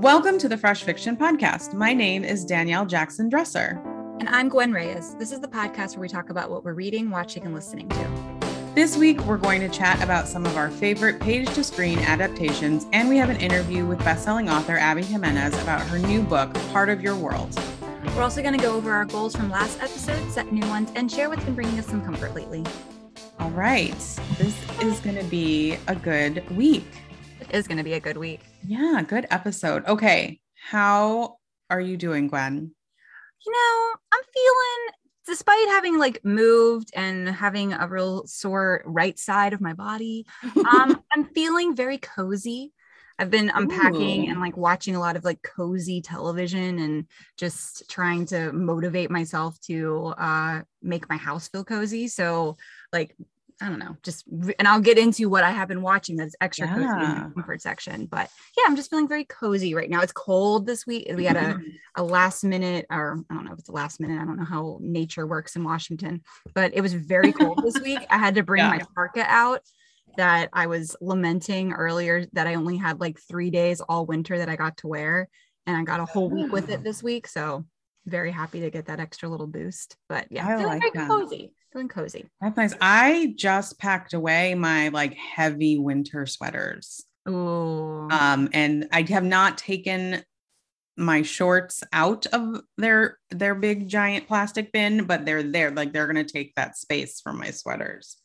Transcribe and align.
Welcome 0.00 0.38
to 0.38 0.48
the 0.48 0.56
Fresh 0.56 0.84
Fiction 0.84 1.14
Podcast. 1.14 1.74
My 1.74 1.92
name 1.92 2.24
is 2.24 2.42
Danielle 2.46 2.86
Jackson 2.86 3.28
Dresser. 3.28 3.78
And 4.18 4.30
I'm 4.30 4.48
Gwen 4.48 4.72
Reyes. 4.72 5.14
This 5.16 5.30
is 5.30 5.40
the 5.40 5.46
podcast 5.46 5.90
where 5.90 6.00
we 6.00 6.08
talk 6.08 6.30
about 6.30 6.50
what 6.50 6.64
we're 6.64 6.72
reading, 6.72 7.10
watching, 7.10 7.44
and 7.44 7.54
listening 7.54 7.86
to. 7.90 8.40
This 8.74 8.96
week, 8.96 9.20
we're 9.26 9.36
going 9.36 9.60
to 9.60 9.68
chat 9.68 10.02
about 10.02 10.26
some 10.26 10.46
of 10.46 10.56
our 10.56 10.70
favorite 10.70 11.20
page 11.20 11.52
to 11.52 11.62
screen 11.62 11.98
adaptations, 11.98 12.86
and 12.94 13.10
we 13.10 13.18
have 13.18 13.28
an 13.28 13.36
interview 13.42 13.84
with 13.84 13.98
bestselling 13.98 14.50
author 14.50 14.78
Abby 14.78 15.02
Jimenez 15.02 15.52
about 15.60 15.82
her 15.82 15.98
new 15.98 16.22
book, 16.22 16.54
Part 16.72 16.88
of 16.88 17.02
Your 17.02 17.14
World. 17.14 17.54
We're 18.16 18.22
also 18.22 18.40
going 18.40 18.56
to 18.56 18.62
go 18.62 18.74
over 18.74 18.92
our 18.92 19.04
goals 19.04 19.36
from 19.36 19.50
last 19.50 19.82
episode, 19.82 20.32
set 20.32 20.50
new 20.50 20.66
ones, 20.68 20.90
and 20.94 21.12
share 21.12 21.28
what's 21.28 21.44
been 21.44 21.54
bringing 21.54 21.78
us 21.78 21.86
some 21.86 22.02
comfort 22.02 22.34
lately. 22.34 22.64
All 23.38 23.50
right. 23.50 23.92
This 24.38 24.56
is 24.80 24.98
going 25.00 25.16
to 25.16 25.24
be 25.24 25.76
a 25.88 25.94
good 25.94 26.48
week. 26.56 26.86
It 27.40 27.54
is 27.54 27.66
going 27.66 27.78
to 27.78 27.84
be 27.84 27.94
a 27.94 28.00
good 28.00 28.18
week. 28.18 28.40
Yeah, 28.66 29.02
good 29.06 29.26
episode. 29.30 29.86
Okay. 29.86 30.40
How 30.54 31.38
are 31.70 31.80
you 31.80 31.96
doing, 31.96 32.28
Gwen? 32.28 32.74
You 33.46 33.52
know, 33.52 33.94
I'm 34.12 34.22
feeling, 34.34 34.94
despite 35.26 35.68
having 35.68 35.98
like 35.98 36.22
moved 36.22 36.90
and 36.94 37.28
having 37.28 37.72
a 37.72 37.88
real 37.88 38.26
sore 38.26 38.82
right 38.84 39.18
side 39.18 39.54
of 39.54 39.60
my 39.62 39.72
body, 39.72 40.26
um, 40.56 41.02
I'm 41.16 41.24
feeling 41.34 41.74
very 41.74 41.96
cozy. 41.96 42.72
I've 43.18 43.30
been 43.30 43.50
unpacking 43.54 44.26
Ooh. 44.26 44.30
and 44.30 44.40
like 44.40 44.56
watching 44.56 44.96
a 44.96 45.00
lot 45.00 45.16
of 45.16 45.24
like 45.24 45.42
cozy 45.42 46.02
television 46.02 46.78
and 46.78 47.06
just 47.38 47.88
trying 47.90 48.26
to 48.26 48.52
motivate 48.52 49.10
myself 49.10 49.58
to 49.62 50.14
uh, 50.18 50.62
make 50.82 51.08
my 51.08 51.16
house 51.16 51.48
feel 51.48 51.64
cozy. 51.64 52.08
So, 52.08 52.56
like, 52.92 53.14
I 53.60 53.68
don't 53.68 53.78
know, 53.78 53.96
just 54.02 54.24
re- 54.30 54.54
and 54.58 54.66
I'll 54.66 54.80
get 54.80 54.98
into 54.98 55.28
what 55.28 55.44
I 55.44 55.50
have 55.50 55.68
been 55.68 55.82
watching 55.82 56.16
that's 56.16 56.34
extra 56.40 56.66
cozy 56.66 56.82
in 56.82 56.88
the 56.88 57.32
comfort 57.34 57.60
section. 57.60 58.06
But 58.06 58.30
yeah, 58.56 58.64
I'm 58.66 58.76
just 58.76 58.90
feeling 58.90 59.08
very 59.08 59.24
cozy 59.24 59.74
right 59.74 59.90
now. 59.90 60.00
It's 60.00 60.12
cold 60.12 60.66
this 60.66 60.86
week. 60.86 61.10
We 61.14 61.24
had 61.24 61.36
a, 61.36 61.54
mm-hmm. 61.54 61.68
a 61.96 62.02
last 62.02 62.42
minute, 62.42 62.86
or 62.90 63.22
I 63.30 63.34
don't 63.34 63.44
know 63.44 63.52
if 63.52 63.58
it's 63.58 63.68
a 63.68 63.72
last 63.72 64.00
minute. 64.00 64.20
I 64.20 64.24
don't 64.24 64.38
know 64.38 64.44
how 64.44 64.78
nature 64.80 65.26
works 65.26 65.56
in 65.56 65.64
Washington, 65.64 66.22
but 66.54 66.74
it 66.74 66.80
was 66.80 66.94
very 66.94 67.32
cold 67.32 67.60
this 67.62 67.80
week. 67.84 68.00
I 68.08 68.18
had 68.18 68.34
to 68.36 68.42
bring 68.42 68.62
Yeah. 68.62 68.70
my 68.70 68.82
parka 68.94 69.24
out 69.26 69.62
that 70.16 70.48
I 70.52 70.66
was 70.66 70.96
lamenting 71.00 71.72
earlier 71.72 72.26
that 72.32 72.46
I 72.46 72.54
only 72.54 72.76
had 72.76 73.00
like 73.00 73.18
three 73.20 73.50
days 73.50 73.80
all 73.80 74.06
winter 74.06 74.38
that 74.38 74.48
I 74.48 74.56
got 74.56 74.78
to 74.78 74.88
wear. 74.88 75.28
And 75.66 75.76
I 75.76 75.84
got 75.84 76.00
a 76.00 76.04
whole 76.04 76.30
week 76.30 76.50
with 76.52 76.70
it 76.70 76.80
mm. 76.80 76.84
this 76.84 77.02
week. 77.02 77.26
So 77.28 77.64
very 78.06 78.32
happy 78.32 78.60
to 78.60 78.70
get 78.70 78.86
that 78.86 79.00
extra 79.00 79.28
little 79.28 79.46
boost. 79.46 79.96
But 80.08 80.26
yeah, 80.30 80.46
I 80.46 80.56
feeling 80.56 80.66
like 80.66 80.92
very 80.92 81.06
cozy. 81.06 81.52
Feeling 81.72 81.88
cozy. 81.88 82.26
That's 82.40 82.56
nice. 82.56 82.74
I 82.80 83.34
just 83.36 83.78
packed 83.78 84.14
away 84.14 84.54
my 84.54 84.88
like 84.88 85.14
heavy 85.14 85.78
winter 85.78 86.26
sweaters. 86.26 87.04
Ooh. 87.28 88.08
Um, 88.10 88.48
and 88.52 88.88
I 88.92 89.02
have 89.02 89.24
not 89.24 89.58
taken 89.58 90.24
my 90.96 91.22
shorts 91.22 91.82
out 91.92 92.26
of 92.26 92.60
their 92.76 93.18
their 93.30 93.54
big 93.54 93.88
giant 93.88 94.28
plastic 94.28 94.72
bin, 94.72 95.04
but 95.04 95.24
they're 95.24 95.42
there. 95.42 95.70
Like 95.70 95.92
they're 95.92 96.06
gonna 96.06 96.24
take 96.24 96.54
that 96.56 96.76
space 96.76 97.20
from 97.20 97.38
my 97.38 97.50
sweaters. 97.50 98.16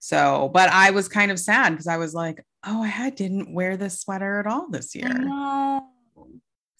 So, 0.00 0.50
but 0.52 0.68
I 0.70 0.90
was 0.90 1.08
kind 1.08 1.30
of 1.30 1.38
sad 1.38 1.70
because 1.70 1.86
I 1.86 1.96
was 1.96 2.14
like, 2.14 2.44
oh, 2.64 2.82
I 2.82 3.10
didn't 3.10 3.52
wear 3.52 3.76
this 3.76 4.00
sweater 4.00 4.38
at 4.40 4.46
all 4.46 4.68
this 4.70 4.94
year. 4.94 5.10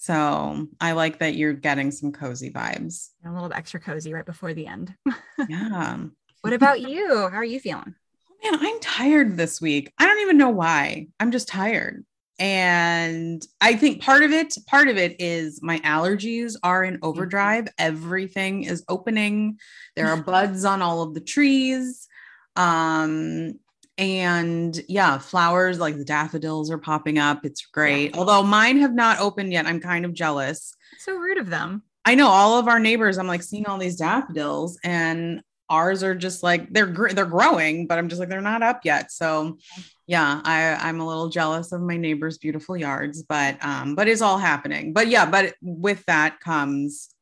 So 0.00 0.66
I 0.80 0.92
like 0.92 1.18
that 1.18 1.34
you're 1.34 1.52
getting 1.52 1.90
some 1.90 2.10
cozy 2.10 2.50
vibes. 2.50 3.10
A 3.22 3.30
little 3.30 3.52
extra 3.52 3.78
cozy 3.78 4.14
right 4.14 4.24
before 4.24 4.54
the 4.54 4.66
end. 4.66 4.94
Yeah. 5.48 5.98
what 6.40 6.54
about 6.54 6.80
you? 6.80 7.28
How 7.28 7.36
are 7.36 7.44
you 7.44 7.60
feeling? 7.60 7.94
Oh, 8.30 8.50
man, 8.50 8.60
I'm 8.62 8.80
tired 8.80 9.36
this 9.36 9.60
week. 9.60 9.92
I 9.98 10.06
don't 10.06 10.20
even 10.20 10.38
know 10.38 10.48
why. 10.48 11.08
I'm 11.20 11.30
just 11.30 11.48
tired. 11.48 12.02
And 12.38 13.46
I 13.60 13.76
think 13.76 14.00
part 14.02 14.22
of 14.22 14.30
it, 14.32 14.56
part 14.66 14.88
of 14.88 14.96
it 14.96 15.16
is 15.20 15.60
my 15.62 15.78
allergies 15.80 16.56
are 16.62 16.82
in 16.82 16.98
overdrive. 17.02 17.68
Everything 17.76 18.64
is 18.64 18.82
opening. 18.88 19.58
There 19.96 20.08
are 20.08 20.22
buds 20.22 20.64
on 20.64 20.80
all 20.80 21.02
of 21.02 21.12
the 21.12 21.20
trees. 21.20 22.08
Um, 22.56 23.58
and 24.00 24.82
yeah, 24.88 25.18
flowers 25.18 25.78
like 25.78 25.98
the 25.98 26.06
daffodils 26.06 26.70
are 26.70 26.78
popping 26.78 27.18
up. 27.18 27.44
It's 27.44 27.66
great. 27.66 28.16
Although 28.16 28.42
mine 28.42 28.78
have 28.78 28.94
not 28.94 29.20
opened 29.20 29.52
yet. 29.52 29.66
I'm 29.66 29.78
kind 29.78 30.06
of 30.06 30.14
jealous. 30.14 30.74
So 30.98 31.14
rude 31.16 31.36
of 31.36 31.50
them. 31.50 31.82
I 32.06 32.14
know 32.14 32.28
all 32.28 32.58
of 32.58 32.66
our 32.66 32.80
neighbors. 32.80 33.18
I'm 33.18 33.26
like 33.26 33.42
seeing 33.42 33.66
all 33.66 33.76
these 33.76 33.96
daffodils, 33.96 34.78
and 34.82 35.42
ours 35.68 36.02
are 36.02 36.14
just 36.14 36.42
like 36.42 36.72
they're 36.72 36.86
gr- 36.86 37.10
they're 37.10 37.26
growing, 37.26 37.86
but 37.86 37.98
I'm 37.98 38.08
just 38.08 38.20
like 38.20 38.30
they're 38.30 38.40
not 38.40 38.62
up 38.62 38.80
yet. 38.84 39.12
So, 39.12 39.58
yeah, 40.06 40.40
I 40.44 40.78
I'm 40.80 41.00
a 41.00 41.06
little 41.06 41.28
jealous 41.28 41.70
of 41.72 41.82
my 41.82 41.98
neighbors' 41.98 42.38
beautiful 42.38 42.78
yards, 42.78 43.22
but 43.22 43.62
um, 43.62 43.94
but 43.96 44.08
it's 44.08 44.22
all 44.22 44.38
happening. 44.38 44.94
But 44.94 45.08
yeah, 45.08 45.26
but 45.26 45.54
with 45.60 46.02
that 46.06 46.40
comes 46.40 47.14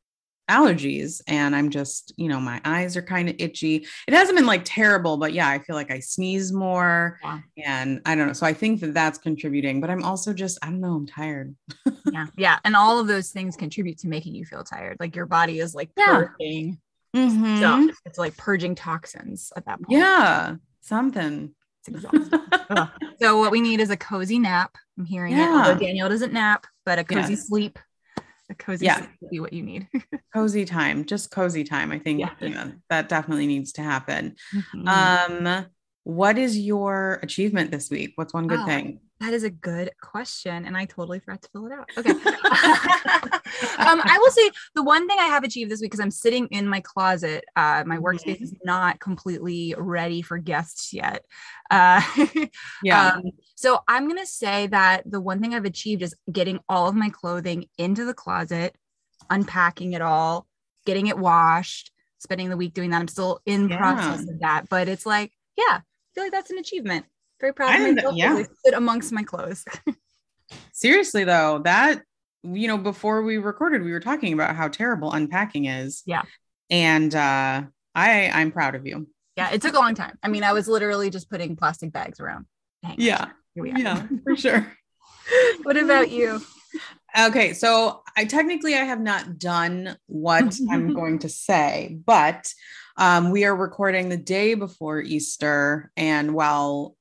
allergies, 0.48 1.20
and 1.26 1.54
I'm 1.54 1.70
just 1.70 2.12
you 2.16 2.28
know 2.28 2.40
my 2.40 2.60
eyes 2.64 2.96
are 2.96 3.02
kind 3.02 3.28
of 3.28 3.36
itchy. 3.38 3.86
It 4.06 4.14
hasn't 4.14 4.36
been 4.36 4.46
like 4.46 4.62
terrible, 4.64 5.16
but 5.16 5.32
yeah, 5.32 5.48
I 5.48 5.58
feel 5.58 5.76
like 5.76 5.90
I 5.90 6.00
sneeze 6.00 6.52
more, 6.52 7.18
Yeah. 7.22 7.40
and 7.64 8.00
I 8.06 8.14
don't 8.14 8.26
know. 8.26 8.32
So 8.32 8.46
I 8.46 8.52
think 8.52 8.80
that 8.80 8.94
that's 8.94 9.18
contributing, 9.18 9.80
but 9.80 9.90
I'm 9.90 10.02
also 10.04 10.32
just 10.32 10.58
I 10.62 10.66
don't 10.66 10.80
know. 10.80 10.94
I'm 10.94 11.06
tired. 11.06 11.54
Yeah. 12.10 12.26
Yeah. 12.38 12.58
And 12.64 12.74
all 12.74 12.98
of 12.98 13.06
those 13.06 13.30
things 13.30 13.54
contribute 13.54 13.98
to 13.98 14.08
making 14.08 14.34
you 14.34 14.46
feel 14.46 14.64
tired. 14.64 14.96
Like 14.98 15.14
your 15.14 15.26
body 15.26 15.58
is 15.58 15.74
like 15.74 15.90
Yeah. 15.96 16.24
purging 16.38 16.78
Mhm. 17.14 17.58
stuff. 17.58 17.98
It's 18.06 18.18
like 18.18 18.34
purging 18.38 18.74
toxins 18.74 19.52
at 19.56 19.66
that 19.66 19.82
point. 19.82 19.90
Yeah, 19.98 20.54
something. 20.80 21.54
It's 21.86 21.88
exhausting. 21.88 22.40
So 23.20 23.38
what 23.38 23.50
we 23.50 23.60
need 23.60 23.80
is 23.80 23.90
a 23.90 23.96
cozy 23.96 24.38
nap. 24.38 24.76
I'm 24.98 25.04
hearing 25.04 25.32
it. 25.34 25.38
Yeah. 25.38 25.64
Although 25.66 25.78
Danielle 25.80 26.08
doesn't 26.08 26.32
nap, 26.32 26.66
but 26.86 26.98
a 26.98 27.04
cozy 27.04 27.32
Yes. 27.34 27.46
sleep. 27.48 27.78
A 28.50 28.54
cozy 28.54 28.86
Yeah. 28.86 29.06
would 29.20 29.30
be 29.30 29.40
what 29.40 29.52
you 29.52 29.62
need. 29.62 29.88
cozy 30.34 30.64
time 30.66 31.06
just 31.06 31.30
cozy 31.30 31.64
time 31.64 31.90
i 31.90 31.98
think 31.98 32.20
Yeah. 32.20 32.34
you 32.40 32.50
know, 32.50 32.70
that 32.90 33.08
definitely 33.08 33.46
needs 33.46 33.72
to 33.72 33.82
happen 33.82 34.36
Mhm. 34.54 34.86
um 34.86 35.66
what 36.08 36.38
is 36.38 36.58
your 36.58 37.20
achievement 37.22 37.70
this 37.70 37.90
week 37.90 38.12
what's 38.14 38.32
one 38.32 38.46
good 38.46 38.60
Oh. 38.60 38.64
thing 38.64 38.98
That 39.20 39.34
is 39.34 39.42
a 39.44 39.50
good 39.50 39.90
question, 40.00 40.64
and 40.64 40.74
I 40.76 40.84
totally 40.86 41.18
forgot 41.18 41.42
to 41.42 41.48
fill 41.52 41.66
it 41.66 41.72
out. 41.72 41.90
Okay. 41.98 42.10
um, 42.12 44.00
I 44.04 44.16
will 44.20 44.30
say 44.30 44.48
the 44.76 44.82
one 44.82 45.08
thing 45.08 45.18
I 45.18 45.24
have 45.26 45.42
achieved 45.44 45.70
this 45.70 45.80
week 45.80 45.90
because 45.90 46.00
I'm 46.00 46.10
sitting 46.12 46.46
in 46.48 46.66
my 46.68 46.80
closet. 46.80 47.44
Uh, 47.56 47.82
my 47.84 47.98
workspace 47.98 48.40
is 48.40 48.54
not 48.64 49.00
completely 49.00 49.74
ready 49.76 50.22
for 50.22 50.38
guests 50.38 50.92
yet. 50.92 51.24
Uh, 51.70 52.00
yeah 52.82 53.14
um, 53.16 53.22
so 53.56 53.80
I'm 53.88 54.06
gonna 54.08 54.24
say 54.24 54.68
that 54.68 55.02
the 55.10 55.20
one 55.20 55.40
thing 55.40 55.52
I've 55.54 55.64
achieved 55.64 56.02
is 56.02 56.14
getting 56.30 56.60
all 56.68 56.88
of 56.88 56.94
my 56.94 57.10
clothing 57.10 57.66
into 57.76 58.04
the 58.04 58.14
closet, 58.14 58.76
unpacking 59.30 59.92
it 59.94 60.00
all, 60.00 60.46
getting 60.86 61.08
it 61.08 61.18
washed, 61.18 61.90
spending 62.18 62.48
the 62.50 62.56
week 62.56 62.72
doing 62.72 62.90
that. 62.90 63.00
I'm 63.00 63.08
still 63.08 63.40
in 63.46 63.68
Yeah. 63.68 63.78
process 63.78 64.20
of 64.28 64.38
that, 64.40 64.68
but 64.70 64.88
it's 64.88 65.04
like, 65.04 65.32
yeah, 65.56 65.80
feel 66.18 66.24
like 66.24 66.32
that's 66.32 66.50
an 66.50 66.58
achievement. 66.58 67.06
Very 67.40 67.54
proud 67.54 67.74
of 67.80 67.94
myself. 67.94 68.14
I 68.18 68.44
sit 68.64 68.74
amongst 68.74 69.12
my 69.12 69.22
clothes. 69.22 69.64
seriously 70.72 71.24
though 71.24 71.60
that 71.62 72.00
you 72.42 72.66
know 72.68 72.78
before 72.78 73.22
we 73.22 73.36
recorded 73.36 73.82
we 73.82 73.92
were 73.92 74.00
talking 74.00 74.32
about 74.32 74.56
how 74.56 74.66
terrible 74.66 75.12
unpacking 75.12 75.66
is 75.66 76.02
Yeah. 76.06 76.22
and 76.70 77.14
uh 77.14 77.64
i 77.94 78.30
i'm 78.32 78.50
proud 78.50 78.74
of 78.74 78.86
you 78.86 79.08
yeah, 79.36 79.50
it 79.52 79.62
took 79.62 79.74
a 79.74 79.78
long 79.78 79.94
time. 79.94 80.18
I 80.20 80.26
mean, 80.26 80.42
I 80.42 80.52
was 80.52 80.66
literally 80.66 81.10
just 81.10 81.30
putting 81.30 81.54
plastic 81.54 81.92
bags 81.92 82.18
around. 82.18 82.46
Yeah 82.96 83.26
Here 83.54 83.62
we 83.62 83.70
are. 83.72 83.78
yeah 83.78 84.06
for 84.24 84.34
sure 84.36 84.72
what 85.62 85.76
about 85.76 86.10
you? 86.10 86.40
Okay, 87.18 87.52
so 87.52 88.02
I 88.16 88.24
technically 88.24 88.74
I 88.74 88.84
have 88.84 89.00
not 89.00 89.38
done 89.38 89.96
what 90.06 90.56
I'm 90.70 90.92
going 90.94 91.20
to 91.20 91.28
say, 91.28 91.98
but 92.04 92.52
um, 92.98 93.30
we 93.30 93.44
are 93.44 93.56
recording 93.56 94.08
the 94.08 94.16
day 94.16 94.54
before 94.54 95.00
Easter, 95.00 95.90
and 95.96 96.34
while 96.34 96.96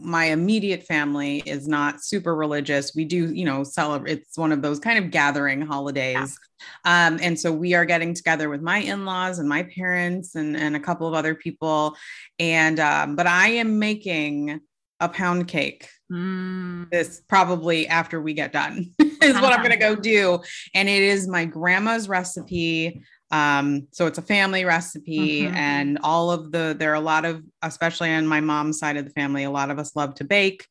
my 0.00 0.26
immediate 0.26 0.82
family 0.82 1.42
is 1.46 1.66
not 1.66 2.04
super 2.04 2.36
religious, 2.36 2.94
we 2.94 3.06
do, 3.06 3.32
you 3.32 3.44
know, 3.44 3.64
celebrate. 3.64 4.18
It's 4.18 4.36
one 4.36 4.52
of 4.52 4.60
those 4.62 4.78
kind 4.78 5.02
of 5.02 5.10
gathering 5.10 5.62
holidays, 5.62 6.38
um, 6.84 7.18
and 7.22 7.40
so 7.40 7.50
we 7.52 7.74
are 7.74 7.84
getting 7.86 8.14
together 8.14 8.48
with 8.48 8.60
my 8.60 8.78
in-laws 8.78 9.38
and 9.38 9.48
my 9.48 9.62
parents 9.64 10.34
and 10.34 10.56
and 10.56 10.76
a 10.76 10.80
couple 10.80 11.08
of 11.08 11.14
other 11.14 11.34
people, 11.34 11.96
and 12.38 12.78
um, 12.78 13.16
but 13.16 13.26
I 13.26 13.48
am 13.48 13.78
making 13.78 14.60
a 15.00 15.08
pound 15.08 15.48
cake 15.48 15.88
Mm, 16.10 16.90
this 16.90 17.20
probably 17.28 17.86
after 17.86 18.20
we 18.20 18.32
get 18.32 18.50
done 18.50 18.90
is 18.98 19.34
what 19.34 19.52
I'm 19.52 19.58
going 19.58 19.72
to 19.72 19.76
go 19.76 19.94
do. 19.94 20.40
And 20.74 20.88
it 20.88 21.02
is 21.02 21.28
my 21.28 21.44
grandma's 21.44 22.08
recipe. 22.08 23.02
Um, 23.30 23.88
so 23.92 24.06
it's 24.06 24.18
a 24.18 24.22
family 24.22 24.64
recipe 24.64 25.42
Mhm. 25.42 25.54
and 25.54 25.98
all 26.02 26.30
of 26.30 26.50
the, 26.50 26.74
there 26.78 26.90
are 26.92 26.94
a 26.94 27.00
lot 27.00 27.24
of, 27.24 27.42
especially 27.62 28.12
on 28.14 28.26
my 28.26 28.40
mom's 28.40 28.78
side 28.78 28.96
of 28.96 29.04
the 29.04 29.10
family, 29.10 29.44
a 29.44 29.50
lot 29.50 29.70
of 29.70 29.78
us 29.78 29.94
love 29.94 30.14
to 30.16 30.24
bake 30.24 30.66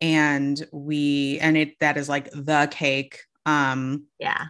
and 0.00 0.64
we, 0.72 1.38
and 1.40 1.56
it, 1.56 1.78
that 1.80 1.96
is 1.96 2.08
like 2.08 2.30
the 2.30 2.68
cake. 2.70 3.20
Um, 3.44 4.06
yeah. 4.18 4.46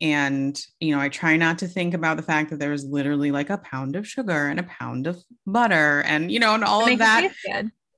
and 0.00 0.58
you 0.80 0.94
know 0.94 1.00
i 1.02 1.10
try 1.10 1.36
not 1.36 1.58
to 1.58 1.68
think 1.68 1.92
about 1.92 2.16
the 2.16 2.22
fact 2.22 2.48
that 2.48 2.58
there's 2.58 2.86
literally 2.86 3.30
like 3.30 3.50
a 3.50 3.58
pound 3.58 3.96
of 3.96 4.08
sugar 4.08 4.46
and 4.48 4.58
a 4.58 4.62
pound 4.62 5.06
of 5.06 5.22
butter 5.46 6.00
and 6.06 6.32
you 6.32 6.40
know 6.40 6.54
and 6.54 6.64
all 6.64 6.90
of 6.90 6.98
that 6.98 7.30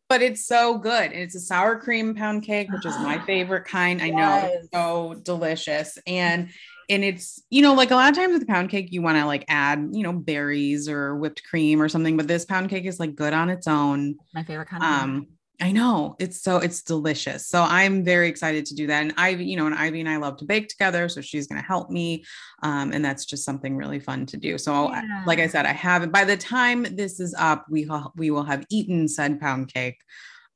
but 0.08 0.20
it's 0.20 0.44
so 0.44 0.76
good. 0.76 1.10
And 1.12 1.22
it's 1.22 1.34
a 1.34 1.40
sour 1.40 1.78
cream 1.78 2.14
pound 2.14 2.42
cake, 2.42 2.70
which 2.70 2.84
is 2.84 2.94
my 2.98 3.18
favorite 3.26 3.64
kind. 3.64 4.02
I 4.02 4.08
yes. 4.08 4.14
know 4.14 4.50
it's 4.52 4.68
so 4.70 5.20
delicious. 5.22 5.96
And 6.06 6.50
and 6.88 7.04
it's 7.04 7.42
you 7.50 7.62
know 7.62 7.74
like 7.74 7.90
a 7.90 7.94
lot 7.94 8.10
of 8.10 8.16
times 8.16 8.32
with 8.32 8.46
pound 8.46 8.70
cake 8.70 8.92
you 8.92 9.02
want 9.02 9.16
to 9.16 9.24
like 9.24 9.44
add 9.48 9.88
you 9.92 10.02
know 10.02 10.12
berries 10.12 10.88
or 10.88 11.16
whipped 11.16 11.42
cream 11.44 11.80
or 11.80 11.88
something 11.88 12.16
but 12.16 12.28
this 12.28 12.44
pound 12.44 12.70
cake 12.70 12.84
is 12.84 13.00
like 13.00 13.14
good 13.14 13.32
on 13.32 13.50
its 13.50 13.66
own 13.66 14.16
my 14.34 14.42
favorite 14.42 14.68
kind 14.68 14.82
um 14.82 15.26
I 15.62 15.70
know 15.70 16.16
it's 16.18 16.42
so 16.42 16.56
it's 16.56 16.82
delicious. 16.82 17.46
So 17.46 17.62
I'm 17.62 18.04
very 18.04 18.28
excited 18.28 18.66
to 18.66 18.74
do 18.74 18.88
that. 18.88 19.00
And 19.00 19.14
Ivy, 19.16 19.44
you 19.44 19.56
know, 19.56 19.66
and 19.66 19.74
Ivy 19.76 20.00
and 20.00 20.08
I 20.08 20.16
love 20.16 20.36
to 20.38 20.44
bake 20.44 20.68
together, 20.68 21.08
so 21.08 21.20
she's 21.20 21.46
going 21.46 21.60
to 21.60 21.66
help 21.66 21.88
me, 21.88 22.24
um, 22.64 22.92
and 22.92 23.04
that's 23.04 23.24
just 23.24 23.44
something 23.44 23.76
really 23.76 24.00
fun 24.00 24.26
to 24.26 24.36
do. 24.36 24.58
So, 24.58 24.90
yeah. 24.90 25.22
like 25.24 25.38
I 25.38 25.46
said, 25.46 25.64
I 25.64 25.72
have 25.72 26.02
it. 26.02 26.10
By 26.10 26.24
the 26.24 26.36
time 26.36 26.82
this 26.96 27.20
is 27.20 27.32
up, 27.38 27.66
we 27.70 27.88
we 28.16 28.32
will 28.32 28.42
have 28.42 28.66
eaten 28.70 29.06
said 29.06 29.40
pound 29.40 29.72
cake. 29.72 30.00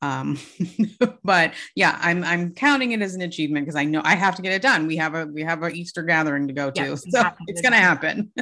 Um, 0.02 0.38
but 1.24 1.52
yeah, 1.74 1.98
I'm 2.00 2.22
I'm 2.24 2.52
counting 2.52 2.92
it 2.92 3.02
as 3.02 3.14
an 3.14 3.22
achievement 3.22 3.66
because 3.66 3.76
I 3.76 3.84
know 3.84 4.02
I 4.04 4.14
have 4.14 4.34
to 4.36 4.42
get 4.42 4.52
it 4.52 4.62
done. 4.62 4.86
We 4.86 4.96
have 4.96 5.14
a 5.14 5.26
we 5.26 5.42
have 5.42 5.62
a 5.62 5.68
Easter 5.68 6.02
gathering 6.02 6.46
to 6.48 6.52
go 6.52 6.70
to, 6.70 6.82
yes, 6.82 7.04
so 7.08 7.24
it's 7.46 7.62
gonna 7.62 7.76
happen. 7.76 8.32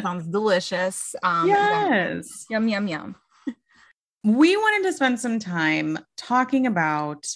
sounds 0.00 0.26
delicious. 0.26 1.14
Um, 1.22 1.48
yes, 1.48 2.46
yum 2.50 2.68
yum 2.68 2.88
yum 2.88 3.16
we 4.24 4.56
wanted 4.56 4.86
to 4.88 4.92
spend 4.92 5.18
some 5.18 5.38
time 5.38 5.98
talking 6.16 6.66
about 6.66 7.26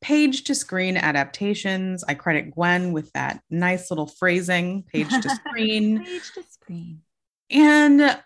page 0.00 0.44
to 0.44 0.54
screen 0.54 0.96
adaptations. 0.96 2.02
I 2.04 2.14
credit 2.14 2.52
Gwen 2.52 2.92
with 2.92 3.12
that 3.12 3.42
nice 3.50 3.90
little 3.90 4.06
phrasing 4.06 4.82
page 4.82 5.10
to 5.10 5.30
screen. 5.46 6.04
page 6.04 6.32
to 6.34 6.42
screen. 6.48 7.02
And, 7.50 8.18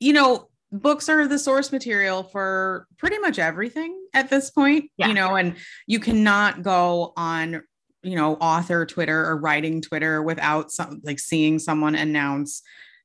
you 0.00 0.12
know, 0.12 0.48
books 0.74 1.08
are 1.08 1.28
the 1.28 1.38
source 1.38 1.70
material 1.70 2.24
for 2.24 2.86
pretty 2.98 3.18
much 3.18 3.38
everything 3.38 3.96
at 4.12 4.28
this 4.28 4.50
point, 4.50 4.90
yeah. 4.96 5.08
you 5.08 5.14
know, 5.14 5.36
and 5.36 5.56
you 5.86 6.00
cannot 6.00 6.62
go 6.62 7.12
on, 7.16 7.62
you 8.02 8.16
know, 8.16 8.34
author 8.34 8.84
Twitter 8.84 9.24
or 9.24 9.36
writing 9.36 9.80
Twitter 9.80 10.22
without 10.22 10.72
some 10.72 11.00
like 11.04 11.20
seeing 11.20 11.58
someone 11.58 11.94
announce 11.94 12.62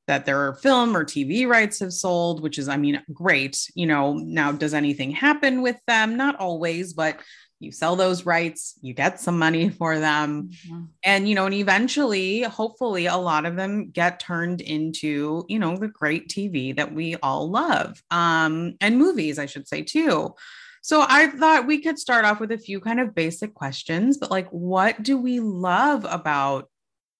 that 0.07 0.25
their 0.25 0.55
film 0.55 0.97
or 0.97 1.05
TV 1.05 1.47
rights 1.47 1.79
have 1.79 1.93
sold, 1.93 2.41
which 2.41 2.57
is, 2.57 2.67
I 2.67 2.77
mean, 2.77 3.01
great. 3.13 3.69
You 3.75 3.85
know, 3.85 4.13
now 4.13 4.51
does 4.51 4.73
anything 4.73 5.11
happen 5.11 5.61
with 5.61 5.77
them? 5.85 6.17
Not 6.17 6.37
always, 6.37 6.93
but 6.93 7.19
you 7.59 7.71
sell 7.71 7.95
those 7.95 8.25
rights, 8.25 8.79
you 8.81 8.93
get 8.93 9.19
some 9.19 9.37
money 9.37 9.69
for 9.79 9.99
them. 9.99 10.49
Mm-hmm. 10.49 10.83
And, 11.03 11.29
you 11.29 11.35
know, 11.35 11.45
and 11.45 11.55
eventually, 11.55 12.41
hopefully, 12.43 13.05
a 13.05 13.17
lot 13.17 13.45
of 13.45 13.55
them 13.55 13.91
get 13.91 14.19
turned 14.19 14.61
into, 14.61 15.45
you 15.47 15.59
know, 15.59 15.77
the 15.77 15.87
great 15.87 16.29
TV 16.29 16.75
that 16.75 16.93
we 16.93 17.15
all 17.17 17.49
love 17.49 18.01
um, 18.11 18.75
and 18.81 18.97
movies, 18.97 19.39
I 19.39 19.45
should 19.45 19.67
say, 19.67 19.81
too. 19.81 20.33
So 20.81 21.05
I 21.07 21.27
thought 21.27 21.67
we 21.67 21.81
could 21.81 21.99
start 21.99 22.25
off 22.25 22.39
with 22.39 22.51
a 22.51 22.57
few 22.57 22.79
kind 22.79 22.99
of 22.99 23.13
basic 23.13 23.53
questions, 23.53 24.17
but 24.17 24.31
like, 24.31 24.47
what 24.49 25.03
do 25.03 25.17
we 25.17 25.39
love 25.39 26.05
about 26.09 26.69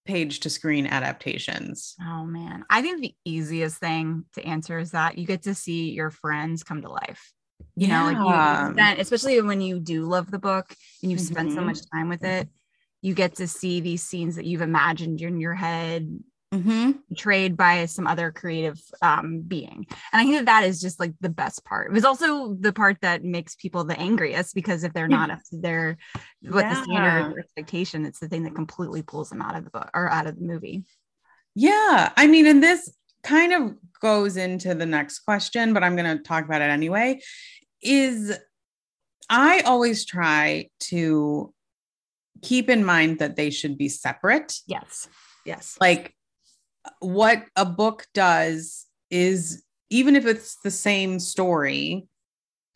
page 0.06 0.39
to 0.41 0.50
screen 0.50 0.88
adaptations? 0.88 1.95
Oh 2.01 2.25
man, 2.25 2.63
I 2.69 2.81
think 2.81 3.01
the 3.01 3.15
easiest 3.25 3.77
thing 3.77 4.25
to 4.33 4.44
answer 4.44 4.80
is 4.80 4.91
that 4.91 5.18
you 5.18 5.27
get 5.27 5.44
to 5.44 5.53
see 5.53 5.91
your 5.91 6.09
friends 6.09 6.63
come 6.63 6.81
to 6.81 6.89
life. 6.89 7.33
You 7.75 7.88
yeah. 7.88 8.11
know, 8.11 8.19
like 8.19 8.97
you 8.97 9.01
especially 9.01 9.41
when 9.41 9.61
you 9.61 9.79
do 9.79 10.06
love 10.06 10.31
the 10.31 10.39
book 10.39 10.73
and 11.01 11.11
you 11.11 11.17
mm-hmm. 11.17 11.25
spend 11.25 11.51
so 11.51 11.57
mm-hmm. 11.57 11.67
much 11.67 11.79
time 11.94 12.09
with 12.09 12.23
it, 12.23 12.50
you 13.01 13.13
get 13.13 13.35
to 13.35 13.47
see 13.47 13.79
these 13.79 14.03
scenes 14.03 14.35
that 14.35 14.45
you've 14.45 14.61
imagined 14.61 15.21
in 15.21 15.39
your 15.39 15.56
head 15.56 16.19
mm-hmm. 16.53 16.91
portrayed 17.07 17.56
by 17.56 17.85
some 17.85 18.07
other 18.07 18.31
creative 18.31 18.79
um, 19.01 19.41
being. 19.41 19.85
And 20.11 20.21
I 20.21 20.23
think 20.23 20.35
that 20.35 20.45
that 20.45 20.63
is 20.63 20.81
just 20.81 21.00
like 21.00 21.13
the 21.21 21.29
best 21.29 21.63
part. 21.65 21.89
It 21.89 21.94
was 21.94 22.06
also 22.06 22.53
the 22.53 22.73
part 22.73 22.97
that 23.01 23.23
makes 23.23 23.56
people 23.56 23.83
the 23.83 24.00
angriest 24.00 24.55
because 24.55 24.83
if 24.83 24.94
they're 24.94 25.07
not 25.07 25.31
up 25.31 25.39
to 25.51 25.59
their 25.59 25.97
what 26.41 26.65
yeah. 26.65 26.73
the 26.73 26.83
standard 26.83 27.39
expectation, 27.39 28.05
it's 28.05 28.19
the 28.19 28.27
thing 28.27 28.44
that 28.44 28.55
completely 28.55 29.01
pulls 29.01 29.29
them 29.29 29.41
out 29.41 29.55
of 29.55 29.63
the 29.63 29.71
book 29.71 29.89
or 29.94 30.09
out 30.09 30.27
of 30.27 30.35
the 30.35 30.45
movie. 30.45 30.83
Yeah. 31.55 32.12
I 32.15 32.27
mean, 32.27 32.45
in 32.45 32.59
this 32.59 32.91
kind 33.24 33.54
of 33.54 33.75
goes 34.01 34.38
into 34.38 34.74
the 34.74 34.86
next 34.86 35.19
question, 35.19 35.74
but 35.74 35.83
I'm 35.83 35.95
going 35.95 36.18
to 36.18 36.24
talk 36.24 36.45
about 36.45 36.62
it 36.62 36.69
anyway. 36.69 37.21
Is 37.81 38.38
I 39.30 39.62
always 39.62 40.06
try 40.06 40.69
to 40.81 41.54
keep 42.42 42.69
in 42.69 42.83
mind 42.83 43.19
that 43.19 43.36
they 43.36 43.50
should 43.50 43.77
be 43.77 43.89
separate. 43.89 44.60
Yes. 44.68 45.07
Yes. 45.45 45.77
Like 45.80 46.16
what 47.00 47.45
a 47.56 47.66
book 47.66 48.07
does 48.13 48.86
is 49.10 49.63
even 49.89 50.15
if 50.15 50.25
it's 50.25 50.57
the 50.63 50.72
same 50.72 51.19
story, 51.19 52.07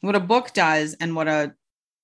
what 0.02 0.16
a 0.16 0.20
book 0.20 0.54
does 0.54 0.96
and 1.00 1.16
what 1.16 1.28
a 1.28 1.54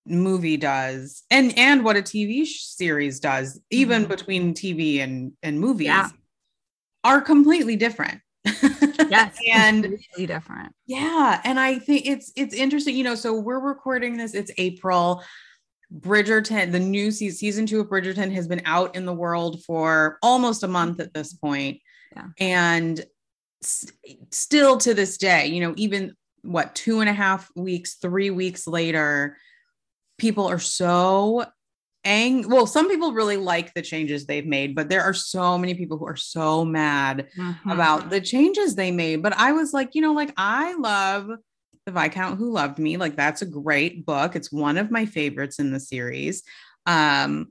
movie 0.05 0.57
does 0.57 1.23
and 1.29 1.55
and 1.57 1.83
what 1.83 1.97
a 1.97 2.01
TV 2.01 2.45
series 2.45 3.19
does, 3.19 3.59
even 3.69 4.03
mm-hmm. 4.03 4.11
between 4.11 4.53
TV 4.53 4.99
and 4.99 5.33
and 5.43 5.59
movies, 5.59 5.87
yeah. 5.87 6.09
are 7.03 7.21
completely 7.21 7.75
different. 7.75 8.21
Yes, 8.45 9.37
and 9.51 9.83
completely 9.83 10.27
different. 10.27 10.73
Yeah, 10.85 11.41
and 11.43 11.59
I 11.59 11.79
think 11.79 12.05
it's 12.05 12.31
it's 12.35 12.53
interesting. 12.53 12.95
You 12.95 13.03
know, 13.03 13.15
so 13.15 13.33
we're 13.33 13.59
recording 13.59 14.17
this. 14.17 14.33
It's 14.33 14.51
April. 14.57 15.23
Bridgerton, 15.91 16.71
the 16.71 16.79
new 16.79 17.09
season, 17.09 17.37
season 17.37 17.65
two 17.65 17.79
of 17.79 17.87
Bridgerton 17.87 18.31
has 18.33 18.47
been 18.47 18.61
out 18.65 18.95
in 18.95 19.05
the 19.05 19.13
world 19.13 19.63
for 19.63 20.19
almost 20.21 20.61
a 20.63 20.67
month 20.67 20.99
at 20.99 21.13
this 21.13 21.33
point. 21.33 21.81
Yeah. 22.15 22.27
And 22.39 23.03
s- 23.63 23.91
still 24.29 24.77
to 24.77 24.93
this 24.93 25.17
day, 25.17 25.47
you 25.47 25.61
know, 25.61 25.73
even 25.77 26.13
what, 26.43 26.75
two 26.75 26.99
and 26.99 27.09
a 27.09 27.13
half 27.13 27.49
weeks, 27.55 27.95
three 27.95 28.29
weeks 28.29 28.67
later, 28.67 29.35
people 30.19 30.47
are 30.47 30.59
so 30.59 31.45
ang 32.09 32.49
well 32.49 32.65
some 32.65 32.89
people 32.89 33.13
really 33.13 33.37
like 33.37 33.71
the 33.75 33.81
changes 33.81 34.25
they've 34.25 34.47
made 34.47 34.73
but 34.73 34.89
there 34.89 35.03
are 35.03 35.13
so 35.13 35.57
many 35.59 35.75
people 35.75 35.97
who 35.97 36.07
are 36.07 36.15
so 36.15 36.65
mad 36.65 37.27
mm-hmm. 37.37 37.69
about 37.69 38.09
the 38.09 38.19
changes 38.19 38.75
they 38.75 38.91
made. 38.91 39.21
But 39.21 39.33
i 39.33 39.51
was 39.51 39.73
like 39.73 39.93
you 39.93 40.01
know 40.01 40.13
like 40.13 40.33
i 40.35 40.73
love 40.73 41.29
the 41.85 41.91
viscount 41.91 42.37
who 42.37 42.51
loved 42.51 42.77
me. 42.77 42.97
Like 42.97 43.15
that's 43.15 43.41
a 43.41 43.47
great 43.47 44.05
book. 44.05 44.35
It's 44.35 44.51
one 44.51 44.77
of 44.77 44.91
my 44.91 45.05
favorites 45.05 45.59
in 45.59 45.71
the 45.71 45.79
series. 45.79 46.43
Um 46.85 47.49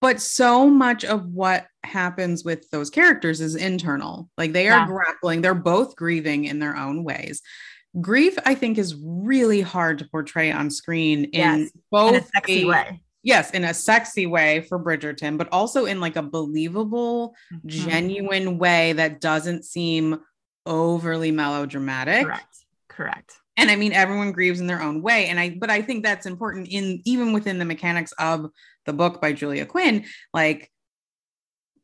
but 0.00 0.20
so 0.20 0.70
much 0.70 1.04
of 1.04 1.26
what 1.26 1.66
happens 1.82 2.44
with 2.44 2.70
those 2.70 2.88
characters 2.88 3.40
is 3.40 3.56
internal. 3.56 4.30
Like 4.38 4.52
they 4.52 4.68
are 4.68 4.80
yeah. 4.80 4.86
grappling 4.86 5.42
they're 5.42 5.54
both 5.54 5.96
grieving 5.96 6.44
in 6.44 6.58
their 6.58 6.76
own 6.76 7.04
ways. 7.04 7.42
Grief 8.00 8.38
i 8.44 8.54
think 8.54 8.78
is 8.78 8.94
really 9.02 9.60
hard 9.60 9.98
to 9.98 10.08
portray 10.08 10.52
on 10.52 10.70
screen 10.70 11.24
in 11.24 11.60
yes, 11.60 11.72
both 11.90 12.14
in 12.14 12.20
a 12.20 12.26
sexy 12.26 12.62
a, 12.62 12.66
way 12.66 13.00
yes 13.22 13.50
in 13.50 13.64
a 13.64 13.74
sexy 13.74 14.26
way 14.26 14.60
for 14.62 14.82
bridgerton 14.82 15.36
but 15.36 15.48
also 15.52 15.84
in 15.84 16.00
like 16.00 16.16
a 16.16 16.22
believable 16.22 17.34
mm-hmm. 17.52 17.68
genuine 17.68 18.58
way 18.58 18.92
that 18.92 19.20
doesn't 19.20 19.64
seem 19.64 20.20
overly 20.66 21.32
melodramatic. 21.32 22.26
Correct. 22.26 22.56
Correct. 22.88 23.32
And 23.56 23.70
i 23.70 23.76
mean 23.76 23.92
everyone 23.92 24.32
grieves 24.32 24.60
in 24.60 24.66
their 24.66 24.82
own 24.82 25.02
way 25.02 25.26
and 25.26 25.40
i 25.40 25.56
but 25.58 25.70
i 25.70 25.82
think 25.82 26.04
that's 26.04 26.26
important 26.26 26.68
in 26.68 27.00
even 27.04 27.32
within 27.32 27.58
the 27.58 27.64
mechanics 27.64 28.12
of 28.18 28.50
the 28.88 28.92
book 28.92 29.20
by 29.20 29.32
Julia 29.32 29.66
Quinn, 29.66 30.04
like 30.34 30.72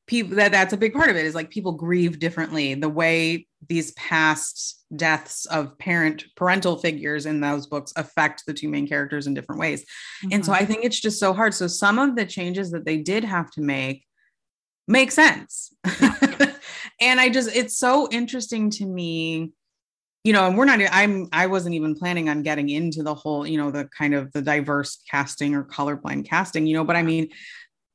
people 0.06 0.36
that 0.36 0.50
that's 0.50 0.72
a 0.72 0.76
big 0.76 0.94
part 0.94 1.10
of 1.10 1.16
it 1.16 1.24
is 1.24 1.34
like 1.34 1.50
people 1.50 1.72
grieve 1.72 2.18
differently. 2.18 2.74
The 2.74 2.88
way 2.88 3.46
these 3.68 3.92
past 3.92 4.84
deaths 4.96 5.46
of 5.46 5.76
parent 5.78 6.24
parental 6.36 6.76
figures 6.76 7.26
in 7.26 7.40
those 7.40 7.66
books 7.66 7.92
affect 7.96 8.44
the 8.46 8.54
two 8.54 8.68
main 8.68 8.86
characters 8.86 9.26
in 9.26 9.34
different 9.34 9.60
ways 9.60 9.82
mm-hmm. 9.82 10.28
and 10.32 10.44
so 10.44 10.52
mm-hmm. 10.52 10.62
i 10.62 10.66
think 10.66 10.84
it's 10.84 11.00
just 11.00 11.18
so 11.18 11.32
hard 11.32 11.52
so 11.54 11.66
some 11.66 11.98
of 11.98 12.16
the 12.16 12.26
changes 12.26 12.70
that 12.70 12.84
they 12.84 12.96
did 12.96 13.24
have 13.24 13.50
to 13.50 13.60
make 13.60 14.04
make 14.86 15.10
sense 15.10 15.72
and 17.00 17.20
i 17.20 17.28
just 17.28 17.54
it's 17.54 17.76
so 17.76 18.08
interesting 18.10 18.70
to 18.70 18.84
me 18.86 19.52
you 20.24 20.32
know, 20.32 20.46
and 20.46 20.56
we're 20.56 20.64
not, 20.64 20.80
I'm, 20.90 21.28
I 21.32 21.46
wasn't 21.46 21.74
even 21.74 21.94
planning 21.94 22.30
on 22.30 22.42
getting 22.42 22.70
into 22.70 23.02
the 23.02 23.14
whole, 23.14 23.46
you 23.46 23.58
know, 23.58 23.70
the 23.70 23.88
kind 23.96 24.14
of 24.14 24.32
the 24.32 24.40
diverse 24.40 24.98
casting 25.10 25.54
or 25.54 25.64
colorblind 25.64 26.26
casting, 26.26 26.66
you 26.66 26.74
know, 26.74 26.82
but 26.82 26.96
I 26.96 27.02
mean, 27.02 27.28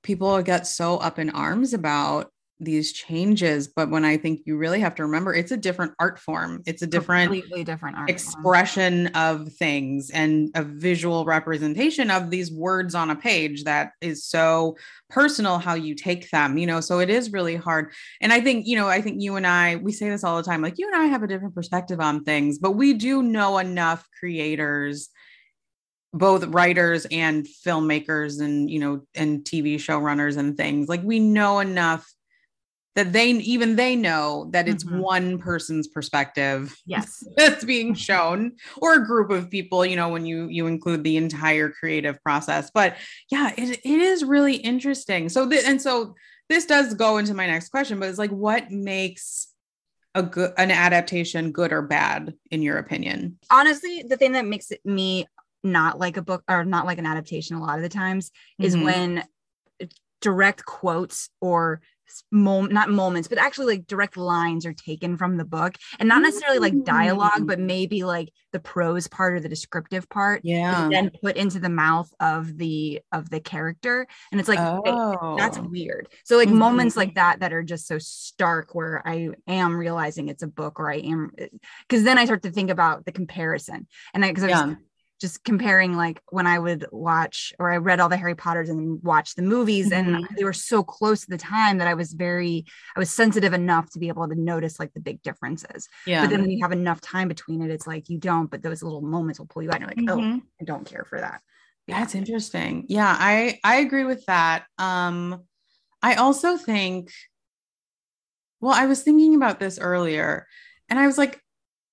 people 0.04 0.42
get 0.44 0.68
so 0.68 0.98
up 0.98 1.18
in 1.18 1.32
arms 1.32 1.74
about 1.74 2.32
these 2.60 2.92
changes 2.92 3.68
but 3.68 3.90
when 3.90 4.04
i 4.04 4.18
think 4.18 4.42
you 4.46 4.58
really 4.58 4.82
have 4.82 4.94
to 4.94 5.04
remember 5.04 5.34
it's 5.34 5.52
a 5.52 5.58
different 5.58 5.94
art 6.00 6.20
form 6.20 6.62
it's 6.66 6.82
a 6.82 6.88
different 6.88 7.32
completely 7.32 7.64
different 7.64 7.98
art 7.98 8.10
expression 8.10 9.10
form. 9.14 9.42
of 9.44 9.54
things 9.54 10.10
and 10.10 10.50
a 10.56 10.64
visual 10.64 11.24
representation 11.24 12.12
of 12.12 12.30
these 12.30 12.52
words 12.52 12.96
on 12.96 13.10
a 13.10 13.16
page 13.16 13.64
that 13.64 13.92
is 14.02 14.26
so 14.26 14.76
personal 15.10 15.58
how 15.58 15.74
you 15.74 15.96
take 15.96 16.30
them 16.32 16.58
you 16.58 16.68
know 16.68 16.82
so 16.82 17.00
it 17.00 17.10
is 17.10 17.32
really 17.32 17.56
hard 17.56 17.94
and 18.20 18.34
i 18.34 18.42
think 18.42 18.68
you 18.68 18.76
know 18.76 18.88
i 18.88 19.02
think 19.02 19.22
you 19.22 19.38
and 19.38 19.48
i 19.48 19.78
we 19.78 19.92
say 19.92 20.10
this 20.10 20.24
all 20.24 20.36
the 20.36 20.44
time 20.44 20.62
like 20.62 20.78
you 20.78 20.88
and 20.92 21.02
i 21.02 21.06
have 21.06 21.24
a 21.24 21.28
different 21.28 21.56
perspective 21.56 22.02
on 22.02 22.24
things 22.24 22.58
but 22.58 22.72
we 22.72 22.94
do 22.94 23.24
know 23.24 23.58
enough 23.58 24.06
creators 24.20 25.10
both 26.12 26.44
writers 26.46 27.06
and 27.12 27.48
filmmakers 27.66 28.42
and 28.42 28.70
you 28.70 28.80
know 28.80 29.02
and 29.16 29.46
tv 29.46 29.76
showrunners 29.76 30.38
and 30.38 30.58
things 30.58 30.90
like 30.90 31.04
we 31.04 31.20
know 31.20 31.60
enough 31.60 32.12
that 33.00 33.14
they 33.14 33.30
even 33.32 33.78
they 33.78 33.96
know 33.96 34.50
that 34.52 34.68
it's 34.68 34.84
Mhm. 34.84 35.00
one 35.00 35.38
person's 35.40 35.88
perspective 35.88 36.76
Yes. 36.86 37.24
that's 37.38 37.64
being 37.64 37.94
shown 37.94 38.54
or 38.82 38.96
a 38.96 39.06
group 39.06 39.30
of 39.32 39.50
people 39.50 39.86
you 39.86 39.96
know 39.96 40.10
when 40.10 40.26
you 40.26 40.48
you 40.50 40.68
include 40.68 41.04
the 41.06 41.16
entire 41.16 41.70
creative 41.70 42.22
process 42.24 42.70
but 42.74 42.98
yeah 43.32 43.54
it, 43.58 43.80
it 43.84 44.00
is 44.02 44.24
really 44.26 44.56
interesting 44.56 45.30
so 45.30 45.50
th- 45.50 45.64
and 45.66 45.82
so 45.82 46.14
this 46.50 46.66
does 46.66 46.94
go 46.94 47.18
into 47.18 47.34
my 47.34 47.48
next 47.48 47.70
question 47.70 48.00
but 48.00 48.10
it's 48.10 48.18
like 48.20 48.32
what 48.32 48.70
makes 48.70 49.48
a 50.16 50.24
good 50.24 50.52
an 50.58 50.72
adaptation 50.72 51.52
good 51.54 51.72
or 51.72 51.82
bad 51.82 52.34
in 52.52 52.62
your 52.62 52.78
opinion 52.80 53.38
Honestly, 53.50 54.04
the 54.08 54.18
thing 54.18 54.34
that 54.34 54.46
makes 54.46 54.72
it 54.72 54.86
me 54.86 55.26
not 55.64 56.00
like 56.00 56.18
a 56.18 56.22
book 56.22 56.44
or 56.50 56.66
not 56.66 56.86
like 56.86 56.98
an 56.98 57.06
adaptation 57.06 57.56
a 57.56 57.62
lot 57.62 57.78
of 57.78 57.84
the 57.84 57.90
times 57.90 58.32
is 58.60 58.76
Mhm. 58.76 58.84
when 58.84 59.24
direct 60.22 60.66
quotes 60.66 61.30
or 61.40 61.82
s- 62.10 62.24
mom- 62.32 62.72
not 62.72 62.90
moments 62.90 63.28
but 63.28 63.38
actually 63.38 63.78
like 63.78 63.88
direct 63.88 64.18
lines 64.18 64.66
are 64.66 64.74
taken 64.74 65.18
from 65.18 65.38
the 65.38 65.46
book 65.46 65.76
and 66.00 66.10
not 66.10 66.22
necessarily 66.22 66.60
like 66.60 66.84
dialogue 66.84 67.42
Mm. 67.42 67.48
but 67.48 67.60
maybe 67.60 68.04
like 68.04 68.30
the 68.52 68.60
prose 68.60 69.08
part 69.08 69.34
or 69.34 69.40
the 69.40 69.50
descriptive 69.50 70.10
part 70.10 70.42
yeah 70.44 70.90
then 70.92 71.12
put 71.24 71.38
into 71.38 71.60
the 71.60 71.70
mouth 71.70 72.12
of 72.20 72.58
the 72.58 73.00
of 73.12 73.30
the 73.30 73.40
character 73.40 74.08
and 74.32 74.40
it's 74.40 74.50
like 74.50 74.60
oh 74.60 75.36
that's 75.38 75.60
weird 75.60 76.08
so 76.24 76.36
like 76.38 76.50
moments 76.50 76.96
Mhm. 76.96 76.98
like 76.98 77.16
that 77.16 77.40
that 77.42 77.54
are 77.54 77.64
just 77.64 77.88
so 77.88 77.98
stark 78.00 78.74
where 78.74 79.08
i 79.08 79.30
am 79.48 79.76
realizing 79.78 80.28
it's 80.30 80.44
a 80.44 80.48
book 80.48 80.80
or 80.80 80.92
i 80.92 80.96
am 80.98 81.32
because 81.88 82.04
then 82.04 82.18
i 82.18 82.26
start 82.26 82.42
to 82.44 82.52
think 82.52 82.70
about 82.72 83.06
the 83.06 83.12
comparison 83.12 83.88
and 84.14 84.26
i 84.26 84.30
because 84.30 84.44
i 84.44 84.48
was 84.48 84.58
yeah 84.60 84.76
just 85.20 85.44
comparing 85.44 85.96
like 85.98 86.22
when 86.30 86.48
I 86.48 86.60
would 86.60 86.86
watch 86.92 87.54
or 87.60 87.72
I 87.72 87.78
read 87.78 88.00
all 88.00 88.10
the 88.10 88.18
Harry 88.18 88.36
Potters 88.36 88.70
and 88.70 89.02
watch 89.04 89.36
the 89.36 89.42
movies 89.42 89.92
and 89.92 90.18
Mhm. 90.18 90.28
they 90.38 90.44
were 90.46 90.54
so 90.54 90.84
close 90.84 91.22
to 91.22 91.30
the 91.30 91.38
time 91.38 91.78
that 91.80 91.88
I 91.88 91.94
was 91.94 92.14
very 92.14 92.66
I 92.96 93.00
was 93.00 93.10
sensitive 93.12 93.54
enough 93.54 93.90
to 93.92 94.00
be 94.00 94.08
able 94.08 94.28
to 94.28 94.36
notice 94.36 94.80
like 94.80 94.94
the 94.94 95.00
big 95.02 95.22
differences. 95.22 95.88
yeah 96.06 96.22
But 96.22 96.30
then 96.30 96.42
when 96.42 96.50
you 96.52 96.60
have 96.64 96.72
enough 96.72 97.02
time 97.02 97.28
between 97.28 97.62
it, 97.62 97.72
it's 97.72 97.88
like 97.88 98.10
you 98.10 98.18
don't, 98.18 98.50
but 98.50 98.62
those 98.62 98.82
little 98.84 99.02
moments 99.02 99.40
will 99.40 99.48
pull 99.48 99.64
you 99.64 99.70
out 99.70 99.76
and 99.76 99.82
you're 99.82 99.90
like, 99.90 100.04
oh, 100.08 100.22
Mhm. 100.22 100.42
I 100.62 100.64
don't 100.66 100.86
care 100.86 101.06
for 101.06 101.20
that. 101.20 101.42
Yeah. 101.88 102.00
That's 102.00 102.16
interesting. 102.16 102.86
Yeah, 102.88 103.16
I 103.18 103.60
I 103.64 103.78
agree 103.78 104.04
with 104.06 104.26
that. 104.28 104.66
Um 104.78 105.44
I 106.02 106.16
also 106.16 106.58
think 106.58 107.12
well, 108.62 108.74
I 108.74 108.86
was 108.86 109.04
thinking 109.04 109.36
about 109.36 109.60
this 109.60 109.80
earlier 109.80 110.46
and 110.90 111.00
I 111.00 111.08
was 111.08 111.18
like 111.18 111.42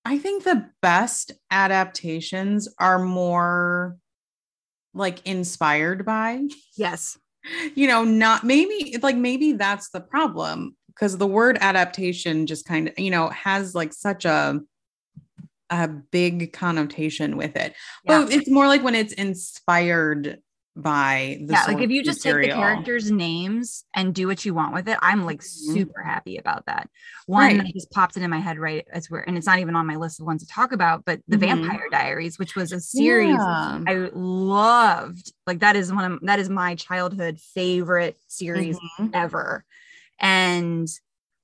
I 0.07 0.19
think 0.19 0.45
the 0.45 0.69
best 0.83 1.33
adaptations 1.51 2.69
are 2.79 2.99
more 3.01 3.97
like 4.95 5.27
inspired 5.27 6.07
by, 6.07 6.45
Yes. 6.77 7.19
you 7.75 7.89
know, 7.89 8.05
not 8.05 8.45
maybe 8.45 8.99
like 9.03 9.17
maybe 9.17 9.53
that's 9.53 9.91
the 9.91 10.01
problem 10.01 10.77
because 10.89 11.19
the 11.19 11.27
word 11.27 11.59
adaptation 11.61 12.47
just 12.47 12.67
kind 12.67 12.89
of, 12.89 12.99
you 12.99 13.11
know, 13.11 13.29
has 13.31 13.75
like 13.75 13.93
such 13.93 14.25
a 14.25 14.61
a 15.71 15.89
big 15.89 16.53
connotation 16.53 17.37
with 17.37 17.57
it. 17.57 17.75
Yeah. 18.05 18.23
But 18.23 18.33
it's 18.33 18.49
more 18.49 18.69
like 18.69 18.85
when 18.85 18.95
it's 18.95 19.13
inspired 19.13 20.39
by 20.77 21.39
the 21.47 21.55
yeah, 21.55 21.65
like 21.69 21.83
if 21.83 21.91
you 21.91 22.05
just 22.05 22.23
take 22.23 22.35
the 22.43 22.49
characters' 22.49 23.11
names 23.11 23.85
and 23.95 24.15
do 24.15 24.27
what 24.27 24.45
you 24.45 24.53
want 24.53 24.75
with 24.75 24.87
it, 24.89 24.99
I'm 25.01 25.25
like 25.25 25.41
Mhm. 25.41 25.45
super 25.45 26.03
happy 26.03 26.37
about 26.37 26.67
that. 26.67 26.91
One 27.27 27.47
Right. 27.47 27.57
that 27.59 27.73
just 27.73 27.91
popped 27.91 28.17
it 28.19 28.23
in 28.23 28.29
my 28.31 28.41
head 28.41 28.59
right 28.59 28.87
as 28.93 29.11
we're, 29.11 29.21
and 29.21 29.39
it's 29.39 29.47
not 29.47 29.59
even 29.59 29.75
on 29.75 29.87
my 29.87 29.97
list 29.97 30.21
of 30.21 30.27
ones 30.27 30.43
to 30.43 30.49
talk 30.49 30.73
about, 30.73 31.05
but 31.07 31.21
the 31.27 31.37
Mhm. 31.37 31.41
Vampire 31.41 31.89
Diaries, 31.91 32.39
which 32.39 32.55
was 32.55 32.73
a 32.73 32.81
series 32.81 33.31
Yeah. 33.39 33.81
I 33.87 34.11
loved. 34.13 35.33
Like 35.47 35.61
that 35.61 35.77
is 35.77 35.93
one 35.93 36.13
of 36.13 36.21
that 36.23 36.39
is 36.39 36.51
my 36.51 36.75
childhood 36.75 37.41
favorite 37.41 38.19
series 38.27 38.79
Mhm. 39.01 39.11
ever. 39.15 39.65
And 40.21 40.89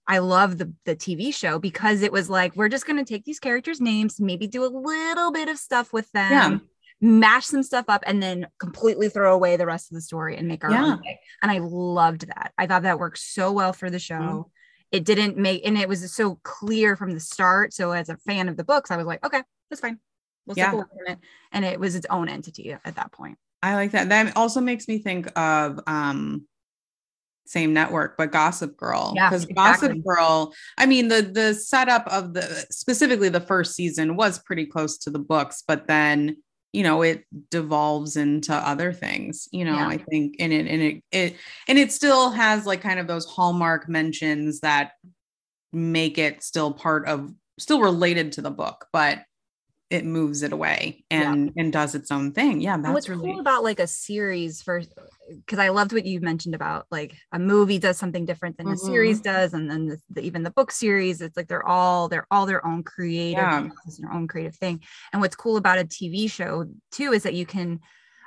I 0.07 0.19
love 0.19 0.59
the 0.59 0.73
the 0.85 0.97
TV 0.97 1.33
show 1.33 1.59
because 1.59 2.03
it 2.03 2.13
was 2.13 2.29
like 2.29 2.55
we're 2.57 2.69
just 2.69 2.87
going 2.87 2.99
to 3.03 3.05
take 3.05 3.25
these 3.25 3.39
characters' 3.39 3.81
names, 3.81 4.21
maybe 4.21 4.47
do 4.47 4.65
a 4.65 4.67
little 4.67 5.31
bit 5.33 5.49
of 5.49 5.57
stuff 5.59 5.93
with 5.93 6.11
them, 6.13 6.33
Yeah. 6.33 6.59
Mash 7.03 7.47
some 7.47 7.63
stuff 7.63 7.85
up, 7.89 8.03
and 8.07 8.23
then 8.23 8.47
completely 8.59 9.09
throw 9.09 9.35
away 9.35 9.57
the 9.57 9.67
rest 9.67 9.91
of 9.91 9.97
the 9.97 10.01
story 10.01 10.37
and 10.37 10.47
make 10.49 10.65
our 10.65 10.71
Yeah. 10.71 10.85
own 10.85 11.03
thing. 11.03 11.17
And 11.43 11.51
I 11.51 11.59
loved 11.59 12.29
that. 12.29 12.53
I 12.57 12.67
thought 12.67 12.83
that 12.85 12.99
worked 12.99 13.19
so 13.19 13.53
well 13.53 13.73
for 13.73 13.91
the 13.91 13.99
show. 13.99 14.15
Mhm. 14.15 14.51
It 14.93 15.05
didn't 15.05 15.37
make, 15.37 15.67
and 15.67 15.77
it 15.77 15.89
was 15.89 16.11
so 16.15 16.39
clear 16.45 16.97
from 16.97 17.13
the 17.13 17.21
start. 17.21 17.75
So 17.75 17.91
as 17.91 18.09
a 18.09 18.17
fan 18.19 18.49
of 18.49 18.57
the 18.57 18.65
books, 18.65 18.91
I 18.91 18.97
was 18.97 19.07
like, 19.07 19.25
okay, 19.27 19.43
that's 19.69 19.81
fine. 19.81 19.99
We'll 20.47 20.57
Yeah. 20.57 20.81
it. 21.09 21.19
And 21.51 21.65
it 21.65 21.81
was 21.81 21.95
its 21.95 22.07
own 22.09 22.29
entity 22.29 22.73
at 22.73 22.95
that 22.95 23.11
point. 23.13 23.39
I 23.63 23.75
like 23.75 23.91
that. 23.93 24.09
That 24.09 24.37
also 24.37 24.61
makes 24.61 24.89
me 24.89 24.99
think 24.99 25.27
of 25.37 25.81
um 25.87 26.47
same 27.45 27.75
network, 27.75 28.17
but 28.17 28.31
Gossip 28.31 28.77
Girl. 28.77 29.13
Yeah, 29.17 29.29
Because 29.29 29.45
exactly. 29.45 29.89
Gossip 29.89 30.05
Girl, 30.05 30.55
I 30.79 30.87
mean, 30.87 31.09
the 31.09 31.23
the 31.23 31.55
setup 31.55 32.07
of 32.07 32.35
the 32.35 32.43
specifically 32.71 33.29
the 33.29 33.41
first 33.41 33.75
season 33.75 34.17
was 34.17 34.39
pretty 34.39 34.67
close 34.67 34.97
to 34.99 35.11
the 35.11 35.19
books, 35.19 35.63
but 35.67 35.87
then 35.89 36.37
you 36.73 36.83
know 36.83 37.03
it 37.03 37.25
devolves 37.51 38.17
into 38.17 38.55
other 38.55 38.93
things 38.93 39.49
you 39.53 39.65
know 39.65 39.75
Yeah. 39.75 39.89
i 39.89 39.99
think 39.99 40.37
and 40.41 40.53
it 40.53 40.67
and 40.67 40.83
it, 40.83 41.05
it 41.13 41.37
and 41.69 41.79
it 41.79 41.93
still 41.93 42.31
has 42.31 42.67
like 42.67 42.81
kind 42.81 42.99
of 42.99 43.07
those 43.07 43.27
hallmark 43.27 43.89
mentions 43.89 44.61
that 44.61 44.93
make 45.73 46.19
it 46.19 46.43
still 46.43 46.73
part 46.73 47.07
of 47.07 47.31
still 47.59 47.81
related 47.81 48.33
to 48.33 48.43
the 48.43 48.51
book 48.51 48.87
but 48.93 49.23
it 49.93 50.05
moves 50.05 50.43
it 50.43 50.53
away 50.53 51.05
and 51.11 51.53
and 51.57 51.73
does 51.73 51.95
its 51.95 52.11
own 52.11 52.33
thing 52.33 52.61
yeah 52.61 52.75
And 52.75 52.85
that's 52.85 52.95
what's 52.95 53.09
really 53.09 53.33
cool 53.33 53.41
about 53.41 53.63
like 53.65 53.81
a 53.81 53.87
series 53.87 54.63
for 54.63 54.83
because 55.29 55.59
I 55.59 55.69
loved 55.69 55.93
what 55.93 56.05
you 56.05 56.21
mentioned 56.21 56.55
about 56.55 56.87
like 56.91 57.15
a 57.33 57.39
movie 57.39 57.79
does 57.79 57.97
something 57.97 58.25
different 58.25 58.59
than 58.59 58.69
a 58.69 58.77
series 58.77 59.21
Mm-hmm. 59.21 59.33
does, 59.33 59.55
and 59.55 59.71
then 59.71 59.87
the, 59.87 59.99
the, 60.11 60.21
even 60.23 60.43
the 60.43 60.51
book 60.51 60.71
series, 60.73 61.21
it's 61.23 61.37
like 61.37 61.49
they're 61.49 61.67
all 61.67 62.09
they're 62.09 62.27
all 62.31 62.45
their 62.45 62.65
own 62.67 62.83
creative 62.83 63.39
Yeah. 63.39 63.69
their 63.99 64.13
own 64.13 64.27
creative 64.29 64.57
thing. 64.57 64.83
And 65.13 65.23
what's 65.23 65.37
cool 65.37 65.57
about 65.57 65.79
a 65.79 65.85
TV 65.85 66.29
show 66.31 66.67
too 66.91 67.13
is 67.13 67.23
that 67.23 67.35
you 67.35 67.47
can 67.47 67.81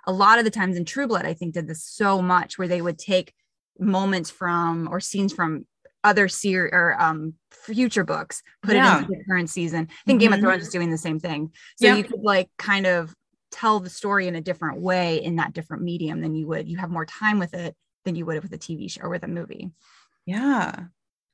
a 0.07 0.11
lot 0.11 0.39
of 0.39 0.45
the 0.45 0.51
times 0.51 0.77
in 0.77 0.85
True 0.85 1.07
Blood, 1.07 1.25
I 1.25 1.33
think 1.33 1.53
did 1.53 1.67
this 1.67 1.83
so 1.83 2.21
much 2.21 2.57
where 2.57 2.67
they 2.67 2.81
would 2.81 2.97
take 2.99 3.33
moments 3.79 4.29
from 4.29 4.87
or 4.89 4.99
scenes 4.99 5.33
from 5.33 5.65
other 6.05 6.27
series 6.29 6.69
or 6.73 6.95
um 7.01 7.33
future 7.51 8.03
books, 8.05 8.41
put 8.63 8.75
Yeah. 8.75 8.95
it 8.99 9.01
into 9.03 9.09
the 9.17 9.23
current 9.27 9.49
season. 9.49 9.87
I 9.89 10.03
think 10.05 10.21
Game 10.21 10.31
of 10.33 10.39
Mhm. 10.39 10.43
Thrones 10.43 10.63
is 10.63 10.69
doing 10.69 10.91
the 10.91 10.97
same 10.97 11.19
thing. 11.19 11.51
So 11.77 11.87
Yep. 11.87 11.97
you 11.97 12.03
could 12.03 12.21
like 12.21 12.49
kind 12.57 12.85
of 12.85 13.13
tell 13.51 13.79
the 13.79 13.89
story 13.89 14.27
in 14.27 14.35
a 14.35 14.41
different 14.41 14.79
way 14.81 15.23
in 15.23 15.37
that 15.37 15.53
different 15.53 15.81
medium 15.83 16.21
than 16.21 16.35
you 16.35 16.45
would. 16.47 16.67
You 16.69 16.77
have 16.77 16.89
more 16.91 17.05
time 17.05 17.39
with 17.39 17.53
it 17.53 17.75
than 18.05 18.15
you 18.15 18.25
would 18.25 18.41
with 18.43 18.53
a 18.53 18.57
TV 18.57 18.87
show 18.89 19.01
or 19.01 19.09
with 19.09 19.23
a 19.23 19.27
movie. 19.27 19.71
yeah 20.25 20.85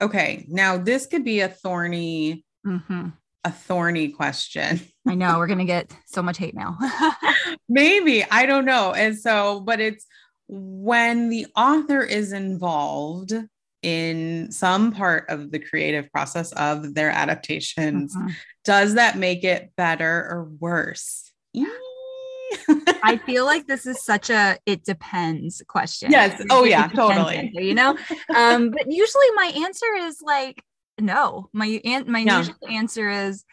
okay 0.02 0.46
now 0.50 0.78
this 0.78 1.06
could 1.06 1.24
be 1.24 1.40
a 1.42 1.48
thorny 1.50 2.44
Mhm. 2.66 3.14
a 3.44 3.52
thorny 3.52 4.10
question 4.10 4.80
I 5.08 5.16
know 5.16 5.38
we're 5.38 5.48
gonna 5.48 5.66
get 5.66 5.94
so 6.08 6.22
much 6.22 6.38
hate 6.38 6.56
mail. 6.56 6.78
maybe 7.70 8.24
i 8.30 8.46
don't 8.46 8.66
know 8.66 8.94
and 8.94 9.18
so 9.18 9.60
but 9.62 9.80
it's 9.80 10.06
when 10.48 11.30
the 11.30 11.48
author 11.56 12.02
is 12.04 12.34
involved 12.34 13.34
in 13.82 14.52
some 14.52 14.92
part 14.92 15.30
of 15.30 15.52
the 15.52 15.60
creative 15.60 16.12
process 16.12 16.52
of 16.54 16.94
their 16.94 17.10
adaptations 17.10 18.16
Mhm. 18.16 18.36
does 18.64 18.94
that 18.96 19.18
make 19.18 19.44
it 19.44 19.72
better 19.76 20.28
or 20.30 20.50
worse 20.60 21.32
I 23.04 23.18
feel 23.18 23.46
like 23.46 23.66
this 23.68 23.86
is 23.86 24.04
such 24.04 24.30
a 24.30 24.58
it 24.66 24.84
depends 24.84 25.62
question. 25.68 26.12
Yes. 26.12 26.42
Oh, 26.50 26.64
yeah, 26.64 26.88
totally. 26.88 27.38
answer, 27.38 27.62
you 27.62 27.74
know, 27.74 27.98
um, 28.36 28.70
but 28.70 28.86
usually 28.88 29.32
my 29.36 29.52
answer 29.66 29.86
is 29.98 30.22
like 30.22 30.64
no. 31.00 31.50
My 31.54 31.82
an- 31.84 32.12
my 32.12 32.20
usual 32.20 32.56
answer 32.70 33.10
is 33.10 33.44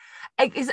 is 0.55 0.71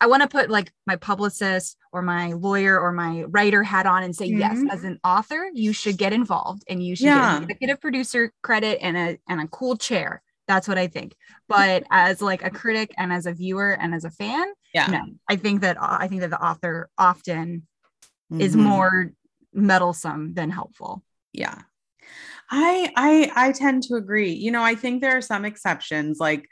I 0.00 0.06
want 0.06 0.22
to 0.22 0.28
put 0.28 0.50
like 0.50 0.72
my 0.86 0.96
publicist 0.96 1.76
or 1.92 2.02
my 2.02 2.32
lawyer 2.32 2.78
or 2.78 2.92
my 2.92 3.24
writer 3.24 3.62
hat 3.62 3.86
on 3.86 4.02
and 4.02 4.14
say 4.14 4.26
yes, 4.26 4.58
Mhm. 4.58 4.70
as 4.72 4.84
an 4.84 4.98
author, 5.04 5.48
you 5.52 5.72
should 5.72 5.96
get 5.98 6.12
involved 6.12 6.62
and 6.68 6.82
you 6.82 6.94
should 6.96 7.06
Yeah. 7.06 7.14
get 7.20 7.36
an 7.38 7.42
executive 7.44 7.80
producer 7.80 8.32
credit 8.42 8.78
and 8.80 8.96
a 8.96 9.18
and 9.28 9.40
a 9.40 9.48
cool 9.48 9.76
chair. 9.76 10.22
That's 10.46 10.66
what 10.68 10.78
I 10.78 10.86
think. 10.86 11.14
But 11.48 11.84
as 11.90 12.22
like 12.22 12.42
a 12.44 12.50
critic 12.50 12.94
and 12.96 13.12
as 13.12 13.26
a 13.26 13.32
viewer 13.32 13.72
and 13.72 13.94
as 13.94 14.04
a 14.04 14.10
fan, 14.10 14.46
yeah 14.72 14.86
no, 14.88 15.02
I 15.28 15.36
think 15.36 15.60
that 15.62 15.76
I 15.80 16.08
think 16.08 16.20
that 16.22 16.30
the 16.30 16.42
author 16.42 16.88
often 16.96 17.66
is 18.38 18.54
Mhm. 18.56 18.60
more 18.62 19.12
meddlesome 19.52 20.34
than 20.34 20.50
helpful. 20.50 21.02
yeah 21.32 21.62
i 22.50 22.90
i 22.96 23.30
i 23.48 23.52
tend 23.52 23.82
to 23.82 23.94
agree 23.94 24.32
you 24.32 24.50
know 24.50 24.62
i 24.62 24.74
think 24.74 25.00
there 25.02 25.16
are 25.16 25.20
some 25.20 25.44
exceptions 25.44 26.18
like 26.18 26.48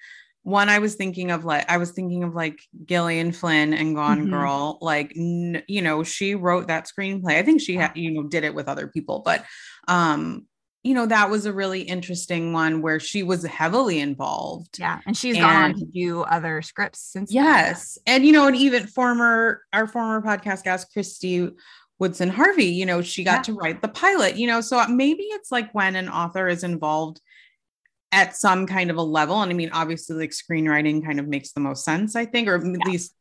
one 0.46 0.68
i 0.68 0.78
was 0.78 0.94
thinking 0.94 1.32
of 1.32 1.44
like 1.44 1.68
i 1.68 1.76
was 1.76 1.90
thinking 1.90 2.22
of 2.22 2.32
like 2.32 2.56
gillian 2.84 3.32
flynn 3.32 3.74
and 3.74 3.96
gone 3.96 4.26
Mhm. 4.26 4.30
girl 4.30 4.78
like 4.80 5.12
n- 5.16 5.62
you 5.66 5.82
know 5.82 6.04
she 6.04 6.36
wrote 6.36 6.68
that 6.68 6.86
screenplay 6.88 7.34
i 7.36 7.42
think 7.42 7.60
she 7.60 7.74
had 7.74 7.96
you 7.96 8.12
know 8.12 8.22
did 8.28 8.44
it 8.44 8.54
with 8.54 8.68
other 8.68 8.86
people 8.86 9.22
but 9.24 9.44
um 9.88 10.46
you 10.84 10.94
know 10.94 11.04
that 11.06 11.30
was 11.30 11.46
a 11.46 11.52
really 11.52 11.80
interesting 11.82 12.52
one 12.52 12.80
where 12.80 13.00
she 13.00 13.24
was 13.24 13.44
heavily 13.44 13.98
involved 13.98 14.78
Yeah. 14.78 15.00
And 15.04 15.16
she's 15.16 15.36
gone 15.36 15.64
on 15.64 15.74
to 15.80 15.84
do 15.84 16.20
other 16.22 16.62
scripts 16.62 17.00
since. 17.00 17.32
then. 17.32 17.42
Yes. 17.42 17.98
And 18.06 18.24
you 18.24 18.30
know, 18.30 18.46
and 18.46 18.54
even 18.54 18.86
former 18.86 19.62
our 19.72 19.88
former 19.88 20.22
podcast 20.22 20.62
guest, 20.62 20.94
Kristy 20.96 21.50
Woodson 21.98 22.28
Harvey, 22.28 22.66
you 22.66 22.86
know, 22.86 23.02
she 23.02 23.24
got 23.24 23.38
Yeah. 23.38 23.42
to 23.42 23.52
write 23.54 23.82
the 23.82 23.88
pilot, 23.88 24.36
you 24.36 24.46
know. 24.46 24.60
So 24.60 24.86
maybe 24.86 25.24
it's 25.24 25.50
like 25.50 25.74
when 25.74 25.96
an 25.96 26.08
author 26.08 26.46
is 26.46 26.62
involved 26.62 27.20
at 28.12 28.36
some 28.36 28.66
kind 28.66 28.90
of 28.90 28.96
a 28.96 29.02
level. 29.02 29.42
And 29.42 29.50
I 29.50 29.54
mean, 29.54 29.70
obviously, 29.72 30.16
like 30.16 30.30
screenwriting 30.30 31.04
kind 31.04 31.20
of 31.20 31.28
makes 31.28 31.52
the 31.52 31.60
most 31.60 31.84
sense, 31.84 32.16
I 32.16 32.24
think, 32.24 32.48
or 32.48 32.56
at 32.56 32.64
Yeah. 32.64 32.86
least 32.86 33.14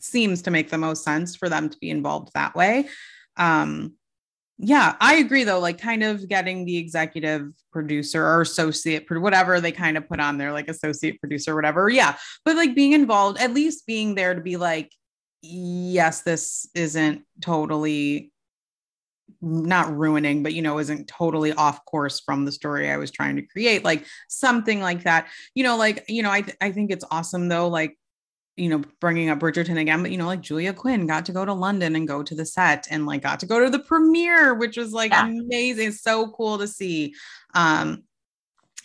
seems 0.00 0.42
to 0.42 0.50
make 0.50 0.70
the 0.70 0.78
most 0.78 1.04
sense 1.04 1.34
for 1.36 1.48
them 1.48 1.68
to 1.68 1.78
be 1.78 1.90
involved 1.90 2.30
that 2.34 2.54
way. 2.54 2.88
Um, 3.36 3.94
yeah, 4.58 4.96
I 5.00 5.16
agree 5.16 5.44
though, 5.44 5.60
like 5.60 5.80
kind 5.80 6.02
of 6.02 6.28
getting 6.28 6.64
the 6.64 6.76
executive 6.76 7.52
producer 7.72 8.24
or 8.24 8.40
associate, 8.40 9.06
whatever 9.08 9.60
they 9.60 9.70
kind 9.70 9.96
of 9.96 10.08
put 10.08 10.18
on 10.18 10.36
there, 10.36 10.52
like 10.52 10.68
associate 10.68 11.20
producer, 11.20 11.54
whatever. 11.54 11.88
Yeah. 11.88 12.16
But 12.44 12.56
like 12.56 12.74
being 12.74 12.92
involved, 12.92 13.40
at 13.40 13.54
least 13.54 13.86
being 13.86 14.16
there 14.16 14.34
to 14.34 14.40
be 14.40 14.56
like, 14.56 14.92
yes, 15.42 16.22
this 16.22 16.68
isn't 16.74 17.22
totally 17.40 18.32
not 19.40 19.96
ruining, 19.96 20.42
but 20.42 20.54
you 20.54 20.62
know, 20.62 20.78
isn't 20.78 21.06
totally 21.08 21.52
off 21.52 21.84
course 21.84 22.20
from 22.20 22.44
the 22.44 22.52
story 22.52 22.90
I 22.90 22.96
was 22.96 23.10
trying 23.10 23.36
to 23.36 23.42
create, 23.42 23.84
like 23.84 24.04
something 24.28 24.80
like 24.80 25.04
that. 25.04 25.28
You 25.54 25.64
know, 25.64 25.76
like, 25.76 26.04
you 26.08 26.22
know, 26.22 26.30
I, 26.30 26.40
th- 26.42 26.56
I 26.60 26.72
think 26.72 26.90
it's 26.90 27.04
awesome 27.10 27.48
though, 27.48 27.68
like, 27.68 27.96
you 28.56 28.68
know, 28.68 28.82
bringing 29.00 29.30
up 29.30 29.38
Bridgerton 29.38 29.78
again, 29.78 30.02
but 30.02 30.10
you 30.10 30.18
know, 30.18 30.26
like 30.26 30.40
Julia 30.40 30.72
Quinn 30.72 31.06
got 31.06 31.24
to 31.26 31.32
go 31.32 31.44
to 31.44 31.52
London 31.52 31.94
and 31.94 32.08
go 32.08 32.24
to 32.24 32.34
the 32.34 32.44
set 32.44 32.88
and 32.90 33.06
like 33.06 33.22
got 33.22 33.38
to 33.40 33.46
go 33.46 33.62
to 33.62 33.70
the 33.70 33.78
premiere, 33.78 34.54
which 34.54 34.76
was 34.76 34.92
like 34.92 35.12
Yeah. 35.12 35.26
amazing. 35.28 35.92
So 35.92 36.30
cool 36.30 36.58
to 36.58 36.66
see. 36.66 37.14
Um, 37.54 38.02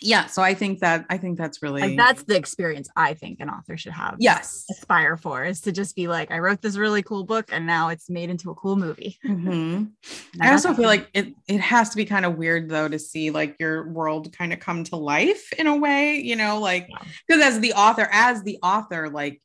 yeah, 0.04 0.26
so 0.26 0.42
I 0.42 0.52
think 0.54 0.80
that 0.80 1.06
I 1.08 1.16
think 1.18 1.38
that's 1.38 1.62
really 1.62 1.80
Like 1.80 1.96
that's 1.96 2.22
the 2.24 2.36
experience 2.36 2.88
I 2.94 3.14
think 3.14 3.40
an 3.40 3.48
author 3.48 3.76
should 3.78 3.92
have. 3.92 4.16
yes. 4.18 4.64
Aspire 4.70 5.16
for 5.16 5.44
is 5.44 5.62
to 5.62 5.72
just 5.72 5.96
be 5.96 6.06
like, 6.06 6.30
I 6.30 6.38
wrote 6.38 6.60
this 6.60 6.76
really 6.76 7.02
cool 7.02 7.24
book 7.24 7.46
and 7.50 7.66
now 7.66 7.88
it's 7.88 8.10
made 8.10 8.28
into 8.30 8.50
a 8.50 8.54
cool 8.54 8.76
movie. 8.76 9.18
Mhm. 9.24 9.92
I 10.40 10.52
also 10.52 10.74
feel 10.74 10.86
like 10.86 11.08
it 11.14 11.34
it 11.48 11.60
has 11.60 11.90
to 11.90 11.96
be 11.96 12.04
kind 12.04 12.24
of 12.26 12.36
weird 12.36 12.68
though 12.68 12.86
to 12.88 12.98
see 12.98 13.30
like 13.30 13.56
your 13.58 13.88
world 13.88 14.32
kind 14.36 14.52
of 14.52 14.60
come 14.60 14.84
to 14.84 14.96
life 14.96 15.52
in 15.54 15.66
a 15.66 15.76
way, 15.76 16.16
you 16.18 16.36
know, 16.36 16.60
like 16.60 16.86
Yeah. 16.90 16.98
because 17.26 17.42
as 17.42 17.60
the 17.60 17.72
author, 17.72 18.08
as 18.12 18.42
the 18.42 18.58
author, 18.62 19.08
like 19.08 19.40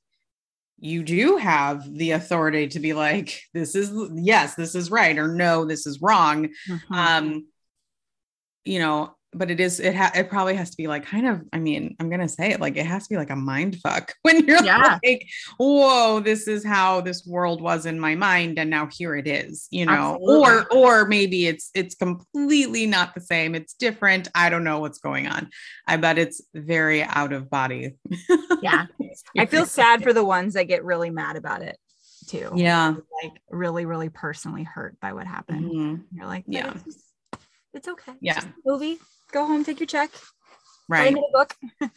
you 0.82 1.04
do 1.04 1.38
have 1.38 1.84
the 1.94 2.12
authority 2.12 2.68
to 2.70 2.80
be 2.80 2.94
like, 2.94 3.42
this 3.54 3.76
is 3.76 3.92
yes, 4.16 4.56
this 4.56 4.76
is 4.76 4.92
right, 4.92 5.18
or 5.18 5.28
no, 5.28 5.66
this 5.66 5.88
is 5.88 6.02
wrong. 6.02 6.50
Mhm. 6.68 6.82
Um, 6.92 7.48
you 8.66 8.80
know, 8.80 9.16
but 9.32 9.52
it 9.52 9.60
is 9.60 9.80
it 9.80 9.94
ha- 9.96 10.12
it 10.16 10.28
probably 10.30 10.56
has 10.56 10.72
to 10.72 10.78
be 10.78 10.88
like 10.88 11.06
kind 11.06 11.28
of, 11.28 11.42
I 11.54 11.60
mean, 11.60 11.96
I'm 12.00 12.10
gonna 12.10 12.28
say 12.28 12.52
it 12.52 12.60
like 12.60 12.78
it 12.78 12.86
has 12.86 13.04
to 13.04 13.10
be 13.14 13.18
like 13.18 13.30
a 13.30 13.36
mind 13.36 13.78
fuck 13.82 14.14
when 14.24 14.46
you're 14.48 14.64
Yeah. 14.64 14.98
like, 15.04 15.28
whoa, 15.58 16.20
this 16.20 16.48
is 16.48 16.66
how 16.66 17.02
this 17.02 17.26
world 17.28 17.62
was 17.62 17.86
in 17.86 18.00
my 18.00 18.16
mind, 18.16 18.58
and 18.58 18.70
now 18.70 18.88
here 18.92 19.16
it 19.16 19.28
is, 19.28 19.68
you 19.70 19.86
know, 19.86 20.16
Absolutely. 20.16 20.36
or 20.38 20.74
or 20.74 21.06
maybe 21.08 21.46
it's 21.48 21.70
it's 21.76 21.96
completely 21.96 22.88
not 22.88 23.14
the 23.14 23.22
same, 23.22 23.54
it's 23.56 23.74
different. 23.76 24.28
I 24.34 24.50
don't 24.50 24.64
know 24.64 24.80
what's 24.80 25.00
going 25.00 25.28
on. 25.28 25.50
I 25.88 25.98
bet 25.98 26.18
it's 26.18 26.42
very 26.54 27.04
out 27.04 27.32
of 27.34 27.50
body. 27.50 27.96
yeah. 28.62 28.86
I 29.38 29.46
feel 29.46 29.66
sad 29.66 30.02
for 30.04 30.12
the 30.14 30.24
ones 30.24 30.56
that 30.56 30.64
get 30.68 30.84
really 30.84 31.10
mad 31.12 31.36
about 31.36 31.62
it 31.62 31.78
too. 32.28 32.52
yeah. 32.56 32.96
Like 33.24 33.34
really, 33.50 33.86
really 33.86 34.10
personally 34.10 34.64
hurt 34.64 35.00
by 35.00 35.14
what 35.14 35.28
happened. 35.28 35.66
Mhm. 35.72 36.04
You're 36.14 36.26
like, 36.26 36.46
Yeah. 36.48 36.74
It's, 37.74 37.88
okay. 37.88 38.14
Yeah. 38.22 38.42
movie. 38.66 38.98
Go 39.32 39.46
home, 39.46 39.64
take 39.64 39.80
your 39.80 39.88
check. 39.88 40.10
Right. 40.88 41.04
Find 41.06 41.16
me 41.16 41.24
a 41.28 41.38
book. 41.38 41.56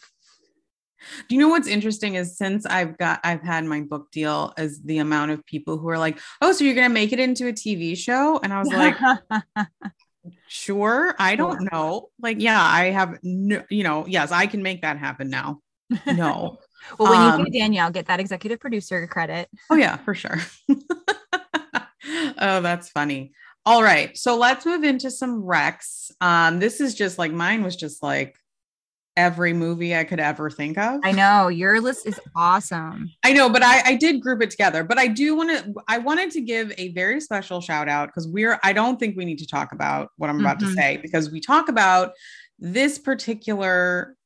Do 1.28 1.34
you 1.34 1.40
know 1.40 1.48
what's 1.48 1.66
interesting 1.66 2.14
is 2.14 2.36
since 2.38 2.64
I've 2.64 2.96
got 2.96 3.18
I've 3.24 3.42
had 3.42 3.64
my 3.64 3.80
book 3.80 4.12
deal 4.12 4.52
as 4.56 4.80
the 4.82 4.98
amount 4.98 5.32
of 5.32 5.44
people 5.46 5.76
who 5.76 5.88
are 5.88 5.98
like, 5.98 6.20
"Oh, 6.40 6.52
so 6.52 6.62
you're 6.64 6.74
going 6.76 6.88
to 6.88 6.94
make 6.94 7.12
it 7.12 7.18
into 7.18 7.48
a 7.48 7.52
TV 7.52 7.96
show?" 7.96 8.38
And 8.40 8.52
I 8.52 8.60
was 8.60 8.68
like, 8.68 8.96
"Sure, 10.46 11.14
I 11.18 11.34
don't 11.34 11.72
know." 11.72 12.10
Like, 12.20 12.40
yeah, 12.40 12.62
I 12.62 12.90
have 12.90 13.18
no, 13.24 13.64
you 13.68 13.82
know, 13.82 14.06
yes, 14.06 14.30
I 14.30 14.46
can 14.46 14.62
make 14.62 14.82
that 14.82 14.96
happen 14.98 15.28
now. 15.28 15.60
No. 16.06 16.58
well, 16.98 17.10
when 17.10 17.20
Um, 17.20 17.40
you 17.40 17.46
do 17.46 17.58
Danielle, 17.58 17.90
get 17.90 18.06
that 18.06 18.20
executive 18.20 18.60
producer 18.60 19.04
credit. 19.08 19.48
oh 19.70 19.74
yeah, 19.76 19.96
for 19.96 20.14
sure. 20.14 20.38
oh, 22.38 22.60
that's 22.60 22.88
funny. 22.90 23.32
All 23.64 23.82
right, 23.82 24.16
so 24.16 24.36
let's 24.36 24.66
move 24.66 24.82
into 24.82 25.10
some 25.10 25.42
Rex. 25.44 26.10
Um 26.20 26.58
this 26.58 26.80
is 26.80 26.94
just 26.94 27.18
like 27.18 27.32
mine 27.32 27.62
was 27.62 27.76
just 27.76 28.02
like 28.02 28.36
every 29.16 29.52
movie 29.52 29.94
I 29.94 30.04
could 30.04 30.20
ever 30.20 30.48
think 30.48 30.78
of. 30.78 31.00
I 31.04 31.12
know 31.12 31.48
your 31.48 31.80
list 31.80 32.06
is 32.06 32.18
awesome. 32.34 33.10
I 33.22 33.34
know, 33.34 33.50
but 33.50 33.62
I, 33.62 33.82
I 33.90 33.94
did 33.94 34.22
group 34.22 34.42
it 34.42 34.50
together. 34.50 34.82
But 34.84 34.98
I 34.98 35.06
do 35.06 35.36
want 35.36 35.50
to, 35.50 35.74
I 35.86 35.98
wanted 35.98 36.30
to 36.30 36.40
give 36.40 36.72
a 36.78 36.92
very 36.92 37.20
special 37.20 37.60
shout 37.60 37.90
out 37.90 38.08
because 38.08 38.26
we're, 38.26 38.58
I 38.64 38.72
don't 38.72 38.98
think 38.98 39.14
we 39.14 39.26
need 39.26 39.38
to 39.40 39.46
talk 39.46 39.72
about 39.72 40.08
what 40.16 40.30
I'm 40.30 40.40
about 40.40 40.56
Mhm. 40.56 40.60
to 40.60 40.72
say 40.72 40.96
because 40.96 41.30
we 41.30 41.40
talk 41.40 41.68
about 41.68 42.12
this 42.58 42.98
particular 42.98 44.16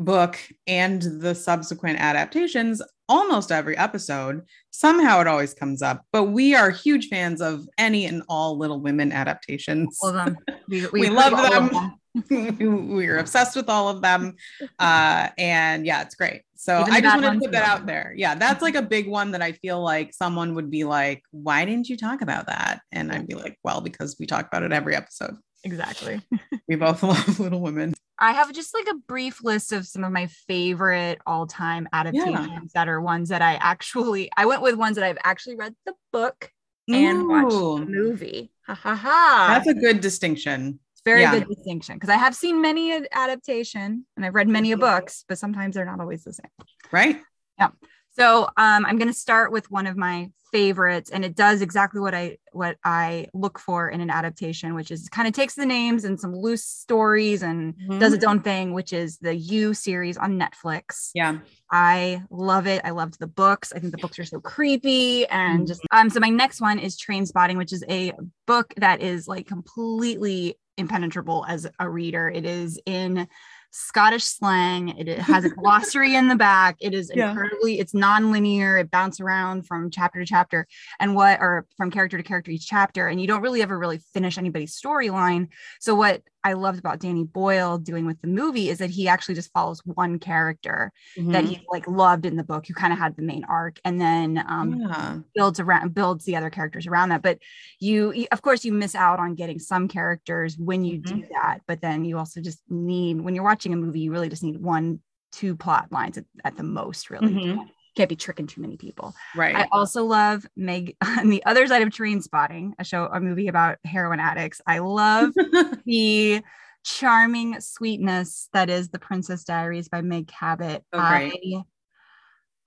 book 0.00 0.38
and 0.66 1.02
the 1.02 1.34
subsequent 1.34 2.00
adaptations 2.00 2.82
almost 3.08 3.52
every 3.52 3.76
episode. 3.76 4.42
Somehow 4.70 5.20
it 5.20 5.26
always 5.26 5.52
comes 5.52 5.82
up, 5.82 6.04
but 6.12 6.24
we 6.24 6.54
are 6.54 6.70
huge 6.70 7.08
fans 7.08 7.40
of 7.40 7.68
any 7.76 8.06
and 8.06 8.22
all 8.28 8.56
Little 8.56 8.80
Women 8.80 9.12
adaptations. 9.12 9.98
All 10.02 10.10
of 10.10 10.24
them. 10.24 10.36
We, 10.68 10.86
We 10.86 11.06
approve 11.08 11.32
love 11.32 11.32
of 11.32 11.70
them. 11.70 11.94
we're 12.90 13.18
obsessed 13.18 13.54
with 13.54 13.68
all 13.68 13.88
of 13.88 14.02
them 14.02 14.34
uh 14.80 15.28
and 15.38 15.86
yeah 15.86 16.02
it's 16.02 16.16
great 16.16 16.42
so 16.56 16.80
Even 16.80 16.92
i 16.92 17.00
just 17.00 17.22
wanted 17.22 17.34
to 17.34 17.40
put 17.40 17.52
that 17.52 17.68
out 17.68 17.86
there 17.86 18.12
yeah 18.16 18.34
that's 18.34 18.62
like 18.62 18.74
a 18.74 18.82
big 18.82 19.06
one 19.06 19.30
that 19.30 19.42
i 19.42 19.52
feel 19.52 19.80
like 19.80 20.12
someone 20.12 20.56
would 20.56 20.72
be 20.72 20.82
like 20.82 21.22
why 21.30 21.64
didn't 21.64 21.88
you 21.88 21.96
talk 21.96 22.20
about 22.20 22.46
that 22.46 22.80
and 22.90 23.12
i'd 23.12 23.28
be 23.28 23.36
like 23.36 23.56
well 23.62 23.80
because 23.80 24.16
we 24.18 24.26
talk 24.26 24.48
about 24.48 24.64
it 24.64 24.72
every 24.72 24.96
episode 24.96 25.36
Exactly. 25.64 26.20
we 26.68 26.76
both 26.76 27.02
love 27.02 27.40
little 27.40 27.60
women 27.60 27.94
I 28.20 28.32
have 28.32 28.52
just 28.52 28.74
like 28.74 28.86
a 28.90 28.94
brief 28.94 29.42
list 29.42 29.72
of 29.72 29.86
some 29.86 30.04
of 30.04 30.12
my 30.12 30.26
favorite 30.26 31.20
all-time 31.26 31.88
adaptations 31.92 32.72
that 32.74 32.86
are 32.86 33.00
ones 33.00 33.30
that 33.30 33.40
I 33.40 33.54
actually 33.54 34.30
I 34.36 34.44
went 34.44 34.60
with 34.60 34.74
ones 34.76 34.96
that 34.96 35.04
I've 35.04 35.18
actually 35.24 35.56
read 35.56 35.74
the 35.86 35.94
book 36.12 36.52
and 36.88 37.26
watched 37.28 37.50
the 37.50 37.86
movie. 37.88 38.52
Ha 38.66 38.74
ha 38.74 38.94
ha. 38.94 39.46
that's 39.48 39.68
a 39.68 39.74
good 39.74 40.00
distinction 40.00 40.80
It's 40.92 41.02
very 41.02 41.22
yeah. 41.22 41.38
good 41.38 41.48
distinction 41.48 41.96
because 41.96 42.10
I 42.10 42.16
have 42.16 42.34
seen 42.34 42.60
many 42.60 42.92
ad- 42.92 43.08
adaptation 43.10 44.04
and 44.16 44.26
I've 44.26 44.34
read 44.34 44.48
many 44.48 44.72
a 44.72 44.76
books, 44.76 45.24
but 45.26 45.38
sometimes 45.38 45.74
they're 45.74 45.86
not 45.86 46.00
always 46.00 46.22
the 46.22 46.34
same. 46.34 46.50
right 46.92 47.20
Yeah. 47.58 47.70
So 48.12 48.44
um, 48.56 48.84
I'm 48.84 48.98
going 48.98 49.08
to 49.08 49.14
start 49.14 49.50
with 49.50 49.70
one 49.70 49.86
of 49.86 49.96
my 49.96 50.30
favorites, 50.52 51.10
and 51.10 51.24
it 51.24 51.34
does 51.34 51.62
exactly 51.62 52.00
what 52.00 52.14
I 52.14 52.38
what 52.52 52.76
I 52.84 53.28
look 53.32 53.58
for 53.58 53.88
in 53.88 54.00
an 54.00 54.10
adaptation, 54.10 54.74
which 54.74 54.90
is 54.90 55.08
kind 55.08 55.28
of 55.28 55.34
takes 55.34 55.54
the 55.54 55.66
names 55.66 56.04
and 56.04 56.18
some 56.18 56.34
loose 56.34 56.64
stories 56.64 57.42
and 57.42 57.74
does 58.00 58.12
its 58.12 58.24
own 58.24 58.40
thing, 58.40 58.72
which 58.72 58.92
is 58.92 59.18
the 59.18 59.34
You 59.34 59.74
series 59.74 60.16
on 60.16 60.38
Netflix. 60.38 61.10
yeah 61.14 61.38
I 61.70 62.22
love 62.30 62.66
it. 62.66 62.82
I 62.84 62.90
loved 62.90 63.20
the 63.20 63.28
books. 63.28 63.72
I 63.72 63.78
think 63.78 63.92
the 63.92 63.98
books 63.98 64.18
are 64.18 64.24
so 64.24 64.40
creepy 64.40 65.26
and 65.26 65.66
just 65.66 65.82
um. 65.92 66.10
So 66.10 66.20
my 66.20 66.30
next 66.30 66.60
one 66.60 66.78
is 66.78 66.98
Trainspotting, 66.98 67.56
which 67.56 67.72
is 67.72 67.84
a 67.88 68.12
book 68.46 68.74
that 68.78 69.00
is 69.00 69.28
like 69.28 69.46
completely 69.46 70.56
impenetrable 70.76 71.44
as 71.48 71.68
a 71.78 71.88
reader. 71.88 72.28
It 72.28 72.44
is 72.44 72.80
in 72.86 73.28
Scottish 73.70 74.24
slang. 74.24 74.90
It 74.98 75.08
it 75.08 75.18
has 75.20 75.44
a 75.44 75.48
glossary 75.60 76.14
in 76.14 76.28
the 76.28 76.36
back. 76.36 76.76
It 76.80 76.94
is 76.94 77.10
Yeah. 77.14 77.30
incredibly. 77.30 77.78
It's 77.78 77.94
non-linear. 77.94 78.78
It 78.78 78.90
bounces 78.90 79.20
around 79.20 79.66
from 79.66 79.90
chapter 79.90 80.18
to 80.20 80.26
chapter, 80.26 80.66
and 80.98 81.14
what 81.14 81.40
or 81.40 81.66
from 81.76 81.90
character 81.90 82.16
to 82.16 82.22
character 82.22 82.50
each 82.50 82.66
chapter, 82.66 83.06
and 83.06 83.20
you 83.20 83.26
don't 83.26 83.42
really 83.42 83.62
ever 83.62 83.78
really 83.78 83.98
finish 84.12 84.38
anybody's 84.38 84.78
storyline. 84.78 85.48
So 85.80 85.94
what 85.94 86.22
I 86.42 86.54
loved 86.54 86.78
about 86.78 87.00
Danny 87.00 87.24
Boyle 87.24 87.78
doing 87.78 88.06
with 88.06 88.20
the 88.20 88.28
movie 88.28 88.68
is 88.70 88.78
that 88.78 88.90
he 88.90 89.08
actually 89.08 89.34
just 89.34 89.52
follows 89.52 89.80
one 89.84 90.18
character 90.18 90.92
that 91.16 91.44
Mhm. 91.44 91.48
he 91.48 91.60
like 91.70 91.86
loved 91.86 92.24
in 92.26 92.36
the 92.36 92.44
book 92.44 92.66
who 92.66 92.74
kind 92.74 92.92
of 92.92 92.98
had 92.98 93.16
the 93.16 93.22
main 93.22 93.44
arc 93.44 93.78
and 93.84 94.00
then 94.00 94.42
um 94.48 94.78
yeah 94.80 95.18
builds 95.34 95.60
around 95.60 95.94
builds 95.94 96.24
the 96.24 96.34
other 96.34 96.50
characters 96.50 96.86
around 96.86 97.10
that 97.10 97.22
but 97.22 97.38
you, 97.78 98.12
you- 98.12 98.26
of 98.32 98.42
course 98.42 98.64
you 98.64 98.72
miss 98.72 98.94
out 98.96 99.20
on 99.20 99.34
getting 99.36 99.58
some 99.60 99.86
characters 99.86 100.56
when 100.58 100.84
you 100.84 100.98
do 100.98 101.22
that 101.32 101.60
but 101.68 101.80
then 101.80 102.04
you 102.04 102.18
also 102.18 102.40
just 102.40 102.60
need 102.68 103.20
when 103.20 103.34
you're 103.34 103.44
watching 103.44 103.72
a 103.72 103.76
movie 103.76 104.00
you 104.00 104.10
really 104.10 104.28
just 104.28 104.42
need 104.42 104.60
one 104.60 104.98
two 105.32 105.54
plot 105.54 105.86
lines 105.92 106.18
at, 106.18 106.24
at 106.44 106.56
the 106.56 106.62
most 106.64 107.10
really 107.10 107.32
Mhm. 107.34 107.68
Can't, 108.00 108.08
be 108.08 108.16
tricking 108.16 108.46
too 108.46 108.60
many 108.60 108.76
people 108.76 109.14
right 109.36 109.54
i 109.54 109.68
also 109.72 110.04
love 110.04 110.46
meg 110.56 110.96
on 111.04 111.28
the 111.28 111.44
other 111.44 111.66
side 111.66 111.82
of 111.82 111.88
trainspotting 111.90 112.72
a 112.78 112.84
show 112.84 113.08
a 113.12 113.20
movie 113.20 113.48
about 113.48 113.78
heroin 113.84 114.20
addicts 114.20 114.60
i 114.66 114.78
love 114.78 115.32
the 115.84 116.42
charming 116.84 117.60
sweetness 117.60 118.48
that 118.52 118.70
is 118.70 118.88
the 118.88 118.98
Princess 118.98 119.44
Diaries 119.44 119.88
by 119.88 120.00
Meg 120.00 120.28
Cabot. 120.28 120.84
Great. 120.92 121.32
I 121.56 121.62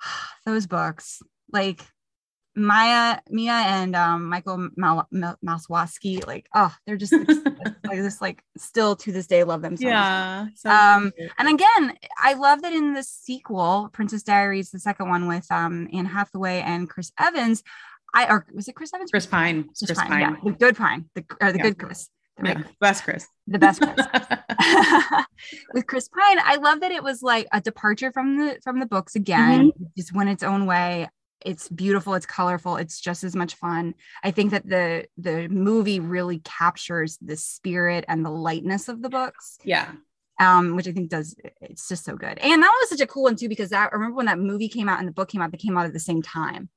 those 0.45 0.67
books, 0.67 1.21
like 1.51 1.81
Maya, 2.55 3.19
Mia, 3.29 3.51
and 3.53 3.95
um, 3.95 4.25
Michael 4.29 4.69
Mal- 4.77 5.07
Mal- 5.11 5.37
Maswaski, 5.45 6.25
like 6.27 6.47
oh, 6.53 6.73
they're 6.85 6.97
just 6.97 7.13
like 7.13 7.27
this, 7.91 8.21
like 8.21 8.43
still 8.57 8.95
to 8.97 9.11
this 9.11 9.27
day 9.27 9.43
love 9.43 9.61
them. 9.61 9.75
So 9.77 9.85
much. 9.85 9.91
yeah 9.91 10.45
so 10.55 10.69
Um, 10.69 11.11
cute. 11.17 11.31
And 11.39 11.47
again, 11.49 11.97
I 12.21 12.33
love 12.33 12.61
that 12.61 12.73
in 12.73 12.93
the 12.93 13.03
sequel, 13.03 13.89
Princess 13.93 14.23
Diaries, 14.23 14.71
the 14.71 14.79
second 14.79 15.09
one 15.09 15.27
with 15.27 15.51
um 15.51 15.87
Anne 15.93 16.05
Hathaway 16.05 16.61
and 16.61 16.89
Chris 16.89 17.11
Evans. 17.19 17.63
I 18.13 18.27
or 18.27 18.45
was 18.53 18.67
it 18.67 18.75
Chris 18.75 18.93
Evans? 18.93 19.09
chris 19.09 19.25
pine 19.25 19.63
Chris 19.63 19.79
chris 19.87 19.97
Pine, 19.97 20.07
pine 20.09 20.21
yeah, 20.21 20.35
the 20.43 20.51
good 20.51 20.77
Pine, 20.77 21.09
the 21.15 21.25
or 21.41 21.51
the 21.51 21.57
Yeah. 21.57 21.63
good 21.63 21.79
Chris. 21.79 22.09
The 22.37 22.49
Yeah, 22.49 22.61
best 22.79 23.03
Chris. 23.03 23.27
the 23.47 23.57
best 23.59 23.81
Chris. 23.81 24.07
with 25.73 25.87
Chris 25.87 26.07
Pine, 26.09 26.37
I 26.43 26.55
love 26.57 26.79
that 26.81 26.91
it 26.91 27.03
was 27.03 27.21
like 27.23 27.47
a 27.51 27.61
departure 27.61 28.11
from 28.11 28.37
the 28.37 28.59
from 28.63 28.79
the 28.79 28.85
books 28.85 29.15
again. 29.15 29.71
Just 29.97 30.13
went 30.13 30.29
its 30.29 30.43
own 30.43 30.65
way. 30.65 31.09
It's 31.45 31.67
beautiful, 31.69 32.13
it's 32.13 32.25
colorful, 32.25 32.77
it's 32.77 32.99
just 32.99 33.23
as 33.23 33.35
much 33.35 33.55
fun. 33.55 33.95
I 34.23 34.31
think 34.31 34.51
that 34.51 34.67
the 34.67 35.07
the 35.17 35.47
movie 35.49 35.99
really 35.99 36.39
captures 36.39 37.17
the 37.21 37.35
spirit 37.37 38.05
and 38.07 38.25
the 38.25 38.29
lightness 38.31 38.87
of 38.89 39.01
the 39.01 39.09
books, 39.09 39.57
yeah. 39.63 39.91
um, 40.39 40.75
which 40.75 40.87
I 40.87 40.91
think 40.91 41.09
does 41.09 41.35
it's 41.61 41.87
just 41.89 42.05
so 42.05 42.15
good. 42.15 42.37
And 42.39 42.63
that 42.63 42.77
was 42.81 42.89
such 42.89 43.01
a 43.01 43.07
cool 43.07 43.23
one 43.23 43.35
too, 43.35 43.49
because 43.49 43.69
that 43.71 43.91
I 43.91 43.95
remember 43.95 44.15
when 44.17 44.25
that 44.27 44.39
movie 44.39 44.69
came 44.69 44.87
out 44.89 44.99
and 44.99 45.07
the 45.07 45.11
book 45.13 45.29
came 45.29 45.41
out, 45.41 45.51
they 45.51 45.57
came 45.57 45.77
out 45.77 45.85
at 45.85 45.93
the 45.93 45.99
same 45.99 46.21
time. 46.21 46.69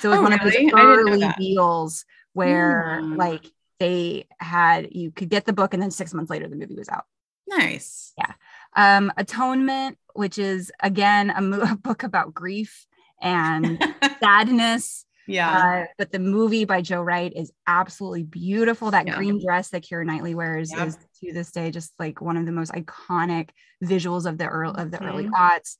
So 0.00 0.08
it 0.08 0.12
was 0.12 0.20
Oh, 0.20 0.22
one 0.22 0.32
of 0.32 0.40
those 0.40 0.48
I 0.54 0.56
didn't 0.58 0.74
know 0.76 0.82
early 0.82 1.28
deals 1.38 2.04
where 2.32 3.00
Hmm. 3.00 3.16
like 3.16 3.44
they 3.80 4.26
had 4.38 4.94
you 4.94 5.10
could 5.10 5.28
get 5.28 5.44
the 5.44 5.52
book 5.52 5.74
and 5.74 5.82
then 5.82 5.90
six 5.90 6.14
months 6.14 6.30
later 6.30 6.46
the 6.48 6.56
movie 6.56 6.76
was 6.76 6.88
out 6.88 7.04
Nice. 7.48 8.12
Yeah. 8.16 8.32
Um 8.76 9.12
atonement 9.16 9.98
which 10.14 10.38
is 10.38 10.70
again 10.80 11.30
a, 11.30 11.40
mo- 11.42 11.62
a 11.72 11.76
book 11.76 12.02
about 12.04 12.32
grief 12.32 12.86
and 13.22 13.82
sadness 14.22 15.06
yeah. 15.26 15.50
uh, 15.82 15.86
but 15.96 16.10
the 16.12 16.18
movie 16.18 16.64
by 16.64 16.82
joe 16.82 17.00
wright 17.00 17.32
is 17.34 17.52
absolutely 17.66 18.24
beautiful 18.24 18.90
that 18.90 19.06
Yeah. 19.06 19.14
green 19.16 19.40
dress 19.42 19.70
that 19.70 19.82
keira 19.84 20.04
knightley 20.04 20.34
wears 20.34 20.74
Yep. 20.74 20.88
is 20.88 20.96
to 21.20 21.32
this 21.32 21.52
day 21.52 21.70
just 21.70 21.92
like 21.98 22.20
one 22.20 22.36
of 22.36 22.44
the 22.44 22.52
most 22.52 22.72
iconic 22.72 23.50
visuals 23.82 24.26
of 24.26 24.36
the 24.38 24.46
early 24.46 24.74
of 24.82 24.90
the 24.90 25.02
early 25.02 25.24
Mhm. 25.24 25.32
aughts 25.32 25.76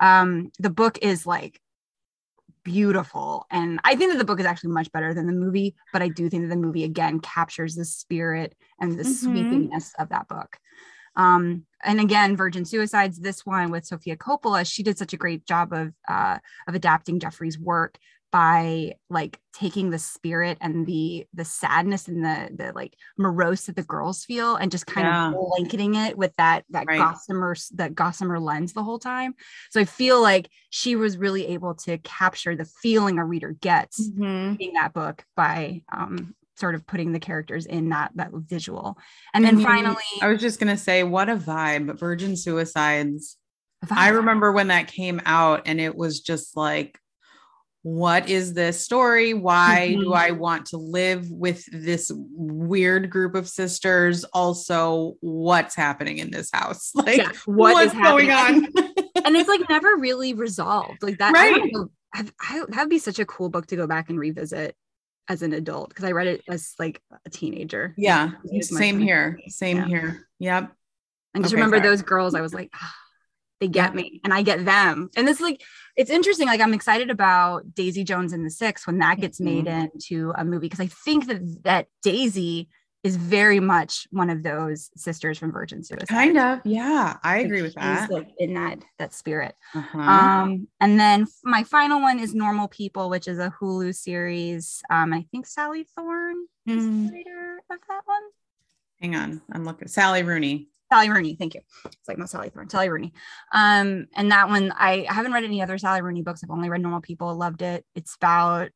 um 0.00 0.50
the 0.58 0.70
book 0.70 0.98
is 1.02 1.26
like 1.26 1.60
beautiful 2.64 3.46
and 3.50 3.78
i 3.84 3.94
think 3.94 4.10
that 4.10 4.18
the 4.18 4.24
book 4.24 4.40
is 4.40 4.46
actually 4.46 4.72
much 4.72 4.90
better 4.90 5.14
than 5.14 5.26
the 5.26 5.32
movie 5.32 5.76
but 5.92 6.02
i 6.02 6.08
do 6.08 6.28
think 6.28 6.42
that 6.42 6.48
the 6.48 6.56
movie 6.56 6.82
again 6.82 7.20
captures 7.20 7.76
the 7.76 7.84
spirit 7.84 8.56
and 8.80 8.98
the 8.98 9.04
Mhm. 9.04 9.06
sweepiness 9.06 9.92
of 10.00 10.08
that 10.08 10.26
book 10.26 10.58
um 11.16 11.64
and 11.84 12.00
again 12.00 12.36
virgin 12.36 12.64
suicides 12.64 13.18
this 13.18 13.44
one 13.44 13.70
with 13.70 13.84
sofia 13.84 14.16
coppola 14.16 14.66
she 14.70 14.82
did 14.82 14.98
such 14.98 15.12
a 15.12 15.16
great 15.16 15.46
job 15.46 15.72
of 15.72 15.92
uh 16.08 16.38
of 16.68 16.74
adapting 16.74 17.18
jeffrey's 17.20 17.58
work 17.58 17.98
by 18.32 18.92
like 19.08 19.38
taking 19.54 19.90
the 19.90 19.98
spirit 19.98 20.58
and 20.60 20.84
the 20.84 21.24
the 21.32 21.44
sadness 21.44 22.08
and 22.08 22.24
the 22.24 22.50
the 22.54 22.72
like 22.74 22.94
morose 23.16 23.66
that 23.66 23.76
the 23.76 23.82
girls 23.84 24.24
feel 24.24 24.56
and 24.56 24.70
just 24.72 24.84
kind 24.86 25.06
Yeah. 25.06 25.30
of 25.30 25.38
blanketing 25.56 25.94
it 25.94 26.18
with 26.18 26.34
that 26.36 26.64
that 26.70 26.86
Right. 26.86 26.98
gossamer 26.98 27.54
that 27.74 27.94
gossamer 27.94 28.40
lens 28.40 28.72
the 28.72 28.82
whole 28.82 28.98
time 28.98 29.34
so 29.70 29.80
i 29.80 29.84
feel 29.84 30.20
like 30.20 30.50
she 30.70 30.96
was 30.96 31.16
really 31.16 31.46
able 31.46 31.74
to 31.76 31.98
capture 31.98 32.56
the 32.56 32.64
feeling 32.82 33.18
a 33.18 33.24
reader 33.24 33.52
gets 33.52 34.10
Mhm. 34.10 34.50
reading 34.58 34.74
that 34.74 34.92
book 34.92 35.24
by 35.36 35.82
um 35.92 36.34
sort 36.56 36.74
of 36.74 36.86
putting 36.86 37.12
the 37.12 37.20
characters 37.20 37.66
in 37.66 37.90
that 37.90 38.10
that 38.14 38.30
visual 38.32 38.96
and 39.34 39.44
I 39.44 39.48
then 39.50 39.58
mean, 39.58 39.66
finally 39.66 39.96
I 40.20 40.28
was 40.28 40.40
just 40.40 40.58
gonna 40.58 40.76
say, 40.76 41.02
what 41.02 41.28
a 41.28 41.36
vibe. 41.36 41.98
Virgin 41.98 42.36
Suicides. 42.36 43.36
the 43.86 43.94
I 43.98 44.08
remember 44.08 44.52
when 44.52 44.68
that 44.68 44.88
came 44.88 45.20
out 45.26 45.62
and 45.66 45.80
it 45.80 45.94
was 45.94 46.20
just 46.20 46.56
like, 46.56 46.98
what 47.82 48.28
is 48.28 48.52
this 48.54 48.80
story? 48.80 49.32
Why 49.32 49.90
do 49.94 50.06
Mhm. 50.08 50.16
I 50.16 50.30
want 50.32 50.66
to 50.66 50.76
live 50.76 51.30
with 51.30 51.64
this 51.70 52.10
weird 52.14 53.10
group 53.10 53.34
of 53.36 53.48
sisters? 53.48 54.24
Also, 54.32 55.14
what's 55.20 55.76
happening 55.76 56.18
in 56.18 56.30
this 56.32 56.50
house? 56.52 56.90
Like, 56.94 57.18
Yeah, 57.18 57.30
what 57.44 57.74
what's 57.74 57.94
is 57.94 58.00
going 58.00 58.30
on? 58.30 58.64
and 59.24 59.36
it's 59.36 59.48
like 59.48 59.68
never 59.68 59.94
really 59.98 60.34
resolved 60.34 61.02
like 61.02 61.18
that 61.18 61.32
Right. 61.32 61.60
I, 62.14 62.24
I, 62.40 62.64
that'd 62.68 62.88
be 62.88 62.98
such 62.98 63.18
a 63.18 63.26
cool 63.26 63.50
book 63.50 63.66
to 63.66 63.76
go 63.76 63.86
back 63.86 64.08
and 64.08 64.18
revisit 64.18 64.74
as 65.28 65.42
an 65.42 65.52
adult 65.52 65.88
because 65.88 66.04
i 66.04 66.12
read 66.12 66.26
it 66.26 66.42
as 66.48 66.74
like 66.78 67.00
a 67.26 67.30
teenager 67.30 67.94
yeah, 67.96 68.30
It 68.44 68.56
was 68.58 68.72
my 68.72 68.80
same 68.80 68.98
here. 69.00 69.38
Same 69.48 69.78
Yeah. 69.78 69.86
here. 69.86 70.28
Yep. 70.38 70.72
and 71.34 71.44
just 71.44 71.52
Okay, 71.52 71.60
remember 71.60 71.78
sorry. 71.78 71.88
those 71.88 72.02
girls 72.02 72.34
i 72.34 72.40
was 72.40 72.54
like 72.54 72.70
ah, 72.74 72.94
they 73.60 73.68
get 73.68 73.90
Yeah. 73.90 73.96
me 74.02 74.20
and 74.24 74.32
i 74.32 74.42
get 74.42 74.64
them 74.64 75.10
and 75.16 75.28
it's 75.28 75.40
like 75.40 75.60
it's 75.96 76.10
interesting 76.10 76.46
like 76.46 76.60
i'm 76.60 76.74
excited 76.74 77.10
about 77.10 77.74
daisy 77.74 78.04
jones 78.04 78.32
and 78.32 78.44
the 78.46 78.50
six 78.50 78.86
when 78.86 78.98
that 78.98 79.18
gets 79.20 79.40
made 79.40 79.64
Mm-hmm. 79.66 79.86
into 79.94 80.32
a 80.36 80.44
movie 80.44 80.66
because 80.66 80.80
i 80.80 80.86
think 80.86 81.26
that 81.26 81.40
that 81.64 81.86
daisy 82.02 82.68
is 83.06 83.16
very 83.16 83.60
much 83.60 84.06
one 84.10 84.30
of 84.30 84.42
those 84.42 84.90
sisters 84.96 85.38
from 85.38 85.52
virgin 85.52 85.82
suicide 85.84 86.08
Kind 86.08 86.36
of. 86.38 86.60
Yeah, 86.64 87.16
I 87.22 87.38
agree 87.38 87.62
with 87.62 87.74
that. 87.74 88.10
like 88.10 88.28
in 88.38 88.54
that 88.54 88.78
that 88.98 89.14
spirit 89.14 89.54
Uh-huh. 89.74 89.98
Um, 89.98 90.68
and 90.80 90.98
then 90.98 91.26
my 91.44 91.62
final 91.64 92.00
one 92.00 92.18
is 92.18 92.34
Normal 92.34 92.68
People, 92.68 93.08
which 93.10 93.28
is 93.28 93.38
a 93.38 93.52
Hulu 93.60 93.94
series. 93.94 94.82
Um, 94.90 95.12
I 95.12 95.24
think 95.30 95.46
Sally 95.46 95.84
Thorne 95.94 96.46
is 96.66 96.82
Mm, 96.84 97.08
the 97.08 97.12
writer 97.14 97.58
of 97.70 97.78
that 97.88 98.02
one. 98.04 98.22
hang 99.00 99.14
on. 99.16 99.40
I'm 99.52 99.64
looking. 99.64 99.88
Sally 99.88 100.22
Rooney. 100.22 100.68
Sally 100.92 101.10
Rooney, 101.10 101.34
thank 101.34 101.54
you. 101.54 101.60
It's 101.84 102.08
like 102.08 102.16
my 102.18 102.26
Sally 102.26 102.48
Thorne, 102.48 102.70
Sally 102.70 102.88
Rooney. 102.88 103.12
Um, 103.52 104.06
and 104.14 104.30
that 104.30 104.48
one 104.48 104.72
I 104.72 105.04
haven't 105.08 105.32
read 105.32 105.42
any 105.44 105.60
other 105.62 105.78
Sally 105.78 106.00
Rooney 106.02 106.22
books. 106.22 106.42
I've 106.44 106.50
only 106.50 106.68
read 106.70 106.80
Normal 106.80 107.00
People. 107.00 107.34
Loved 107.34 107.62
it. 107.62 107.84
It's 107.96 108.14
about 108.14 108.70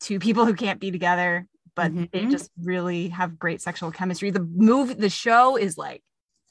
two 0.00 0.18
people 0.20 0.44
who 0.46 0.54
can't 0.54 0.78
be 0.80 0.90
together, 0.92 1.46
but 1.76 1.94
they 1.94 2.22
Mhm. 2.24 2.30
just 2.30 2.50
really 2.60 3.08
have 3.10 3.38
great 3.38 3.60
sexual 3.62 3.92
chemistry. 3.92 4.30
The 4.30 4.40
movie, 4.40 4.94
the 4.94 5.10
show 5.10 5.56
is 5.56 5.76
like 5.78 6.02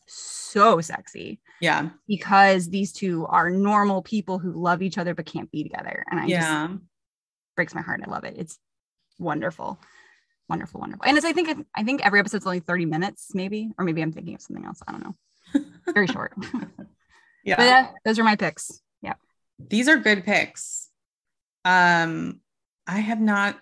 so 0.07 0.79
sexy 0.81 1.41
Yeah. 1.59 1.89
because 2.07 2.69
these 2.69 2.93
two 2.93 3.25
are 3.25 3.49
normal 3.49 4.01
people 4.03 4.37
who 4.39 4.51
love 4.53 4.81
each 4.81 4.97
other 4.97 5.13
but 5.15 5.25
can't 5.25 5.51
be 5.51 5.63
together. 5.63 6.05
And 6.09 6.19
I 6.19 6.23
just 6.29 6.47
Yeah. 6.47 6.77
breaks 7.55 7.73
my 7.75 7.81
heart. 7.81 8.01
I 8.05 8.09
love 8.09 8.23
it. 8.23 8.35
It's 8.37 8.59
wonderful, 9.17 9.79
wonderful, 10.47 10.79
wonderful. 10.79 11.05
And 11.05 11.17
it's 11.17 11.25
I 11.25 11.33
think 11.33 11.67
I 11.73 11.83
think 11.83 12.05
every 12.05 12.19
episode's 12.19 12.45
only 12.45 12.59
thirty 12.59 12.85
minutes, 12.85 13.33
maybe, 13.33 13.71
or 13.77 13.83
maybe 13.85 14.01
I'm 14.01 14.11
thinking 14.11 14.35
of 14.35 14.41
something 14.41 14.63
else. 14.65 14.79
I 14.87 14.91
don't 14.91 15.03
know. 15.03 15.15
Very 15.93 16.07
short. 16.07 16.33
Yeah. 17.43 17.57
But 17.57 17.63
yeah, 17.65 17.91
those 18.03 18.17
are 18.17 18.23
my 18.23 18.35
picks. 18.35 18.81
Yeah. 19.03 19.13
These 19.59 19.87
are 19.87 19.97
good 19.97 20.23
picks. 20.23 20.89
Um, 21.63 22.41
I 22.87 22.97
have 23.01 23.21
not 23.21 23.59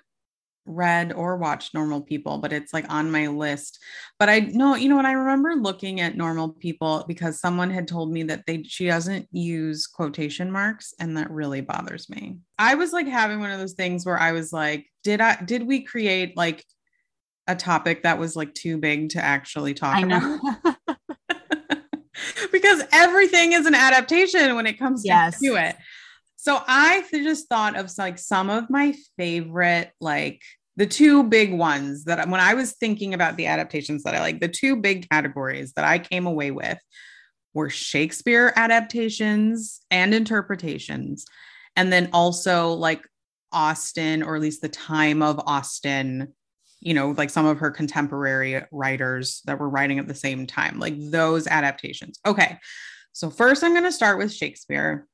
read 0.66 1.14
or 1.14 1.38
watched 1.38 1.74
Normal 1.74 2.02
People, 2.02 2.38
but 2.38 2.54
it's 2.54 2.74
like 2.74 2.86
on 2.90 3.12
my 3.12 3.28
list. 3.28 3.80
But 4.20 4.30
I 4.30 4.40
know, 4.40 4.76
you 4.76 4.90
know 4.90 4.96
what? 4.96 5.06
I 5.06 5.14
remember 5.14 5.56
looking 5.56 6.00
at 6.02 6.16
Normal 6.16 6.50
People 6.50 7.06
because 7.08 7.40
someone 7.40 7.70
had 7.70 7.88
told 7.88 8.12
me 8.12 8.24
that 8.24 8.44
they 8.48 8.64
she 8.64 8.88
doesn't 8.88 9.28
use 9.32 9.88
quotation 9.88 10.52
marks, 10.52 10.94
and 11.00 11.18
that 11.18 11.32
really 11.32 11.62
bothers 11.62 12.10
me. 12.10 12.38
I 12.58 12.76
was 12.76 12.94
like 12.94 13.08
having 13.08 13.40
one 13.40 13.52
of 13.52 13.60
those 13.60 13.74
things 13.74 14.06
where 14.06 14.20
I 14.20 14.32
was 14.32 14.54
like, 14.54 14.86
did 15.04 15.22
I 15.22 15.42
did 15.44 15.66
we 15.66 15.84
create 15.84 16.38
like 16.38 16.64
a 17.48 17.56
topic 17.56 18.04
that 18.04 18.20
was 18.20 18.36
like 18.36 18.54
too 18.54 18.78
big 18.78 19.10
to 19.10 19.24
actually 19.24 19.74
talk 19.74 20.02
about? 20.02 20.40
because 22.52 22.84
everything 22.92 23.54
is 23.54 23.66
an 23.66 23.76
adaptation 23.76 24.56
when 24.56 24.66
it 24.66 24.80
comes 24.80 25.04
Yes. 25.04 25.40
to 25.42 25.56
it. 25.56 25.76
So 26.44 26.62
I 26.68 27.06
just 27.10 27.48
thought 27.48 27.78
of 27.78 27.90
like 27.98 28.20
some 28.20 28.50
of 28.50 28.70
my 28.70 28.94
favorite, 29.16 29.94
like 30.02 30.42
the 30.76 30.86
two 30.86 31.24
big 31.24 31.54
ones 31.54 32.04
that 32.04 32.28
when 32.28 32.42
I 32.42 32.54
was 32.54 32.74
thinking 32.74 33.14
about 33.14 33.38
the 33.38 33.46
adaptations 33.46 34.04
that 34.04 34.14
I 34.14 34.20
like, 34.20 34.42
the 34.42 34.50
two 34.50 34.76
big 34.76 35.10
categories 35.10 35.72
that 35.78 35.86
I 35.86 36.00
came 36.00 36.28
away 36.28 36.52
with 36.52 36.78
were 37.54 37.70
Shakespeare 37.70 38.52
adaptations 38.58 39.80
and 39.90 40.14
interpretations. 40.14 41.24
And 41.78 41.94
then 41.94 42.10
also 42.12 42.74
like 42.74 43.08
Austen, 43.54 44.22
or 44.22 44.36
at 44.36 44.42
least 44.42 44.62
the 44.62 44.68
time 44.68 45.22
of 45.22 45.40
Austen, 45.48 46.34
you 46.82 46.94
know, 46.94 47.12
like 47.12 47.30
some 47.30 47.46
of 47.46 47.60
her 47.60 47.72
contemporary 47.72 48.62
writers 48.70 49.44
that 49.46 49.60
were 49.60 49.70
writing 49.70 49.98
at 49.98 50.10
the 50.10 50.14
same 50.14 50.46
time, 50.46 50.78
like 50.78 50.96
those 50.98 51.48
adaptations. 51.48 52.20
Okay. 52.26 52.58
So, 53.14 53.30
first, 53.30 53.64
I'm 53.64 53.72
going 53.72 53.84
to 53.84 53.94
start 53.94 54.18
with 54.18 54.34
Shakespeare. 54.34 55.08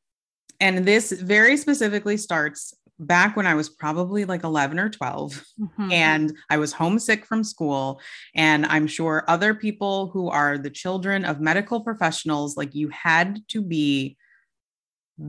And 0.59 0.85
this 0.85 1.11
very 1.11 1.57
specifically 1.57 2.17
starts 2.17 2.73
back 3.01 3.37
when 3.37 3.47
I 3.47 3.53
was 3.53 3.69
probably 3.69 4.25
like 4.25 4.43
11 4.43 4.77
or 4.77 4.89
12 4.89 5.45
Mhm. 5.57 5.93
and 5.93 6.37
I 6.49 6.57
was 6.57 6.73
homesick 6.73 7.25
from 7.25 7.45
school. 7.45 8.01
And 8.35 8.65
I'm 8.65 8.87
sure 8.87 9.23
other 9.29 9.53
people 9.53 10.09
who 10.09 10.27
are 10.29 10.57
the 10.57 10.69
children 10.69 11.23
of 11.23 11.39
medical 11.39 11.79
professionals, 11.79 12.57
like 12.57 12.75
you 12.75 12.89
had 12.89 13.41
to 13.49 13.61
be 13.61 14.17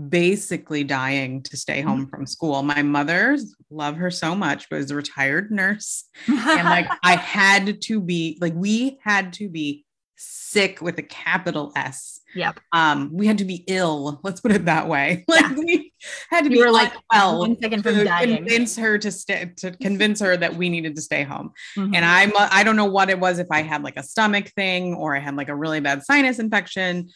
basically 0.09 0.85
dying 0.85 1.43
to 1.43 1.57
stay 1.57 1.81
home 1.81 2.07
from 2.07 2.27
school. 2.27 2.63
My 2.63 2.83
mother, 2.83 3.37
love 3.71 3.97
her 3.97 4.11
so 4.11 4.35
much, 4.35 4.69
was 4.71 4.91
a 4.91 4.97
retired 4.97 5.51
nurse. 5.51 6.05
And 6.29 6.65
like 6.65 6.89
I 7.03 7.17
had 7.17 7.81
to 7.83 8.01
be, 8.01 8.37
like, 8.41 8.55
we 8.55 8.99
had 9.03 9.33
to 9.35 9.49
be 9.49 9.85
sick 10.23 10.83
with 10.83 10.99
a 10.99 11.03
capital 11.03 11.73
S. 11.77 12.21
yep. 12.35 12.61
Um, 12.73 13.11
we 13.13 13.27
had 13.27 13.39
to 13.39 13.45
be 13.45 13.65
ill, 13.69 14.21
let's 14.23 14.41
put 14.41 14.53
it 14.53 14.65
that 14.67 14.87
way. 14.89 15.25
Like 15.29 15.41
Yeah. 15.43 15.55
we 15.55 15.93
had 16.29 16.41
to 16.45 16.51
You 16.51 16.57
be 16.57 16.63
were 16.63 16.71
like 16.71 16.93
well 17.13 17.39
one 17.41 17.57
second 17.61 17.83
from 17.83 17.95
to 17.95 18.05
dying. 18.05 18.37
convince 18.37 18.77
her 18.77 18.99
to 18.99 19.11
stay 19.11 19.53
to 19.59 19.71
convince 19.73 20.21
her 20.21 20.37
that 20.37 20.55
we 20.57 20.69
needed 20.69 20.97
to 20.97 21.03
stay 21.03 21.23
home. 21.23 21.53
Mhm. 21.77 21.95
And 21.95 22.05
I'm 22.05 22.33
I 22.37 22.63
don't 22.65 22.77
know 22.77 22.85
what 22.87 23.11
it 23.11 23.19
was 23.21 23.39
if 23.39 23.47
I 23.51 23.63
had 23.63 23.83
like 23.83 23.97
a 23.97 24.03
stomach 24.03 24.49
thing 24.57 24.95
or 24.95 25.17
I 25.17 25.21
had 25.21 25.37
like 25.37 25.49
a 25.49 25.55
really 25.57 25.81
bad 25.81 26.03
sinus 26.05 26.39
infection, 26.39 27.11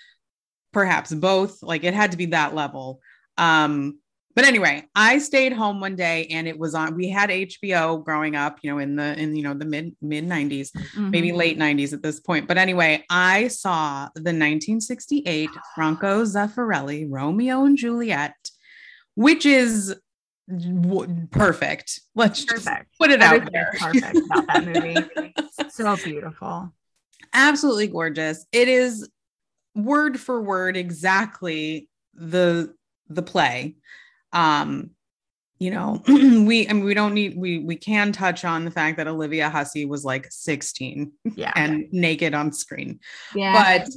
perhaps 0.72 1.12
both. 1.12 1.62
Like 1.62 1.84
it 1.84 1.94
had 1.94 2.12
to 2.12 2.16
be 2.16 2.26
that 2.26 2.54
level. 2.54 3.00
Um, 3.36 3.98
but 4.34 4.44
anyway, 4.44 4.84
I 4.96 5.18
stayed 5.18 5.52
home 5.52 5.80
one 5.80 5.94
day 5.94 6.26
and 6.26 6.48
it 6.48 6.58
was 6.58 6.74
on. 6.74 6.96
We 6.96 7.08
had 7.08 7.30
HBO 7.30 8.04
growing 8.04 8.34
up, 8.34 8.58
you 8.62 8.70
know, 8.70 8.78
in 8.78 8.96
the 8.96 9.16
in 9.16 9.36
you 9.36 9.44
know 9.44 9.54
the 9.54 9.64
mid 9.64 9.94
mid 10.02 10.26
90s, 10.26 10.72
mm-hmm. 10.72 11.10
maybe 11.10 11.32
late 11.32 11.56
90s 11.56 11.92
at 11.92 12.02
this 12.02 12.18
point. 12.18 12.48
But 12.48 12.58
anyway, 12.58 13.04
I 13.08 13.48
saw 13.48 14.08
the 14.14 14.32
1968 14.32 15.50
Franco 15.74 16.24
Zeffirelli 16.24 17.06
Romeo 17.08 17.64
and 17.64 17.76
Juliet, 17.76 18.34
which 19.14 19.46
is 19.46 19.94
w- 20.48 21.28
perfect. 21.30 22.00
Let's 22.16 22.44
perfect. 22.44 22.66
just 22.66 22.98
put 23.00 23.12
it 23.12 23.22
out 23.22 23.48
there. 23.52 23.70
Perfect 23.78 24.16
about 24.16 24.46
that 24.48 24.64
movie. 24.66 25.34
so 25.70 25.96
beautiful. 25.96 26.74
Absolutely 27.32 27.86
gorgeous. 27.86 28.46
It 28.50 28.66
is 28.66 29.08
word 29.76 30.18
for 30.18 30.42
word 30.42 30.76
exactly 30.76 31.88
the 32.14 32.74
the 33.08 33.22
play 33.22 33.76
um 34.34 34.90
you 35.58 35.70
know 35.70 36.02
we 36.08 36.68
I 36.68 36.72
mean, 36.72 36.84
we 36.84 36.94
don't 36.94 37.14
need 37.14 37.36
we 37.36 37.60
we 37.60 37.76
can 37.76 38.12
touch 38.12 38.44
on 38.44 38.64
the 38.64 38.70
fact 38.70 38.98
that 38.98 39.06
olivia 39.06 39.48
hussey 39.48 39.86
was 39.86 40.04
like 40.04 40.26
16 40.30 41.12
yeah. 41.34 41.52
and 41.56 41.86
naked 41.92 42.34
on 42.34 42.52
screen. 42.52 43.00
Yeah. 43.34 43.78
But 43.78 43.88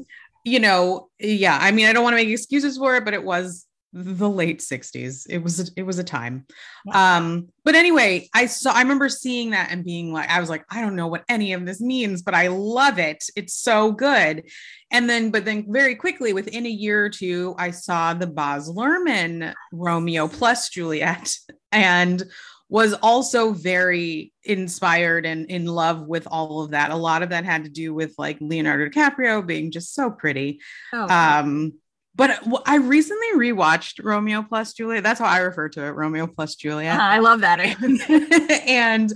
you 0.48 0.62
know 0.62 1.10
yeah 1.20 1.58
i 1.62 1.72
mean 1.72 1.88
i 1.88 1.94
don't 1.94 2.04
want 2.04 2.14
to 2.14 2.24
make 2.24 2.30
excuses 2.30 2.78
for 2.78 2.96
it 2.96 3.04
but 3.04 3.14
it 3.14 3.24
was 3.24 3.67
the 3.94 4.30
late 4.30 4.60
60s 4.60 5.26
it 5.30 5.40
was 5.40 5.72
it 5.76 5.84
was 5.84 5.98
a 5.98 6.04
time. 6.04 6.46
Yeah. 6.86 7.18
um 7.18 7.48
but 7.64 7.74
anyway 7.74 8.28
i 8.34 8.46
saw 8.46 8.72
i 8.74 8.82
remember 8.82 9.10
seeing 9.10 9.52
that 9.52 9.72
and 9.72 9.84
being 9.84 10.12
like 10.12 10.30
i 10.30 10.40
was 10.40 10.50
like 10.50 10.66
i 10.70 10.82
don't 10.82 10.96
know 10.96 11.08
what 11.08 11.24
any 11.30 11.54
of 11.54 11.66
this 11.66 11.80
means 11.80 12.22
but 12.22 12.34
i 12.34 12.48
love 12.48 13.00
it. 13.00 13.24
It's 13.36 13.54
so 13.54 13.92
good. 13.92 14.44
And 14.92 15.10
then 15.10 15.32
but 15.32 15.46
then 15.46 15.66
very 15.68 15.96
quickly 15.96 16.34
within 16.34 16.66
a 16.66 16.70
year 16.70 17.06
or 17.06 17.10
two 17.10 17.56
i 17.58 17.72
saw 17.72 18.14
the 18.14 18.28
baz 18.28 18.70
luhrmann 18.70 19.54
romeo 19.72 20.28
plus 20.28 20.70
juliet 20.70 21.34
and 21.72 22.24
was 22.70 22.94
also 22.96 23.54
very 23.54 24.34
inspired 24.44 25.26
and 25.26 25.46
in 25.50 25.66
love 25.66 26.06
with 26.06 26.28
all 26.30 26.62
of 26.62 26.72
that. 26.72 26.92
A 26.92 26.96
lot 26.96 27.24
of 27.24 27.30
that 27.30 27.46
had 27.46 27.64
to 27.64 27.70
do 27.70 27.94
with 27.94 28.14
like 28.18 28.38
leonardo 28.42 28.90
dicaprio 28.90 29.46
being 29.46 29.72
just 29.72 29.94
so 29.96 30.12
pretty. 30.12 30.60
Oh, 30.94 31.08
um 31.08 31.74
but 32.18 32.42
I 32.66 32.78
recently 32.78 33.28
rewatched 33.36 34.04
Romeo 34.04 34.42
plus 34.42 34.74
Juliet. 34.74 35.04
That's 35.04 35.20
how 35.20 35.28
I 35.28 35.38
refer 35.38 35.70
to 35.70 35.86
it, 35.86 35.92
Romeo 35.92 36.26
plus 36.26 36.56
Juliet. 36.56 37.00
Uh, 37.00 37.04
I 37.04 37.20
love 37.20 37.42
that. 37.42 37.60
and 38.68 39.14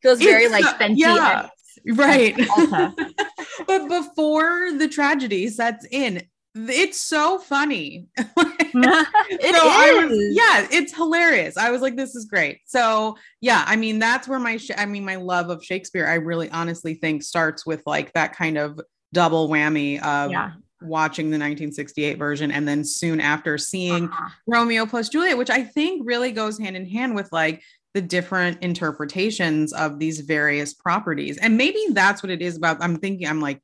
feels 0.00 0.20
very 0.20 0.48
like 0.48 0.64
Fenty. 0.78 0.94
Yeah, 0.96 1.48
right. 1.94 2.36
but 3.66 3.88
before 3.88 4.70
the 4.72 4.86
tragedy 4.88 5.48
sets 5.48 5.84
in, 5.90 6.22
it's 6.54 7.00
so 7.00 7.40
funny. 7.40 8.06
it 8.16 9.54
so 9.56 10.04
is. 10.04 10.10
Was, 10.10 10.36
yeah, 10.36 10.68
it's 10.70 10.94
hilarious. 10.94 11.56
I 11.56 11.72
was 11.72 11.82
like, 11.82 11.96
this 11.96 12.14
is 12.14 12.24
great. 12.26 12.60
So 12.66 13.16
yeah, 13.40 13.64
I 13.66 13.74
mean, 13.74 13.98
that's 13.98 14.28
where 14.28 14.38
my, 14.38 14.58
sh- 14.58 14.70
I 14.78 14.86
mean, 14.86 15.04
my 15.04 15.16
love 15.16 15.50
of 15.50 15.64
Shakespeare, 15.64 16.06
I 16.06 16.14
really 16.14 16.48
honestly 16.50 16.94
think 16.94 17.24
starts 17.24 17.66
with 17.66 17.82
like 17.84 18.12
that 18.12 18.36
kind 18.36 18.58
of 18.58 18.80
double 19.12 19.48
whammy 19.48 20.00
of 20.02 20.30
yeah 20.30 20.52
watching 20.82 21.26
the 21.26 21.38
1968 21.38 22.18
version 22.18 22.50
and 22.50 22.66
then 22.66 22.84
soon 22.84 23.20
after 23.20 23.58
seeing 23.58 24.04
uh-huh. 24.04 24.28
Romeo 24.46 24.86
plus 24.86 25.08
Juliet, 25.08 25.38
which 25.38 25.50
I 25.50 25.62
think 25.62 26.02
really 26.04 26.32
goes 26.32 26.58
hand 26.58 26.76
in 26.76 26.86
hand 26.86 27.14
with 27.14 27.30
like 27.32 27.62
the 27.94 28.02
different 28.02 28.62
interpretations 28.62 29.72
of 29.72 29.98
these 29.98 30.20
various 30.20 30.74
properties. 30.74 31.38
And 31.38 31.56
maybe 31.56 31.84
that's 31.90 32.22
what 32.22 32.30
it 32.30 32.42
is 32.42 32.56
about. 32.56 32.82
I'm 32.82 32.98
thinking, 32.98 33.26
I'm 33.26 33.40
like 33.40 33.60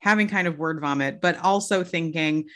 having 0.00 0.28
kind 0.28 0.48
of 0.48 0.58
word 0.58 0.80
vomit, 0.80 1.20
but 1.20 1.38
also 1.38 1.84
thinking 1.84 2.48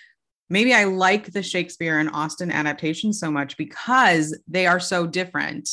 maybe 0.48 0.74
I 0.74 0.84
like 0.84 1.32
the 1.32 1.42
Shakespeare 1.42 1.98
and 1.98 2.10
Austen 2.10 2.50
adaptation 2.50 3.12
so 3.12 3.30
much 3.30 3.56
because 3.56 4.36
they 4.48 4.66
are 4.66 4.80
so 4.80 5.06
different. 5.06 5.68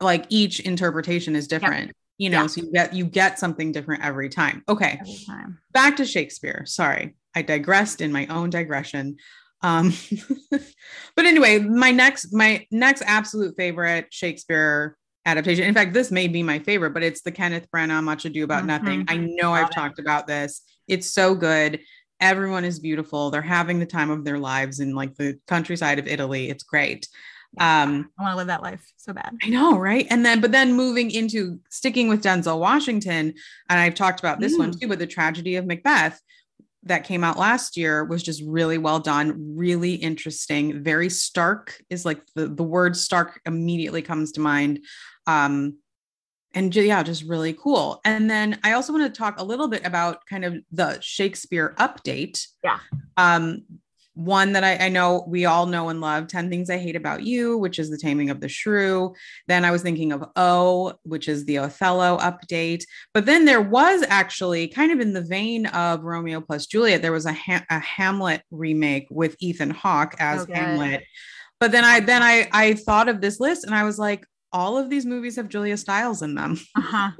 Like 0.00 0.26
each 0.28 0.60
interpretation 0.60 1.36
is 1.36 1.46
different. 1.46 1.86
Yep 1.86 1.96
you 2.18 2.30
know 2.30 2.42
yeah. 2.42 2.46
so 2.46 2.62
you 2.62 2.72
get 2.72 2.94
you 2.94 3.04
get 3.04 3.38
something 3.38 3.72
different 3.72 4.04
every 4.04 4.28
time 4.28 4.62
okay 4.68 4.98
every 5.00 5.18
time. 5.26 5.58
back 5.72 5.96
to 5.96 6.04
shakespeare 6.04 6.64
sorry 6.66 7.14
I 7.36 7.42
digressed 7.42 8.00
in 8.00 8.10
my 8.10 8.26
own 8.26 8.50
digression. 8.50 9.18
Um, 9.62 9.92
but 10.50 11.26
anyway, 11.26 11.58
my 11.58 11.92
next 11.92 12.32
my 12.32 12.66
next 12.72 13.02
absolute 13.06 13.54
favorite 13.56 14.06
Shakespeare 14.10 14.96
adaptation. 15.26 15.64
In 15.64 15.74
fact, 15.74 15.92
this 15.92 16.10
may 16.10 16.28
be 16.28 16.42
my 16.42 16.58
favorite, 16.58 16.94
but 16.94 17.02
it's 17.02 17.20
the 17.20 17.32
Kenneth 17.32 17.68
Branagh 17.70 18.02
Much 18.02 18.24
Ado 18.24 18.42
About 18.42 18.64
mm-hmm. 18.64 18.66
Nothing. 18.68 19.04
I 19.08 19.18
know 19.18 19.52
I've 19.52 19.68
it. 19.68 19.74
talked 19.74 19.98
about 19.98 20.26
this. 20.26 20.62
It's 20.88 21.10
so 21.10 21.34
good. 21.34 21.80
Everyone 22.20 22.64
is 22.64 22.80
beautiful. 22.80 23.30
They're 23.30 23.42
having 23.42 23.78
the 23.78 23.86
time 23.86 24.10
of 24.10 24.24
their 24.24 24.38
lives 24.38 24.80
in 24.80 24.94
like 24.94 25.14
the 25.16 25.38
countryside 25.46 25.98
of 25.98 26.08
Italy. 26.08 26.48
It's 26.48 26.64
great. 26.64 27.06
Um, 27.58 28.10
I 28.18 28.22
want 28.22 28.32
to 28.32 28.36
live 28.36 28.46
that 28.48 28.62
life 28.62 28.92
so 28.96 29.12
bad. 29.12 29.34
I 29.42 29.48
know, 29.48 29.78
right? 29.78 30.06
And 30.10 30.24
then, 30.24 30.40
but 30.40 30.52
then 30.52 30.74
moving 30.74 31.10
into 31.10 31.58
sticking 31.70 32.08
with 32.08 32.22
Denzel 32.22 32.58
Washington, 32.58 33.34
and 33.68 33.80
I've 33.80 33.94
talked 33.94 34.20
about 34.20 34.40
this 34.40 34.54
mm. 34.54 34.60
one 34.60 34.72
too, 34.72 34.88
but 34.88 34.98
the 34.98 35.06
tragedy 35.06 35.56
of 35.56 35.66
Macbeth 35.66 36.20
that 36.82 37.04
came 37.04 37.24
out 37.24 37.38
last 37.38 37.76
year 37.76 38.04
was 38.04 38.22
just 38.22 38.42
really 38.46 38.78
well 38.78 39.00
done, 39.00 39.56
really 39.56 39.94
interesting, 39.94 40.82
very 40.82 41.08
stark 41.08 41.82
is 41.90 42.04
like 42.04 42.20
the, 42.34 42.46
the 42.48 42.62
word 42.62 42.96
stark 42.96 43.40
immediately 43.44 44.02
comes 44.02 44.32
to 44.32 44.40
mind. 44.40 44.80
Um, 45.26 45.78
and 46.54 46.74
yeah, 46.74 47.02
just 47.02 47.24
really 47.24 47.52
cool. 47.52 48.00
And 48.04 48.30
then 48.30 48.58
I 48.64 48.72
also 48.72 48.92
want 48.92 49.12
to 49.12 49.18
talk 49.18 49.38
a 49.38 49.44
little 49.44 49.68
bit 49.68 49.84
about 49.84 50.24
kind 50.26 50.44
of 50.44 50.56
the 50.72 50.98
Shakespeare 51.00 51.74
update. 51.78 52.46
Yeah. 52.64 52.78
Um, 53.16 53.64
one 54.16 54.54
that 54.54 54.64
I, 54.64 54.86
I, 54.86 54.88
know 54.88 55.24
we 55.28 55.44
all 55.44 55.66
know 55.66 55.90
and 55.90 56.00
love 56.00 56.26
10 56.26 56.48
Things 56.48 56.70
I 56.70 56.78
Hate 56.78 56.96
About 56.96 57.22
You, 57.22 57.58
which 57.58 57.78
is 57.78 57.90
the 57.90 57.98
taming 57.98 58.30
of 58.30 58.40
the 58.40 58.48
shrew. 58.48 59.14
Then 59.46 59.62
I 59.62 59.70
was 59.70 59.82
thinking 59.82 60.10
of 60.10 60.24
O, 60.36 60.94
which 61.02 61.28
is 61.28 61.44
the 61.44 61.58
Othello 61.58 62.16
update. 62.16 62.84
But 63.12 63.26
then 63.26 63.44
there 63.44 63.60
was 63.60 64.02
actually 64.08 64.68
kind 64.68 64.90
of 64.90 65.00
in 65.00 65.12
the 65.12 65.20
vein 65.20 65.66
of 65.66 66.02
Romeo 66.02 66.40
plus 66.40 66.64
Juliet, 66.64 67.02
there 67.02 67.12
was 67.12 67.26
a, 67.26 67.34
ha- 67.34 67.66
a 67.68 67.78
Hamlet 67.78 68.40
remake 68.50 69.06
with 69.10 69.36
Ethan 69.38 69.70
Hawke 69.70 70.14
as 70.18 70.42
okay. 70.42 70.54
Hamlet. 70.54 71.04
But 71.60 71.72
then 71.72 71.84
I 71.84 72.00
then 72.00 72.22
I 72.22 72.48
I 72.52 72.74
thought 72.74 73.08
of 73.08 73.20
this 73.20 73.38
list 73.38 73.64
and 73.64 73.74
I 73.74 73.84
was 73.84 73.98
like, 73.98 74.26
all 74.52 74.78
of 74.78 74.88
these 74.88 75.04
movies 75.04 75.36
have 75.36 75.48
Julia 75.48 75.76
Stiles 75.76 76.22
in 76.22 76.34
them. 76.34 76.58
Uh-huh. 76.76 77.10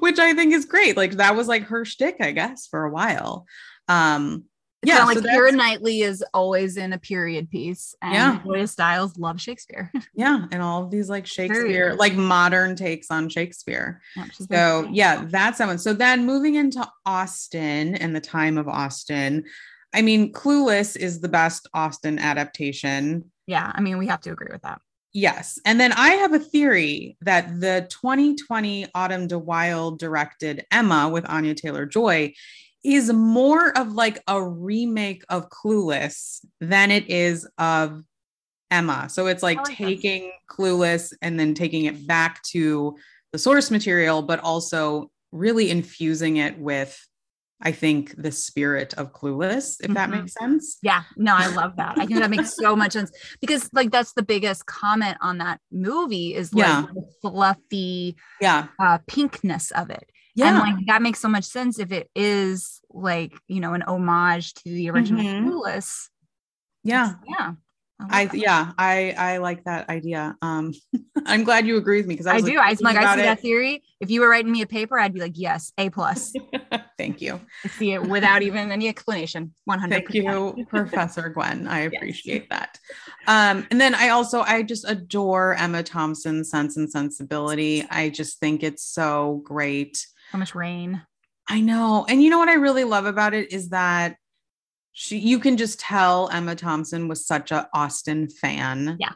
which 0.00 0.18
I 0.18 0.34
think 0.34 0.52
is 0.52 0.64
great. 0.64 0.96
Like 0.96 1.12
that 1.12 1.36
was 1.36 1.48
like 1.48 1.64
her 1.64 1.84
shtick, 1.84 2.16
I 2.20 2.32
guess, 2.32 2.66
for 2.66 2.84
a 2.84 2.90
while. 2.90 3.46
Um, 3.88 4.44
it's 4.82 4.90
yeah, 4.90 5.04
like 5.04 5.18
Keira 5.18 5.52
Knightley 5.52 6.00
is 6.00 6.24
always 6.32 6.78
in 6.78 6.94
a 6.94 6.98
period 6.98 7.50
piece, 7.50 7.94
and 8.00 8.14
yeah. 8.14 8.40
Julia 8.42 8.66
Stiles 8.66 9.18
love 9.18 9.38
Shakespeare. 9.38 9.92
yeah, 10.14 10.46
and 10.50 10.62
all 10.62 10.82
of 10.82 10.90
these 10.90 11.10
like 11.10 11.26
Shakespeare, 11.26 11.94
like 11.94 12.14
modern 12.14 12.76
takes 12.76 13.10
on 13.10 13.28
Shakespeare. 13.28 14.00
Yeah, 14.16 14.26
so 14.50 14.88
yeah, 14.90 15.26
that's 15.26 15.58
someone. 15.58 15.78
So 15.78 15.92
then 15.92 16.24
moving 16.24 16.54
into 16.54 16.86
Austen 17.04 17.94
and 17.96 18.16
the 18.16 18.22
time 18.22 18.56
of 18.56 18.68
Austen, 18.68 19.44
I 19.92 20.00
mean, 20.00 20.32
Clueless 20.32 20.96
is 20.96 21.20
the 21.20 21.28
best 21.28 21.68
Austen 21.74 22.18
adaptation. 22.18 23.30
Yeah, 23.46 23.70
I 23.74 23.82
mean, 23.82 23.98
we 23.98 24.06
have 24.06 24.22
to 24.22 24.30
agree 24.30 24.48
with 24.50 24.62
that. 24.62 24.80
Yes. 25.12 25.58
And 25.66 25.80
then 25.80 25.92
I 25.92 26.10
have 26.10 26.32
a 26.32 26.38
theory 26.38 27.16
that 27.20 27.60
the 27.60 27.86
2020 27.90 28.86
Autumn 28.94 29.26
de 29.26 29.38
Wilde 29.38 29.98
directed 29.98 30.64
Emma 30.70 31.08
with 31.08 31.28
Anya 31.28 31.54
Taylor 31.54 31.84
Joy 31.84 32.32
is 32.82 33.12
more 33.12 33.76
of 33.76 33.92
like 33.92 34.22
a 34.26 34.42
remake 34.42 35.24
of 35.28 35.48
Clueless 35.50 36.44
than 36.60 36.90
it 36.90 37.10
is 37.10 37.48
of 37.58 38.02
Emma. 38.70 39.08
So 39.08 39.26
it's 39.26 39.42
like, 39.42 39.58
like 39.58 39.76
taking. 39.76 40.32
Clueless 40.50 41.12
and 41.22 41.38
then 41.38 41.54
taking 41.54 41.84
it 41.84 42.08
back 42.08 42.42
to 42.42 42.96
the 43.32 43.38
source 43.38 43.70
material, 43.70 44.20
but 44.20 44.40
also 44.40 45.12
really 45.30 45.70
infusing 45.70 46.38
it 46.38 46.58
with, 46.58 47.06
I 47.62 47.70
think, 47.70 48.20
the 48.20 48.32
spirit 48.32 48.94
of 48.94 49.12
Clueless, 49.12 49.78
if 49.78 49.84
mm-hmm. 49.84 49.92
that 49.94 50.10
makes 50.10 50.34
sense. 50.34 50.78
Yeah, 50.82 51.04
no, 51.16 51.36
I 51.36 51.46
love 51.54 51.76
that. 51.76 51.98
I 51.98 52.06
think 52.06 52.18
that 52.18 52.30
makes 52.30 52.56
so 52.56 52.74
much 52.74 52.94
sense 52.94 53.12
because, 53.40 53.70
like, 53.72 53.92
that's 53.92 54.12
the 54.14 54.24
biggest 54.24 54.66
comment 54.66 55.18
on 55.20 55.38
that 55.38 55.60
movie 55.70 56.34
is 56.34 56.52
like 56.52 56.66
yeah. 56.66 56.86
the 56.92 57.04
fluffy, 57.22 58.16
yeah, 58.40 58.66
uh, 58.80 58.98
pinkness 59.06 59.70
of 59.70 59.90
it. 59.90 60.10
Yeah. 60.34 60.48
And 60.48 60.58
like 60.58 60.86
that 60.86 61.02
makes 61.02 61.20
so 61.20 61.28
much 61.28 61.44
sense 61.44 61.78
if 61.78 61.92
it 61.92 62.10
is 62.14 62.80
like, 62.90 63.32
you 63.48 63.60
know, 63.60 63.74
an 63.74 63.82
homage 63.82 64.54
to 64.54 64.70
the 64.70 64.90
original 64.90 65.24
mm-hmm. 65.24 65.48
Clueless. 65.48 66.08
Yeah. 66.84 67.14
Yeah. 67.28 67.52
I, 68.08 68.22
I 68.22 68.30
yeah, 68.32 68.72
I 68.78 69.14
I 69.16 69.36
like 69.38 69.64
that 69.64 69.88
idea. 69.88 70.36
Um, 70.40 70.72
I'm 71.26 71.44
glad 71.44 71.66
you 71.66 71.76
agree 71.76 71.98
with 71.98 72.06
me 72.06 72.14
because 72.14 72.26
I, 72.26 72.36
I, 72.36 72.40
do. 72.40 72.58
I 72.58 72.76
like 72.80 72.96
I 72.96 73.14
see 73.14 73.20
it. 73.20 73.24
that 73.24 73.40
theory. 73.40 73.82
If 74.00 74.10
you 74.10 74.20
were 74.20 74.28
writing 74.28 74.50
me 74.50 74.62
a 74.62 74.66
paper, 74.66 74.98
I'd 74.98 75.12
be 75.12 75.20
like, 75.20 75.34
yes, 75.34 75.72
A 75.76 75.90
plus. 75.90 76.32
Thank 76.98 77.20
you. 77.20 77.40
I 77.64 77.68
see 77.68 77.92
it 77.92 78.02
without 78.02 78.42
even 78.42 78.70
any 78.70 78.88
explanation. 78.88 79.54
100. 79.64 79.94
Thank 79.94 80.14
you, 80.14 80.66
Professor 80.68 81.28
Gwen. 81.28 81.68
I 81.68 81.80
appreciate 81.80 82.46
yes. 82.50 82.58
that. 82.58 82.78
Um, 83.26 83.66
and 83.70 83.80
then 83.80 83.94
I 83.94 84.10
also 84.10 84.40
I 84.40 84.62
just 84.62 84.88
adore 84.88 85.54
Emma 85.54 85.82
Thompson's 85.82 86.50
Sense 86.50 86.76
and 86.76 86.90
Sensibility. 86.90 87.86
I 87.90 88.08
just 88.08 88.38
think 88.38 88.62
it's 88.62 88.84
so 88.84 89.42
great. 89.44 90.06
So 90.30 90.38
much 90.38 90.54
rain. 90.54 91.02
I 91.48 91.60
know. 91.60 92.06
And 92.08 92.22
you 92.22 92.30
know 92.30 92.38
what 92.38 92.48
I 92.48 92.54
really 92.54 92.84
love 92.84 93.06
about 93.06 93.34
it 93.34 93.52
is 93.52 93.70
that 93.70 94.16
she 94.92 95.18
you 95.18 95.38
can 95.38 95.56
just 95.56 95.80
tell 95.80 96.28
Emma 96.30 96.54
Thompson 96.54 97.08
was 97.08 97.26
such 97.26 97.50
a 97.50 97.68
Austen 97.74 98.28
fan. 98.28 98.96
Yeah. 99.00 99.12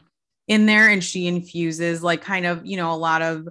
In 0.47 0.65
there 0.65 0.89
and 0.89 1.03
she 1.03 1.27
infuses 1.27 2.03
like 2.03 2.21
kind 2.21 2.45
of, 2.45 2.65
you 2.65 2.77
know, 2.77 2.91
a 2.91 2.95
lot 2.95 3.21
of 3.21 3.47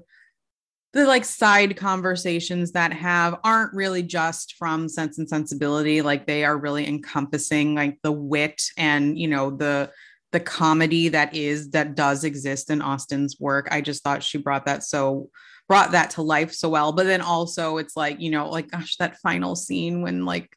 the 0.95 1.07
like 1.07 1.25
side 1.25 1.77
conversations 1.77 2.73
that 2.73 2.93
have 2.93 3.39
aren't 3.43 3.75
really 3.75 4.03
just 4.03 4.55
from 4.55 4.89
sense 4.89 5.19
and 5.19 5.29
sensibility 5.29 6.01
like 6.03 6.25
they 6.25 6.45
are 6.45 6.57
really 6.57 6.87
encompassing 6.87 7.75
like 7.75 7.99
the 8.03 8.13
wit 8.13 8.63
and 8.79 9.19
you 9.19 9.27
know 9.27 9.51
the 9.51 9.91
the 10.31 10.39
comedy 10.39 11.09
that 11.09 11.35
is 11.35 11.71
that 11.71 11.97
does 11.97 12.23
exist 12.23 12.71
in 12.71 12.81
Austen's 12.81 13.39
work 13.41 13.67
i 13.73 13.81
just 13.81 14.05
thought 14.05 14.23
she 14.23 14.39
brought 14.39 14.67
that 14.67 14.85
so 14.85 15.29
brought 15.69 15.93
that 15.93 16.11
to 16.11 16.23
life 16.23 16.53
so 16.53 16.69
well. 16.69 16.93
But 16.93 17.07
then 17.07 17.21
also 17.21 17.79
it's 17.79 17.97
like 17.97 18.21
you 18.21 18.31
know 18.31 18.49
like 18.51 18.71
gosh 18.71 18.97
that 18.97 19.19
final 19.19 19.57
scene 19.57 20.03
when 20.03 20.25
like 20.25 20.57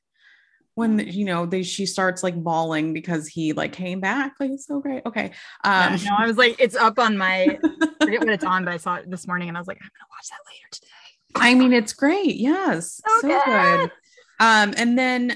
when 0.77 0.99
you 0.99 1.25
know 1.25 1.47
they 1.47 1.63
she 1.63 1.87
starts 1.87 2.21
like 2.21 2.35
bawling 2.35 2.93
because 2.93 3.27
he 3.27 3.51
like 3.51 3.73
came 3.73 3.99
back 3.99 4.35
like 4.39 4.51
it's 4.51 4.67
so 4.67 4.79
great. 4.79 5.01
Okay 5.07 5.31
um 5.63 5.95
yeah, 5.95 5.97
no 6.05 6.15
i 6.19 6.27
was 6.27 6.37
like 6.37 6.55
it's 6.59 6.75
up 6.75 6.99
on 6.99 7.17
my 7.17 7.57
I 7.81 8.05
forget 8.05 8.19
what 8.19 8.29
it's 8.29 8.43
on 8.43 8.63
but 8.63 8.75
i 8.75 8.77
saw 8.77 8.95
it 8.95 9.09
this 9.09 9.25
morning 9.25 9.47
and 9.47 9.57
i 9.57 9.59
was 9.59 9.67
like 9.67 9.79
i'm 9.81 9.89
gonna 9.89 10.07
watch 10.11 10.29
that 10.29 10.37
later 10.47 10.67
today. 10.71 10.87
I 11.35 11.55
mean 11.55 11.73
it's 11.73 11.93
great. 11.93 12.35
Yes 12.35 13.01
so, 13.03 13.21
so 13.21 13.27
good. 13.27 13.43
good. 13.79 13.91
Um 14.39 14.75
and 14.77 14.99
then 14.99 15.35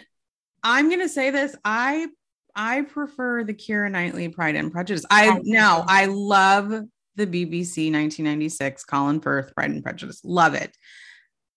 i'm 0.63 0.91
gonna 0.91 1.09
say 1.09 1.31
this 1.31 1.55
i 1.65 2.07
i 2.55 2.83
prefer 2.83 3.43
the 3.43 3.55
Keira 3.55 3.89
Knightley 3.89 4.29
pride 4.29 4.55
and 4.55 4.71
prejudice. 4.71 5.05
I 5.09 5.39
now 5.43 5.85
i 5.87 6.05
love 6.05 6.71
the 7.15 7.27
bbc 7.27 7.91
1996 7.91 8.83
colin 8.85 9.19
firth 9.19 9.53
pride 9.55 9.71
and 9.71 9.83
prejudice. 9.83 10.21
Love 10.23 10.53
it. 10.53 10.75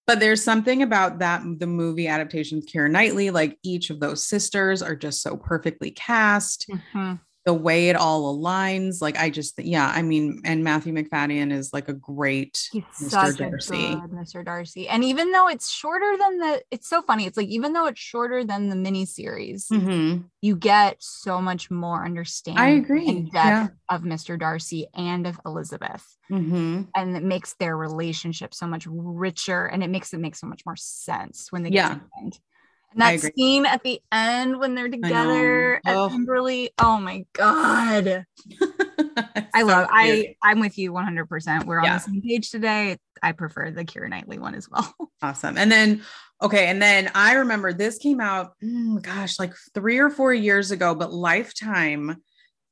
But 0.06 0.20
there's 0.20 0.44
something 0.44 0.82
about 0.82 1.20
that 1.20 1.42
the 1.58 1.66
movie 1.66 2.08
adaptations 2.08 2.66
Keira 2.66 2.90
Knightley, 2.90 3.30
like 3.30 3.58
each 3.62 3.88
of 3.88 4.00
those 4.00 4.26
sisters 4.26 4.82
are 4.82 4.96
just 4.96 5.22
so 5.22 5.36
perfectly 5.36 5.90
cast. 5.90 6.66
Mm-hmm 6.68 7.14
the 7.44 7.54
way 7.54 7.90
it 7.90 7.96
all 7.96 8.36
aligns. 8.36 9.02
Like 9.02 9.18
I 9.18 9.28
just, 9.28 9.58
yeah, 9.62 9.90
I 9.94 10.02
mean, 10.02 10.40
and 10.44 10.64
Matthew 10.64 10.94
Macfadyen 10.94 11.52
is 11.52 11.72
like 11.72 11.88
a 11.88 11.92
great 11.92 12.68
He's 12.72 12.84
Mr. 13.00 13.36
Darcy. 13.36 13.74
Mr. 13.74 14.44
Darcy. 14.44 14.88
And 14.88 15.04
even 15.04 15.30
though 15.30 15.48
it's 15.48 15.70
shorter 15.70 16.16
than 16.18 16.38
the, 16.38 16.62
it's 16.70 16.88
so 16.88 17.02
funny. 17.02 17.26
It's 17.26 17.36
like, 17.36 17.48
even 17.48 17.74
though 17.74 17.86
it's 17.86 18.00
shorter 18.00 18.44
than 18.44 18.70
the 18.70 18.76
mini 18.76 19.04
series, 19.04 19.68
mm-hmm. 19.68 20.22
you 20.40 20.56
get 20.56 20.96
so 21.00 21.40
much 21.42 21.70
more 21.70 22.04
understanding 22.04 22.62
I 22.62 22.68
agree. 22.70 23.28
yeah. 23.34 23.68
of 23.90 24.02
Mr. 24.02 24.38
Darcy 24.38 24.86
and 24.94 25.26
of 25.26 25.38
Elizabeth. 25.44 26.04
Mm-hmm. 26.30 26.82
And 26.96 27.16
it 27.16 27.22
makes 27.22 27.54
their 27.54 27.76
relationship 27.76 28.54
so 28.54 28.66
much 28.66 28.86
richer 28.88 29.66
and 29.66 29.84
it 29.84 29.90
makes 29.90 30.14
it 30.14 30.20
make 30.20 30.34
so 30.34 30.46
much 30.46 30.62
more 30.64 30.76
sense 30.76 31.48
when 31.50 31.62
they 31.62 31.70
get 31.70 31.76
yeah. 31.76 31.88
to 31.90 31.94
the 32.00 32.22
end. 32.22 32.38
And 32.94 33.22
that 33.22 33.32
scene 33.34 33.66
at 33.66 33.82
the 33.82 34.00
end 34.12 34.58
when 34.58 34.74
they're 34.74 34.88
together 34.88 35.80
at 35.84 35.96
oh. 35.96 36.08
Pemberley. 36.08 36.70
Oh 36.78 36.98
my 36.98 37.24
god. 37.32 38.24
I 39.54 39.60
so 39.60 39.66
love 39.66 39.88
cute. 39.88 39.90
I 39.92 40.36
I'm 40.42 40.60
with 40.60 40.78
you 40.78 40.92
100%. 40.92 41.64
We're 41.64 41.78
on 41.78 41.84
yeah. 41.84 41.98
the 41.98 42.04
same 42.04 42.22
page 42.22 42.50
today. 42.50 42.96
I 43.22 43.32
prefer 43.32 43.70
the 43.70 43.84
Keira 43.84 44.08
Knightley 44.08 44.38
one 44.38 44.54
as 44.54 44.68
well. 44.70 44.94
Awesome. 45.22 45.56
And 45.56 45.72
then 45.72 46.02
okay, 46.42 46.66
and 46.66 46.82
then 46.82 47.10
I 47.14 47.34
remember 47.34 47.72
this 47.72 47.96
came 47.96 48.20
out 48.20 48.52
mm, 48.62 49.00
gosh, 49.00 49.38
like 49.38 49.54
3 49.72 49.98
or 49.98 50.10
4 50.10 50.34
years 50.34 50.70
ago, 50.70 50.94
but 50.94 51.14
Lifetime 51.14 52.16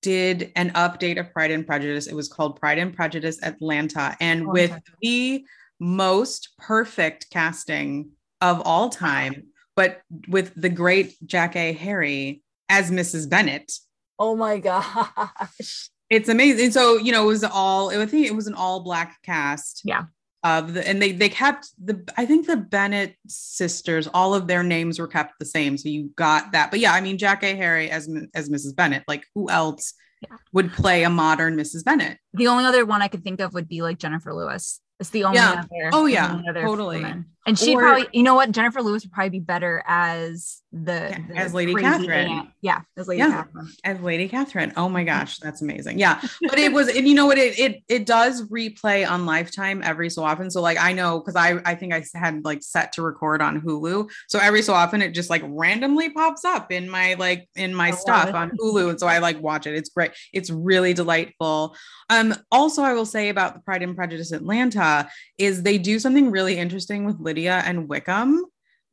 did 0.02 0.52
an 0.54 0.70
update 0.72 1.18
of 1.18 1.32
Pride 1.32 1.50
and 1.50 1.66
Prejudice. 1.66 2.08
It 2.08 2.14
was 2.14 2.28
called 2.28 2.61
Pride 2.61 2.76
and 2.76 2.94
Prejudice 2.94 3.42
Atlanta 3.42 4.14
and 4.20 4.42
oh, 4.42 4.50
with 4.50 4.78
the 5.00 5.46
most 5.80 6.50
perfect 6.58 7.30
casting 7.30 8.11
of 8.42 8.61
all 8.66 8.90
time 8.90 9.44
but 9.76 10.02
with 10.28 10.52
the 10.54 10.68
great 10.68 11.14
Jackée 11.26 11.76
Harry 11.76 12.42
as 12.68 12.90
Mrs. 12.90 13.28
Bennet. 13.28 13.72
Oh 14.18 14.37
my 14.37 14.58
gosh. 14.58 15.90
It's 16.11 16.28
amazing. 16.28 16.72
So, 16.72 16.98
you 16.98 17.11
know, 17.11 17.24
it 17.24 17.28
was 17.28 17.44
all, 17.44 17.90
I 17.90 18.06
think 18.06 18.26
it 18.26 18.35
was 18.35 18.46
an 18.46 18.54
all 18.54 18.80
black 18.80 19.22
cast. 19.22 19.82
Yeah. 19.85 20.04
Of 20.44 20.74
the, 20.74 20.87
and 20.87 21.00
they 21.00 21.12
they 21.12 21.28
kept 21.28 21.68
the 21.82 22.02
I 22.16 22.26
think 22.26 22.48
the 22.48 22.56
Bennet 22.56 23.14
sisters 23.28 24.08
all 24.12 24.35
of 24.35 24.48
their 24.48 24.64
names 24.64 24.98
were 24.98 25.06
kept 25.06 25.38
the 25.38 25.44
same 25.44 25.78
so 25.78 25.88
you 25.88 26.11
got 26.16 26.50
that 26.50 26.72
but 26.72 26.80
yeah 26.80 26.92
I 26.92 27.00
mean 27.00 27.16
Jackée 27.16 27.56
Harry 27.56 27.88
as 27.88 28.12
as 28.35 28.50
Mrs 28.50 28.74
Bennet 28.74 29.04
like 29.06 29.24
who 29.37 29.48
else 29.48 29.94
yeah. 30.20 30.37
would 30.52 30.72
play 30.72 31.04
a 31.04 31.11
modern 31.11 31.56
Mrs 31.56 31.85
Bennet 31.85 32.18
the 32.35 32.48
only 32.48 32.64
other 32.64 32.85
one 32.85 33.02
I 33.02 33.06
could 33.06 33.22
think 33.22 33.40
of 33.40 33.54
would 33.54 33.68
be 33.68 33.82
like 33.82 34.00
Jennifer 34.00 34.35
Lewis 34.35 34.80
it's 35.02 35.10
the 35.10 35.24
only 35.24 35.38
yeah. 35.38 35.64
other. 35.64 35.90
Oh 35.92 36.06
yeah, 36.06 36.40
totally. 36.54 36.98
Woman. 36.98 37.26
And 37.44 37.58
she 37.58 37.74
or, 37.74 37.80
probably, 37.80 38.06
you 38.12 38.22
know 38.22 38.36
what, 38.36 38.52
Jennifer 38.52 38.80
Lewis 38.82 39.02
would 39.02 39.12
probably 39.12 39.30
be 39.30 39.40
better 39.40 39.82
as 39.84 40.62
the, 40.72 40.92
yeah, 40.92 41.18
the 41.28 41.37
as 41.37 41.52
Lady 41.52 41.74
Catherine. 41.74 42.28
Aunt. 42.28 42.48
Yeah, 42.62 42.80
as 42.96 43.06
Lady 43.06 43.18
yeah, 43.18 43.42
Catherine. 43.42 43.68
As 43.85 44.00
Lady 44.00 44.28
Catherine. 44.28 44.72
Oh 44.76 44.88
my 44.88 45.04
gosh, 45.04 45.38
that's 45.38 45.61
amazing. 45.61 45.98
Yeah, 45.98 46.20
but 46.48 46.58
it 46.58 46.72
was, 46.72 46.88
and 46.88 47.06
you 47.06 47.14
know 47.14 47.26
what, 47.26 47.37
it 47.37 47.58
it 47.58 47.82
it 47.88 48.06
does 48.06 48.48
replay 48.48 49.08
on 49.08 49.26
Lifetime 49.26 49.82
every 49.85 50.08
so 50.08 50.24
often. 50.24 50.50
So 50.50 50.62
like 50.62 50.78
I 50.78 50.92
know 50.94 51.20
because 51.20 51.37
I 51.37 51.61
I 51.66 51.74
think 51.74 51.92
I 51.92 52.02
had 52.14 52.44
like 52.44 52.62
set 52.62 52.92
to 52.92 53.02
record 53.02 53.42
on 53.42 53.61
Hulu, 53.61 54.11
so 54.28 54.38
every 54.38 54.62
so 54.62 54.72
often 54.72 55.02
it 55.02 55.12
just 55.12 55.28
like 55.28 55.42
randomly 55.44 56.08
pops 56.08 56.44
up 56.44 56.72
in 56.72 56.88
my 56.88 57.14
like 57.14 57.48
in 57.54 57.74
my 57.74 57.90
stuff 57.90 58.32
on 58.32 58.50
Hulu, 58.52 58.90
and 58.90 58.98
so 58.98 59.06
I 59.06 59.18
like 59.18 59.40
watch 59.42 59.66
it. 59.66 59.74
It's 59.74 59.90
great. 59.90 60.12
It's 60.32 60.48
really 60.50 60.94
delightful. 60.94 61.76
Um, 62.08 62.35
also 62.50 62.82
I 62.82 62.94
will 62.94 63.06
say 63.06 63.28
about 63.28 63.54
the 63.54 63.61
Pride 63.61 63.82
and 63.82 63.94
Prejudice 63.94 64.32
Atlanta 64.32 65.08
is 65.37 65.62
they 65.62 65.76
do 65.76 65.98
something 65.98 66.30
really 66.30 66.56
interesting 66.56 67.04
with 67.04 67.20
Lydia 67.20 67.62
and 67.66 67.88
Wickham 67.88 68.44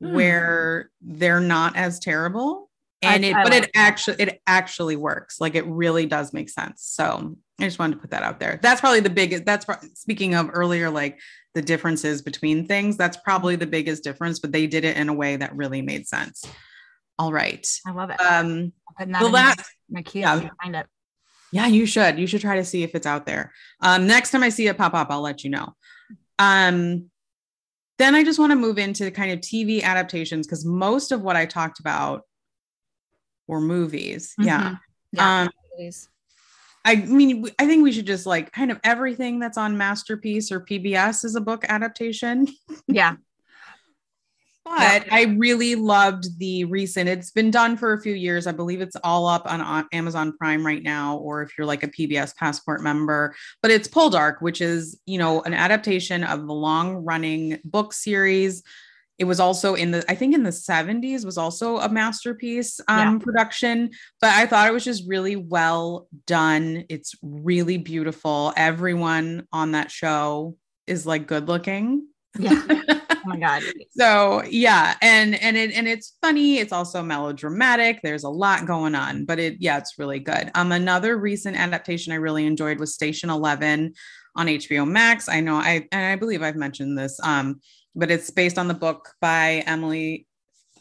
mm. 0.01 0.13
where 0.13 0.89
they're 1.01 1.39
not 1.39 1.75
as 1.75 1.99
terrible. 1.99 2.69
And 3.01 3.23
I, 3.23 3.29
it 3.29 3.35
I 3.35 3.43
but 3.43 3.51
like 3.51 3.63
it 3.63 3.71
that. 3.73 3.79
actually 3.79 4.15
it 4.19 4.41
actually 4.45 4.95
works. 4.95 5.39
Like 5.39 5.55
it 5.55 5.65
really 5.67 6.05
does 6.05 6.33
make 6.33 6.49
sense. 6.49 6.83
So 6.83 7.35
i 7.59 7.63
just 7.63 7.79
wanted 7.79 7.95
to 7.95 8.01
put 8.01 8.11
that 8.11 8.23
out 8.23 8.39
there. 8.39 8.59
That's 8.61 8.81
probably 8.81 8.99
the 8.99 9.09
biggest 9.09 9.45
that's 9.45 9.65
speaking 9.93 10.35
of 10.35 10.49
earlier 10.53 10.89
like 10.89 11.19
the 11.55 11.61
differences 11.61 12.21
between 12.21 12.67
things 12.67 12.97
that's 12.97 13.17
probably 13.17 13.55
the 13.55 13.65
biggest 13.65 14.03
difference 14.03 14.39
but 14.39 14.51
they 14.51 14.67
did 14.67 14.85
it 14.85 14.97
in 14.97 15.09
a 15.09 15.13
way 15.13 15.35
that 15.37 15.55
really 15.55 15.81
made 15.81 16.07
sense. 16.07 16.43
All 17.17 17.31
right. 17.31 17.67
I 17.85 17.91
love 17.91 18.09
it. 18.09 18.19
Um 18.19 18.73
the 18.97 19.29
last 19.29 19.63
my, 19.89 20.01
my 20.01 20.11
yeah, 20.13 20.49
find 20.61 20.75
it. 20.75 20.85
Yeah 21.53 21.67
you 21.67 21.85
should. 21.85 22.19
You 22.19 22.27
should 22.27 22.41
try 22.41 22.57
to 22.57 22.65
see 22.65 22.83
if 22.83 22.95
it's 22.95 23.07
out 23.07 23.25
there. 23.25 23.53
Um 23.81 24.07
next 24.07 24.31
time 24.31 24.43
i 24.43 24.49
see 24.49 24.67
it 24.67 24.77
pop 24.77 24.93
up 24.93 25.07
i'll 25.09 25.21
let 25.21 25.45
you 25.45 25.51
know. 25.51 25.73
Um, 26.39 27.11
then 27.99 28.15
I 28.15 28.23
just 28.23 28.39
want 28.39 28.51
to 28.51 28.55
move 28.55 28.79
into 28.79 29.11
kind 29.11 29.31
of 29.31 29.39
TV 29.39 29.83
adaptations 29.83 30.47
because 30.47 30.65
most 30.65 31.11
of 31.11 31.21
what 31.21 31.35
I 31.35 31.45
talked 31.45 31.79
about 31.79 32.23
were 33.47 33.61
movies. 33.61 34.33
Mm-hmm. 34.39 34.47
Yeah. 34.47 34.75
yeah 35.11 35.41
um, 35.43 35.49
I 36.85 36.95
mean, 36.95 37.45
I 37.59 37.67
think 37.67 37.83
we 37.83 37.91
should 37.91 38.07
just 38.07 38.25
like 38.25 38.51
kind 38.53 38.71
of 38.71 38.79
everything 38.83 39.39
that's 39.39 39.57
on 39.57 39.77
Masterpiece 39.77 40.51
or 40.51 40.61
PBS 40.61 41.25
is 41.25 41.35
a 41.35 41.41
book 41.41 41.65
adaptation. 41.67 42.47
Yeah. 42.87 43.17
But 44.69 45.07
yeah. 45.07 45.15
I 45.15 45.23
really 45.37 45.73
loved 45.73 46.37
the 46.37 46.65
recent, 46.65 47.09
it's 47.09 47.31
been 47.31 47.49
done 47.49 47.75
for 47.75 47.93
a 47.93 48.01
few 48.01 48.13
years. 48.13 48.45
I 48.45 48.51
believe 48.51 48.81
it's 48.81 48.95
all 49.03 49.25
up 49.25 49.51
on, 49.51 49.61
on, 49.61 49.87
Amazon 49.91 50.37
Prime 50.37 50.63
right 50.63 50.83
now, 50.83 51.17
or 51.17 51.41
if 51.41 51.57
you're 51.57 51.65
like 51.65 51.81
a 51.81 51.87
PBS 51.87 52.35
Passport 52.35 52.83
member. 52.83 53.33
But 53.63 53.71
it's 53.71 53.87
Poldark, 53.87 54.41
which 54.41 54.61
is, 54.61 54.99
you 55.07 55.17
know, 55.17 55.41
an 55.41 55.55
adaptation 55.55 56.23
of 56.23 56.45
the 56.45 56.53
long 56.53 56.97
running 56.97 57.59
book 57.63 57.93
series. 57.93 58.61
It 59.17 59.23
was 59.25 59.39
also 59.39 59.73
in 59.73 59.89
the, 59.89 60.05
I 60.07 60.13
think 60.13 60.35
in 60.35 60.43
the 60.43 60.51
70s 60.51 61.25
was 61.25 61.37
also 61.37 61.77
a 61.79 61.89
masterpiece 61.89 62.79
um, 62.87 63.13
yeah. 63.13 63.17
production, 63.17 63.89
but 64.21 64.33
I 64.33 64.45
thought 64.45 64.67
it 64.67 64.73
was 64.73 64.85
just 64.85 65.07
really 65.07 65.35
well 65.35 66.07
done. 66.27 66.85
It's 66.89 67.15
really 67.23 67.77
beautiful. 67.77 68.53
Everyone 68.55 69.47
on 69.51 69.71
that 69.71 69.89
show 69.89 70.57
is 70.85 71.07
like 71.07 71.25
good 71.25 71.47
looking. 71.47 72.08
Yeah. 72.37 72.61
Oh 73.21 73.31
my 73.31 73.37
god. 73.37 73.63
so 73.91 74.43
yeah, 74.49 74.95
and 75.01 75.35
and 75.43 75.57
it 75.57 75.73
and 75.73 75.89
it's 75.89 76.15
funny. 76.21 76.59
It's 76.59 76.71
also 76.71 77.03
melodramatic. 77.03 77.99
There's 78.01 78.23
a 78.23 78.29
lot 78.29 78.65
going 78.65 78.95
on, 78.95 79.25
but 79.25 79.39
it 79.39 79.57
yeah, 79.59 79.77
it's 79.77 79.99
really 79.99 80.19
good. 80.19 80.49
Um, 80.55 80.71
another 80.71 81.17
recent 81.17 81.57
adaptation 81.57 82.13
I 82.13 82.15
really 82.15 82.45
enjoyed 82.45 82.79
was 82.79 82.93
Station 82.93 83.29
Eleven 83.29 83.93
on 84.37 84.47
HBO 84.47 84.87
Max. 84.87 85.27
I 85.27 85.41
know 85.41 85.55
I 85.55 85.85
and 85.91 86.05
I 86.05 86.15
believe 86.15 86.41
I've 86.41 86.55
mentioned 86.55 86.97
this. 86.97 87.19
Um, 87.21 87.59
but 87.93 88.09
it's 88.09 88.29
based 88.29 88.57
on 88.57 88.69
the 88.69 88.73
book 88.73 89.09
by 89.19 89.63
Emily. 89.67 90.25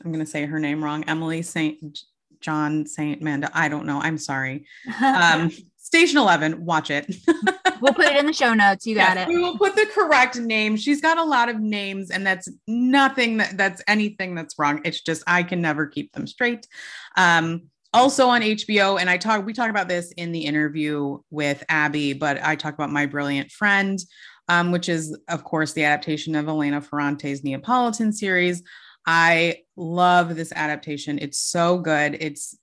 I'm 0.05 0.13
gonna 0.13 0.25
say 0.25 0.47
her 0.47 0.61
name 0.61 0.83
wrong. 0.83 1.03
Emily 1.09 1.43
Saint 1.43 1.99
John 2.41 2.87
Saint 2.87 3.21
Manda. 3.21 3.51
I 3.53 3.69
don't 3.69 3.87
know. 3.87 4.01
I'm 4.01 4.17
sorry. 4.19 4.67
Um, 5.03 5.51
Station 5.89 6.19
11, 6.19 6.67
watch 6.67 6.91
it. 6.91 7.17
we'll 7.81 7.95
put 7.95 8.05
it 8.05 8.17
in 8.19 8.27
the 8.27 8.33
show 8.35 8.53
notes. 8.53 8.87
You 8.87 8.95
got 8.95 9.17
yes, 9.17 9.27
it. 9.27 9.33
We 9.33 9.39
will 9.39 9.57
put 9.57 9.75
the 9.75 9.87
correct 9.95 10.37
name. 10.39 10.77
She's 10.77 11.01
got 11.01 11.17
a 11.17 11.25
lot 11.25 11.49
of 11.49 11.61
names, 11.61 12.11
and 12.11 12.27
that's 12.27 12.47
nothing 12.67 13.39
that 13.39 13.57
that's 13.57 13.81
anything 13.89 14.35
that's 14.35 14.59
wrong. 14.59 14.83
It's 14.85 15.01
just 15.01 15.23
I 15.27 15.43
can 15.43 15.63
never 15.63 15.87
keep 15.87 16.13
them 16.13 16.27
straight. 16.27 16.69
Um, 17.17 17.71
also 17.95 18.29
on 18.29 18.43
HBO, 18.43 19.01
and 19.01 19.09
I 19.09 19.17
talk 19.17 19.47
we 19.47 19.55
talk 19.55 19.71
about 19.71 19.89
this 19.89 20.13
in 20.13 20.31
the 20.31 20.45
interview 20.45 21.21
with 21.31 21.65
Abby, 21.71 22.13
but 22.13 22.39
I 22.45 22.55
talk 22.55 22.75
about 22.75 22.93
My 22.93 23.07
Brilliant 23.07 23.51
Friend, 23.51 23.99
um, 24.47 24.73
which 24.73 24.91
is 24.91 25.17
of 25.29 25.43
course 25.43 25.73
the 25.73 25.85
adaptation 25.85 26.35
of 26.35 26.49
Elena 26.49 26.83
Ferrante's 26.83 27.43
Neapolitan 27.43 28.13
series. 28.13 28.63
I 29.07 29.61
love 29.75 30.37
this 30.37 30.53
adaptation. 30.53 31.19
It's 31.19 31.39
so 31.39 31.79
good. 31.79 32.19
It's 32.21 32.59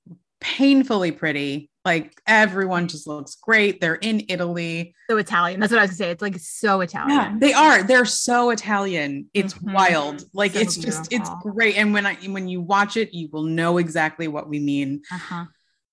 painfully 0.46 1.12
pretty. 1.12 1.70
Like 1.84 2.20
everyone 2.28 2.88
just 2.88 3.08
looks 3.08 3.36
great. 3.36 3.82
They're 3.82 3.96
in 3.96 4.26
Italy. 4.30 4.96
So 5.10 5.18
Italian. 5.18 5.60
That's 5.60 5.72
what 5.72 5.80
I 5.80 5.84
was 5.84 5.92
gonna 5.92 5.98
say. 5.98 6.12
It's 6.12 6.22
like 6.22 6.38
so 6.40 6.82
Italian. 6.82 7.18
Yeah, 7.20 7.36
they 7.40 7.54
are. 7.54 7.84
They're 7.84 8.06
so 8.06 8.50
Italian. 8.52 9.30
It's 9.34 9.54
Mhm. 9.56 9.74
wild. 9.74 10.24
Like 10.34 10.54
So 10.54 10.60
it's 10.60 10.76
just 10.76 11.12
it's 11.12 11.30
great. 11.42 11.78
And 11.78 11.94
when 11.94 12.06
I 12.06 12.16
when 12.28 12.48
you 12.48 12.62
watch 12.62 12.96
it, 12.98 13.14
you 13.14 13.30
will 13.32 13.44
know 13.44 13.78
exactly 13.78 14.28
what 14.28 14.48
we 14.50 14.60
mean. 14.60 15.02
Uh-huh. 15.12 15.46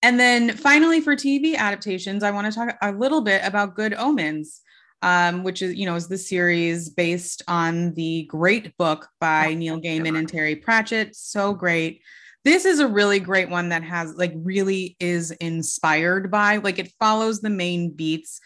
And 0.02 0.18
then 0.18 0.56
finally, 0.56 1.00
for 1.00 1.14
TV 1.14 1.54
adaptations, 1.56 2.22
I 2.22 2.30
want 2.30 2.52
to 2.52 2.58
talk 2.58 2.76
a 2.82 2.92
little 2.92 3.20
bit 3.20 3.42
about 3.44 3.76
Good 3.76 3.94
Omens, 3.94 4.60
um, 5.00 5.44
which 5.44 5.62
is, 5.62 5.74
you 5.74 5.86
know, 5.86 5.94
is 5.94 6.08
the 6.08 6.18
series 6.18 6.88
based 6.88 7.42
on 7.48 7.92
the 7.94 8.24
great 8.24 8.76
book 8.78 9.08
by 9.20 9.48
Yeah, 9.48 9.54
Neil 9.56 9.80
Gaiman 9.80 10.18
and. 10.18 10.28
Terry 10.28 10.56
Pratchett. 10.56 11.14
So 11.16 11.52
great. 11.54 12.02
This 12.44 12.64
is 12.64 12.80
a 12.80 12.88
really 12.88 13.20
great 13.20 13.48
one 13.50 13.68
that 13.68 13.82
has 13.84 14.14
like 14.16 14.32
really 14.36 14.96
is 14.98 15.30
inspired 15.32 16.30
by 16.30 16.56
like 16.56 16.78
it 16.78 16.92
follows 16.98 17.40
the 17.40 17.50
main 17.50 17.90
beats, 17.90 18.40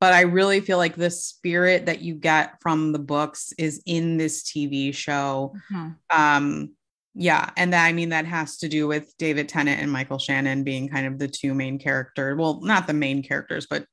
but 0.00 0.12
I 0.12 0.22
really 0.22 0.60
feel 0.60 0.78
like 0.78 0.94
the 0.96 1.10
spirit 1.10 1.86
that 1.86 2.02
you 2.02 2.14
get 2.14 2.60
from 2.60 2.92
the 2.92 2.98
books 2.98 3.52
is 3.58 3.82
in 3.86 4.16
this 4.16 4.42
TV 4.44 4.92
show 4.94 5.54
Mhm. 5.72 5.96
um 6.10 6.70
yeah 7.14 7.50
and 7.58 7.74
that 7.74 7.84
i 7.84 7.92
mean 7.92 8.08
that 8.08 8.24
has 8.24 8.56
to 8.56 8.68
do 8.70 8.88
with 8.88 9.14
david 9.18 9.46
tennant 9.46 9.82
and 9.82 9.92
michael 9.92 10.18
shannon 10.18 10.64
being 10.64 10.88
kind 10.88 11.06
of 11.06 11.18
the 11.18 11.28
two 11.28 11.52
main 11.52 11.78
characters 11.78 12.38
well 12.38 12.58
not 12.62 12.86
the 12.86 12.94
main 12.94 13.22
characters 13.22 13.66
but 13.68 13.84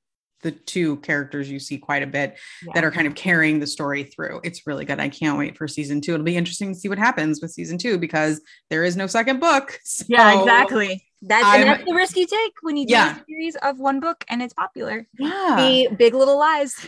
the 0.42 0.52
two 0.52 0.98
characters 0.98 1.50
you 1.50 1.60
see 1.60 1.78
quite 1.78 2.02
a 2.04 2.08
bit 2.08 2.38
that 2.74 2.84
are 2.84 2.92
kind 2.92 3.08
of 3.08 3.16
carrying 3.16 3.60
the 3.60 3.68
story 3.68 4.04
through 4.04 4.40
it's 4.44 4.66
really 4.66 4.86
good 4.86 5.00
i 5.00 5.10
can't 5.10 5.38
wait 5.38 5.58
for 5.58 5.68
season 5.68 6.00
two 6.02 6.14
it'll 6.14 6.24
be 6.26 6.38
interesting 6.38 6.74
to 6.74 6.80
see 6.80 6.88
what 6.90 6.98
happens 6.98 7.42
with 7.42 7.52
season 7.52 7.78
two 7.78 7.98
because 7.98 8.40
there 8.70 8.84
is 8.84 8.96
no 8.96 9.06
second 9.08 9.40
book 9.40 9.78
Yeah, 10.08 10.40
exactly. 10.40 11.06
That's, 11.22 11.44
I'm- 11.46 11.62
and 11.62 11.70
that's 11.70 11.86
the 11.86 11.94
risk 11.94 12.16
you 12.16 12.26
take 12.26 12.54
when 12.62 12.78
you 12.78 12.88
do 12.88 12.94
Yeah. 12.94 13.18
a 13.18 13.26
series 13.28 13.56
of 13.58 13.80
one 13.80 14.00
book 14.00 14.24
and 14.30 14.42
it's 14.42 14.54
popular. 14.54 15.06
yeah 15.20 15.56
The 15.58 15.96
Big 15.96 16.14
Little 16.14 16.38
Lies. 16.40 16.88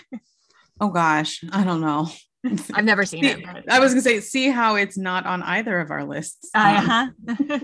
oh 0.79 0.89
gosh 0.89 1.43
i 1.51 1.63
don't 1.63 1.81
know 1.81 2.07
I've 2.73 2.85
never 2.85 3.05
seen 3.05 3.23
it. 3.25 3.37
See- 3.37 3.45
but- 3.45 3.69
i 3.71 3.79
was 3.79 3.91
gonna 3.91 4.01
say 4.01 4.19
see 4.21 4.49
how 4.49 4.75
it's 4.75 4.97
not 4.97 5.25
on 5.25 5.43
either 5.43 5.79
of 5.79 5.91
our 5.91 6.05
lists 6.05 6.49
Um, 6.55 7.11
uh-huh. 7.27 7.59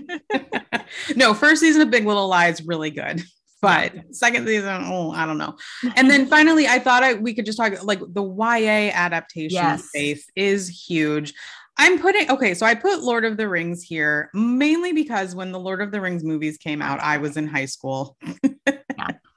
no, 1.16 1.34
first 1.34 1.60
season 1.60 1.82
of 1.82 1.90
Big 1.90 2.06
Little 2.06 2.28
Lies 2.28 2.62
really 2.64 2.90
good, 2.90 3.22
but 3.60 3.92
second 4.10 4.46
season, 4.46 4.82
oh, 4.86 5.10
I 5.10 5.26
don't 5.26 5.38
know. 5.38 5.56
And 5.96 6.10
then 6.10 6.26
finally, 6.26 6.66
I 6.66 6.78
thought 6.78 7.02
I, 7.02 7.14
we 7.14 7.34
could 7.34 7.46
just 7.46 7.58
talk 7.58 7.82
like 7.82 8.00
the 8.00 8.22
YA 8.22 8.90
adaptation 8.94 9.56
Yes. 9.56 9.84
space 9.84 10.30
is 10.36 10.68
huge. 10.68 11.34
I'm 11.80 12.00
putting 12.00 12.28
okay, 12.30 12.54
so 12.54 12.66
I 12.66 12.74
put 12.74 13.02
Lord 13.04 13.24
of 13.24 13.36
the 13.36 13.48
Rings 13.48 13.84
here 13.84 14.30
mainly 14.34 14.92
because 14.92 15.36
when 15.36 15.52
the 15.52 15.60
Lord 15.60 15.80
of 15.80 15.92
the 15.92 16.00
Rings 16.00 16.24
movies 16.24 16.58
came 16.58 16.82
out, 16.82 16.98
I 17.00 17.18
was 17.18 17.36
in 17.36 17.46
high 17.46 17.66
school. 17.66 18.16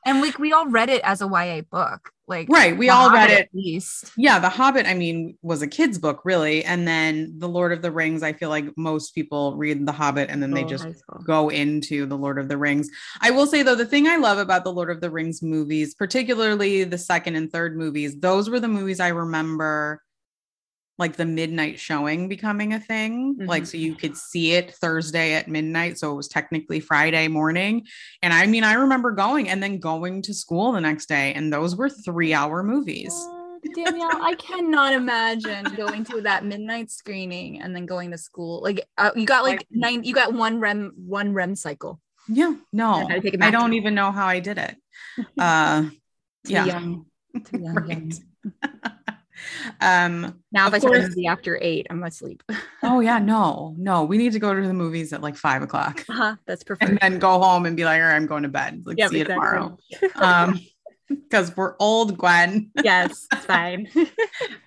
and 0.06 0.22
like 0.22 0.40
we 0.40 0.54
all 0.54 0.68
read 0.68 0.90
it 0.90 1.02
as 1.04 1.22
a 1.22 1.28
YA 1.28 1.62
book. 1.70 2.12
Like 2.28 2.48
Right, 2.50 2.78
we 2.78 2.86
The 2.88 2.94
all 2.94 3.12
read 3.12 3.30
it. 3.30 3.40
at 3.40 3.50
least. 3.54 4.12
Yeah, 4.16 4.40
The 4.40 4.48
Hobbit, 4.48 4.86
I 4.86 4.94
mean, 4.94 5.38
was 5.42 5.62
a 5.62 5.68
kid's 5.68 5.98
book, 5.98 6.22
really. 6.24 6.64
And 6.64 6.88
then 6.88 7.38
The 7.40 7.50
Lord 7.50 7.74
of 7.74 7.82
the 7.82 7.92
Rings, 7.92 8.24
I 8.24 8.32
feel 8.32 8.48
like 8.50 8.66
most 8.78 9.14
people 9.14 9.58
read 9.58 9.86
The 9.86 9.92
Hobbit 9.92 10.30
and 10.30 10.42
then 10.42 10.52
they 10.52 10.64
Oh, 10.64 10.68
just 10.68 10.88
go 11.26 11.50
into 11.50 12.06
the 12.06 12.18
Lord 12.18 12.40
of 12.40 12.48
the 12.48 12.58
Rings. 12.58 12.90
I 13.20 13.32
will 13.32 13.48
say 13.48 13.64
though, 13.64 13.76
the 13.76 13.86
thing 13.86 14.08
I 14.08 14.16
love 14.16 14.38
about 14.38 14.64
the 14.64 14.72
Lord 14.72 14.90
of 14.90 15.02
the 15.02 15.10
Rings 15.10 15.42
movies, 15.42 15.94
particularly 15.94 16.86
the 16.86 16.98
second 16.98 17.36
and 17.36 17.52
third 17.52 17.76
movies, 17.76 18.18
those 18.18 18.50
were 18.50 18.62
the 18.62 18.68
movies 18.70 19.02
I 19.02 19.10
remember 19.10 20.02
like 20.98 21.16
the 21.16 21.26
midnight 21.26 21.80
showing 21.80 22.28
becoming 22.28 22.74
a 22.74 22.80
thing. 22.80 23.36
Like 23.40 23.64
Mhm. 23.64 23.68
so 23.68 23.78
you 23.78 23.96
could 23.96 24.16
see 24.16 24.54
it 24.54 24.74
Thursday 24.76 25.34
at 25.34 25.48
midnight. 25.48 25.98
So 25.98 26.12
it 26.12 26.16
was 26.16 26.28
technically 26.28 26.80
Friday 26.80 27.28
morning. 27.28 27.86
And 28.22 28.34
I 28.34 28.46
mean, 28.46 28.64
I 28.64 28.74
remember 28.74 29.12
going 29.12 29.50
and 29.50 29.64
then 29.64 29.80
going 29.80 30.22
to 30.24 30.34
school 30.34 30.72
the 30.74 30.82
next 30.82 31.08
day. 31.08 31.34
And 31.34 31.52
those 31.52 31.76
were 31.76 31.90
three 31.90 32.34
hour 32.34 32.62
movies. 32.62 33.14
Oh, 33.16 33.58
Danielle, 33.76 34.24
I 34.24 34.36
cannot 34.36 34.94
imagine 34.94 35.64
going 35.76 36.04
to 36.06 36.22
that 36.22 36.46
midnight 36.46 36.92
screening 36.92 37.62
and 37.62 37.76
then 37.76 37.86
going 37.86 38.12
to 38.12 38.18
school. 38.18 38.62
Like 38.62 38.88
uh, 38.98 39.12
you 39.16 39.26
got 39.26 39.44
like 39.44 39.60
Like- 39.60 39.68
nine, 39.72 40.04
you 40.04 40.14
got 40.14 40.34
one 40.34 40.60
rem, 40.60 40.92
one 40.96 41.34
rem 41.34 41.56
cycle. 41.56 42.00
Yeah, 42.28 42.54
no, 42.72 42.92
I 42.94 43.02
gotta 43.04 43.22
take 43.22 43.34
it 43.34 43.42
I 43.44 43.50
don't 43.50 43.74
even 43.74 43.96
know 43.96 44.12
how 44.12 44.28
I 44.28 44.40
did 44.40 44.58
it. 44.60 44.76
Uh 45.40 45.90
yeah. 46.46 46.66
young. 46.66 47.06
Too 47.46 47.60
young, 47.60 47.76
Right. 47.88 47.90
young. 47.90 48.12
um 49.80 50.42
Now 50.52 50.68
Of 50.68 50.74
if 50.74 50.76
I 50.76 50.80
saw 50.80 50.88
a 50.88 50.92
course. 50.92 51.10
movie 51.10 51.28
after 51.28 51.58
eight, 51.62 51.88
I'm 51.90 52.04
asleep. 52.04 52.44
Oh 52.84 53.00
yeah, 53.00 53.20
no, 53.20 53.76
no. 53.78 54.06
We 54.06 54.18
need 54.18 54.32
to 54.34 54.40
go 54.40 54.56
to 54.56 54.68
the 54.68 54.74
movies 54.74 55.14
at 55.14 55.22
like 55.22 55.36
five 55.36 55.62
o'clock 55.62 56.04
Uh-huh, 56.10 56.36
that's 56.48 56.64
perfect. 56.64 56.90
and 56.90 56.98
then 57.00 57.20
go 57.20 57.40
home 57.40 57.68
and 57.68 57.78
be 57.78 57.86
like, 57.86 58.02
all 58.02 58.08
right, 58.08 58.16
I'm 58.16 58.26
going 58.26 58.42
to 58.42 58.50
bed. 58.50 58.82
Like 58.88 58.98
Yep, 58.98 59.10
see 59.12 59.18
you 59.18 59.22
exactly. 59.22 59.46
tomorrow. 59.46 59.78
Um, 60.20 60.60
because 61.08 61.56
we're 61.56 61.76
old, 61.80 62.18
Gwen. 62.18 62.72
yes, 62.84 63.28
it's 63.32 63.46
fine. 63.46 63.88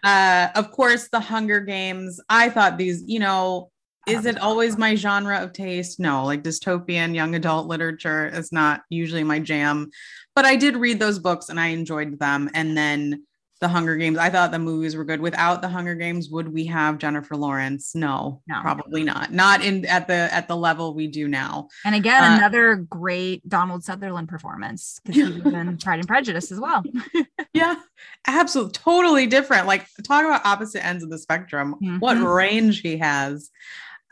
Uh, 0.04 0.48
of 0.54 0.70
course, 0.70 1.08
the 1.08 1.18
Hunger 1.20 1.60
Games. 1.60 2.20
I 2.28 2.50
thought 2.50 2.76
these, 2.78 3.02
you 3.06 3.18
know, 3.18 3.70
is 4.06 4.26
it 4.26 4.38
always 4.38 4.76
my 4.76 4.94
genre 4.94 5.38
of 5.38 5.52
taste? 5.52 5.98
No, 5.98 6.24
like 6.24 6.42
dystopian 6.42 7.14
young 7.14 7.34
adult 7.34 7.66
literature 7.66 8.26
is 8.28 8.52
not 8.52 8.82
usually 8.90 9.24
my 9.24 9.38
jam. 9.38 9.90
But 10.36 10.44
I 10.44 10.56
did 10.56 10.76
read 10.76 10.98
those 11.00 11.18
books 11.18 11.48
and 11.48 11.58
I 11.58 11.68
enjoyed 11.68 12.18
them. 12.18 12.50
And 12.54 12.76
then 12.76 13.24
the 13.64 13.68
Hunger 13.68 13.96
Games, 13.96 14.18
I 14.18 14.28
thought 14.28 14.50
the 14.52 14.58
movies 14.58 14.94
were 14.94 15.04
good. 15.04 15.20
Without 15.20 15.62
the 15.62 15.68
Hunger 15.68 15.94
Games, 15.94 16.28
would 16.28 16.52
we 16.52 16.66
have 16.66 16.98
Jennifer 16.98 17.34
Lawrence? 17.34 17.94
No, 17.94 18.42
No. 18.46 18.60
probably 18.60 19.02
not. 19.04 19.32
Not 19.32 19.64
in 19.64 19.86
at 19.86 20.06
the 20.06 20.28
at 20.32 20.48
the 20.48 20.56
level 20.56 20.94
we 20.94 21.06
do 21.06 21.26
now. 21.28 21.68
And 21.86 21.94
again, 21.94 22.22
Uh, 22.22 22.36
another 22.36 22.76
great 22.76 23.48
Donald 23.48 23.82
Sutherland 23.82 24.28
performance 24.28 25.00
because 25.04 25.34
he 25.34 25.40
was 25.40 25.54
in 25.54 25.78
Pride 25.82 25.98
and 26.00 26.08
Prejudice 26.08 26.52
as 26.52 26.60
well. 26.60 26.84
Yeah, 27.54 27.76
absolutely, 28.26 28.72
totally 28.72 29.26
different. 29.28 29.68
Like 29.68 29.86
talk 30.02 30.24
about 30.24 30.44
opposite 30.44 30.84
ends 30.84 31.04
of 31.04 31.10
the 31.10 31.18
spectrum. 31.18 31.76
What 32.00 32.16
Mhm. 32.18 32.36
range 32.36 32.80
he 32.80 32.98
has. 32.98 33.50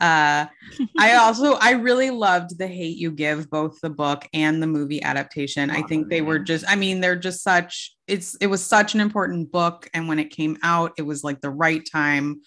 Uh, 0.03 0.47
I 0.99 1.15
also 1.15 1.53
I 1.53 1.71
really 1.71 2.09
loved 2.09 2.57
the 2.57 2.67
Hate 2.67 2.97
U 2.97 3.11
Give, 3.11 3.49
both 3.49 3.79
the 3.81 3.89
book 3.89 4.27
and 4.33 4.61
the 4.61 4.67
movie 4.67 5.01
adaptation. 5.01 5.69
I 5.69 5.81
think 5.83 6.09
the 6.09 6.15
they 6.15 6.21
were 6.21 6.39
just. 6.39 6.65
I 6.67 6.75
mean, 6.75 6.99
they're 6.99 7.15
just 7.15 7.41
such. 7.41 7.95
It's 8.07 8.35
it 8.35 8.47
was 8.47 8.63
such 8.63 8.93
an 8.93 8.99
important 8.99 9.51
book, 9.51 9.89
and 9.93 10.07
when 10.07 10.19
it 10.19 10.29
came 10.29 10.57
out, 10.61 10.91
it 10.97 11.03
was 11.03 11.23
like 11.23 11.39
the 11.39 11.49
right 11.49 11.81
time 11.89 12.41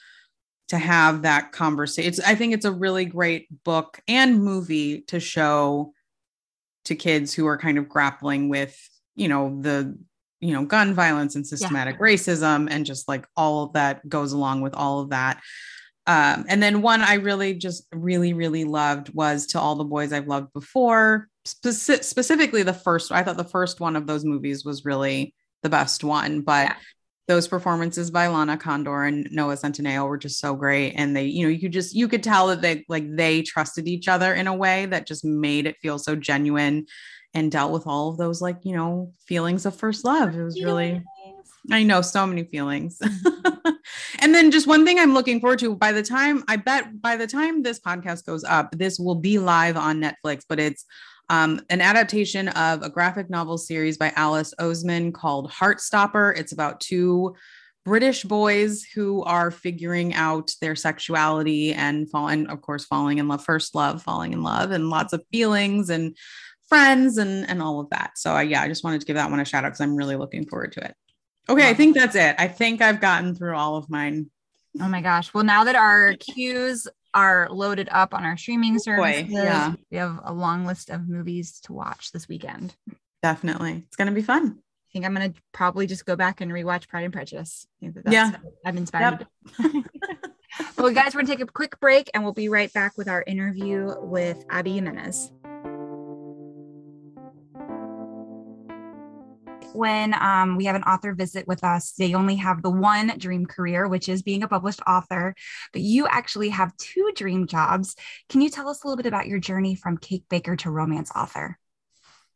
to 0.68 0.78
have 0.78 1.22
that 1.22 1.52
conversation. 1.52 2.08
It's 2.08 2.20
I 2.20 2.34
think 2.34 2.52
it's 2.52 2.66
a 2.66 2.72
really 2.72 3.06
great 3.06 3.46
book 3.64 4.00
and 4.06 4.42
movie 4.42 5.02
to 5.02 5.18
show 5.18 5.94
to 6.84 6.94
kids 6.94 7.32
who 7.32 7.46
are 7.46 7.58
kind 7.58 7.78
of 7.78 7.88
grappling 7.88 8.48
with 8.48 8.76
you 9.14 9.28
know 9.28 9.58
the 9.62 9.96
you 10.40 10.52
know 10.52 10.64
gun 10.64 10.92
violence 10.92 11.34
and 11.36 11.46
systematic 11.46 11.98
racism 11.98 12.68
and 12.70 12.84
just 12.84 13.08
like 13.08 13.26
all 13.36 13.64
of 13.64 13.72
that 13.72 14.06
goes 14.08 14.32
along 14.32 14.60
with 14.60 14.74
all 14.74 15.00
of 15.00 15.10
that 15.10 15.40
um, 16.06 16.44
and 16.48 16.62
then 16.62 16.82
one 16.82 17.00
i 17.00 17.14
really 17.14 17.54
just 17.54 17.86
really 17.92 18.32
really 18.32 18.64
loved 18.64 19.12
was 19.14 19.46
to 19.46 19.60
all 19.60 19.74
the 19.76 19.84
boys 19.84 20.12
i've 20.12 20.28
loved 20.28 20.52
before. 20.52 21.28
Speci- 21.46 22.02
specifically 22.02 22.62
the 22.62 22.72
first 22.74 23.12
i 23.12 23.22
thought 23.22 23.36
the 23.36 23.44
first 23.44 23.80
one 23.80 23.96
of 23.96 24.06
those 24.06 24.24
movies 24.24 24.64
was 24.64 24.84
really 24.84 25.34
the 25.62 25.68
best 25.68 26.02
one 26.04 26.40
but 26.42 26.66
Yeah. 26.66 26.76
those 27.28 27.46
performances 27.48 28.10
by 28.10 28.26
lana 28.28 28.56
condor 28.56 29.04
and 29.04 29.28
noah 29.30 29.54
centineo 29.56 30.08
were 30.08 30.18
just 30.18 30.38
so 30.40 30.54
great. 30.54 30.92
And 30.96 31.16
they 31.16 31.24
you 31.26 31.44
know 31.44 31.48
you 31.48 31.60
could 31.60 31.72
just 31.72 31.94
you 31.94 32.08
could 32.08 32.22
tell 32.22 32.48
that 32.48 32.62
they 32.62 32.84
like 32.88 33.04
they 33.14 33.42
trusted 33.42 33.86
each 33.88 34.06
other 34.08 34.34
in 34.34 34.46
a 34.46 34.54
way 34.54 34.86
that 34.86 35.06
just 35.06 35.24
made 35.24 35.66
it 35.66 35.76
feel 35.82 35.98
so 35.98 36.14
genuine 36.16 36.86
and 37.34 37.50
dealt 37.52 37.72
with 37.72 37.86
all 37.86 38.10
of 38.10 38.16
those 38.16 38.40
like 38.40 38.58
you 38.62 38.74
know 38.76 39.12
feelings 39.26 39.66
of 39.66 39.74
first 39.76 40.04
love. 40.04 40.34
It 40.36 40.42
was 40.42 40.62
really 40.62 41.02
I 41.70 41.82
know 41.82 42.00
so 42.00 42.26
many 42.26 42.44
feelings. 42.44 43.00
and 44.20 44.34
then 44.34 44.50
just 44.50 44.66
one 44.66 44.84
thing 44.84 44.98
I'm 44.98 45.14
looking 45.14 45.40
forward 45.40 45.58
to 45.60 45.74
by 45.74 45.92
the 45.92 46.02
time 46.02 46.44
I 46.48 46.56
bet 46.56 47.00
by 47.00 47.16
the 47.16 47.26
time 47.26 47.62
this 47.62 47.80
podcast 47.80 48.24
goes 48.24 48.44
up, 48.44 48.70
this 48.72 48.98
will 48.98 49.14
be 49.14 49.38
live 49.38 49.76
on 49.76 50.00
Netflix, 50.00 50.44
but 50.48 50.60
it's 50.60 50.84
um, 51.28 51.60
an 51.70 51.80
adaptation 51.80 52.48
of 52.48 52.82
a 52.82 52.90
graphic 52.90 53.30
novel 53.30 53.58
series 53.58 53.98
by 53.98 54.12
Alice 54.14 54.54
Oseman 54.60 55.12
called 55.12 55.50
Heartstopper. 55.50 56.38
It's 56.38 56.52
about 56.52 56.80
two 56.80 57.34
British 57.84 58.22
boys 58.24 58.84
who 58.84 59.22
are 59.24 59.50
figuring 59.50 60.14
out 60.14 60.52
their 60.60 60.76
sexuality 60.76 61.72
and 61.72 62.10
fall 62.10 62.28
and 62.28 62.48
of 62.48 62.60
course 62.60 62.84
falling 62.84 63.18
in 63.18 63.28
love, 63.28 63.44
first 63.44 63.74
love, 63.74 64.02
falling 64.02 64.32
in 64.32 64.42
love, 64.42 64.70
and 64.70 64.90
lots 64.90 65.12
of 65.12 65.24
feelings 65.32 65.90
and 65.90 66.16
friends 66.68 67.16
and 67.18 67.48
and 67.48 67.62
all 67.62 67.80
of 67.80 67.90
that. 67.90 68.12
So 68.16 68.36
uh, 68.36 68.40
yeah, 68.40 68.62
I 68.62 68.68
just 68.68 68.84
wanted 68.84 69.00
to 69.00 69.06
give 69.06 69.16
that 69.16 69.30
one 69.30 69.40
a 69.40 69.44
shout 69.44 69.64
out 69.64 69.68
because 69.68 69.80
I'm 69.80 69.96
really 69.96 70.16
looking 70.16 70.46
forward 70.46 70.72
to 70.72 70.84
it. 70.84 70.94
Okay, 71.48 71.68
I 71.68 71.74
think 71.74 71.94
that's 71.94 72.16
it. 72.16 72.34
I 72.38 72.48
think 72.48 72.82
I've 72.82 73.00
gotten 73.00 73.34
through 73.34 73.56
all 73.56 73.76
of 73.76 73.88
mine. 73.88 74.30
Oh 74.80 74.88
my 74.88 75.00
gosh. 75.00 75.32
Well, 75.32 75.44
now 75.44 75.64
that 75.64 75.76
our 75.76 76.14
queues 76.14 76.88
are 77.14 77.48
loaded 77.50 77.88
up 77.90 78.12
on 78.12 78.24
our 78.24 78.36
streaming 78.36 78.74
oh, 78.74 78.96
boy, 78.96 79.12
services, 79.22 79.32
yeah. 79.32 79.74
we 79.90 79.96
have 79.96 80.20
a 80.24 80.32
long 80.32 80.66
list 80.66 80.90
of 80.90 81.08
movies 81.08 81.60
to 81.62 81.72
watch 81.72 82.12
this 82.12 82.28
weekend. 82.28 82.74
Definitely. 83.22 83.84
It's 83.86 83.96
going 83.96 84.08
to 84.08 84.14
be 84.14 84.22
fun. 84.22 84.58
I 84.58 84.92
think 84.92 85.04
I'm 85.04 85.14
going 85.14 85.32
to 85.32 85.40
probably 85.52 85.86
just 85.86 86.04
go 86.04 86.16
back 86.16 86.40
and 86.40 86.50
rewatch 86.52 86.88
Pride 86.88 87.04
and 87.04 87.12
Prejudice. 87.12 87.66
Yeah. 87.80 88.32
I'm 88.64 88.76
inspired. 88.76 89.26
well, 90.78 90.92
guys, 90.92 91.14
we're 91.14 91.22
going 91.22 91.26
to 91.26 91.32
take 91.32 91.40
a 91.40 91.46
quick 91.46 91.78
break 91.80 92.10
and 92.12 92.22
we'll 92.22 92.32
be 92.32 92.48
right 92.48 92.72
back 92.72 92.98
with 92.98 93.08
our 93.08 93.22
interview 93.26 93.94
with 94.00 94.44
Abby 94.50 94.74
Jimenez. 94.74 95.32
When 99.76 100.14
um, 100.14 100.56
we 100.56 100.64
have 100.64 100.76
an 100.76 100.82
author 100.82 101.14
visit 101.14 101.46
with 101.46 101.62
us, 101.64 101.92
they 101.92 102.14
only 102.14 102.36
have 102.36 102.62
the 102.62 102.70
one 102.70 103.12
dream 103.18 103.46
career, 103.46 103.88
which 103.88 104.08
is 104.08 104.22
being 104.22 104.42
a 104.42 104.48
published 104.48 104.80
author, 104.86 105.34
but 105.72 105.82
you 105.82 106.06
actually 106.06 106.50
have 106.50 106.76
two 106.76 107.10
dream 107.14 107.46
jobs. 107.46 107.96
Can 108.28 108.40
you 108.40 108.50
tell 108.50 108.68
us 108.68 108.82
a 108.82 108.86
little 108.86 108.96
bit 108.96 109.06
about 109.06 109.26
your 109.26 109.38
journey 109.38 109.74
from 109.74 109.98
cake 109.98 110.24
baker 110.28 110.56
to 110.56 110.70
romance 110.70 111.10
author? 111.14 111.58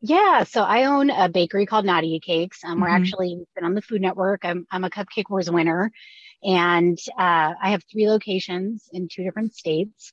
Yeah, 0.03 0.45
so 0.45 0.63
I 0.63 0.85
own 0.85 1.11
a 1.11 1.29
bakery 1.29 1.67
called 1.67 1.85
Nadia 1.85 2.21
Cakes. 2.21 2.65
Um, 2.65 2.73
mm-hmm. 2.73 2.83
We're 2.83 2.89
actually 2.89 3.45
been 3.55 3.65
on 3.65 3.75
the 3.75 3.83
Food 3.83 4.01
Network. 4.01 4.41
I'm, 4.45 4.67
I'm 4.71 4.85
a 4.85 4.91
Cupcake 4.91 5.29
Wars 5.29 5.51
winner, 5.51 5.93
and 6.43 6.99
uh, 7.19 7.53
I 7.63 7.71
have 7.71 7.83
three 7.91 8.09
locations 8.09 8.89
in 8.93 9.09
two 9.11 9.25
different 9.25 9.55
states. 9.55 10.13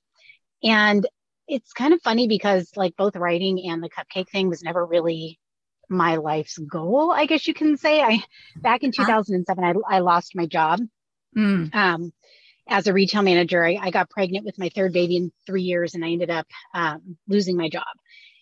And 0.62 1.08
it's 1.48 1.72
kind 1.72 1.94
of 1.94 2.02
funny 2.02 2.28
because 2.28 2.70
like 2.76 2.98
both 2.98 3.16
writing 3.16 3.70
and 3.70 3.82
the 3.82 3.90
cupcake 3.90 4.30
thing 4.30 4.50
was 4.50 4.64
never 4.64 4.86
really 4.86 5.40
my 5.90 6.18
life's 6.18 6.58
goal, 6.58 7.12
I 7.12 7.26
guess 7.26 7.48
you 7.48 7.54
can 7.54 7.78
say. 7.78 8.02
I 8.02 8.24
back 8.56 8.84
in 8.84 8.92
2007, 8.92 9.64
I, 9.64 9.96
I 9.96 10.00
lost 10.00 10.36
my 10.36 10.46
job. 10.46 10.82
Mm. 11.36 11.74
Um, 11.74 12.14
as 12.70 12.88
a 12.88 12.94
retail 12.94 13.22
manager, 13.22 13.66
I, 13.66 13.80
I, 13.82 13.92
got 13.92 14.10
pregnant 14.10 14.46
with 14.46 14.60
my 14.60 14.70
third 14.70 14.92
baby 14.92 15.18
in 15.18 15.32
three 15.46 15.62
years, 15.64 15.96
and 15.96 16.04
I 16.04 16.10
ended 16.10 16.30
up 16.30 16.48
um, 16.74 17.18
losing 17.28 17.56
my 17.56 17.70
job. 17.70 17.86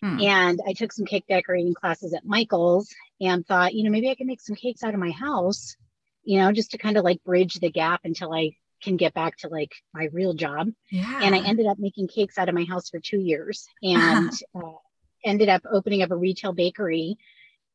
Hmm. 0.02 0.20
And 0.20 0.60
I 0.68 0.74
took 0.74 0.92
some 0.92 1.06
cake 1.06 1.26
decorating 1.28 1.74
classes 1.74 2.14
at 2.14 2.26
Michael's 2.26 2.94
and 3.22 3.46
thought, 3.46 3.74
you 3.74 3.84
know, 3.84 3.92
maybe 3.92 4.10
I 4.10 4.16
can 4.16 4.28
make 4.28 4.42
some 4.42 4.56
cakes 4.56 4.84
out 4.84 4.94
of 4.94 5.00
my 5.00 5.12
house, 5.12 5.76
you 6.24 6.40
know, 6.40 6.52
just 6.52 6.72
to 6.72 6.78
kind 6.78 6.98
of 6.98 7.04
like 7.04 7.24
bridge 7.24 7.56
the 7.56 7.72
gap 7.72 8.02
until 8.04 8.34
I 8.34 8.56
can 8.84 8.98
get 8.98 9.14
back 9.14 9.38
to 9.38 9.48
like 9.48 9.74
my 9.94 10.10
real 10.12 10.34
job. 10.34 10.70
Yeah. 10.92 11.22
And 11.24 11.34
I 11.34 11.40
ended 11.40 11.66
up 11.66 11.80
making 11.80 12.08
cakes 12.08 12.38
out 12.38 12.50
of 12.50 12.56
my 12.56 12.66
house 12.66 12.90
for 12.90 13.00
two 13.00 13.20
years 13.20 13.68
and 13.84 14.32
uh, 14.56 14.72
ended 15.24 15.50
up 15.50 15.64
opening 15.72 16.04
up 16.04 16.12
a 16.12 16.16
retail 16.16 16.54
bakery 16.54 17.18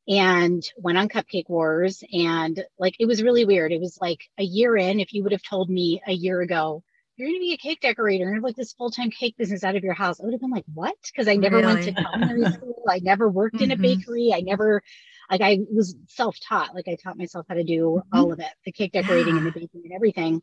and 0.09 0.63
went 0.77 0.99
on 0.99 1.09
Cupcake 1.09 1.49
Wars. 1.49 2.03
And 2.13 2.63
like, 2.79 2.97
it 2.99 3.07
was 3.07 3.23
really 3.23 3.45
weird. 3.45 3.73
It 3.73 3.81
was 3.81 3.99
like 4.01 4.21
a 4.39 4.43
year 4.43 4.77
in, 4.77 5.01
if 5.01 5.13
you 5.13 5.23
would 5.23 5.33
have 5.33 5.43
told 5.43 5.71
me 5.71 6.03
a 6.07 6.13
year 6.13 6.41
ago, 6.41 6.83
you're 7.17 7.29
going 7.29 7.39
to 7.39 7.45
be 7.45 7.53
a 7.53 7.59
cake 7.59 7.81
decorator 7.81 8.25
and 8.25 8.35
have 8.35 8.43
like 8.43 8.57
this 8.57 8.73
full-time 8.73 9.11
cake 9.11 9.37
business 9.37 9.63
out 9.63 9.77
of 9.77 9.85
your 9.85 9.93
house. 9.93 10.21
I 10.21 10.25
would 10.25 10.33
have 10.33 10.41
been 10.41 10.51
like, 10.51 10.65
what? 10.73 10.97
Because 11.05 11.29
I 11.29 11.37
never 11.37 11.59
really? 11.59 11.75
went 11.75 11.85
to 11.85 11.93
culinary 11.93 12.45
school. 12.53 12.83
I 12.89 13.01
never 13.01 13.29
worked 13.29 13.57
mm-hmm. 13.57 13.65
in 13.65 13.71
a 13.73 13.75
mm-hmm. 13.75 13.83
bakery. 13.83 14.33
I 14.35 14.41
never, 14.41 14.83
like, 15.31 15.43
I 15.43 15.59
was 15.71 15.95
self-taught. 16.09 16.75
Like, 16.75 16.89
I 16.89 16.97
taught 16.97 17.19
myself 17.19 17.45
how 17.49 17.57
to 17.57 17.65
do 17.65 18.01
mm-hmm. 18.01 18.19
all 18.19 18.33
of 18.33 18.41
it, 18.41 18.49
the 18.65 18.73
cake 18.73 18.93
decorating 18.93 19.37
and 19.37 19.47
the 19.47 19.51
baking 19.55 19.83
and 19.85 19.93
everything. 19.93 20.43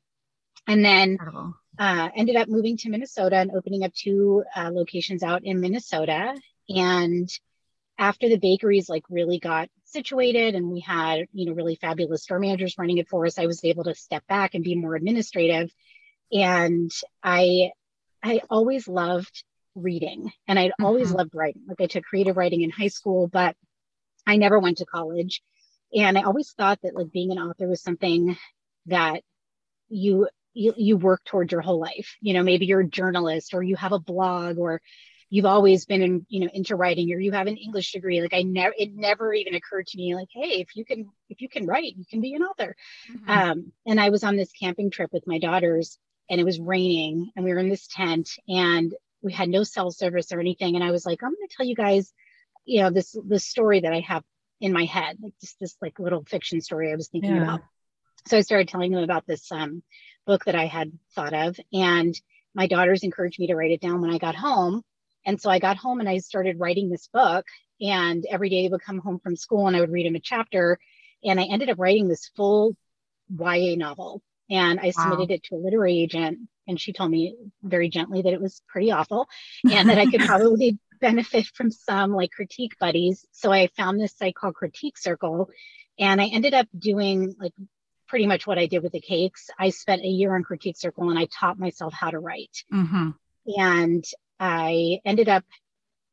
And 0.68 0.86
then 0.86 1.18
uh, 1.80 2.10
ended 2.16 2.36
up 2.36 2.48
moving 2.48 2.78
to 2.78 2.90
Minnesota 2.90 3.38
and 3.38 3.52
opening 3.52 3.84
up 3.84 3.94
two 3.94 4.44
uh, 4.56 4.70
locations 4.72 5.24
out 5.24 5.44
in 5.44 5.62
Minnesota. 5.62 6.36
And 6.70 7.30
after 7.98 8.30
the 8.30 8.38
bakeries 8.38 8.90
like 8.90 9.04
really 9.10 9.40
got 9.40 9.70
situated 9.86 10.56
and 10.56 10.70
we 10.70 10.80
had, 10.80 11.28
you 11.34 11.46
know, 11.46 11.54
really 11.54 11.76
fabulous 11.76 12.24
store 12.24 12.40
managers 12.40 12.76
running 12.78 12.98
it 12.98 13.10
for 13.10 13.26
us, 13.26 13.40
I 13.40 13.46
was 13.46 13.64
able 13.64 13.86
to 13.86 13.96
step 13.96 14.26
back 14.28 14.54
and 14.54 14.64
be 14.64 14.76
more 14.76 14.96
administrative. 14.96 15.72
And 16.32 16.92
I 17.24 17.72
I 18.22 18.42
always 18.50 18.88
loved 18.88 19.44
reading 19.76 20.32
and 20.48 20.60
I'd 20.60 20.72
mm-hmm. 20.72 20.86
always 20.86 21.12
loved 21.12 21.34
writing. 21.34 21.64
Like 21.68 21.82
I 21.82 21.88
took 21.88 22.04
creative 22.04 22.38
writing 22.38 22.62
in 22.62 22.70
high 22.70 22.88
school, 22.88 23.28
but 23.28 23.56
I 24.26 24.38
never 24.38 24.60
went 24.60 24.80
to 24.80 24.86
college. 24.86 25.42
And 25.96 26.18
I 26.18 26.24
always 26.24 26.52
thought 26.52 26.80
that 26.84 26.96
like 26.96 27.12
being 27.12 27.32
an 27.32 27.40
author 27.40 27.68
was 27.68 27.82
something 27.82 28.38
that 28.88 29.22
you 29.90 30.28
you, 30.54 30.74
you 30.76 30.98
work 30.98 31.24
towards 31.24 31.52
your 31.52 31.62
whole 31.62 31.80
life. 31.80 32.18
You 32.20 32.34
know, 32.34 32.44
maybe 32.44 32.66
you're 32.66 32.82
a 32.82 32.88
journalist 32.88 33.54
or 33.54 33.62
you 33.62 33.76
have 33.76 33.92
a 33.92 34.00
blog 34.00 34.58
or 34.58 34.82
you've 35.30 35.46
always 35.46 35.86
been 35.86 36.02
in, 36.02 36.26
you 36.30 36.42
know, 36.42 36.50
into 36.54 36.76
writing 36.76 37.12
or 37.12 37.20
you 37.20 37.32
have 37.34 37.48
an 37.48 37.58
English 37.58 37.92
degree. 37.92 38.22
Like 38.22 38.34
I 38.34 38.44
never, 38.44 38.74
it 38.78 38.96
never 38.96 39.34
even 39.34 39.56
occurred 39.56 39.88
to 39.88 39.98
me 39.98 40.16
like, 40.16 40.30
hey, 40.32 40.62
if 40.62 40.76
you 40.76 40.86
can, 40.86 41.10
if 41.30 41.42
you 41.42 41.50
can 41.50 41.66
write, 41.66 41.96
you 41.98 42.06
can 42.10 42.22
be 42.22 42.34
an 42.34 42.44
author. 42.44 42.76
Mm-hmm. 43.12 43.30
Um, 43.30 43.72
and 43.86 44.00
I 44.00 44.10
was 44.10 44.24
on 44.24 44.38
this 44.38 44.52
camping 44.52 44.90
trip 44.90 45.12
with 45.12 45.28
my 45.28 45.40
daughters 45.40 46.00
and 46.30 46.40
it 46.40 46.46
was 46.46 46.60
raining 46.60 47.32
and 47.36 47.44
we 47.44 47.54
were 47.54 47.60
in 47.60 47.70
this 47.70 47.88
tent 47.88 48.30
and 48.48 48.94
we 49.22 49.34
had 49.34 49.50
no 49.50 49.64
cell 49.64 49.92
service 49.92 50.32
or 50.32 50.40
anything. 50.40 50.76
And 50.76 50.84
I 50.84 50.92
was 50.92 51.06
like, 51.06 51.22
I'm 51.22 51.34
going 51.34 51.48
to 51.48 51.56
tell 51.56 51.66
you 51.66 51.76
guys, 51.76 52.14
you 52.66 52.82
know, 52.82 52.90
this, 52.90 53.16
this 53.26 53.46
story 53.46 53.82
that 53.82 53.94
I 53.94 54.00
have 54.02 54.24
in 54.62 54.72
my 54.72 54.86
head, 54.86 55.18
like 55.22 55.34
just 55.42 55.60
this 55.60 55.76
like 55.82 56.00
little 56.00 56.24
fiction 56.24 56.62
story 56.62 56.92
I 56.92 56.96
was 56.96 57.10
thinking 57.10 57.36
yeah. 57.36 57.44
about. 57.44 57.62
So 58.28 58.38
I 58.38 58.42
started 58.42 58.70
telling 58.70 58.92
them 58.92 59.04
about 59.04 59.26
this 59.28 59.52
um, 59.52 59.84
book 60.26 60.46
that 60.46 60.56
I 60.56 60.66
had 60.66 60.92
thought 61.16 61.34
of 61.34 61.60
and 61.74 62.20
my 62.58 62.68
daughters 62.68 63.04
encouraged 63.04 63.40
me 63.40 63.48
to 63.48 63.56
write 63.56 63.72
it 63.72 63.82
down 63.82 64.02
when 64.02 64.12
I 64.12 64.18
got 64.18 64.36
home. 64.36 64.82
And 65.28 65.40
so 65.40 65.50
I 65.50 65.60
got 65.60 65.78
home 65.78 66.00
and 66.00 66.10
I 66.10 66.20
started 66.20 66.60
writing 66.60 66.90
this 66.90 67.08
book. 67.08 67.46
And 67.80 68.26
every 68.32 68.50
day 68.50 68.64
they 68.64 68.72
would 68.72 68.82
come 68.82 69.00
home 69.00 69.20
from 69.20 69.36
school 69.36 69.68
and 69.68 69.76
I 69.76 69.82
would 69.82 69.92
read 69.92 70.08
him 70.08 70.16
a 70.16 70.20
chapter. 70.20 70.80
And 71.24 71.40
I 71.40 71.44
ended 71.44 71.70
up 71.70 71.78
writing 71.78 72.08
this 72.08 72.32
full 72.36 72.76
YA 73.30 73.76
novel. 73.76 74.24
And 74.50 74.80
I 74.80 74.92
submitted 74.92 75.30
wow. 75.30 75.36
it 75.36 75.44
to 75.44 75.56
a 75.56 75.58
literary 75.58 76.00
agent. 76.00 76.40
And 76.68 76.80
she 76.80 76.94
told 76.94 77.12
me 77.12 77.36
very 77.62 77.90
gently 77.90 78.22
that 78.22 78.34
it 78.34 78.42
was 78.42 78.62
pretty 78.68 78.92
awful 78.92 79.28
and 79.70 79.90
that 79.90 79.98
I 79.98 80.06
could 80.06 80.22
probably 80.26 80.80
benefit 81.00 81.46
from 81.48 81.72
some 81.72 82.14
like 82.14 82.32
critique 82.32 82.80
buddies. 82.80 83.26
So 83.32 83.52
I 83.52 83.68
found 83.76 84.00
this 84.00 84.18
site 84.18 84.36
called 84.36 84.56
Critique 84.56 84.98
Circle. 84.98 85.50
And 86.00 86.22
I 86.22 86.28
ended 86.28 86.54
up 86.54 86.68
doing 86.78 87.36
like 87.38 87.54
pretty 88.08 88.28
much 88.28 88.48
what 88.48 88.58
I 88.58 88.68
did 88.68 88.82
with 88.82 88.94
the 88.94 89.02
cakes. 89.02 89.50
I 89.60 89.72
spent 89.72 90.04
a 90.04 90.08
year 90.08 90.34
on 90.34 90.44
Critique 90.44 90.78
Circle 90.78 91.10
and 91.10 91.20
I 91.20 91.26
taught 91.26 91.60
myself 91.60 91.94
how 91.94 92.12
to 92.12 92.20
write. 92.20 92.64
Mm-hmm. 92.74 93.10
And 93.58 94.06
I 94.40 95.00
ended 95.06 95.30
up 95.30 95.44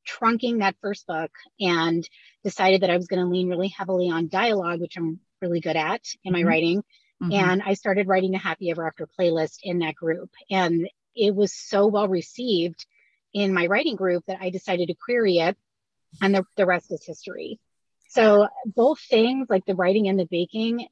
trunking 0.07 0.59
that 0.59 0.77
first 0.81 1.07
book 1.07 1.31
and 1.61 2.07
decided 2.43 2.83
that 2.83 2.91
I 2.91 2.97
was 2.97 3.07
going 3.07 3.23
to 3.23 3.31
lean 3.31 3.49
really 3.49 3.69
heavily 3.69 4.11
on 4.11 4.29
dialogue, 4.29 4.81
which 4.81 4.97
I'm 4.97 5.21
really 5.41 5.61
good 5.61 5.77
at 5.77 6.03
in 6.25 6.33
my 6.33 6.41
mm-hmm. 6.41 6.49
writing. 6.49 6.85
Mm-hmm. 7.23 7.33
And 7.33 7.63
I 7.65 7.75
started 7.75 8.09
writing 8.09 8.35
a 8.35 8.39
Happy 8.39 8.71
Ever 8.71 8.87
After 8.87 9.09
playlist 9.19 9.59
in 9.63 9.81
that 9.81 9.95
group. 9.95 10.31
And 10.51 10.89
it 11.15 11.35
was 11.35 11.53
so 11.53 11.87
well 11.87 12.09
received 12.09 12.87
in 13.33 13.55
my 13.55 13.67
writing 13.67 13.97
group 13.97 14.25
that 14.27 14.39
I 14.41 14.51
decided 14.51 14.89
to 14.89 14.95
query 14.95 15.39
it. 15.39 15.57
And 16.23 16.35
the, 16.35 16.45
the 16.57 16.67
rest 16.67 16.93
is 16.93 17.05
history. 17.05 17.59
So 18.09 18.49
both 18.67 19.01
things, 19.01 19.49
like 19.51 19.65
the 19.65 19.75
writing 19.75 20.09
and 20.09 20.19
the 20.19 20.27
baking, 20.27 20.87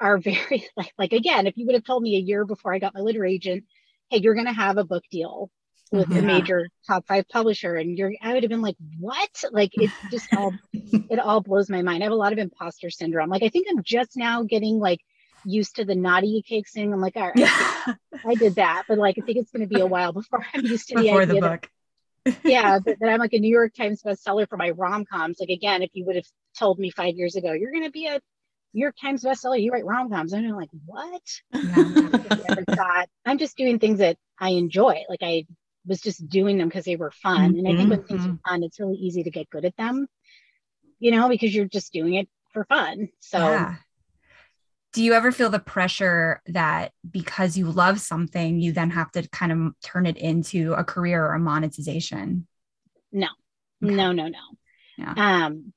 are 0.00 0.18
very 0.18 0.66
like, 0.76 0.92
like 0.98 1.12
again, 1.12 1.46
if 1.46 1.56
you 1.56 1.66
would 1.66 1.74
have 1.74 1.84
told 1.84 2.02
me 2.02 2.16
a 2.16 2.20
year 2.20 2.44
before 2.44 2.74
I 2.74 2.78
got 2.78 2.94
my 2.94 3.00
literary 3.00 3.34
agent, 3.34 3.64
hey, 4.10 4.18
you're 4.18 4.34
going 4.34 4.46
to 4.46 4.52
have 4.52 4.76
a 4.76 4.84
book 4.84 5.04
deal 5.10 5.50
with 5.92 6.08
yeah. 6.10 6.18
a 6.18 6.22
major 6.22 6.68
top 6.86 7.06
five 7.06 7.28
publisher 7.28 7.76
and 7.76 7.96
you're 7.96 8.12
i 8.22 8.32
would 8.32 8.42
have 8.42 8.50
been 8.50 8.62
like 8.62 8.76
what 8.98 9.44
like 9.52 9.70
it 9.74 9.90
just 10.10 10.32
all 10.34 10.52
it 10.72 11.18
all 11.18 11.40
blows 11.40 11.68
my 11.70 11.82
mind 11.82 12.02
i 12.02 12.06
have 12.06 12.12
a 12.12 12.16
lot 12.16 12.32
of 12.32 12.38
imposter 12.38 12.90
syndrome 12.90 13.28
like 13.28 13.42
i 13.42 13.48
think 13.48 13.66
i'm 13.70 13.82
just 13.82 14.16
now 14.16 14.42
getting 14.42 14.78
like 14.78 15.00
used 15.46 15.76
to 15.76 15.84
the 15.84 15.94
Nadia 15.94 16.42
Cake 16.42 16.68
thing 16.68 16.92
i'm 16.92 17.00
like 17.00 17.16
all 17.16 17.26
right 17.26 17.36
yeah. 17.36 17.94
I 18.24 18.34
did 18.34 18.54
that 18.54 18.84
but 18.88 18.98
like 18.98 19.16
i 19.18 19.24
think 19.24 19.38
it's 19.38 19.50
going 19.50 19.68
to 19.68 19.72
be 19.72 19.80
a 19.80 19.86
while 19.86 20.12
before 20.12 20.44
i'm 20.54 20.64
used 20.64 20.88
to 20.88 20.94
the 20.96 21.02
before 21.02 21.22
idea 21.22 21.34
the 21.34 21.40
book 21.40 21.70
that, 22.24 22.36
yeah 22.44 22.78
that, 22.78 22.98
that, 22.98 23.08
i'm 23.08 23.20
like 23.20 23.34
a 23.34 23.38
new 23.38 23.50
york 23.50 23.74
times 23.74 24.02
bestseller 24.02 24.48
for 24.48 24.56
my 24.56 24.70
rom-coms 24.70 25.38
like 25.38 25.50
again 25.50 25.82
if 25.82 25.90
you 25.92 26.06
would 26.06 26.16
have 26.16 26.26
told 26.58 26.78
me 26.78 26.90
five 26.90 27.14
years 27.14 27.36
ago 27.36 27.52
you're 27.52 27.72
going 27.72 27.84
to 27.84 27.90
be 27.90 28.06
a 28.06 28.20
New 28.74 28.80
York 28.80 28.96
Times 29.00 29.22
bestseller, 29.22 29.62
you 29.62 29.70
write 29.70 29.86
rom 29.86 30.10
coms. 30.10 30.32
And 30.32 30.44
I'm 30.44 30.56
like, 30.56 30.70
what? 30.84 31.22
Yeah, 32.76 33.04
I'm 33.24 33.38
just 33.38 33.56
doing 33.56 33.78
things 33.78 34.00
that 34.00 34.16
I 34.38 34.50
enjoy. 34.50 35.04
Like 35.08 35.20
I 35.22 35.46
was 35.86 36.00
just 36.00 36.28
doing 36.28 36.58
them 36.58 36.68
because 36.68 36.84
they 36.84 36.96
were 36.96 37.10
fun. 37.10 37.54
Mm-hmm. 37.54 37.58
And 37.58 37.68
I 37.68 37.76
think 37.76 37.90
when 37.90 38.04
things 38.04 38.24
are 38.24 38.28
mm-hmm. 38.28 38.48
fun, 38.50 38.62
it's 38.62 38.80
really 38.80 38.96
easy 38.96 39.22
to 39.22 39.30
get 39.30 39.50
good 39.50 39.64
at 39.64 39.76
them, 39.76 40.06
you 40.98 41.10
know, 41.10 41.28
because 41.28 41.54
you're 41.54 41.66
just 41.66 41.92
doing 41.92 42.14
it 42.14 42.28
for 42.52 42.64
fun. 42.64 43.08
So, 43.20 43.38
yeah. 43.38 43.76
do 44.92 45.02
you 45.02 45.12
ever 45.12 45.32
feel 45.32 45.50
the 45.50 45.58
pressure 45.58 46.40
that 46.46 46.92
because 47.08 47.56
you 47.56 47.70
love 47.70 48.00
something, 48.00 48.60
you 48.60 48.72
then 48.72 48.90
have 48.90 49.10
to 49.12 49.28
kind 49.28 49.52
of 49.52 49.80
turn 49.82 50.06
it 50.06 50.16
into 50.16 50.72
a 50.74 50.84
career 50.84 51.24
or 51.24 51.34
a 51.34 51.40
monetization? 51.40 52.46
No, 53.12 53.28
okay. 53.82 53.94
no, 53.94 54.12
no, 54.12 54.28
no. 54.28 54.38
Yeah. 54.96 55.14
Um, 55.16 55.72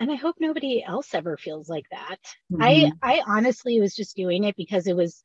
and 0.00 0.10
I 0.10 0.16
hope 0.16 0.36
nobody 0.40 0.82
else 0.82 1.14
ever 1.14 1.36
feels 1.36 1.68
like 1.68 1.86
that. 1.90 2.18
Mm-hmm. 2.52 2.62
I 2.62 2.92
I 3.02 3.22
honestly 3.26 3.80
was 3.80 3.94
just 3.94 4.16
doing 4.16 4.44
it 4.44 4.56
because 4.56 4.86
it 4.86 4.96
was 4.96 5.22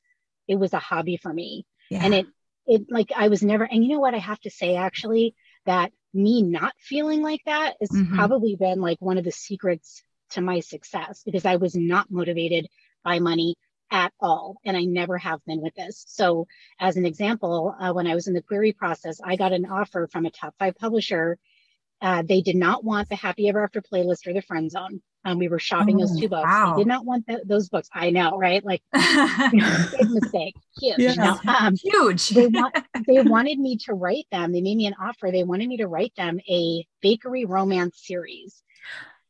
it 0.48 0.56
was 0.56 0.74
a 0.74 0.80
hobby 0.80 1.18
for 1.18 1.34
me. 1.34 1.66
Yeah. 1.90 2.04
And 2.04 2.14
it 2.14 2.28
it 2.70 2.86
like 2.90 3.12
I 3.16 3.28
was 3.28 3.44
never, 3.44 3.64
and 3.64 3.84
you 3.84 3.92
know 3.92 4.00
what 4.00 4.14
I 4.14 4.20
have 4.20 4.40
to 4.42 4.52
say 4.52 4.76
actually, 4.76 5.36
that 5.66 5.92
me 6.14 6.44
not 6.44 6.74
feeling 6.80 7.22
like 7.22 7.42
that 7.46 7.76
has 7.82 7.90
mm-hmm. 7.90 8.16
probably 8.16 8.56
been 8.56 8.80
like 8.80 8.98
one 9.02 9.18
of 9.18 9.24
the 9.24 9.32
secrets 9.32 10.04
to 10.32 10.42
my 10.42 10.60
success 10.60 11.24
because 11.26 11.46
I 11.46 11.58
was 11.58 11.76
not 11.76 12.12
motivated 12.12 12.68
by 13.04 13.20
money 13.20 13.56
at 13.92 14.14
all. 14.20 14.58
And 14.64 14.78
I 14.78 14.84
never 14.84 15.18
have 15.18 15.44
been 15.46 15.62
with 15.62 15.74
this. 15.74 16.06
So, 16.08 16.46
as 16.80 16.96
an 16.96 17.06
example, 17.06 17.76
uh, 17.80 17.92
when 17.92 18.06
I 18.06 18.14
was 18.14 18.28
in 18.28 18.36
the 18.36 18.44
query 18.44 18.72
process, 18.72 19.20
I 19.24 19.36
got 19.36 19.52
an 19.52 19.66
offer 19.66 20.08
from 20.12 20.28
a 20.28 20.32
top 20.32 20.54
five 20.60 20.76
publisher. 20.76 21.40
Uh, 22.02 22.22
they 22.22 22.42
did 22.42 22.56
not 22.56 22.84
want 22.84 23.10
the 23.10 23.16
Happy 23.16 23.50
Ever 23.50 23.64
After 23.64 23.82
playlist 23.82 24.28
or 24.28 24.34
the 24.34 24.42
Friend 24.42 24.70
Zone. 24.70 25.02
Um, 25.30 25.40
we 25.40 25.48
were 25.48 25.60
shopping 25.60 25.98
Oh, 25.98 26.00
those 26.00 26.20
two 26.20 26.28
books. 26.30 26.44
wow. 26.46 26.74
We 26.76 26.82
did 26.84 26.88
not 26.88 27.06
want 27.06 27.28
th- 27.28 27.42
those 27.46 27.70
books. 27.70 27.90
I 27.94 28.10
know, 28.10 28.38
right? 28.38 28.64
Like, 28.64 28.82
big 28.94 30.10
mistake. 30.10 30.56
Huge. 30.80 30.96
Yeah. 31.00 31.14
No, 31.16 31.40
um, 31.54 31.76
Huge. 31.76 32.30
they 32.30 32.48
want 32.48 32.76
they 33.08 33.22
wanted 33.22 33.60
me 33.60 33.78
to 33.86 33.94
write 33.94 34.26
them. 34.32 34.52
They 34.52 34.62
made 34.62 34.78
me 34.78 34.86
an 34.88 34.96
offer. 35.02 35.32
They 35.32 35.44
wanted 35.44 35.68
me 35.68 35.78
to 35.78 35.88
write 35.88 36.14
them 36.16 36.40
a 36.50 36.86
bakery 37.02 37.46
romance 37.46 38.02
series. 38.06 38.62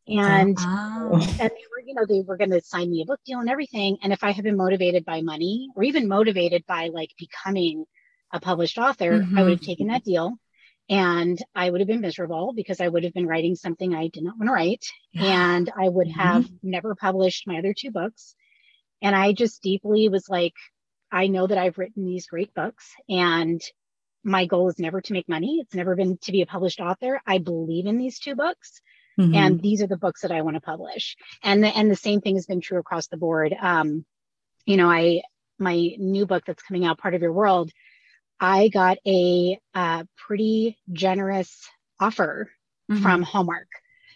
And 0.07 0.57
Oh. 0.59 1.11
and 1.13 1.49
they 1.51 1.65
were, 1.71 1.81
you 1.85 1.93
know, 1.93 2.05
they 2.07 2.21
were 2.21 2.37
going 2.37 2.49
to 2.51 2.61
sign 2.61 2.89
me 2.89 3.01
a 3.01 3.05
book 3.05 3.19
deal 3.25 3.39
and 3.39 3.49
everything. 3.49 3.97
And 4.01 4.11
if 4.11 4.23
I 4.23 4.31
had 4.31 4.43
been 4.43 4.57
motivated 4.57 5.05
by 5.05 5.21
money 5.21 5.69
or 5.75 5.83
even 5.83 6.07
motivated 6.07 6.65
by 6.67 6.89
like 6.93 7.11
becoming 7.19 7.85
a 8.33 8.39
published 8.39 8.77
author, 8.77 9.27
I 9.35 9.43
would 9.43 9.51
have 9.51 9.61
taken 9.61 9.87
that 9.87 10.03
deal 10.03 10.37
and 10.89 11.37
I 11.55 11.69
would 11.69 11.81
have 11.81 11.87
been 11.87 12.01
miserable 12.01 12.53
because 12.55 12.81
I 12.81 12.87
would 12.87 13.03
have 13.03 13.13
been 13.13 13.27
writing 13.27 13.55
something 13.55 13.93
I 13.93 14.07
did 14.07 14.23
not 14.23 14.37
want 14.37 14.49
to 14.49 14.53
write. 14.53 14.85
Yeah. 15.11 15.55
And 15.55 15.71
I 15.77 15.87
would 15.87 16.09
have 16.09 16.49
never 16.63 16.95
published 16.95 17.45
my 17.47 17.59
other 17.59 17.73
two 17.77 17.91
books. 17.91 18.35
And 19.01 19.15
I 19.15 19.33
just 19.33 19.61
deeply 19.61 20.09
was 20.09 20.27
like, 20.27 20.55
I 21.11 21.27
know 21.27 21.47
that 21.47 21.57
I've 21.57 21.77
written 21.77 22.05
these 22.05 22.27
great 22.27 22.53
books 22.53 22.91
and 23.07 23.61
my 24.23 24.45
goal 24.45 24.67
is 24.69 24.79
never 24.79 24.99
to 24.99 25.13
make 25.13 25.29
money. 25.29 25.59
It's 25.61 25.75
never 25.75 25.95
been 25.95 26.17
to 26.23 26.31
be 26.31 26.41
a 26.41 26.45
published 26.47 26.79
author. 26.79 27.21
I 27.25 27.37
believe 27.37 27.85
in 27.85 27.97
these 27.97 28.19
two 28.19 28.35
books 28.35 28.81
Mhm. 29.17 29.35
and 29.35 29.61
these 29.61 29.81
are 29.81 29.87
the 29.87 29.97
books 29.97 30.21
that 30.21 30.31
I 30.31 30.41
want 30.43 30.55
to 30.55 30.61
publish. 30.61 31.17
And 31.43 31.63
the, 31.63 31.67
and 31.67 31.91
the 31.91 31.95
same 31.95 32.21
thing 32.21 32.35
has 32.35 32.45
been 32.45 32.61
true 32.61 32.79
across 32.79 33.07
the 33.07 33.17
board. 33.17 33.53
Um, 33.59 34.05
you 34.65 34.77
know, 34.77 34.89
I 34.89 35.21
my 35.57 35.75
new 35.97 36.25
book 36.25 36.43
that's 36.47 36.63
coming 36.63 36.85
out, 36.85 36.99
Part 36.99 37.15
of 37.15 37.21
Your 37.21 37.33
World, 37.33 37.69
I 38.39 38.69
got 38.69 38.97
a 39.05 39.59
uh, 39.73 40.03
pretty 40.15 40.77
generous 40.91 41.69
offer 41.99 42.49
Mhm. 42.89 43.01
from 43.01 43.21
Hallmark 43.23 43.67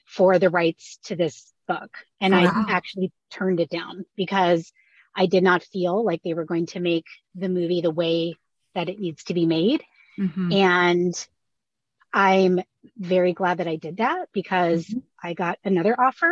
for 0.05 0.39
the 0.39 0.49
rights 0.49 0.97
to 1.05 1.15
this 1.15 1.51
book, 1.67 1.91
and 2.21 2.33
Wow. 2.33 2.65
I 2.65 2.65
actually 2.67 3.11
turned 3.31 3.59
it 3.59 3.69
down 3.69 4.05
because 4.15 4.71
I 5.15 5.25
did 5.27 5.43
not 5.43 5.63
feel 5.63 6.03
like 6.03 6.21
they 6.23 6.33
were 6.33 6.45
going 6.45 6.67
to 6.67 6.79
make 6.79 7.05
the 7.35 7.49
movie 7.49 7.81
the 7.81 7.91
way 7.91 8.35
that 8.75 8.89
it 8.89 8.99
needs 8.99 9.23
to 9.25 9.33
be 9.33 9.45
made. 9.45 9.83
Mhm. 10.17 10.57
And 10.57 11.27
I'm 12.13 12.59
very 12.97 13.33
glad 13.33 13.57
that 13.57 13.67
I 13.67 13.75
did 13.75 13.97
that 13.97 14.27
because 14.33 14.87
Mm-hmm. 14.87 14.99
I 15.21 15.33
got 15.33 15.59
another 15.63 15.99
offer 15.99 16.31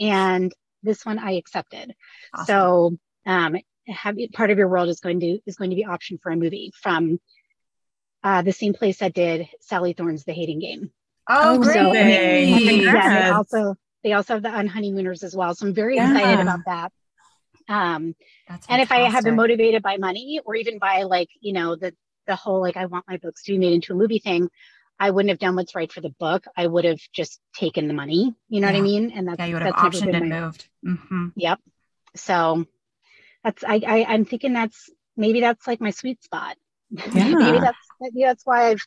and 0.00 0.52
this 0.82 1.04
one 1.04 1.18
I 1.18 1.32
accepted. 1.32 1.94
Awesome. 2.34 2.46
So 2.46 2.96
um 3.26 3.56
have, 3.88 4.16
part 4.32 4.50
of 4.50 4.58
your 4.58 4.68
world 4.68 4.88
is 4.88 5.00
going 5.00 5.20
to 5.20 5.38
is 5.46 5.56
going 5.56 5.70
to 5.70 5.76
be 5.76 5.84
optioned 5.84 6.20
for 6.22 6.30
a 6.30 6.36
movie 6.36 6.72
from 6.80 7.18
uh, 8.22 8.42
the 8.42 8.52
same 8.52 8.74
place 8.74 8.98
that 8.98 9.14
did 9.14 9.48
Sally 9.60 9.92
Thorne's 9.92 10.24
The 10.24 10.32
Hating 10.32 10.58
Game. 10.60 10.90
oh, 11.28 11.54
Oh, 11.54 11.58
great. 11.62 11.74
so- 11.74 11.92
And 11.92 12.68
Congrats. 12.68 13.06
yeah, 13.06 13.24
they 13.24 13.30
also 13.34 13.74
they 14.04 14.12
also 14.12 14.34
have 14.34 14.42
the 14.42 14.48
Unhoneymooners 14.48 15.22
as 15.24 15.34
well. 15.36 15.54
So 15.54 15.66
I'm 15.66 15.74
very 15.74 15.96
Yeah. 15.96 16.12
excited 16.12 16.40
about 16.40 16.60
that. 16.66 16.92
Um, 17.68 18.14
That's 18.48 18.66
and 18.68 18.80
if 18.80 18.90
I 18.92 19.00
had 19.10 19.24
been 19.24 19.36
motivated 19.36 19.82
by 19.82 19.96
money 19.98 20.40
or 20.44 20.54
even 20.54 20.78
by 20.78 21.02
like, 21.02 21.28
you 21.40 21.52
know, 21.52 21.76
the 21.76 21.94
the 22.26 22.36
whole 22.36 22.60
like 22.60 22.76
I 22.76 22.86
want 22.86 23.04
my 23.08 23.16
books 23.18 23.42
to 23.44 23.52
be 23.52 23.58
made 23.58 23.72
into 23.72 23.92
a 23.92 23.96
movie 23.96 24.18
thing, 24.20 24.48
I 24.98 25.10
wouldn't 25.10 25.30
have 25.30 25.38
done 25.38 25.54
what's 25.56 25.74
right 25.74 25.90
for 25.92 26.00
the 26.00 26.10
book. 26.10 26.44
I 26.56 26.66
would 26.66 26.84
have 26.84 27.00
just 27.12 27.40
taken 27.54 27.88
the 27.88 27.94
money. 27.94 28.34
You 28.48 28.60
know 28.60 28.66
what 28.68 28.76
I 28.76 28.80
mean? 28.80 29.10
And 29.12 29.28
that's 29.28 29.38
yeah, 29.38 29.46
you 29.46 29.54
would 29.54 29.62
have 29.62 29.74
optioned 29.74 30.14
and 30.16 30.28
my- 30.30 30.40
moved. 30.40 30.68
Mhm. 30.84 31.32
Yep. 31.36 31.60
So 32.16 32.66
that's 33.48 33.64
I, 33.64 33.80
I 33.86 34.04
I'm 34.08 34.24
thinking 34.24 34.52
that's 34.52 34.90
maybe 35.16 35.40
that's 35.40 35.66
like 35.66 35.80
my 35.80 35.90
sweet 35.90 36.22
spot. 36.22 36.56
Yeah. 37.14 37.24
maybe 37.24 37.58
that's 37.60 37.78
maybe 38.00 38.22
that's 38.24 38.44
why 38.44 38.70
I've 38.70 38.86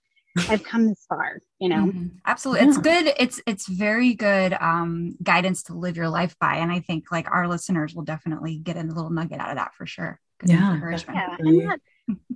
I've 0.49 0.64
come 0.64 0.88
this 0.88 1.05
far. 1.07 1.39
You 1.59 1.70
know. 1.70 1.86
Mhm. 1.86 2.12
Absolutely. 2.26 2.68
It's 2.68 2.78
good. 2.78 3.14
It's 3.20 3.41
it's 3.45 3.68
very 3.68 4.14
good 4.14 4.53
um 4.53 5.16
guidance 5.22 5.64
to 5.64 5.74
live 5.74 5.97
your 5.97 6.09
life 6.09 6.36
by. 6.39 6.55
And 6.55 6.72
I 6.72 6.80
think 6.80 7.12
like 7.12 7.30
our 7.32 7.47
listeners 7.47 7.93
will 7.95 8.03
definitely 8.03 8.57
get 8.57 8.78
a 8.78 8.84
little 8.84 9.09
nugget 9.09 9.39
out 9.39 9.49
of 9.49 9.57
that 9.57 9.74
for 9.76 9.86
sure. 9.86 10.20
Good 10.39 10.49
Yeah, 10.51 10.74
encouragement. 10.74 11.18
Yeah, 11.20 11.30
Definitely. 11.30 11.59
and 11.59 11.68
not 11.68 11.80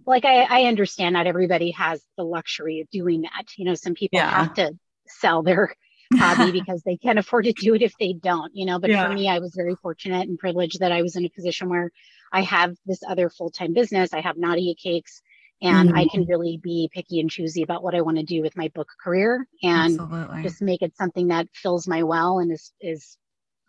like 0.05 0.25
I, 0.25 0.43
I 0.43 0.63
understand 0.65 1.13
not 1.13 1.27
everybody 1.27 1.71
has 1.71 2.03
the 2.17 2.23
luxury 2.23 2.81
of 2.81 2.89
doing 2.89 3.21
that. 3.21 3.45
You 3.57 3.65
know, 3.65 3.75
some 3.75 3.93
people 3.95 4.19
Yeah. 4.19 4.29
have 4.31 4.53
to 4.55 4.73
sell 5.07 5.41
their 5.43 5.75
hobby 6.13 6.51
because 6.59 6.83
they 6.83 6.97
can't 6.97 7.19
afford 7.19 7.45
to 7.45 7.53
do 7.53 7.73
it 7.75 7.81
if 7.81 7.97
they 7.99 8.13
don't, 8.13 8.55
you 8.55 8.65
know. 8.65 8.79
But 8.79 8.91
Yeah. 8.91 9.07
for 9.07 9.13
me, 9.13 9.27
I 9.27 9.39
was 9.39 9.53
very 9.55 9.75
fortunate 9.81 10.27
and 10.27 10.37
privileged 10.37 10.79
that 10.79 10.91
I 10.91 11.01
was 11.01 11.15
in 11.15 11.25
a 11.25 11.29
position 11.29 11.69
where 11.69 11.91
I 12.31 12.41
have 12.41 12.75
this 12.85 13.01
other 13.07 13.29
full-time 13.29 13.73
business. 13.73 14.13
I 14.13 14.21
have 14.21 14.37
Nadia 14.37 14.75
Cakes 14.75 15.21
and 15.61 15.91
I 15.95 16.05
can 16.05 16.25
really 16.25 16.57
be 16.61 16.89
picky 16.93 17.19
and 17.19 17.29
choosy 17.29 17.63
about 17.63 17.81
what 17.81 17.95
I 17.95 18.01
want 18.01 18.17
to 18.17 18.23
do 18.23 18.41
with 18.41 18.57
my 18.57 18.67
book 18.69 18.89
career 19.01 19.47
and 19.63 19.99
Absolutely. 19.99 20.43
just 20.43 20.61
make 20.61 20.81
it 20.81 20.95
something 20.97 21.29
that 21.29 21.47
fills 21.53 21.87
my 21.87 22.03
well 22.03 22.39
and 22.39 22.51
is 22.51 22.73
is 22.81 23.17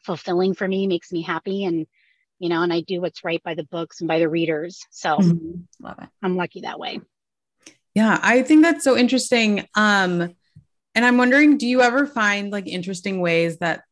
fulfilling 0.04 0.54
for 0.54 0.66
me, 0.66 0.86
makes 0.86 1.12
me 1.12 1.22
happy 1.22 1.64
and 1.64 1.86
you 2.38 2.50
know, 2.50 2.62
and 2.62 2.72
I 2.72 2.82
do 2.82 3.00
what's 3.00 3.24
right 3.24 3.42
by 3.42 3.54
the 3.54 3.64
books 3.64 4.00
and 4.00 4.09
by 4.09 4.18
the 4.18 4.28
readers. 4.28 4.84
So 4.90 5.16
Mhm. 5.18 5.66
Love 5.80 5.98
it. 6.00 6.09
I'm 6.22 6.36
lucky 6.36 6.62
that 6.62 6.78
way. 6.78 7.00
Yeah, 7.94 8.18
I 8.22 8.42
think 8.42 8.62
that's 8.62 8.84
so 8.84 8.96
interesting. 8.96 9.66
Um, 9.74 10.34
and 10.94 11.04
I'm 11.04 11.16
wondering, 11.16 11.57
do 11.57 11.66
you 11.66 11.82
ever 11.82 12.07
find 12.07 12.50
like 12.50 12.66
interesting 12.66 13.20
ways 13.20 13.59
that 13.59 13.84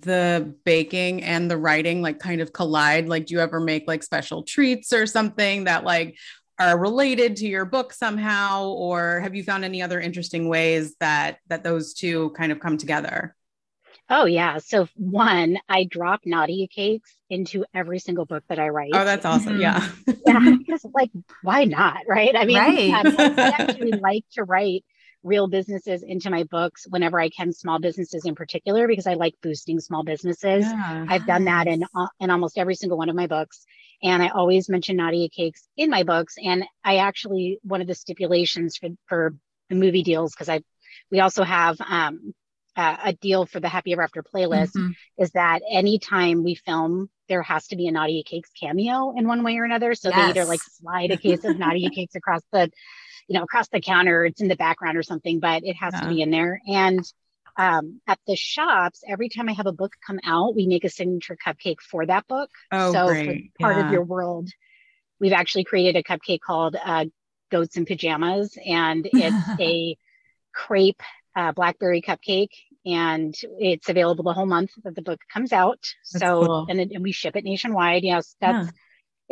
the 0.00 0.54
baking 0.64 1.22
and 1.22 1.50
the 1.50 1.56
writing 1.56 2.02
like 2.02 2.18
kind 2.18 2.40
of 2.40 2.52
collide? 2.52 3.08
Like, 3.08 3.26
do 3.26 3.34
you 3.34 3.40
ever 3.40 3.60
make 3.60 3.84
like 3.86 4.02
special 4.02 4.42
treats 4.42 4.92
or 4.92 5.06
something 5.06 5.64
that 5.64 5.84
like 5.84 6.16
are 6.58 6.78
related 6.78 7.36
to 7.36 7.46
your 7.46 7.64
book 7.64 7.92
somehow? 7.92 8.68
Or 8.68 9.20
have 9.20 9.34
you 9.34 9.44
found 9.44 9.64
any 9.64 9.82
other 9.82 10.00
interesting 10.00 10.48
ways 10.48 10.94
that 11.00 11.38
that 11.48 11.64
those 11.64 11.94
two 11.94 12.30
kind 12.30 12.52
of 12.52 12.60
come 12.60 12.78
together? 12.78 13.34
Oh 14.10 14.26
yeah. 14.26 14.58
So 14.58 14.88
one, 14.96 15.58
I 15.68 15.84
drop 15.84 16.20
Nadia 16.24 16.68
Cakes 16.68 17.14
into 17.30 17.64
every 17.74 17.98
single 17.98 18.26
book 18.26 18.44
that 18.48 18.58
I 18.58 18.68
write. 18.68 18.90
Oh, 18.94 19.04
that's 19.04 19.24
awesome. 19.24 19.54
Mhm. 19.54 19.60
Yeah. 19.60 19.88
yeah, 20.26 20.56
because 20.58 20.84
like 20.94 21.10
why 21.42 21.64
not? 21.64 21.98
Right. 22.06 22.34
I 22.36 22.44
mean, 22.44 22.56
Right. 22.58 22.90
I 23.38 23.50
actually 23.50 23.92
like 23.92 24.24
to 24.32 24.44
write 24.44 24.84
real 25.22 25.48
businesses 25.48 26.02
into 26.02 26.30
my 26.30 26.44
books 26.44 26.86
whenever 26.88 27.20
I 27.20 27.28
can, 27.28 27.52
small 27.52 27.78
businesses 27.78 28.24
in 28.24 28.34
particular, 28.34 28.86
because 28.88 29.06
I 29.06 29.14
like 29.14 29.34
boosting 29.42 29.80
small 29.80 30.02
businesses. 30.04 30.66
Yeah. 30.66 31.06
I've 31.08 31.26
done 31.26 31.44
that 31.44 31.66
in 31.66 31.84
in 32.20 32.30
almost 32.30 32.58
every 32.58 32.74
single 32.74 32.98
one 32.98 33.08
of 33.08 33.16
my 33.16 33.26
books, 33.26 33.64
and 34.02 34.22
I 34.22 34.28
always 34.28 34.68
mention 34.68 34.96
Nadia 34.96 35.28
cakes 35.28 35.68
in 35.76 35.90
my 35.90 36.02
books. 36.02 36.34
And 36.42 36.64
I 36.84 36.96
actually 36.96 37.58
one 37.62 37.80
of 37.80 37.86
the 37.86 37.94
stipulations 37.94 38.76
for 38.76 38.88
for 39.06 39.34
the 39.68 39.76
movie 39.76 40.02
deals 40.02 40.34
because 40.34 40.48
I 40.48 40.60
we 41.10 41.20
also 41.20 41.44
have 41.44 41.76
um, 41.80 42.34
uh, 42.76 42.96
a 43.04 43.12
deal 43.12 43.46
for 43.46 43.60
the 43.60 43.68
Happy 43.68 43.92
Ever 43.92 44.02
After 44.02 44.22
playlist 44.22 44.76
Mhm. 44.76 44.94
is 45.18 45.30
that 45.32 45.60
anytime 45.70 46.42
we 46.42 46.54
film, 46.54 47.10
there 47.28 47.42
has 47.42 47.66
to 47.68 47.76
be 47.76 47.86
a 47.86 47.92
Nadia 47.92 48.22
Cakes 48.24 48.50
cameo 48.58 49.14
in 49.16 49.26
one 49.28 49.42
way 49.42 49.58
or 49.58 49.64
another. 49.64 49.94
So 49.94 50.10
they 50.10 50.16
either 50.16 50.44
like 50.46 50.60
slide 50.60 51.10
a 51.10 51.16
case 51.16 51.44
of 51.44 51.58
Nadia 51.58 51.90
Cakes 51.94 52.14
across 52.14 52.42
the, 52.52 52.70
you 53.28 53.36
know, 53.38 53.44
across 53.44 53.68
the 53.68 53.80
counter. 53.80 54.24
It's 54.24 54.40
in 54.40 54.48
the 54.48 54.56
background 54.56 54.96
or 54.96 55.02
something, 55.02 55.40
but 55.40 55.64
it 55.64 55.74
has 55.76 55.94
Yeah. 55.94 56.00
to 56.00 56.08
be 56.08 56.22
in 56.22 56.30
there. 56.30 56.60
And 56.66 57.00
um, 57.56 58.00
at 58.06 58.18
the 58.26 58.36
shops, 58.36 59.02
every 59.06 59.28
time 59.28 59.48
I 59.48 59.52
have 59.52 59.66
a 59.66 59.72
book 59.72 59.92
come 60.06 60.20
out, 60.24 60.54
we 60.54 60.66
make 60.66 60.84
a 60.84 60.88
signature 60.88 61.36
cupcake 61.44 61.80
for 61.80 62.06
that 62.06 62.26
book. 62.28 62.50
Oh, 62.70 62.92
so 62.92 63.06
great. 63.06 63.52
for 63.58 63.62
part 63.62 63.76
Yeah. 63.76 63.86
of 63.86 63.92
your 63.92 64.04
world, 64.04 64.48
we've 65.20 65.32
actually 65.32 65.64
created 65.64 65.96
a 65.96 66.02
cupcake 66.02 66.40
called 66.40 66.76
uh, 66.82 67.06
Goats 67.50 67.76
in 67.76 67.84
Pajamas, 67.84 68.56
and 68.66 69.06
it's 69.06 69.36
a 69.60 69.96
crepe 70.54 71.02
uh, 71.36 71.52
blackberry 71.52 72.02
cupcake, 72.02 72.50
and 72.84 73.34
it's 73.58 73.88
available 73.88 74.24
the 74.24 74.32
whole 74.32 74.46
month 74.46 74.70
that 74.84 74.94
the 74.94 75.02
book 75.02 75.20
comes 75.32 75.52
out. 75.52 75.78
That's 76.12 76.22
so, 76.22 76.44
cool. 76.44 76.66
and, 76.68 76.80
it, 76.80 76.90
and 76.92 77.02
we 77.02 77.12
ship 77.12 77.36
it 77.36 77.44
nationwide. 77.44 78.02
Yes, 78.02 78.34
that's 78.40 78.66
Yeah. 78.66 78.70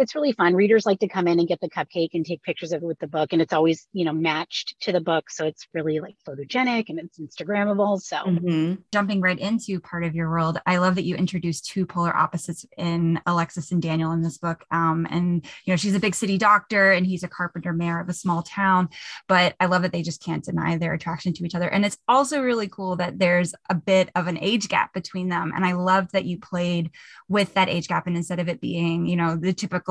It's 0.00 0.14
really 0.14 0.32
fun. 0.32 0.54
Readers 0.54 0.86
like 0.86 1.00
to 1.00 1.08
come 1.08 1.28
in 1.28 1.38
and 1.38 1.46
get 1.46 1.60
the 1.60 1.68
cupcake 1.68 2.10
and 2.14 2.24
take 2.24 2.42
pictures 2.42 2.72
of 2.72 2.82
it 2.82 2.86
with 2.86 2.98
the 2.98 3.06
book, 3.06 3.32
and 3.32 3.42
it's 3.42 3.52
always 3.52 3.86
you 3.92 4.04
know 4.04 4.12
matched 4.12 4.74
to 4.80 4.92
the 4.92 5.00
book, 5.00 5.30
so 5.30 5.46
it's 5.46 5.66
really 5.74 6.00
like 6.00 6.16
photogenic 6.26 6.88
and 6.88 6.98
it's 6.98 7.18
Instagrammable. 7.18 8.00
So. 8.00 8.16
Mhm. 8.16 8.78
jumping 8.92 9.20
right 9.20 9.38
into 9.38 9.78
part 9.80 10.04
of 10.04 10.14
your 10.14 10.30
world, 10.30 10.58
I 10.66 10.78
love 10.78 10.94
that 10.94 11.04
you 11.04 11.14
introduced 11.14 11.66
two 11.66 11.86
polar 11.86 12.16
opposites 12.16 12.64
in 12.76 13.20
Alexis 13.26 13.70
and 13.72 13.82
Daniel 13.82 14.12
in 14.12 14.22
this 14.22 14.38
book. 14.38 14.64
Um, 14.70 15.06
and 15.10 15.44
you 15.64 15.72
know, 15.72 15.76
she's 15.76 15.94
a 15.94 16.00
big 16.00 16.14
city 16.14 16.38
doctor, 16.38 16.92
and 16.92 17.06
he's 17.06 17.22
a 17.22 17.28
carpenter 17.28 17.72
mayor 17.72 18.00
of 18.00 18.08
a 18.08 18.14
small 18.14 18.42
town. 18.42 18.88
But 19.28 19.54
I 19.60 19.66
love 19.66 19.82
that 19.82 19.92
they 19.92 20.02
just 20.02 20.24
can't 20.24 20.44
deny 20.44 20.76
their 20.76 20.94
attraction 20.94 21.32
to 21.34 21.44
each 21.44 21.54
other. 21.54 21.68
And 21.68 21.84
it's 21.84 21.98
also 22.08 22.40
really 22.40 22.68
cool 22.68 22.96
that 22.96 23.18
there's 23.18 23.54
a 23.68 23.74
bit 23.74 24.10
of 24.14 24.26
an 24.26 24.38
age 24.40 24.68
gap 24.68 24.94
between 24.94 25.28
them. 25.28 25.52
And 25.54 25.64
I 25.64 25.72
loved 25.72 26.12
that 26.12 26.24
you 26.24 26.38
played 26.38 26.90
with 27.28 27.54
that 27.54 27.68
age 27.68 27.88
gap, 27.88 28.06
and 28.06 28.16
instead 28.16 28.40
of 28.40 28.48
it 28.48 28.60
being, 28.60 29.06
you 29.06 29.16
know, 29.16 29.36
the 29.36 29.52
typical 29.52 29.89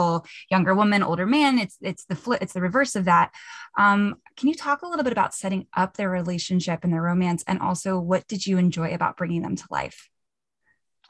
younger 0.49 0.75
woman, 0.75 1.03
older 1.03 1.25
man, 1.25 1.59
it's 1.59 1.77
it's 1.81 2.05
the 2.05 2.15
flip, 2.15 2.41
it's 2.41 2.53
the 2.53 2.61
reverse 2.61 2.95
of 2.95 3.05
that. 3.05 3.31
Um, 3.77 4.15
can 4.37 4.49
you 4.49 4.55
talk 4.55 4.81
a 4.81 4.87
little 4.87 5.03
bit 5.03 5.13
about 5.13 5.33
setting 5.33 5.67
up 5.75 5.95
their 5.95 6.09
relationship 6.09 6.83
and 6.83 6.93
their 6.93 7.01
romance, 7.01 7.43
and 7.47 7.59
also 7.59 7.99
what 7.99 8.27
did 8.27 8.45
you 8.45 8.57
enjoy 8.57 8.93
about 8.93 9.17
bringing 9.17 9.41
them 9.41 9.55
to 9.55 9.65
life? 9.69 10.09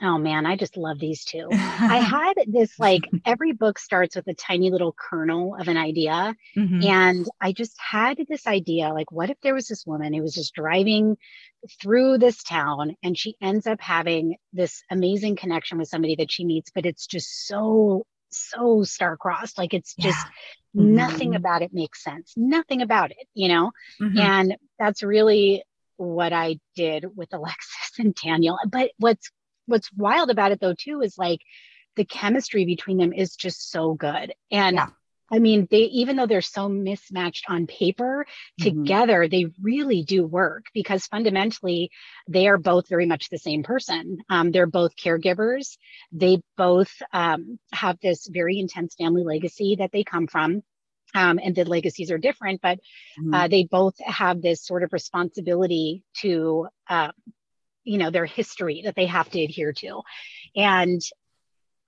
Oh 0.01 0.17
man, 0.17 0.45
I 0.45 0.55
just 0.55 0.77
love 0.77 0.97
these 0.97 1.25
two. 1.25 1.47
I 1.51 1.97
had 1.97 2.33
this 2.47 2.79
like 2.79 3.01
every 3.25 3.51
book 3.51 3.77
starts 3.77 4.15
with 4.15 4.27
a 4.27 4.33
tiny 4.33 4.71
little 4.71 4.95
kernel 4.97 5.57
of 5.59 5.67
an 5.67 5.75
idea. 5.75 6.35
Mm-hmm. 6.55 6.83
And 6.83 7.27
I 7.41 7.51
just 7.51 7.75
had 7.77 8.17
this 8.29 8.47
idea 8.47 8.93
like, 8.93 9.11
what 9.11 9.29
if 9.29 9.37
there 9.41 9.53
was 9.53 9.67
this 9.67 9.85
woman 9.85 10.13
who 10.13 10.21
was 10.21 10.33
just 10.33 10.55
driving 10.55 11.17
through 11.81 12.17
this 12.17 12.41
town 12.43 12.95
and 13.03 13.17
she 13.17 13.35
ends 13.41 13.67
up 13.67 13.81
having 13.81 14.37
this 14.53 14.83
amazing 14.89 15.35
connection 15.35 15.77
with 15.77 15.89
somebody 15.89 16.15
that 16.15 16.31
she 16.31 16.45
meets, 16.45 16.71
but 16.73 16.85
it's 16.85 17.05
just 17.05 17.47
so, 17.47 18.05
so 18.31 18.83
star-crossed. 18.83 19.57
Like 19.57 19.73
it's 19.73 19.95
just 19.95 20.17
yeah. 20.73 20.81
mm-hmm. 20.81 20.95
nothing 20.95 21.35
about 21.35 21.61
it 21.61 21.73
makes 21.73 22.03
sense. 22.03 22.33
Nothing 22.37 22.81
about 22.81 23.11
it, 23.11 23.27
you 23.33 23.47
know? 23.47 23.71
Mm-hmm. 24.01 24.19
And 24.19 24.57
that's 24.77 25.03
really 25.03 25.63
what 25.97 26.33
I 26.33 26.59
did 26.75 27.05
with 27.15 27.29
Alexis 27.33 27.99
and 27.99 28.15
Daniel. 28.15 28.57
But 28.67 28.91
what's 28.97 29.29
what's 29.65 29.91
wild 29.93 30.31
about 30.31 30.51
it 30.51 30.59
though 30.59 30.73
too 30.73 31.01
is 31.01 31.17
like 31.17 31.41
the 31.95 32.05
chemistry 32.05 32.65
between 32.65 32.97
them 32.97 33.13
is 33.13 33.35
just 33.35 33.71
so 33.71 33.93
good. 33.93 34.33
And 34.51 34.77
yeah. 34.77 34.87
I 35.31 35.39
mean, 35.39 35.67
they 35.69 35.83
even 35.83 36.15
though 36.15 36.25
they're 36.25 36.41
so 36.41 36.69
mismatched 36.69 37.45
on 37.49 37.67
paper, 37.67 38.25
mm-hmm. 38.59 38.83
together 38.83 39.27
they 39.27 39.47
really 39.61 40.03
do 40.03 40.25
work 40.25 40.65
because 40.73 41.05
fundamentally 41.07 41.91
they 42.27 42.47
are 42.47 42.57
both 42.57 42.87
very 42.89 43.05
much 43.05 43.29
the 43.29 43.37
same 43.37 43.63
person. 43.63 44.19
Um, 44.29 44.51
they're 44.51 44.67
both 44.67 44.95
caregivers. 44.95 45.77
They 46.11 46.41
both 46.57 46.91
um, 47.13 47.59
have 47.73 47.99
this 48.01 48.27
very 48.27 48.59
intense 48.59 48.95
family 48.95 49.23
legacy 49.23 49.77
that 49.79 49.91
they 49.91 50.03
come 50.03 50.27
from. 50.27 50.63
Um, 51.15 51.39
and 51.43 51.55
the 51.55 51.65
legacies 51.65 52.11
are 52.11 52.19
different, 52.19 52.61
but 52.61 52.77
mm-hmm. 53.19 53.33
uh, 53.33 53.47
they 53.47 53.63
both 53.63 53.95
have 53.99 54.43
this 54.43 54.63
sort 54.63 54.83
of 54.83 54.93
responsibility 54.93 56.03
to 56.21 56.67
uh, 56.87 57.11
you 57.83 57.97
know 57.97 58.11
their 58.11 58.25
history 58.25 58.83
that 58.85 58.95
they 58.95 59.07
have 59.07 59.29
to 59.31 59.43
adhere 59.43 59.73
to 59.73 60.01
and 60.55 61.01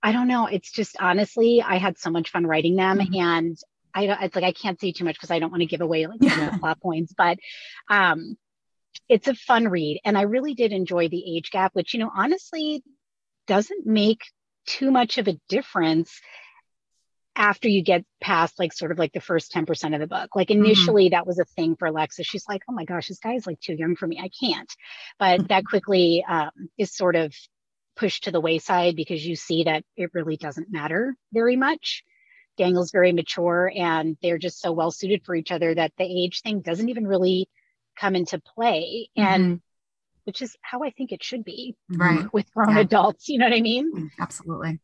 i 0.02 0.12
don't 0.12 0.28
know 0.28 0.46
it's 0.46 0.70
just 0.70 0.96
honestly 1.00 1.62
i 1.62 1.76
had 1.76 1.98
so 1.98 2.10
much 2.10 2.30
fun 2.30 2.46
writing 2.46 2.76
them 2.76 2.98
mm-hmm. 2.98 3.20
and 3.20 3.58
i 3.94 4.06
don't 4.06 4.22
it's 4.22 4.34
like 4.34 4.44
i 4.44 4.52
can't 4.52 4.80
say 4.80 4.92
too 4.92 5.04
much 5.04 5.16
because 5.16 5.30
i 5.30 5.38
don't 5.38 5.50
want 5.50 5.60
to 5.60 5.66
give 5.66 5.80
away 5.80 6.06
like 6.06 6.20
yeah. 6.20 6.56
plot 6.58 6.80
points 6.80 7.12
but 7.16 7.38
um 7.88 8.36
it's 9.08 9.28
a 9.28 9.34
fun 9.34 9.68
read 9.68 10.00
and 10.04 10.16
i 10.18 10.22
really 10.22 10.54
did 10.54 10.72
enjoy 10.72 11.08
the 11.08 11.36
age 11.36 11.50
gap 11.50 11.70
which 11.74 11.94
you 11.94 12.00
know 12.00 12.10
honestly 12.14 12.82
doesn't 13.46 13.86
make 13.86 14.22
too 14.66 14.90
much 14.90 15.18
of 15.18 15.28
a 15.28 15.38
difference 15.48 16.20
after 17.34 17.68
you 17.68 17.82
get 17.82 18.04
past 18.20 18.58
like 18.58 18.72
sort 18.72 18.92
of 18.92 18.98
like 18.98 19.12
the 19.12 19.20
first 19.20 19.52
10% 19.52 19.94
of 19.94 20.00
the 20.00 20.06
book. 20.06 20.36
Like 20.36 20.48
mm-hmm. 20.48 20.64
initially 20.64 21.06
mm-hmm. 21.06 21.14
that 21.14 21.26
was 21.26 21.38
a 21.38 21.44
thing 21.44 21.76
for 21.76 21.86
Alexa. 21.86 22.24
She's 22.24 22.44
like, 22.48 22.62
oh 22.68 22.72
my 22.72 22.84
gosh, 22.84 23.08
this 23.08 23.18
guy 23.18 23.34
is 23.34 23.46
like 23.46 23.60
too 23.60 23.74
young 23.74 23.96
for 23.96 24.06
me. 24.06 24.20
I 24.22 24.28
can't. 24.28 24.70
But 25.18 25.40
mm-hmm. 25.40 25.46
that 25.48 25.64
quickly 25.64 26.24
um, 26.28 26.50
is 26.76 26.94
sort 26.94 27.16
of 27.16 27.34
pushed 27.96 28.24
to 28.24 28.30
the 28.30 28.40
wayside 28.40 28.96
because 28.96 29.24
you 29.24 29.36
see 29.36 29.64
that 29.64 29.84
it 29.96 30.10
really 30.14 30.36
doesn't 30.36 30.72
matter 30.72 31.14
very 31.32 31.56
much. 31.56 32.02
Daniel's 32.58 32.90
very 32.90 33.12
mature 33.12 33.72
and 33.74 34.16
they're 34.22 34.38
just 34.38 34.60
so 34.60 34.72
well 34.72 34.90
suited 34.90 35.24
for 35.24 35.34
each 35.34 35.50
other 35.50 35.74
that 35.74 35.92
the 35.96 36.24
age 36.24 36.42
thing 36.42 36.60
doesn't 36.60 36.88
even 36.88 37.06
really 37.06 37.48
come 37.98 38.14
into 38.14 38.38
play. 38.38 39.08
Mm-hmm. 39.18 39.34
And 39.34 39.60
which 40.24 40.42
is 40.42 40.56
how 40.60 40.82
I 40.82 40.90
think 40.90 41.12
it 41.12 41.22
should 41.22 41.44
be 41.44 41.76
right 41.90 42.26
with 42.32 42.52
grown 42.52 42.76
yeah. 42.76 42.80
adults. 42.80 43.28
You 43.28 43.38
know 43.38 43.46
what 43.46 43.56
I 43.56 43.60
mean? 43.60 43.92
Mm, 43.92 44.10
absolutely. 44.20 44.80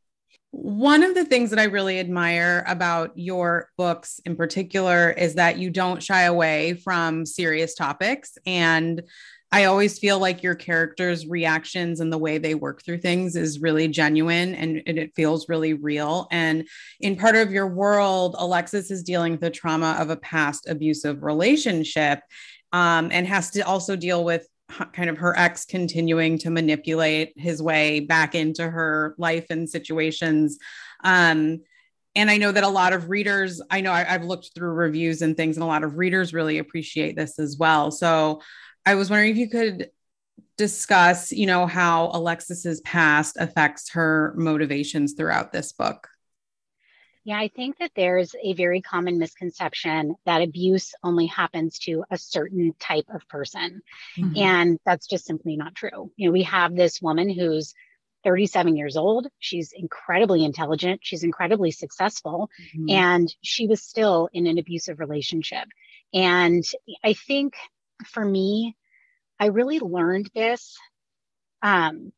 One 0.50 1.02
of 1.02 1.14
the 1.14 1.26
things 1.26 1.50
that 1.50 1.58
I 1.58 1.64
really 1.64 2.00
admire 2.00 2.64
about 2.66 3.12
your 3.16 3.70
books 3.76 4.18
in 4.24 4.34
particular 4.34 5.10
is 5.10 5.34
that 5.34 5.58
you 5.58 5.70
don't 5.70 6.02
shy 6.02 6.22
away 6.22 6.74
from 6.74 7.26
serious 7.26 7.74
topics. 7.74 8.38
And 8.46 9.02
I 9.50 9.64
always 9.64 9.98
feel 9.98 10.18
like 10.18 10.42
your 10.42 10.54
characters' 10.54 11.26
reactions 11.26 12.00
and 12.00 12.12
the 12.12 12.18
way 12.18 12.36
they 12.36 12.54
work 12.54 12.82
through 12.82 12.98
things 12.98 13.34
is 13.34 13.60
really 13.60 13.88
genuine 13.88 14.54
and, 14.54 14.82
and, 14.86 14.98
it 14.98 15.14
feels 15.16 15.48
really 15.48 15.72
real. 15.72 16.26
And 16.30 16.68
in 17.00 17.16
part 17.16 17.34
of 17.34 17.50
your 17.50 17.66
world, 17.66 18.36
Alexis 18.38 18.90
is 18.90 19.02
dealing 19.02 19.32
with 19.32 19.40
the 19.40 19.50
trauma 19.50 19.96
of 19.98 20.10
a 20.10 20.16
past 20.16 20.68
abusive 20.68 21.22
relationship 21.22 22.20
um, 22.72 23.08
and 23.10 23.26
has 23.26 23.50
to 23.52 23.60
also 23.60 23.96
deal 23.96 24.22
with 24.22 24.46
kind 24.92 25.08
of 25.08 25.16
her 25.16 25.36
ex 25.38 25.64
continuing 25.64 26.36
to 26.38 26.50
manipulate 26.50 27.32
his 27.36 27.62
way 27.62 28.00
back 28.00 28.34
into 28.34 28.68
her 28.68 29.14
life 29.16 29.46
and 29.48 29.68
situations. 29.68 30.58
Um, 31.04 31.60
and 32.14 32.30
I 32.30 32.36
know 32.36 32.52
that 32.52 32.64
a 32.64 32.68
lot 32.68 32.92
of 32.92 33.08
readers, 33.08 33.62
I 33.70 33.80
know 33.80 33.92
I, 33.92 34.04
have 34.04 34.24
looked 34.24 34.50
through 34.54 34.72
reviews 34.72 35.22
and 35.22 35.36
things, 35.36 35.56
and 35.56 35.64
a 35.64 35.66
lot 35.66 35.84
of 35.84 35.96
readers 35.96 36.34
really 36.34 36.58
appreciate 36.58 37.16
this 37.16 37.38
as 37.38 37.56
well. 37.58 37.90
So 37.90 38.42
I 38.88 38.94
was 38.94 39.10
wondering 39.10 39.32
if 39.32 39.36
you 39.36 39.50
could 39.50 39.90
discuss, 40.56 41.30
you 41.30 41.44
know, 41.44 41.66
how 41.66 42.10
Alexis's 42.14 42.80
past 42.80 43.36
affects 43.38 43.90
her 43.90 44.32
motivations 44.34 45.12
throughout 45.12 45.52
this 45.52 45.72
book. 45.72 46.08
Yeah, 47.22 47.38
I 47.38 47.48
think 47.48 47.76
that 47.80 47.90
there's 47.94 48.34
a 48.42 48.54
very 48.54 48.80
common 48.80 49.18
misconception 49.18 50.14
that 50.24 50.40
abuse 50.40 50.94
only 51.04 51.26
happens 51.26 51.78
to 51.80 52.02
a 52.10 52.16
certain 52.16 52.72
type 52.80 53.04
of 53.14 53.28
person. 53.28 53.82
Mm-hmm. 54.16 54.38
And 54.38 54.78
that's 54.86 55.06
just 55.06 55.26
simply 55.26 55.58
not 55.58 55.74
true. 55.74 56.10
You 56.16 56.28
know, 56.28 56.32
we 56.32 56.44
have 56.44 56.74
this 56.74 57.02
woman 57.02 57.28
who's 57.28 57.74
37 58.24 58.74
years 58.74 58.96
old. 58.96 59.26
She's 59.38 59.72
incredibly 59.72 60.46
intelligent. 60.46 61.00
She's 61.02 61.24
incredibly 61.24 61.72
successful. 61.72 62.48
Mm-hmm. 62.74 62.88
And 62.88 63.34
she 63.42 63.66
was 63.66 63.82
still 63.82 64.30
in 64.32 64.46
an 64.46 64.56
abusive 64.56 64.98
relationship. 64.98 65.68
And 66.14 66.64
I 67.04 67.12
think 67.12 67.52
for 68.06 68.24
me, 68.24 68.76
I 69.40 69.46
really 69.46 69.78
learned 69.78 70.30
this 70.34 70.76
um, 71.62 72.12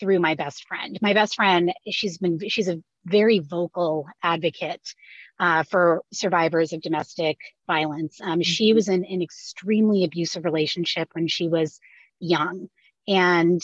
through 0.00 0.20
my 0.20 0.34
best 0.34 0.66
friend. 0.66 0.98
My 1.02 1.14
best 1.14 1.34
friend, 1.34 1.72
she's 1.88 2.18
been, 2.18 2.38
she's 2.48 2.68
a 2.68 2.82
very 3.04 3.38
vocal 3.38 4.06
advocate 4.22 4.94
uh, 5.40 5.62
for 5.64 6.02
survivors 6.12 6.72
of 6.72 6.82
domestic 6.82 7.38
violence. 7.66 8.20
Um, 8.20 8.34
mm-hmm. 8.34 8.40
She 8.42 8.72
was 8.72 8.88
in 8.88 9.04
an 9.04 9.22
extremely 9.22 10.04
abusive 10.04 10.44
relationship 10.44 11.08
when 11.12 11.28
she 11.28 11.48
was 11.48 11.80
young. 12.20 12.68
And 13.06 13.62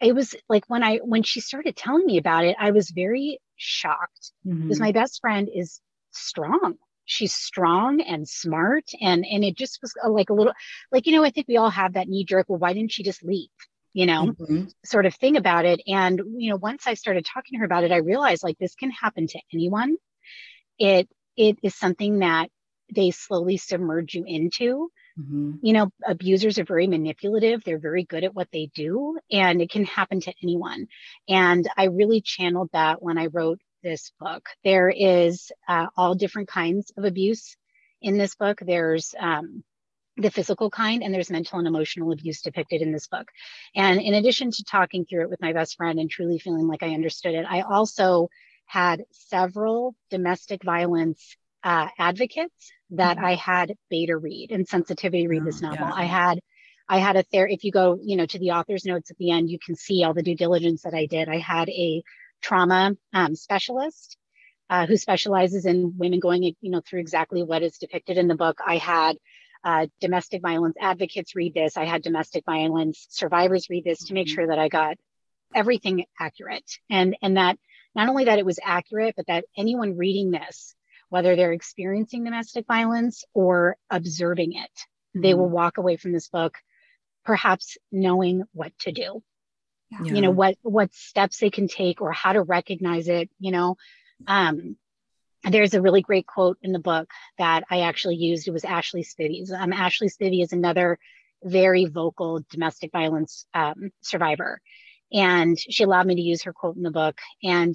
it 0.00 0.14
was 0.14 0.34
like 0.48 0.64
when 0.68 0.82
I 0.82 0.98
when 0.98 1.22
she 1.22 1.40
started 1.40 1.76
telling 1.76 2.06
me 2.06 2.18
about 2.18 2.44
it, 2.44 2.56
I 2.58 2.70
was 2.70 2.90
very 2.90 3.40
shocked 3.56 4.32
mm-hmm. 4.46 4.62
because 4.62 4.80
my 4.80 4.92
best 4.92 5.20
friend 5.20 5.48
is 5.52 5.80
strong. 6.10 6.76
She's 7.08 7.32
strong 7.32 8.00
and 8.00 8.28
smart, 8.28 8.84
and 9.00 9.24
and 9.24 9.42
it 9.42 9.56
just 9.56 9.80
was 9.82 9.94
like 10.06 10.30
a 10.30 10.34
little 10.34 10.52
like 10.92 11.06
you 11.06 11.12
know 11.12 11.24
I 11.24 11.30
think 11.30 11.48
we 11.48 11.56
all 11.56 11.70
have 11.70 11.94
that 11.94 12.08
knee 12.08 12.24
jerk. 12.24 12.46
Well, 12.48 12.58
why 12.58 12.72
didn't 12.74 12.92
she 12.92 13.02
just 13.02 13.24
leave? 13.24 13.48
you 13.94 14.06
know, 14.06 14.34
mm-hmm. 14.38 14.64
sort 14.84 15.06
of 15.06 15.14
thing 15.16 15.36
about 15.36 15.64
it. 15.64 15.80
And, 15.88 16.20
you 16.36 16.50
know, 16.50 16.56
once 16.56 16.86
I 16.86 16.94
started 16.94 17.24
talking 17.24 17.54
to 17.54 17.58
her 17.58 17.64
about 17.64 17.82
it, 17.82 17.90
I 17.90 17.96
realized 17.96 18.44
like 18.44 18.58
this 18.58 18.74
can 18.74 18.90
happen 18.90 19.26
to 19.26 19.40
anyone. 19.52 19.96
It, 20.78 21.08
it 21.36 21.58
is 21.64 21.74
something 21.74 22.20
that 22.20 22.48
they 22.94 23.10
slowly 23.10 23.56
submerge 23.56 24.14
you 24.14 24.24
into. 24.26 24.90
Mm-hmm. 25.18 25.52
You 25.62 25.72
know, 25.72 25.90
abusers 26.06 26.58
are 26.58 26.64
very 26.64 26.86
manipulative. 26.86 27.64
They're 27.64 27.78
very 27.78 28.04
good 28.04 28.24
at 28.24 28.34
what 28.34 28.48
they 28.52 28.70
do, 28.72 29.18
and 29.32 29.60
it 29.60 29.70
can 29.70 29.84
happen 29.84 30.20
to 30.20 30.32
anyone. 30.42 30.86
And 31.28 31.68
I 31.76 31.86
really 31.86 32.20
channeled 32.20 32.70
that 32.72 33.02
when 33.02 33.18
I 33.18 33.26
wrote 33.26 33.60
this 33.82 34.12
book. 34.20 34.48
There 34.64 34.90
is 34.90 35.50
uh, 35.68 35.86
all 35.96 36.14
different 36.14 36.48
kinds 36.48 36.92
of 36.96 37.04
abuse 37.04 37.56
in 38.00 38.18
this 38.18 38.34
book. 38.34 38.58
There's 38.60 39.14
um, 39.18 39.62
the 40.18 40.30
physical 40.30 40.68
kind 40.68 41.02
and 41.02 41.14
there's 41.14 41.30
mental 41.30 41.58
and 41.58 41.68
emotional 41.68 42.12
abuse 42.12 42.42
depicted 42.42 42.82
in 42.82 42.92
this 42.92 43.06
book 43.06 43.30
and 43.74 44.00
in 44.00 44.14
addition 44.14 44.50
to 44.50 44.64
talking 44.64 45.04
through 45.04 45.22
it 45.22 45.30
with 45.30 45.40
my 45.40 45.52
best 45.52 45.76
friend 45.76 45.98
and 45.98 46.10
truly 46.10 46.38
feeling 46.38 46.66
like 46.66 46.82
i 46.82 46.88
understood 46.88 47.34
it 47.34 47.46
i 47.48 47.60
also 47.60 48.28
had 48.66 49.02
several 49.12 49.94
domestic 50.10 50.62
violence 50.64 51.36
uh, 51.64 51.88
advocates 51.98 52.72
that 52.90 53.16
mm-hmm. 53.16 53.26
i 53.26 53.34
had 53.34 53.74
beta 53.90 54.16
read 54.16 54.50
and 54.50 54.68
sensitivity 54.68 55.26
read 55.28 55.44
this 55.44 55.62
oh, 55.62 55.68
novel 55.68 55.86
yeah. 55.86 55.94
i 55.94 56.04
had 56.04 56.40
i 56.88 56.98
had 56.98 57.16
a 57.16 57.24
there 57.32 57.46
if 57.46 57.62
you 57.62 57.70
go 57.70 57.98
you 58.02 58.16
know 58.16 58.26
to 58.26 58.38
the 58.38 58.50
author's 58.50 58.84
notes 58.84 59.10
at 59.10 59.18
the 59.18 59.30
end 59.30 59.48
you 59.48 59.58
can 59.64 59.76
see 59.76 60.02
all 60.02 60.14
the 60.14 60.22
due 60.22 60.36
diligence 60.36 60.82
that 60.82 60.94
i 60.94 61.06
did 61.06 61.28
i 61.28 61.38
had 61.38 61.68
a 61.68 62.02
trauma 62.40 62.96
um, 63.12 63.34
specialist 63.34 64.16
uh, 64.70 64.86
who 64.86 64.96
specializes 64.96 65.66
in 65.66 65.94
women 65.96 66.20
going 66.20 66.42
you 66.42 66.70
know 66.70 66.80
through 66.86 67.00
exactly 67.00 67.42
what 67.42 67.62
is 67.62 67.78
depicted 67.78 68.18
in 68.18 68.28
the 68.28 68.34
book 68.34 68.58
i 68.66 68.76
had 68.76 69.16
uh, 69.64 69.86
domestic 70.00 70.42
violence 70.42 70.76
advocates 70.80 71.34
read 71.34 71.54
this. 71.54 71.76
I 71.76 71.84
had 71.84 72.02
domestic 72.02 72.44
violence 72.44 73.06
survivors 73.10 73.68
read 73.68 73.84
this 73.84 74.04
to 74.04 74.14
make 74.14 74.26
mm-hmm. 74.26 74.34
sure 74.34 74.46
that 74.48 74.58
I 74.58 74.68
got 74.68 74.96
everything 75.54 76.04
accurate 76.20 76.78
and 76.90 77.16
and 77.22 77.38
that 77.38 77.58
not 77.94 78.08
only 78.08 78.24
that 78.24 78.38
it 78.38 78.46
was 78.46 78.60
accurate, 78.62 79.14
but 79.16 79.26
that 79.26 79.44
anyone 79.56 79.96
reading 79.96 80.30
this, 80.30 80.74
whether 81.08 81.34
they're 81.34 81.52
experiencing 81.52 82.24
domestic 82.24 82.66
violence 82.66 83.24
or 83.34 83.76
observing 83.90 84.52
it, 84.52 84.60
mm-hmm. 84.60 85.22
they 85.22 85.34
will 85.34 85.48
walk 85.48 85.78
away 85.78 85.96
from 85.96 86.12
this 86.12 86.28
book 86.28 86.54
perhaps 87.24 87.76
knowing 87.90 88.44
what 88.52 88.72
to 88.80 88.92
do. 88.92 89.22
Yeah. 89.90 90.14
You 90.14 90.20
know 90.20 90.30
what 90.30 90.56
what 90.62 90.92
steps 90.94 91.38
they 91.38 91.50
can 91.50 91.66
take 91.66 92.00
or 92.00 92.12
how 92.12 92.32
to 92.32 92.42
recognize 92.42 93.08
it. 93.08 93.30
You 93.38 93.52
know, 93.52 93.76
um, 94.26 94.76
there's 95.44 95.74
a 95.74 95.80
really 95.80 96.02
great 96.02 96.26
quote 96.26 96.58
in 96.62 96.72
the 96.72 96.78
book 96.78 97.08
that 97.38 97.64
I 97.70 97.80
actually 97.80 98.16
used. 98.16 98.48
It 98.48 98.52
was 98.52 98.64
Ashley 98.64 99.02
Spivey's. 99.02 99.52
Um, 99.52 99.72
Ashley 99.72 100.08
Spivey 100.08 100.42
is 100.42 100.52
another 100.52 100.98
very 101.42 101.86
vocal 101.86 102.44
domestic 102.50 102.92
violence 102.92 103.46
um, 103.54 103.90
survivor. 104.00 104.60
And 105.12 105.58
she 105.58 105.84
allowed 105.84 106.06
me 106.06 106.16
to 106.16 106.20
use 106.20 106.42
her 106.42 106.52
quote 106.52 106.76
in 106.76 106.82
the 106.82 106.90
book. 106.90 107.18
And 107.42 107.74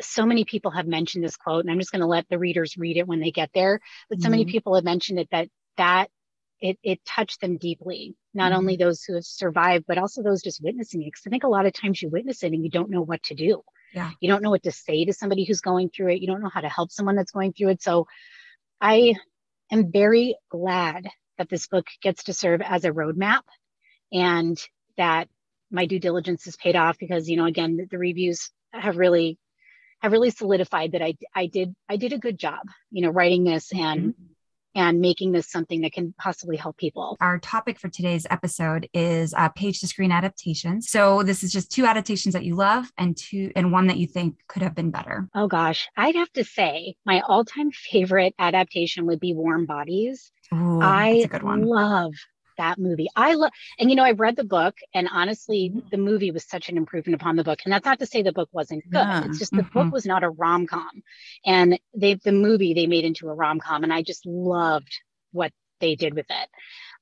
so 0.00 0.24
many 0.24 0.44
people 0.44 0.70
have 0.72 0.86
mentioned 0.86 1.22
this 1.22 1.36
quote, 1.36 1.64
and 1.64 1.70
I'm 1.70 1.78
just 1.78 1.92
going 1.92 2.00
to 2.00 2.06
let 2.06 2.28
the 2.28 2.38
readers 2.38 2.76
read 2.76 2.96
it 2.96 3.06
when 3.06 3.20
they 3.20 3.30
get 3.30 3.50
there. 3.54 3.80
But 4.08 4.18
so 4.18 4.24
mm-hmm. 4.24 4.30
many 4.30 4.44
people 4.46 4.74
have 4.74 4.84
mentioned 4.84 5.18
it 5.18 5.28
that 5.30 5.48
that 5.76 6.08
it, 6.60 6.78
it 6.82 7.04
touched 7.04 7.40
them 7.40 7.56
deeply, 7.56 8.16
not 8.34 8.52
mm-hmm. 8.52 8.58
only 8.58 8.76
those 8.76 9.02
who 9.02 9.14
have 9.14 9.24
survived, 9.24 9.84
but 9.88 9.98
also 9.98 10.22
those 10.22 10.42
just 10.42 10.62
witnessing 10.62 11.02
it. 11.02 11.06
Because 11.06 11.22
I 11.26 11.30
think 11.30 11.44
a 11.44 11.48
lot 11.48 11.66
of 11.66 11.72
times 11.72 12.00
you 12.02 12.08
witness 12.08 12.42
it 12.42 12.52
and 12.52 12.62
you 12.62 12.70
don't 12.70 12.90
know 12.90 13.02
what 13.02 13.22
to 13.24 13.34
do. 13.34 13.62
Yeah. 13.94 14.10
You 14.20 14.28
don't 14.28 14.42
know 14.42 14.50
what 14.50 14.62
to 14.64 14.72
say 14.72 15.04
to 15.04 15.12
somebody 15.12 15.44
who's 15.44 15.60
going 15.60 15.90
through 15.90 16.12
it. 16.12 16.20
You 16.20 16.26
don't 16.26 16.42
know 16.42 16.50
how 16.52 16.60
to 16.60 16.68
help 16.68 16.92
someone 16.92 17.16
that's 17.16 17.32
going 17.32 17.52
through 17.52 17.70
it. 17.70 17.82
So 17.82 18.06
I 18.80 19.14
am 19.72 19.90
very 19.90 20.36
glad 20.50 21.08
that 21.38 21.48
this 21.48 21.66
book 21.66 21.86
gets 22.02 22.24
to 22.24 22.34
serve 22.34 22.60
as 22.60 22.84
a 22.84 22.92
roadmap 22.92 23.42
and 24.12 24.58
that 24.96 25.28
my 25.70 25.86
due 25.86 25.98
diligence 25.98 26.46
is 26.46 26.56
paid 26.56 26.76
off 26.76 26.98
because, 26.98 27.28
you 27.28 27.36
know, 27.36 27.46
again, 27.46 27.76
the, 27.76 27.86
the 27.86 27.98
reviews 27.98 28.50
have 28.72 28.96
really 28.96 29.38
have 30.00 30.12
really 30.12 30.30
solidified 30.30 30.92
that 30.92 31.02
I 31.02 31.14
I 31.34 31.46
did 31.46 31.74
I 31.88 31.96
did 31.96 32.12
a 32.12 32.18
good 32.18 32.38
job, 32.38 32.60
you 32.90 33.02
know, 33.02 33.10
writing 33.10 33.44
this 33.44 33.72
and 33.72 34.00
mm-hmm 34.00 34.32
and 34.74 35.00
making 35.00 35.32
this 35.32 35.50
something 35.50 35.80
that 35.82 35.92
can 35.92 36.14
possibly 36.18 36.56
help 36.56 36.76
people. 36.76 37.16
Our 37.20 37.38
topic 37.38 37.78
for 37.78 37.88
today's 37.88 38.26
episode 38.30 38.88
is 38.94 39.34
uh, 39.34 39.48
page 39.50 39.80
to 39.80 39.86
screen 39.86 40.12
adaptations. 40.12 40.88
So 40.88 41.22
this 41.22 41.42
is 41.42 41.52
just 41.52 41.70
two 41.70 41.86
adaptations 41.86 42.34
that 42.34 42.44
you 42.44 42.54
love 42.54 42.90
and 42.96 43.16
two 43.16 43.50
and 43.56 43.72
one 43.72 43.88
that 43.88 43.96
you 43.96 44.06
think 44.06 44.36
could 44.48 44.62
have 44.62 44.74
been 44.74 44.90
better. 44.90 45.28
Oh 45.34 45.48
gosh, 45.48 45.88
I'd 45.96 46.16
have 46.16 46.32
to 46.32 46.44
say 46.44 46.94
my 47.04 47.20
all-time 47.20 47.70
favorite 47.70 48.34
adaptation 48.38 49.06
would 49.06 49.20
be 49.20 49.34
Warm 49.34 49.66
Bodies. 49.66 50.30
Ooh, 50.52 50.80
I 50.80 51.26
love 51.32 52.14
that 52.60 52.78
movie. 52.78 53.08
I 53.16 53.34
love, 53.34 53.50
and 53.78 53.90
you 53.90 53.96
know, 53.96 54.04
I've 54.04 54.20
read 54.20 54.36
the 54.36 54.44
book, 54.44 54.76
and 54.94 55.08
honestly, 55.10 55.70
mm-hmm. 55.70 55.88
the 55.90 55.96
movie 55.96 56.30
was 56.30 56.44
such 56.46 56.68
an 56.68 56.76
improvement 56.76 57.20
upon 57.20 57.36
the 57.36 57.44
book. 57.44 57.60
And 57.64 57.72
that's 57.72 57.84
not 57.84 57.98
to 57.98 58.06
say 58.06 58.22
the 58.22 58.32
book 58.32 58.50
wasn't 58.52 58.84
good. 58.84 58.98
Yeah. 58.98 59.24
It's 59.24 59.38
just 59.38 59.50
the 59.50 59.62
mm-hmm. 59.62 59.78
book 59.78 59.92
was 59.92 60.06
not 60.06 60.22
a 60.22 60.30
rom 60.30 60.66
com, 60.66 61.02
and 61.44 61.78
they 61.96 62.14
the 62.14 62.32
movie 62.32 62.74
they 62.74 62.86
made 62.86 63.04
into 63.04 63.28
a 63.28 63.34
rom 63.34 63.60
com, 63.60 63.82
and 63.82 63.92
I 63.92 64.02
just 64.02 64.24
loved 64.26 64.92
what 65.32 65.52
they 65.80 65.94
did 65.96 66.14
with 66.14 66.26
it. 66.28 66.48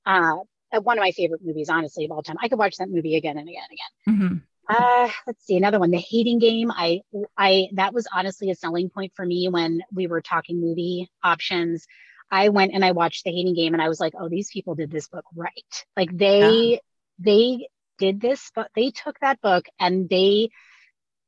Uh, 0.06 0.36
one 0.80 0.98
of 0.98 1.02
my 1.02 1.12
favorite 1.12 1.40
movies, 1.44 1.68
honestly, 1.68 2.04
of 2.04 2.12
all 2.12 2.22
time. 2.22 2.36
I 2.42 2.48
could 2.48 2.58
watch 2.58 2.76
that 2.76 2.90
movie 2.90 3.16
again 3.16 3.38
and 3.38 3.48
again 3.48 3.62
and 3.68 3.78
again. 3.78 4.28
Mm-hmm. 4.28 4.36
Uh, 4.70 5.10
let's 5.26 5.46
see 5.46 5.56
another 5.56 5.80
one, 5.80 5.90
The 5.90 5.96
Hating 5.98 6.40
Game. 6.40 6.70
I, 6.70 7.00
I 7.38 7.68
that 7.74 7.94
was 7.94 8.06
honestly 8.14 8.50
a 8.50 8.54
selling 8.54 8.90
point 8.90 9.12
for 9.16 9.24
me 9.24 9.48
when 9.48 9.80
we 9.92 10.06
were 10.06 10.20
talking 10.20 10.60
movie 10.60 11.10
options. 11.24 11.86
I 12.30 12.50
went 12.50 12.72
and 12.74 12.84
I 12.84 12.92
watched 12.92 13.24
the 13.24 13.30
hating 13.30 13.54
game 13.54 13.74
and 13.74 13.82
I 13.82 13.88
was 13.88 14.00
like, 14.00 14.14
oh, 14.18 14.28
these 14.28 14.50
people 14.50 14.74
did 14.74 14.90
this 14.90 15.08
book 15.08 15.24
right. 15.34 15.84
Like 15.96 16.16
they, 16.16 16.72
yeah. 16.72 16.78
they 17.18 17.68
did 17.98 18.20
this, 18.20 18.50
but 18.54 18.70
they 18.74 18.90
took 18.90 19.18
that 19.20 19.40
book 19.40 19.66
and 19.78 20.08
they 20.08 20.50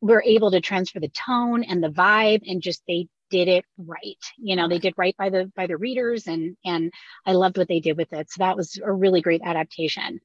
were 0.01 0.23
able 0.25 0.51
to 0.53 0.61
transfer 0.61 1.01
the 1.01 1.09
tone 1.09 1.65
and 1.65 1.83
the 1.83 1.91
vibe 1.91 2.43
and 2.47 2.63
just 2.63 2.83
they 2.87 3.09
did 3.31 3.49
it 3.49 3.65
right. 3.79 4.19
You 4.39 4.57
know, 4.57 4.69
they 4.69 4.79
did 4.79 4.95
right 4.97 5.17
by 5.17 5.31
the 5.31 5.51
by 5.55 5.67
the 5.67 5.77
readers 5.77 6.27
and 6.27 6.57
and 6.65 6.93
I 7.25 7.33
loved 7.33 7.59
what 7.59 7.69
they 7.69 7.81
did 7.81 7.97
with 7.97 8.13
it. 8.13 8.31
So 8.31 8.41
that 8.41 8.57
was 8.57 8.79
a 8.83 8.93
really 8.93 9.21
great 9.21 9.43
adaptation. 9.45 10.21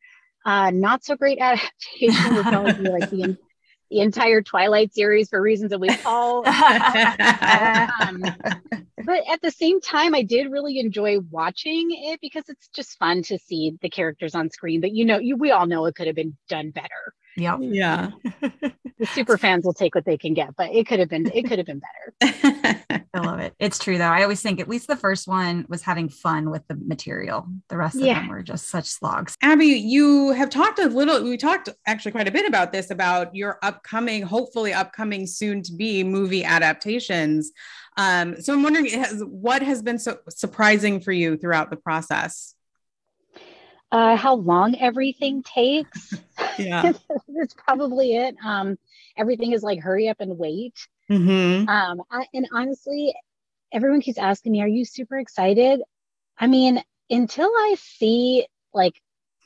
Uh, 0.46 0.72
not 0.72 1.04
so 1.04 1.16
great 1.16 1.40
adaptation 1.42 2.36
would 2.36 2.46
probably 2.46 2.74
be 2.74 2.90
like 2.90 3.10
the 3.10 3.38
the 3.90 4.00
entire 4.00 4.42
Twilight 4.42 4.94
series 4.94 5.30
for 5.30 5.42
reasons 5.42 5.70
that 5.72 5.80
we 5.80 5.90
all. 6.06 6.40
um, 6.48 8.24
but 9.06 9.24
at 9.32 9.42
the 9.42 9.52
same 9.52 9.82
time, 9.82 10.16
I 10.16 10.24
did 10.24 10.52
really 10.52 10.80
enjoy 10.80 11.20
watching 11.32 11.90
it 11.92 12.20
because 12.22 12.44
it's 12.48 12.68
just 12.70 12.98
fun 12.98 13.24
to 13.24 13.38
see 13.38 13.78
the 13.82 13.90
characters 13.90 14.36
on 14.36 14.50
screen. 14.50 14.82
But 14.82 14.94
you 14.94 15.06
know, 15.06 15.20
you 15.20 15.36
we 15.38 15.52
all 15.52 15.68
know 15.68 15.86
it 15.86 15.96
could 15.96 16.08
have 16.08 16.16
been 16.16 16.36
done 16.50 16.72
better. 16.72 17.14
Yep. 17.38 17.60
Yeah. 17.62 18.12
the 18.42 19.06
super 19.06 19.38
fans 19.38 19.66
will 19.66 19.74
take 19.74 19.94
what 19.94 20.06
they 20.06 20.18
can 20.18 20.34
get, 20.34 20.56
but 20.56 20.72
it 20.74 20.88
could 20.88 21.00
have 21.00 21.10
been 21.10 21.30
it 21.34 21.48
could 21.48 21.58
have 21.58 21.68
been 21.68 21.82
better. 21.82 23.04
I 23.14 23.20
love 23.20 23.40
it. 23.40 23.54
It's 23.60 23.80
true 23.80 23.98
though. 23.98 24.06
I 24.06 24.24
always 24.24 24.42
think 24.42 24.60
at 24.60 24.68
least 24.68 24.88
the 24.88 24.96
first 24.96 25.28
one 25.28 25.66
was 25.70 25.82
having 25.82 26.10
fun 26.10 26.50
with 26.50 26.68
the 26.68 26.76
material. 26.76 27.48
The 27.70 27.78
rest 27.78 27.96
yeah. 27.96 28.12
of 28.12 28.16
them 28.18 28.28
were 28.30 28.44
just 28.44 28.70
such 28.70 28.86
slogs. 28.86 29.36
Abby, 29.42 29.68
you 29.68 30.32
have 30.32 30.50
talked 30.50 30.80
a 30.80 30.88
little, 30.88 31.24
we 31.24 31.38
talked 31.38 31.70
actually 31.86 32.12
quite 32.12 32.28
a 32.28 32.32
bit 32.32 32.48
about 32.48 32.72
this 32.72 32.90
about 32.90 33.36
your 33.36 33.58
upcoming, 33.64 34.24
hopefully 34.24 34.74
upcoming 34.74 35.28
soon 35.28 35.62
to 35.64 35.74
be 35.74 36.04
movie 36.04 36.44
adaptations. 36.44 37.52
Um, 37.98 38.42
so 38.42 38.54
I'm 38.54 38.64
wondering 38.64 38.88
has, 38.88 39.24
what 39.26 39.62
has 39.62 39.82
been 39.82 40.00
so 40.00 40.18
surprising 40.30 41.00
for 41.00 41.12
you 41.12 41.38
throughout 41.38 41.70
the 41.70 41.78
process? 41.78 42.55
Uh, 43.96 44.18
how 44.18 44.36
long 44.36 44.76
everything 44.78 45.42
takes. 45.42 46.14
Yeah, 46.58 46.94
that's 47.28 47.54
probably 47.54 48.16
it. 48.16 48.36
Um, 48.42 48.78
everything 49.18 49.52
is 49.52 49.62
like 49.62 49.82
hurry 49.82 50.08
up 50.08 50.22
and 50.22 50.38
wait. 50.38 50.74
Mm-hmm. 51.12 51.68
Um, 51.68 52.02
I, 52.10 52.28
and 52.34 52.48
honestly, 52.54 53.14
everyone 53.74 54.00
keeps 54.00 54.18
asking 54.18 54.54
me, 54.54 54.62
"Are 54.62 54.68
you 54.68 54.86
super 54.86 55.18
excited?" 55.18 55.82
I 56.38 56.48
mean, 56.48 56.82
until 57.10 57.50
I 57.50 57.76
see 57.78 58.48
like 58.74 58.94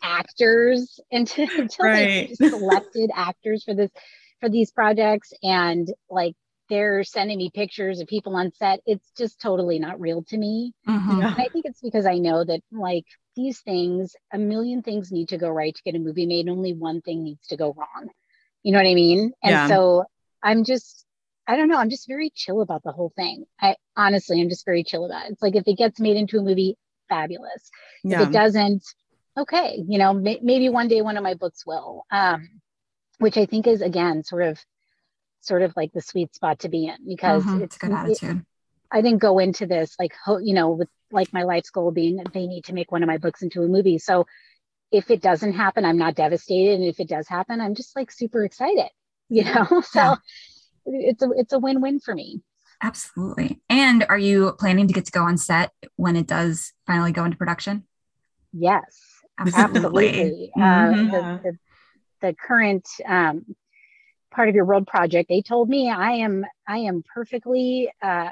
actors, 0.03 0.99
until 1.11 1.47
until 1.57 1.85
right. 1.85 2.29
they 2.39 2.49
selected 2.49 3.09
actors 3.15 3.63
for 3.63 3.73
this 3.73 3.89
for 4.39 4.47
these 4.47 4.69
projects, 4.69 5.33
and 5.41 5.91
like 6.11 6.35
they're 6.69 7.03
sending 7.03 7.39
me 7.39 7.49
pictures 7.51 8.01
of 8.01 8.07
people 8.07 8.35
on 8.35 8.51
set, 8.53 8.81
it's 8.85 9.11
just 9.17 9.41
totally 9.41 9.79
not 9.79 9.99
real 9.99 10.23
to 10.25 10.37
me. 10.37 10.73
Mm-hmm. 10.87 11.23
I 11.23 11.47
think 11.51 11.65
it's 11.65 11.81
because 11.81 12.05
I 12.05 12.19
know 12.19 12.43
that 12.43 12.61
like 12.71 13.05
these 13.39 13.61
things, 13.61 14.15
a 14.33 14.37
million 14.37 14.81
things 14.81 15.11
need 15.11 15.29
to 15.29 15.37
go 15.37 15.49
right 15.49 15.73
to 15.73 15.83
get 15.83 15.95
a 15.95 15.99
movie 15.99 16.25
made. 16.25 16.49
Only 16.49 16.73
one 16.73 17.01
thing 17.01 17.23
needs 17.23 17.47
to 17.47 17.57
go 17.57 17.73
wrong. 17.73 18.09
You 18.63 18.73
know 18.73 18.79
what 18.79 18.87
I 18.87 18.93
mean? 18.93 19.31
And 19.41 19.51
yeah. 19.51 19.67
so 19.67 20.03
I'm 20.43 20.65
just, 20.65 21.05
I 21.47 21.55
don't 21.55 21.69
know. 21.69 21.77
I'm 21.77 21.89
just 21.89 22.07
very 22.07 22.31
chill 22.35 22.61
about 22.61 22.83
the 22.83 22.91
whole 22.91 23.13
thing. 23.15 23.45
I 23.59 23.75
honestly, 23.95 24.41
I'm 24.41 24.49
just 24.49 24.65
very 24.65 24.83
chill 24.83 25.05
about 25.05 25.25
it. 25.25 25.31
It's 25.31 25.41
like 25.41 25.55
if 25.55 25.67
it 25.67 25.77
gets 25.77 25.99
made 25.99 26.17
into 26.17 26.37
a 26.37 26.41
movie, 26.41 26.77
fabulous. 27.07 27.71
Yeah. 28.03 28.21
If 28.21 28.29
it 28.29 28.33
doesn't, 28.33 28.83
okay. 29.37 29.81
You 29.87 29.97
know, 29.97 30.13
may, 30.13 30.39
maybe 30.41 30.67
one 30.69 30.89
day 30.89 31.01
one 31.01 31.17
of 31.17 31.23
my 31.23 31.35
books 31.35 31.65
will. 31.65 32.05
Um, 32.11 32.49
which 33.19 33.37
I 33.37 33.45
think 33.45 33.67
is 33.67 33.81
again 33.81 34.23
sort 34.23 34.43
of, 34.43 34.59
sort 35.41 35.61
of 35.61 35.73
like 35.75 35.93
the 35.93 36.01
sweet 36.01 36.35
spot 36.35 36.59
to 36.59 36.69
be 36.69 36.87
in 36.87 36.97
because 37.07 37.43
mm-hmm. 37.43 37.63
it's, 37.63 37.77
a 37.77 37.79
good 37.79 37.91
attitude. 37.91 38.37
It, 38.37 38.45
I 38.91 39.01
didn't 39.01 39.19
go 39.19 39.39
into 39.39 39.65
this 39.65 39.95
like, 39.99 40.13
you 40.41 40.53
know, 40.53 40.71
with 40.71 40.89
like 41.11 41.33
my 41.33 41.43
life's 41.43 41.69
goal 41.69 41.91
being 41.91 42.23
they 42.33 42.47
need 42.47 42.65
to 42.65 42.73
make 42.73 42.91
one 42.91 43.03
of 43.03 43.07
my 43.07 43.17
books 43.17 43.41
into 43.41 43.63
a 43.63 43.67
movie. 43.67 43.97
So 43.97 44.25
if 44.91 45.11
it 45.11 45.21
doesn't 45.21 45.53
happen, 45.53 45.85
I'm 45.85 45.97
not 45.97 46.15
devastated. 46.15 46.75
And 46.75 46.83
if 46.83 46.99
it 46.99 47.07
does 47.07 47.27
happen, 47.27 47.61
I'm 47.61 47.75
just 47.75 47.95
like 47.95 48.11
super 48.11 48.43
excited, 48.43 48.89
you 49.29 49.43
know? 49.43 49.81
so 49.81 49.99
yeah. 49.99 50.15
it's 50.85 51.21
a, 51.21 51.29
it's 51.35 51.53
a 51.53 51.59
win-win 51.59 51.99
for 51.99 52.15
me. 52.15 52.41
Absolutely. 52.81 53.61
And 53.69 54.05
are 54.07 54.17
you 54.17 54.53
planning 54.57 54.87
to 54.87 54.93
get 54.93 55.05
to 55.05 55.11
go 55.11 55.23
on 55.23 55.37
set 55.37 55.71
when 55.95 56.15
it 56.15 56.27
does 56.27 56.73
finally 56.87 57.11
go 57.11 57.25
into 57.25 57.37
production? 57.37 57.83
Yes, 58.53 58.97
absolutely. 59.37 60.51
Uh, 60.55 60.59
mm-hmm. 60.59 61.13
Uh, 61.13 61.37
the, 61.37 61.41
the, 61.43 61.57
the, 62.21 62.35
current 62.35 62.87
um, 63.05 63.45
part 64.31 64.49
of 64.49 64.55
your 64.55 64.65
world 64.65 64.87
project, 64.87 65.29
they 65.29 65.41
told 65.41 65.69
me 65.69 65.89
I 65.89 66.11
am 66.13 66.45
I 66.67 66.79
am 66.79 67.03
perfectly 67.13 67.91
uh, 68.01 68.29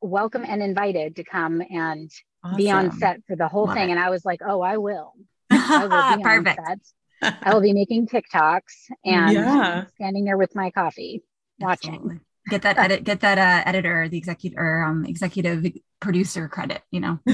welcome 0.00 0.44
and 0.46 0.62
invited 0.62 1.16
to 1.16 1.24
come 1.24 1.62
and 1.70 2.10
awesome. 2.44 2.56
be 2.56 2.70
on 2.70 2.92
set 2.92 3.20
for 3.26 3.36
the 3.36 3.48
whole 3.48 3.66
Love 3.66 3.76
thing. 3.76 3.88
It. 3.88 3.92
And 3.92 4.00
I 4.00 4.10
was 4.10 4.24
like, 4.24 4.40
oh, 4.46 4.60
I 4.60 4.76
will. 4.76 5.14
I 5.50 6.16
will 6.16 6.22
Perfect. 6.22 6.92
I 7.22 7.52
will 7.52 7.60
be 7.60 7.72
making 7.72 8.06
TikToks 8.06 8.90
and 9.04 9.32
yeah. 9.32 9.84
standing 9.96 10.24
there 10.24 10.36
with 10.36 10.54
my 10.54 10.70
coffee, 10.70 11.22
watching. 11.58 11.94
Absolutely. 11.94 12.20
Get 12.48 12.62
that 12.62 12.78
edit, 12.78 13.04
get 13.04 13.20
that 13.20 13.38
uh, 13.38 13.68
editor, 13.68 14.08
the 14.08 14.16
executive 14.16 14.58
or 14.58 14.82
um, 14.82 15.04
executive 15.04 15.66
producer 16.00 16.48
credit. 16.48 16.82
You 16.90 17.00
know. 17.00 17.18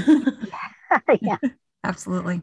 yeah. 1.20 1.36
Absolutely. 1.84 2.40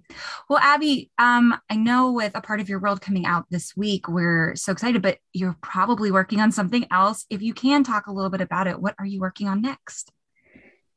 Well, 0.48 0.60
Abby, 0.60 1.10
um, 1.18 1.60
I 1.68 1.76
know 1.76 2.12
with 2.12 2.34
a 2.36 2.42
part 2.42 2.60
of 2.60 2.70
your 2.70 2.80
world 2.80 3.02
coming 3.02 3.26
out 3.26 3.46
this 3.50 3.76
week, 3.76 4.08
we're 4.08 4.56
so 4.56 4.72
excited, 4.72 5.02
but 5.02 5.18
you're 5.34 5.58
probably 5.62 6.12
working 6.12 6.39
on 6.39 6.52
something 6.52 6.86
else. 6.92 7.26
If 7.32 7.42
you 7.42 7.56
can 7.56 7.84
talk 7.84 8.06
a 8.06 8.12
little 8.12 8.30
bit 8.30 8.42
about 8.42 8.68
it, 8.68 8.80
what 8.80 8.94
are 9.00 9.06
you 9.06 9.20
working 9.20 9.48
on 9.48 9.64
next? 9.64 10.12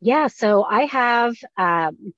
Yeah, 0.03 0.27
so 0.27 0.63
I 0.63 0.85
have 0.85 1.35
um, 1.57 2.13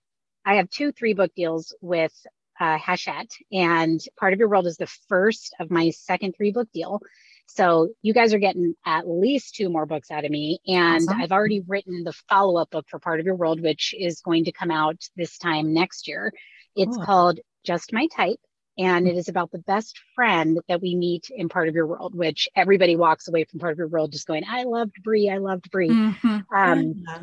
I 0.44 0.56
have 0.56 0.68
two 0.68 0.90
three 0.90 1.14
book 1.14 1.30
deals 1.36 1.72
with 1.80 2.12
uh, 2.58 2.76
Hachette, 2.76 3.30
and 3.52 4.00
part 4.18 4.32
of 4.32 4.40
your 4.40 4.48
world 4.48 4.66
is 4.66 4.76
the 4.76 4.92
first 5.08 5.54
of 5.60 5.70
my 5.70 5.90
second 5.90 6.34
three 6.36 6.50
book 6.50 6.68
deal. 6.74 7.00
So 7.46 7.88
you 8.02 8.12
guys 8.12 8.34
are 8.34 8.38
getting 8.38 8.74
at 8.84 9.08
least 9.08 9.54
two 9.54 9.68
more 9.68 9.86
books 9.86 10.10
out 10.10 10.24
of 10.24 10.30
me. 10.30 10.58
And 10.66 11.08
awesome. 11.08 11.20
I've 11.20 11.32
already 11.32 11.60
written 11.66 12.04
the 12.04 12.12
follow 12.28 12.60
up 12.60 12.70
book 12.70 12.86
for 12.88 12.98
Part 12.98 13.20
of 13.20 13.26
Your 13.26 13.36
World, 13.36 13.60
which 13.60 13.94
is 13.98 14.20
going 14.20 14.44
to 14.44 14.52
come 14.52 14.70
out 14.70 14.96
this 15.16 15.38
time 15.38 15.72
next 15.72 16.08
year. 16.08 16.32
It's 16.74 16.96
cool. 16.96 17.06
called 17.06 17.40
Just 17.64 17.92
My 17.92 18.08
Type. 18.08 18.40
And 18.78 19.08
it 19.08 19.16
is 19.16 19.28
about 19.28 19.50
the 19.50 19.58
best 19.60 19.98
friend 20.14 20.60
that 20.68 20.82
we 20.82 20.94
meet 20.94 21.30
in 21.34 21.48
Part 21.48 21.68
of 21.68 21.74
Your 21.74 21.86
World, 21.86 22.14
which 22.14 22.46
everybody 22.54 22.94
walks 22.94 23.26
away 23.26 23.44
from 23.44 23.58
Part 23.58 23.72
of 23.72 23.78
Your 23.78 23.88
World 23.88 24.12
just 24.12 24.26
going, 24.26 24.44
I 24.46 24.64
loved 24.64 25.02
Brie. 25.02 25.30
I 25.30 25.38
loved 25.38 25.70
Brie. 25.70 25.88
Mm-hmm. 25.88 26.54
Um, 26.54 27.04
yeah. 27.08 27.18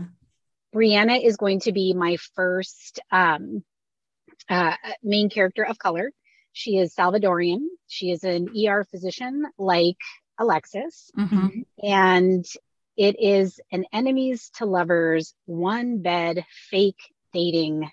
Brianna 0.74 1.24
is 1.24 1.38
going 1.38 1.60
to 1.62 1.72
be 1.72 1.94
my 1.94 2.18
first 2.34 3.00
um, 3.12 3.64
uh, 4.50 4.76
main 5.04 5.30
character 5.30 5.64
of 5.64 5.78
color. 5.78 6.12
She 6.54 6.78
is 6.78 6.96
Salvadorian 6.96 7.68
she 7.88 8.12
is 8.12 8.24
an 8.24 8.48
ER 8.56 8.84
physician 8.86 9.44
like 9.58 9.98
Alexis, 10.40 11.12
Mhm. 11.18 11.66
and 11.84 12.46
it 12.98 13.20
is 13.20 13.60
an 13.72 13.86
enemies 13.92 14.50
to 14.56 14.66
lovers, 14.66 15.36
one 15.46 16.02
bed 16.02 16.46
fake 16.70 17.14
dating 17.34 17.92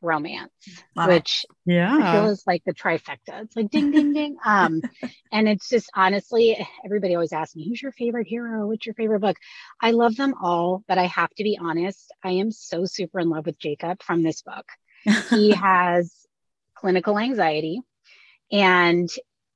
romance, 0.00 0.52
it. 0.68 1.08
which 1.08 1.44
I 1.66 1.72
Yeah. 1.72 2.12
feel 2.12 2.30
is 2.30 2.44
like 2.46 2.62
the 2.64 2.74
trifecta. 2.74 3.42
It's 3.42 3.56
like 3.56 3.70
ding, 3.70 3.90
ding, 3.90 4.12
ding. 4.12 4.36
Um, 4.44 4.80
and 5.32 5.48
it's 5.48 5.68
just 5.68 5.90
honestly, 5.94 6.56
everybody 6.84 7.14
always 7.14 7.32
asks 7.32 7.56
me, 7.56 7.68
who's 7.68 7.82
your 7.82 7.92
favorite 7.92 8.26
hero? 8.28 8.66
What's 8.66 8.86
your 8.86 8.94
favorite 8.94 9.20
book? 9.20 9.36
I 9.80 9.90
love 9.92 10.16
them 10.16 10.34
all, 10.40 10.84
but 10.88 10.98
I 10.98 11.06
have 11.06 11.30
to 11.30 11.42
be 11.44 11.58
honest, 11.60 12.12
I 12.22 12.32
am 12.32 12.50
so 12.50 12.84
super 12.84 13.20
in 13.20 13.28
love 13.28 13.46
with 13.46 13.58
Jacob 13.58 14.02
from 14.02 14.22
this 14.22 14.42
book. 14.42 14.66
He 15.30 15.50
has 15.54 16.12
clinical 16.80 17.18
anxiety, 17.18 17.80
and 18.52 19.08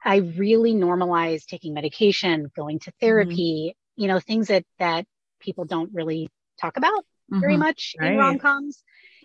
I 0.05 0.17
really 0.17 0.75
normalize 0.75 1.45
taking 1.47 1.75
medication, 1.75 2.51
going 2.57 2.79
to 2.81 2.93
therapy, 3.01 3.77
you 3.97 4.09
know, 4.09 4.19
things 4.21 4.49
that 4.49 4.65
that 4.79 5.05
people 5.41 5.65
don't 5.65 5.91
really 5.95 6.29
talk 6.61 6.77
about 6.77 7.05
very 7.31 7.55
Mhm. 7.55 7.61
much 7.67 7.95
Right. 7.99 8.13
in 8.13 8.19
rom-coms. 8.19 8.83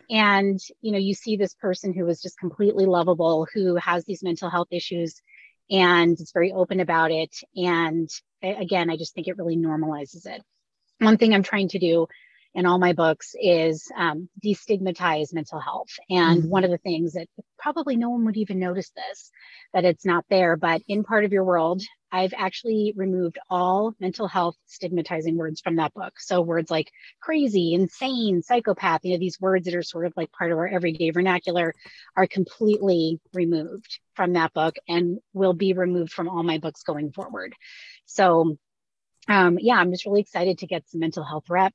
And 0.09 0.59
you 0.81 0.91
know 0.93 0.97
you 0.99 1.13
see 1.13 1.35
this 1.37 1.53
person 1.55 1.93
who 1.93 2.07
is 2.07 2.21
just 2.21 2.37
completely 2.39 2.85
lovable 2.85 3.47
who 3.53 3.75
has 3.75 4.05
these 4.05 4.23
mental 4.23 4.49
health 4.49 4.69
issues 4.71 5.21
and 5.69 6.13
is 6.19 6.31
very 6.33 6.51
open 6.53 6.79
about 6.79 7.11
it. 7.11 7.33
And 7.55 8.09
again 8.41 8.89
i 8.89 8.95
just 8.97 9.13
think 9.13 9.27
it 9.27 9.37
really 9.37 9.57
normalizes 9.57 10.25
it. 10.25 10.41
One 10.99 11.17
thing 11.17 11.33
i'm 11.33 11.43
trying 11.43 11.69
to 11.69 11.79
do 11.79 12.07
in 12.53 12.65
all 12.65 12.79
my 12.79 12.93
books 12.93 13.35
is 13.41 13.91
um, 13.97 14.29
destigmatize 14.43 15.33
mental 15.33 15.59
health 15.59 15.89
and 16.09 16.43
Mhm. 16.43 16.49
one 16.49 16.63
of 16.63 16.71
the 16.71 16.77
things 16.77 17.13
that 17.13 17.27
probably 17.57 17.95
no 17.95 18.09
one 18.09 18.25
would 18.25 18.37
even 18.37 18.59
notice 18.59 18.89
this 18.91 19.31
that 19.73 19.85
it's 19.85 20.05
not 20.05 20.25
there 20.29 20.55
but 20.55 20.81
in 20.87 21.03
part 21.03 21.25
of 21.25 21.31
your 21.33 21.43
world 21.43 21.81
i've 22.11 22.33
actually 22.37 22.93
removed 22.95 23.37
all 23.49 23.93
mental 23.99 24.27
health 24.27 24.55
stigmatizing 24.65 25.35
words 25.37 25.61
from 25.61 25.75
that 25.75 25.93
book 25.93 26.13
so 26.19 26.41
words 26.41 26.71
like 26.71 26.89
crazy, 27.21 27.73
insane, 27.73 28.41
psychopath, 28.41 29.01
you 29.03 29.13
know, 29.13 29.19
these 29.19 29.39
words 29.39 29.65
that 29.65 29.75
are 29.75 29.83
sort 29.83 30.05
of 30.05 30.13
like 30.15 30.31
part 30.31 30.51
of 30.51 30.57
our 30.57 30.67
everyday 30.67 31.09
vernacular 31.11 31.73
are 32.15 32.27
completely 32.27 33.19
removed 33.33 33.99
from 34.15 34.33
that 34.33 34.53
book 34.53 34.75
and 34.87 35.19
will 35.33 35.53
be 35.53 35.73
removed 35.73 36.11
from 36.11 36.29
all 36.29 36.43
my 36.43 36.57
books 36.57 36.83
going 36.83 37.11
forward. 37.11 37.53
So, 38.05 38.57
um, 39.27 39.57
yeah, 39.59 39.75
I'm 39.75 39.91
just 39.91 40.05
really 40.05 40.21
excited 40.21 40.59
to 40.59 40.67
get 40.67 40.87
some 40.89 40.99
mental 41.01 41.23
health 41.23 41.45
rep 41.49 41.73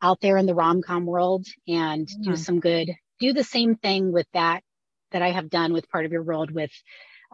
out 0.00 0.20
there 0.20 0.36
in 0.36 0.46
the 0.46 0.54
rom-com 0.54 1.06
world 1.06 1.46
and 1.68 2.08
Yeah. 2.08 2.32
do 2.32 2.36
some 2.36 2.60
good, 2.60 2.90
do 3.18 3.32
the 3.32 3.44
same 3.44 3.76
thing 3.76 4.12
with 4.12 4.26
that 4.34 4.62
that 5.10 5.22
I 5.22 5.30
have 5.30 5.50
done 5.50 5.72
with 5.72 5.90
part 5.90 6.06
of 6.06 6.12
your 6.12 6.22
world 6.22 6.50
with 6.50 6.70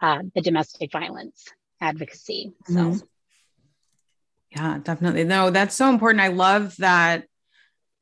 uh, 0.02 0.22
the 0.34 0.40
domestic 0.42 0.92
violence 0.92 1.46
advocacy. 1.80 2.52
So, 2.66 2.72
Mhm. 2.72 3.02
Yeah, 4.50 4.78
definitely. 4.82 5.24
No, 5.24 5.50
that's 5.50 5.74
so 5.74 5.90
important. 5.90 6.20
I 6.22 6.28
love 6.28 6.76
that 6.78 7.26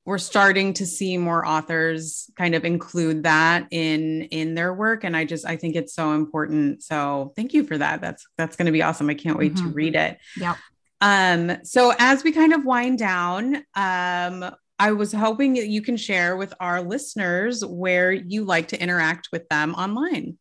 we're 0.04 0.18
starting 0.18 0.72
to 0.74 0.86
see 0.86 1.18
more 1.18 1.44
authors 1.44 2.30
kind 2.36 2.54
of 2.54 2.64
include 2.64 3.24
that 3.24 3.66
in 3.72 4.22
in 4.22 4.54
their 4.54 4.72
work 4.72 5.02
and 5.02 5.16
I 5.16 5.24
just 5.24 5.44
I 5.44 5.56
think 5.56 5.74
it's 5.74 5.92
so 5.94 6.12
important. 6.12 6.82
So, 6.84 7.32
thank 7.34 7.52
you 7.52 7.64
for 7.64 7.76
that. 7.78 8.00
That's 8.00 8.24
that's 8.38 8.54
going 8.56 8.66
to 8.66 8.72
be 8.72 8.82
awesome. 8.82 9.10
I 9.10 9.14
can't 9.14 9.38
wait 9.38 9.56
to 9.56 9.64
Mhm. 9.64 9.74
read 9.74 9.96
it. 9.96 10.18
Yep. 10.36 10.58
Um 11.00 11.58
so 11.64 11.92
as 11.98 12.24
we 12.24 12.32
kind 12.32 12.52
of 12.52 12.64
wind 12.64 12.98
down, 12.98 13.56
um 13.74 14.54
I 14.78 14.92
was 14.92 15.12
hoping 15.12 15.54
that 15.54 15.68
you 15.68 15.80
can 15.80 15.96
share 15.96 16.36
with 16.36 16.52
our 16.60 16.82
listeners 16.82 17.64
where 17.64 18.12
you 18.12 18.44
like 18.44 18.68
to 18.68 18.80
interact 18.80 19.28
with 19.32 19.48
them 19.48 19.74
online. 19.74 20.36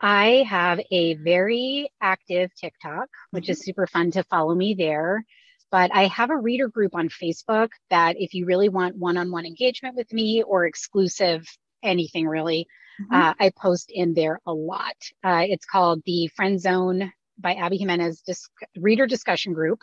I 0.00 0.44
have 0.48 0.80
a 0.90 1.14
very 1.14 1.90
active 2.00 2.50
TikTok, 2.54 3.08
which 3.32 3.48
is 3.48 3.60
super 3.60 3.86
fun 3.86 4.12
to 4.12 4.22
follow 4.24 4.54
me 4.54 4.74
there. 4.74 5.24
But 5.70 5.90
I 5.94 6.06
have 6.06 6.30
a 6.30 6.36
reader 6.36 6.68
group 6.68 6.94
on 6.94 7.08
Facebook 7.08 7.68
that 7.90 8.16
if 8.18 8.32
you 8.34 8.46
really 8.46 8.68
want 8.68 8.96
one 8.96 9.16
on 9.16 9.30
one 9.30 9.44
engagement 9.46 9.96
with 9.96 10.12
me 10.12 10.42
or 10.42 10.64
exclusive 10.64 11.46
anything 11.82 12.26
really, 12.26 12.66
Mhm. 13.00 13.14
uh, 13.14 13.34
I 13.38 13.50
post 13.50 13.90
in 13.94 14.14
there 14.14 14.40
a 14.46 14.52
lot. 14.52 14.96
Uh, 15.22 15.44
it's 15.48 15.66
called 15.66 16.02
the 16.04 16.28
Friend 16.28 16.60
Zone 16.60 17.12
by 17.40 17.54
Abby 17.54 17.76
Jimenez 17.78 18.22
Dis- 18.22 18.48
Reader 18.76 19.06
Discussion 19.06 19.52
Group, 19.52 19.80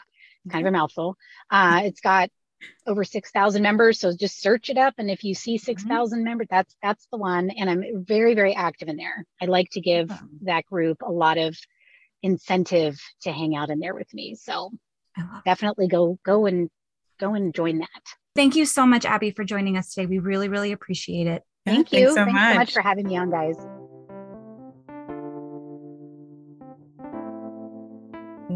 kind 0.51 0.66
of 0.66 0.70
a 0.70 0.78
mouthful. 0.78 1.16
Uh, 1.49 1.82
it's 1.84 2.01
got 2.01 2.30
over 2.88 3.03
6,000 3.03 3.62
members. 3.62 3.99
So 3.99 4.16
just 4.16 4.41
search 4.41 4.70
it 4.70 4.78
up. 4.78 4.95
And 4.97 5.10
if 5.12 5.24
you 5.24 5.34
see 5.36 5.58
6,000 5.58 6.24
members, 6.24 6.47
that's, 6.49 6.76
that's 6.82 7.08
the 7.12 7.18
one. 7.18 7.49
And 7.51 7.70
I'm 7.70 7.84
very, 8.05 8.34
very 8.34 8.55
active 8.55 8.88
in 8.88 8.97
there. 8.97 9.26
I 9.41 9.45
like 9.45 9.70
to 9.72 9.82
give 9.82 10.12
Awesome. 10.12 10.30
that 10.43 10.66
group 10.66 11.01
a 11.03 11.12
lot 11.12 11.38
of 11.38 11.55
incentive 12.24 12.99
to 13.22 13.32
hang 13.32 13.55
out 13.55 13.70
in 13.70 13.80
there 13.80 13.93
with 13.93 14.12
me. 14.14 14.36
So 14.36 14.72
I 15.16 15.22
it. 15.22 15.43
definitely 15.45 15.88
go, 15.88 16.18
go 16.26 16.45
and 16.47 16.70
go 17.20 17.34
and 17.36 17.53
join 17.53 17.80
that. 17.80 17.89
Thank 18.36 18.55
you 18.55 18.66
so 18.66 18.86
much, 18.86 19.05
Abby, 19.05 19.32
for 19.32 19.43
joining 19.43 19.78
us 19.78 19.93
today. 19.93 20.05
We 20.05 20.20
really, 20.20 20.49
really 20.49 20.72
appreciate 20.72 21.28
it. 21.28 21.43
Yeah, 21.66 21.74
Thank 21.74 21.89
thanks 21.89 21.91
you. 21.93 22.10
so 22.10 22.16
Thanks 22.26 22.34
much. 22.34 22.53
so 22.53 22.60
much 22.60 22.74
for 22.74 22.82
having 22.82 23.08
me 23.08 23.18
on, 23.18 23.30
guys. 23.30 23.58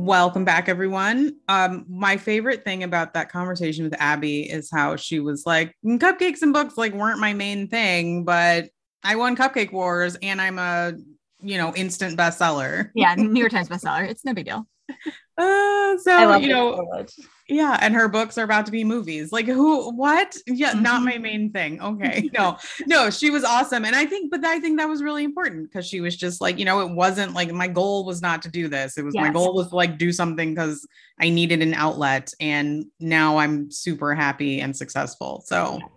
Welcome 0.01 0.45
back, 0.45 0.67
everyone. 0.67 1.35
Um, 1.47 1.85
my 1.87 2.17
favorite 2.17 2.63
thing 2.63 2.81
about 2.81 3.13
that 3.13 3.31
conversation 3.31 3.83
with 3.83 3.93
Abby 4.01 4.49
is 4.49 4.67
how 4.71 4.95
she 4.95 5.19
was 5.19 5.45
like, 5.45 5.75
"Mm, 5.85 5.99
cupcakes 5.99 6.41
and 6.41 6.51
books 6.51 6.75
like 6.75 6.91
weren't 6.91 7.19
my 7.19 7.33
main 7.33 7.67
thing, 7.67 8.25
but 8.25 8.69
I 9.03 9.15
won 9.15 9.35
Cupcake 9.35 9.71
Wars 9.71 10.17
and 10.23 10.41
I'm 10.41 10.57
a 10.57 10.93
you 11.39 11.55
know 11.55 11.71
instant 11.75 12.17
bestseller. 12.17 12.89
Yeah, 12.95 13.13
New 13.17 13.39
York 13.39 13.51
Times 13.51 13.69
bestseller. 13.69 14.09
It's 14.09 14.25
no 14.25 14.33
big 14.33 14.45
deal. 14.45 14.65
Uh, 15.37 15.97
so 15.97 16.35
you 16.35 16.49
know, 16.49 16.75
so 17.07 17.23
yeah, 17.47 17.77
and 17.81 17.95
her 17.95 18.07
books 18.07 18.37
are 18.37 18.43
about 18.43 18.65
to 18.67 18.71
be 18.71 18.83
movies. 18.83 19.31
Like 19.31 19.45
who? 19.47 19.89
What? 19.95 20.35
Yeah, 20.45 20.73
not 20.73 21.01
Mhm. 21.01 21.05
my 21.05 21.17
main 21.17 21.51
thing. 21.51 21.81
Okay, 21.81 22.29
no, 22.37 22.57
no, 22.85 23.09
she 23.09 23.29
was 23.31 23.43
awesome, 23.43 23.83
and 23.85 23.95
I 23.95 24.05
think, 24.05 24.29
but 24.29 24.45
I 24.45 24.59
think 24.59 24.77
that 24.77 24.87
was 24.89 25.01
really 25.01 25.23
important 25.23 25.63
because 25.71 25.87
she 25.87 25.99
was 25.99 26.15
just 26.15 26.41
like, 26.41 26.59
you 26.59 26.65
know, 26.65 26.81
it 26.81 26.93
wasn't 26.93 27.33
like 27.33 27.51
my 27.51 27.67
goal 27.67 28.05
was 28.05 28.21
not 28.21 28.41
to 28.43 28.49
do 28.49 28.67
this. 28.67 28.97
It 28.97 29.05
was 29.05 29.15
my 29.17 29.29
goal 29.29 29.55
was 29.55 29.69
to 29.69 29.75
like 29.75 29.97
do 29.97 30.11
something 30.11 30.53
because 30.53 30.85
I 31.19 31.29
needed 31.29 31.61
an 31.63 31.73
outlet, 31.73 32.33
and 32.39 32.85
now 32.99 33.37
I'm 33.37 33.71
super 33.71 34.13
happy 34.13 34.59
and 34.61 34.75
successful. 34.75 35.43
So 35.47 35.77
Yeah. 35.79 35.87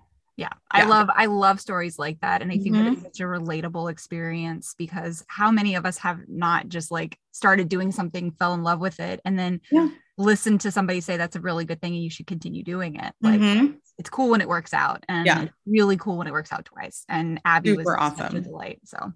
I 0.71 0.79
Yeah. 0.81 0.89
love 0.89 1.11
I 1.15 1.27
love 1.27 1.61
stories 1.61 1.99
like 1.99 2.21
that. 2.21 2.43
And 2.43 2.51
I 2.51 2.59
think 2.59 2.75
that 2.75 2.85
Mhm. 2.87 2.93
it's 2.95 3.03
such 3.03 3.21
a 3.21 3.25
relatable 3.25 3.91
experience 3.91 4.75
because 4.77 5.25
how 5.29 5.51
many 5.53 5.77
of 5.77 5.87
us 5.87 5.99
have 5.99 6.21
not 6.29 6.69
just 6.69 6.91
like 6.91 7.17
started 7.31 7.69
doing 7.69 7.93
something, 7.93 8.33
fell 8.33 8.55
in 8.55 8.63
love 8.65 8.81
with 8.81 8.99
it, 8.99 9.21
and 9.25 9.39
then 9.39 9.61
Yeah. 9.71 9.89
listened 10.19 10.61
to 10.63 10.71
somebody 10.73 11.01
say 11.01 11.17
that's 11.17 11.37
a 11.37 11.41
really 11.41 11.65
good 11.65 11.81
thing 11.81 11.95
and 11.95 12.03
you 12.03 12.11
should 12.11 12.27
continue 12.27 12.65
doing 12.65 12.97
it. 12.97 13.15
Like 13.21 13.41
Mhm. 13.41 13.79
it's 13.99 14.11
cool 14.11 14.29
when 14.31 14.41
it 14.41 14.49
works 14.49 14.75
out 14.75 15.05
and 15.09 15.27
Yeah. 15.27 15.47
really 15.67 15.97
cool 15.97 16.17
when 16.19 16.27
it 16.27 16.33
works 16.33 16.53
out 16.53 16.65
twice. 16.65 17.05
And 17.09 17.41
Abby 17.45 17.77
was 17.77 17.87
Super 17.87 18.17
such 18.17 18.35
a 18.35 18.41
delight. 18.41 18.81
So 18.85 19.13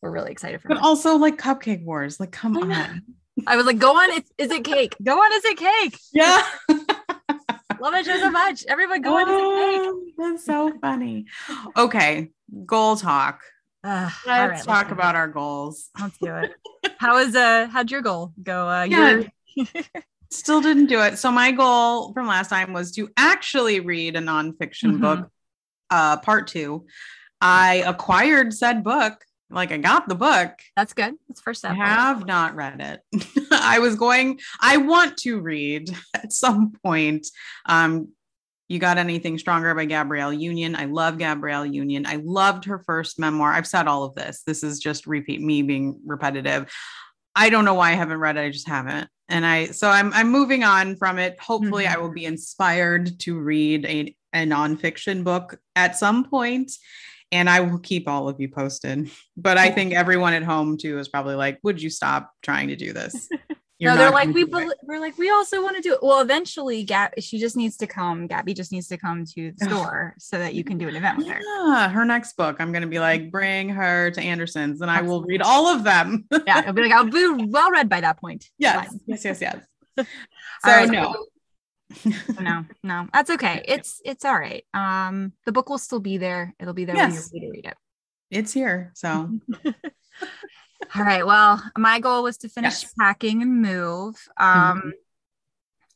we're 0.00 0.10
really 0.10 0.32
excited 0.32 0.62
for 0.62 0.68
but 0.68 0.78
her. 0.78 0.82
also 0.84 1.16
like 1.16 1.36
Cupcake 1.36 1.84
Wars. 1.84 2.18
Like, 2.20 2.32
come 2.32 2.56
I 2.56 2.60
on. 2.62 3.02
I 3.46 3.56
was 3.56 3.66
like, 3.66 3.78
go 3.78 3.92
on, 3.92 4.10
it's 4.12 4.30
is 4.38 4.50
it 4.50 4.64
cake? 4.64 4.96
Go 5.02 5.18
on, 5.18 5.32
is 5.34 5.44
it 5.44 5.58
cake? 5.58 5.98
Yeah. 6.12 6.42
Love 7.80 8.04
show 8.04 8.16
so 8.18 8.30
much. 8.30 8.64
Everyone 8.66 9.00
go 9.02 9.16
on, 9.16 9.28
is 9.28 9.34
cake? 9.78 9.80
Oh, 9.84 10.02
that's 10.18 10.44
so 10.44 10.72
funny. 10.80 11.26
Okay, 11.76 12.30
goal 12.64 12.96
talk. 12.96 13.42
Ugh, 13.84 14.12
Let's 14.26 14.26
right, 14.26 14.64
talk 14.64 14.90
about 14.90 15.14
it. 15.14 15.18
our 15.18 15.28
goals. 15.28 15.90
Let's 16.00 16.18
do 16.18 16.34
it. 16.34 16.50
How 16.98 17.18
is 17.18 17.36
uh 17.36 17.68
how'd 17.70 17.90
your 17.90 18.02
goal 18.02 18.32
go? 18.42 18.68
Uh 18.68 18.84
Yeah. 18.84 19.22
Still 20.30 20.60
didn't 20.60 20.86
do 20.86 21.00
it. 21.02 21.18
So 21.18 21.30
my 21.30 21.52
goal 21.52 22.12
from 22.12 22.26
last 22.26 22.48
time 22.48 22.72
was 22.72 22.90
to 22.92 23.08
actually 23.16 23.78
read 23.80 24.16
a 24.16 24.20
nonfiction 24.20 24.98
Mhm. 24.98 25.00
book, 25.00 25.30
uh, 25.90 26.16
part 26.18 26.48
two. 26.48 26.86
I 27.40 27.84
acquired 27.86 28.52
said 28.52 28.82
book. 28.82 29.24
Like 29.50 29.70
I 29.72 29.76
got 29.76 30.08
the 30.08 30.14
book. 30.16 30.50
that's 30.74 30.92
good. 30.92 31.14
That's 31.28 31.40
first 31.40 31.64
I 31.64 31.72
have 31.74 32.26
not 32.26 32.56
read 32.56 32.80
it. 32.80 33.26
I 33.52 33.78
was 33.78 33.94
going, 33.94 34.40
I 34.60 34.76
want 34.78 35.16
to 35.18 35.40
read 35.40 35.90
at 36.14 36.32
some 36.32 36.72
point. 36.84 37.26
Um, 37.66 38.08
you 38.68 38.80
got 38.80 38.98
anything 38.98 39.38
stronger 39.38 39.72
by 39.76 39.84
Gabrielle 39.84 40.32
Union? 40.32 40.74
I 40.74 40.86
love 40.86 41.18
Gabrielle 41.18 41.64
Union. 41.64 42.04
I 42.06 42.16
loved 42.16 42.64
her 42.64 42.80
first 42.80 43.16
memoir. 43.20 43.52
I've 43.52 43.66
said 43.68 43.86
all 43.86 44.02
of 44.02 44.16
this. 44.16 44.42
This 44.44 44.64
is 44.64 44.80
just 44.80 45.06
repeat 45.06 45.40
me 45.40 45.62
being 45.62 46.00
repetitive. 46.04 46.68
I 47.36 47.48
don't 47.48 47.64
know 47.64 47.74
why 47.74 47.90
I 47.90 47.94
haven't 47.94 48.18
read 48.18 48.36
it. 48.36 48.40
I 48.40 48.50
just 48.50 48.66
haven't. 48.66 49.08
And 49.28 49.46
I 49.46 49.66
so 49.66 49.88
I'm 49.88 50.12
I'm 50.12 50.30
moving 50.32 50.64
on 50.64 50.96
from 50.96 51.18
it. 51.18 51.38
Hopefully 51.40 51.84
Mhm. 51.84 51.94
I 51.94 51.98
will 51.98 52.10
be 52.12 52.24
inspired 52.24 53.20
to 53.20 53.38
read 53.38 53.84
a, 53.86 54.16
a 54.32 54.44
nonfiction 54.46 55.22
book 55.22 55.58
at 55.76 55.96
some 55.96 56.24
point, 56.24 56.72
And 57.32 57.50
I 57.50 57.60
will 57.60 57.78
keep 57.78 58.08
all 58.08 58.28
of 58.28 58.40
you 58.40 58.48
posted. 58.48 59.10
But 59.36 59.58
I 59.58 59.70
think 59.70 59.92
everyone 59.92 60.32
at 60.32 60.44
home 60.44 60.78
too 60.78 60.98
is 60.98 61.08
probably 61.08 61.34
like, 61.34 61.58
would 61.62 61.82
you 61.82 61.90
stop 61.90 62.30
trying 62.42 62.68
to 62.68 62.76
do 62.76 62.92
this? 62.92 63.28
You're 63.78 63.92
no, 63.92 63.98
they're 63.98 64.10
like 64.10 64.32
we. 64.32 64.44
bel 64.44 64.72
we're 64.84 65.00
like 65.00 65.18
we 65.18 65.28
also 65.28 65.62
want 65.62 65.76
to 65.76 65.82
do 65.82 65.92
it. 65.92 65.98
Well, 66.02 66.22
eventually, 66.22 66.82
Gab. 66.82 67.10
She 67.20 67.38
just 67.38 67.56
needs 67.56 67.76
to 67.78 67.86
come. 67.86 68.26
Gabby 68.26 68.54
just 68.54 68.72
needs 68.72 68.88
to 68.88 68.96
come 68.96 69.26
to 69.34 69.52
the 69.52 69.66
store 69.66 70.14
so 70.18 70.38
that 70.38 70.54
you 70.54 70.64
can 70.64 70.78
do 70.78 70.88
an 70.88 70.96
event 70.96 71.18
with 71.18 71.26
her. 71.26 71.38
Yeah, 71.44 71.90
her 71.90 72.06
next 72.06 72.38
book. 72.38 72.56
I'm 72.58 72.72
gonna 72.72 72.86
be 72.86 73.00
like, 73.00 73.30
bring 73.30 73.68
her 73.68 74.10
to 74.12 74.20
Anderson's, 74.20 74.80
and 74.80 74.90
I 74.90 75.02
will 75.02 75.22
read 75.24 75.42
all 75.42 75.66
of 75.66 75.84
them. 75.84 76.24
Yeah, 76.46 76.62
I'll 76.66 76.72
be 76.72 76.82
like 76.82 76.92
I'll 76.92 77.04
be 77.04 77.44
well 77.48 77.70
read 77.70 77.90
by 77.90 78.00
that 78.00 78.18
point. 78.18 78.48
yes, 78.56 78.88
yes, 79.06 79.24
yes, 79.24 79.40
yes. 79.42 79.56
So 80.64 80.70
right, 80.70 80.88
no, 80.88 81.26
no, 82.40 82.64
no, 82.82 83.08
that's 83.12 83.30
okay. 83.30 83.62
It's 83.66 84.00
it's 84.04 84.24
all 84.24 84.38
right. 84.38 84.64
Um, 84.74 85.32
the 85.44 85.52
book 85.52 85.68
will 85.68 85.78
still 85.78 86.00
be 86.00 86.18
there. 86.18 86.54
It'll 86.60 86.74
be 86.74 86.84
there 86.84 86.96
when 86.96 87.12
you're 87.12 87.22
ready 87.32 87.46
to 87.46 87.50
read 87.52 87.64
it. 87.66 87.76
it's 88.30 88.52
here. 88.52 88.92
So 88.94 89.30
All 90.94 91.02
right. 91.02 91.26
Well, 91.26 91.62
my 91.76 91.98
goal 92.00 92.22
was 92.22 92.38
to 92.38 92.48
finish 92.48 92.82
Yes. 92.82 92.94
packing 92.98 93.42
and 93.42 93.60
move. 93.60 94.14
Um, 94.36 94.78
Mhm. 94.78 94.90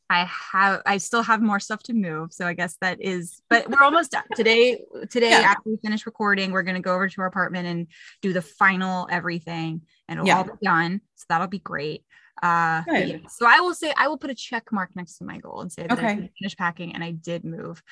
I 0.09 0.25
have, 0.25 0.81
I 0.85 0.97
still 0.97 1.23
have 1.23 1.41
more 1.41 1.61
stuff 1.61 1.81
to 1.83 1.93
move, 1.93 2.33
so 2.33 2.45
I 2.45 2.53
guess 2.53 2.75
that 2.81 2.99
is. 2.99 3.41
But 3.49 3.69
we're 3.69 3.81
almost 3.81 4.11
done 4.11 4.23
today. 4.35 4.83
Today, 5.09 5.29
Yeah. 5.31 5.51
after 5.51 5.69
we 5.69 5.77
finish 5.77 6.05
recording, 6.05 6.51
we're 6.51 6.63
gonna 6.63 6.81
go 6.81 6.93
over 6.93 7.07
to 7.07 7.21
our 7.21 7.27
apartment 7.27 7.65
and 7.67 7.87
do 8.21 8.33
the 8.33 8.41
final 8.41 9.07
everything, 9.09 9.83
and 10.09 10.17
it'll 10.17 10.27
Yeah. 10.27 10.37
all 10.39 10.43
be 10.43 10.51
done. 10.61 10.99
So 11.15 11.25
that'll 11.29 11.47
be 11.47 11.59
great. 11.59 12.03
Uh, 12.41 12.81
yeah. 12.87 13.17
So 13.29 13.45
I 13.47 13.59
will 13.59 13.75
say 13.75 13.93
I 13.95 14.07
will 14.07 14.17
put 14.17 14.31
a 14.31 14.35
check 14.35 14.71
mark 14.71 14.89
next 14.95 15.17
to 15.19 15.23
my 15.25 15.37
goal 15.37 15.61
and 15.61 15.71
say 15.71 15.83
that 15.83 15.91
I 15.91 16.03
Okay. 16.03 16.15
did 16.15 16.29
finish 16.39 16.57
packing 16.57 16.93
and 16.95 17.03
I 17.03 17.11
did 17.11 17.43
move. 17.45 17.83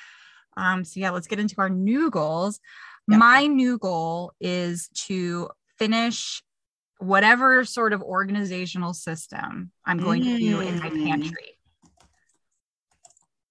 Um, 0.56 0.84
so 0.84 0.98
yeah, 0.98 1.10
let's 1.10 1.28
get 1.28 1.38
into 1.38 1.54
our 1.58 1.70
new 1.70 2.10
goals. 2.10 2.58
Yep. 3.08 3.18
My 3.18 3.46
new 3.46 3.78
goal 3.78 4.32
is 4.40 4.88
to 5.06 5.50
finish 5.78 6.42
whatever 6.98 7.64
sort 7.64 7.92
of 7.92 8.02
organizational 8.02 8.92
system 8.92 9.70
I'm 9.84 9.98
going 9.98 10.22
to 10.24 10.38
do 10.38 10.60
in 10.60 10.78
my 10.80 10.90
Mm. 10.90 11.04
pantry. 11.06 11.56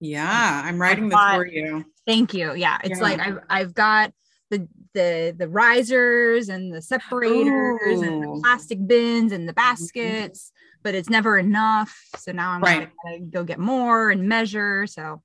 yeah, 0.02 0.62
I'm 0.64 0.80
writing 0.80 1.10
this 1.10 1.20
for 1.20 1.46
you. 1.46 1.86
Thank 2.08 2.34
you. 2.34 2.54
Yeah, 2.56 2.78
it's 2.84 3.00
Yeah. 3.00 3.04
like 3.04 3.20
I've 3.20 3.40
I've 3.50 3.74
got 3.74 4.14
the 4.50 4.68
the 4.94 5.36
the 5.38 5.48
risers 5.50 6.50
and 6.50 6.74
the 6.74 6.82
separators 6.82 8.02
and 8.02 8.24
the 8.24 8.40
plastic 8.42 8.86
bins 8.88 9.32
and 9.32 9.48
the 9.48 9.54
baskets, 9.54 10.52
but 10.84 10.96
it's 10.96 11.10
never 11.10 11.38
enough. 11.38 11.96
So 12.18 12.32
now 12.32 12.52
I'm 12.52 12.62
Right. 12.62 12.90
gonna 13.04 13.20
go 13.20 13.44
get 13.44 13.60
more 13.60 14.12
and 14.12 14.28
measure. 14.28 14.88
So 14.88 15.22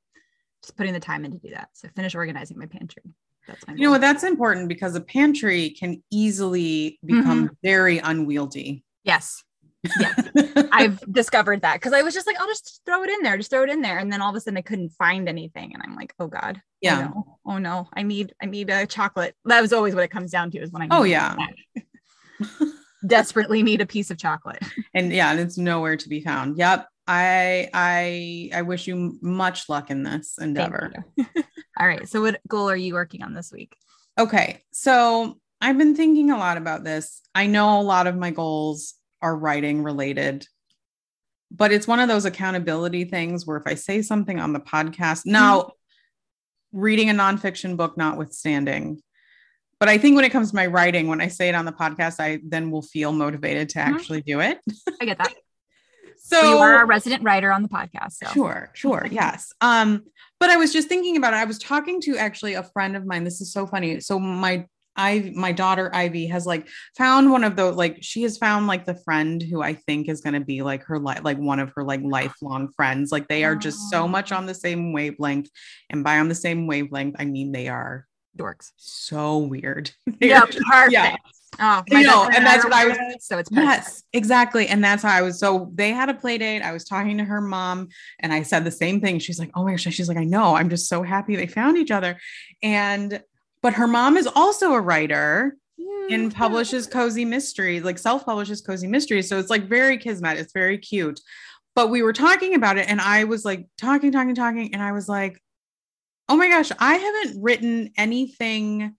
just 0.62 0.76
putting 0.76 0.92
the 0.92 1.00
time 1.00 1.24
in 1.24 1.32
to 1.32 1.38
do 1.38 1.50
that. 1.50 1.68
So 1.74 1.88
finish 1.94 2.14
organizing 2.14 2.58
my 2.58 2.66
pantry. 2.66 3.02
That's 3.46 3.66
my 3.66 3.74
You 3.74 3.84
know 3.84 3.90
what? 3.90 4.00
That's 4.00 4.24
important 4.24 4.68
because 4.68 4.94
a 4.94 5.00
pantry 5.00 5.70
can 5.70 6.02
easily 6.10 6.98
become 7.04 7.44
mm-hmm. 7.46 7.54
very 7.62 7.98
unwieldy. 7.98 8.84
yes. 9.04 9.42
I've 10.72 11.00
discovered 11.12 11.60
that 11.60 11.74
because 11.74 11.92
I 11.92 12.00
was 12.00 12.14
just 12.14 12.26
like, 12.26 12.40
I'll 12.40 12.46
just 12.46 12.80
throw 12.86 13.02
it 13.02 13.10
in 13.10 13.22
there, 13.22 13.36
just 13.36 13.50
throw 13.50 13.64
it 13.64 13.68
in 13.68 13.82
there, 13.82 13.98
and 13.98 14.10
then 14.10 14.22
all 14.22 14.30
of 14.30 14.36
a 14.36 14.40
sudden 14.40 14.56
I 14.56 14.62
couldn't 14.62 14.88
find 14.90 15.28
anything, 15.28 15.74
and 15.74 15.82
I'm 15.82 15.94
like, 15.94 16.14
oh 16.18 16.26
god, 16.26 16.62
yeah. 16.80 17.10
oh 17.14 17.18
no, 17.20 17.38
oh 17.46 17.58
no, 17.58 17.88
I 17.92 18.02
need 18.02 18.32
I 18.42 18.46
need 18.46 18.70
a 18.70 18.86
chocolate. 18.86 19.34
That 19.44 19.60
was 19.60 19.74
always 19.74 19.94
what 19.94 20.04
it 20.04 20.10
comes 20.10 20.30
down 20.30 20.50
to 20.52 20.58
is 20.58 20.72
when 20.72 20.82
I 20.82 20.88
Oh, 20.90 21.02
yeah. 21.02 21.36
desperately 23.06 23.62
need 23.62 23.80
a 23.80 23.86
piece 23.86 24.10
of 24.10 24.18
chocolate. 24.18 24.62
and 24.94 25.12
yeah, 25.12 25.30
and 25.30 25.40
it's 25.40 25.58
nowhere 25.58 25.96
to 25.96 26.08
be 26.08 26.20
found. 26.20 26.58
Yep. 26.58 26.88
I 27.06 27.68
I 27.74 28.50
I 28.54 28.62
wish 28.62 28.86
you 28.86 29.18
much 29.20 29.68
luck 29.68 29.90
in 29.90 30.02
this 30.02 30.38
endeavor. 30.40 30.92
all 31.78 31.86
right, 31.86 32.08
so 32.08 32.22
what 32.22 32.40
goal 32.48 32.70
are 32.70 32.76
you 32.76 32.94
working 32.94 33.22
on 33.22 33.34
this 33.34 33.52
week? 33.52 33.76
Okay. 34.18 34.62
So 34.72 35.38
I've 35.60 35.78
been 35.78 35.94
thinking 35.94 36.30
a 36.30 36.38
lot 36.38 36.56
about 36.56 36.84
this. 36.84 37.20
I 37.34 37.46
know 37.46 37.80
a 37.80 37.82
lot 37.82 38.06
of 38.06 38.16
my 38.16 38.30
goals 38.30 38.94
are 39.20 39.36
writing 39.36 39.82
related, 39.82 40.46
but 41.50 41.72
it's 41.72 41.88
one 41.88 42.00
of 42.00 42.08
those 42.08 42.24
accountability 42.24 43.04
things 43.04 43.46
where 43.46 43.56
if 43.56 43.66
I 43.66 43.74
say 43.74 44.02
something 44.02 44.38
on 44.38 44.52
the 44.52 44.60
podcast, 44.60 45.26
now 45.26 45.60
mm-hmm. 45.60 46.80
reading 46.80 47.10
a 47.10 47.14
nonfiction 47.14 47.76
book 47.76 47.96
notwithstanding, 47.96 49.02
but 49.80 49.88
I 49.88 49.98
think 49.98 50.16
when 50.16 50.24
it 50.24 50.30
comes 50.30 50.50
to 50.50 50.56
my 50.56 50.66
writing, 50.66 51.08
when 51.08 51.20
I 51.20 51.28
say 51.28 51.48
it 51.48 51.54
on 51.54 51.64
the 51.64 51.72
podcast, 51.72 52.20
I 52.20 52.40
then 52.46 52.70
will 52.70 52.82
feel 52.82 53.12
motivated 53.12 53.68
to 53.70 53.78
Mhm. 53.78 53.82
actually 53.94 54.22
do 54.22 54.40
it. 54.40 54.58
I 55.00 55.04
get 55.04 55.18
that. 55.18 55.32
So 56.16 56.40
So 56.40 56.48
you 56.48 56.58
are 56.58 56.82
a 56.82 56.86
resident 56.86 57.22
writer 57.22 57.52
on 57.52 57.62
the 57.62 57.68
podcast. 57.68 58.12
So 58.12 58.26
Sure, 58.32 58.70
sure, 58.72 59.06
yes. 59.10 59.52
Um, 59.60 60.04
but 60.40 60.48
I 60.48 60.56
was 60.56 60.72
just 60.72 60.88
thinking 60.88 61.16
about 61.18 61.34
it. 61.34 61.36
I 61.36 61.44
was 61.44 61.58
talking 61.58 62.00
to 62.02 62.16
actually 62.16 62.54
a 62.54 62.62
friend 62.62 62.96
of 62.96 63.04
mine. 63.04 63.24
This 63.24 63.40
is 63.42 63.52
so 63.52 63.66
funny. 63.66 64.00
So 64.00 64.18
my 64.18 64.66
I 64.96 65.32
my 65.34 65.50
daughter 65.52 65.90
Ivy 65.92 66.26
has 66.28 66.46
like 66.46 66.68
found 66.96 67.30
one 67.30 67.42
of 67.44 67.56
those 67.56 67.74
like 67.76 67.98
she 68.00 68.22
has 68.22 68.38
found 68.38 68.66
like 68.68 68.84
the 68.86 68.94
friend 68.94 69.42
who 69.42 69.60
I 69.60 69.74
think 69.74 70.08
is 70.08 70.20
going 70.22 70.34
to 70.34 70.40
be 70.40 70.62
like 70.62 70.84
her 70.84 70.98
li- 70.98 71.20
like 71.22 71.36
one 71.38 71.58
of 71.58 71.72
her 71.74 71.82
like 71.84 72.00
lifelong 72.02 72.70
friends. 72.76 73.10
Like 73.12 73.28
they 73.28 73.44
are 73.44 73.56
just 73.56 73.90
so 73.90 74.06
much 74.08 74.30
on 74.32 74.46
the 74.46 74.54
same 74.54 74.92
wavelength, 74.92 75.50
and 75.90 76.04
by 76.04 76.20
on 76.20 76.28
the 76.28 76.34
same 76.34 76.66
wavelength, 76.66 77.16
I 77.18 77.24
mean 77.26 77.52
they 77.52 77.68
are 77.68 78.06
dorks. 78.36 78.72
so 78.76 79.38
weird. 79.38 79.90
Yeah, 80.20 80.40
perfect. 80.42 80.92
yeah. 80.92 81.16
Oh, 81.60 81.82
You 81.88 82.02
know, 82.02 82.28
and 82.34 82.44
that's 82.44 82.64
what 82.64 82.72
I 82.72 82.86
was- 82.86 82.98
So 83.20 83.38
it's 83.38 83.48
perfect. 83.48 83.66
Yes, 83.68 84.02
exactly. 84.12 84.66
And 84.66 84.82
that's 84.82 85.02
how 85.04 85.14
I 85.16 85.22
was. 85.22 85.38
So 85.38 85.70
they 85.74 85.90
had 85.90 86.08
a 86.08 86.14
play 86.14 86.36
date. 86.36 86.62
I 86.62 86.72
was 86.72 86.84
talking 86.84 87.16
to 87.18 87.24
her 87.24 87.40
mom 87.40 87.88
and 88.18 88.32
I 88.32 88.42
said 88.42 88.64
the 88.64 88.72
same 88.72 89.00
thing. 89.00 89.20
She's 89.20 89.38
like, 89.38 89.50
Oh 89.54 89.62
my 89.64 89.70
gosh. 89.72 89.82
She's 89.82 90.08
like, 90.08 90.18
I 90.18 90.24
know. 90.24 90.56
I'm 90.56 90.68
just 90.68 90.88
so 90.88 91.02
happy 91.04 91.36
they 91.36 91.46
found 91.46 91.76
each 91.76 91.92
other. 91.92 92.18
And, 92.62 93.22
but 93.62 93.74
her 93.74 93.86
mom 93.86 94.16
is 94.16 94.26
also 94.26 94.72
a 94.74 94.80
writer 94.80 95.56
and 96.10 96.34
publishes 96.34 96.86
cozy 96.88 97.24
mysteries, 97.24 97.82
like 97.84 97.98
self 97.98 98.24
publishes 98.26 98.60
cozy 98.60 98.86
mysteries. 98.88 99.28
So 99.28 99.38
it's 99.38 99.50
like 99.50 99.64
very 99.68 99.96
kismet. 99.96 100.38
It's 100.38 100.52
very 100.52 100.76
cute. 100.78 101.20
But 101.76 101.88
we 101.88 102.02
were 102.02 102.12
talking 102.12 102.54
about 102.54 102.78
it 102.78 102.88
and 102.88 103.00
I 103.00 103.24
was 103.24 103.44
like 103.44 103.66
talking, 103.78 104.10
talking, 104.12 104.34
talking. 104.34 104.74
And 104.74 104.82
I 104.82 104.90
was 104.92 105.08
like, 105.08 105.40
Oh 106.28 106.36
my 106.36 106.48
gosh, 106.48 106.70
I 106.78 106.94
haven't 106.96 107.42
written 107.42 107.90
anything 107.96 108.94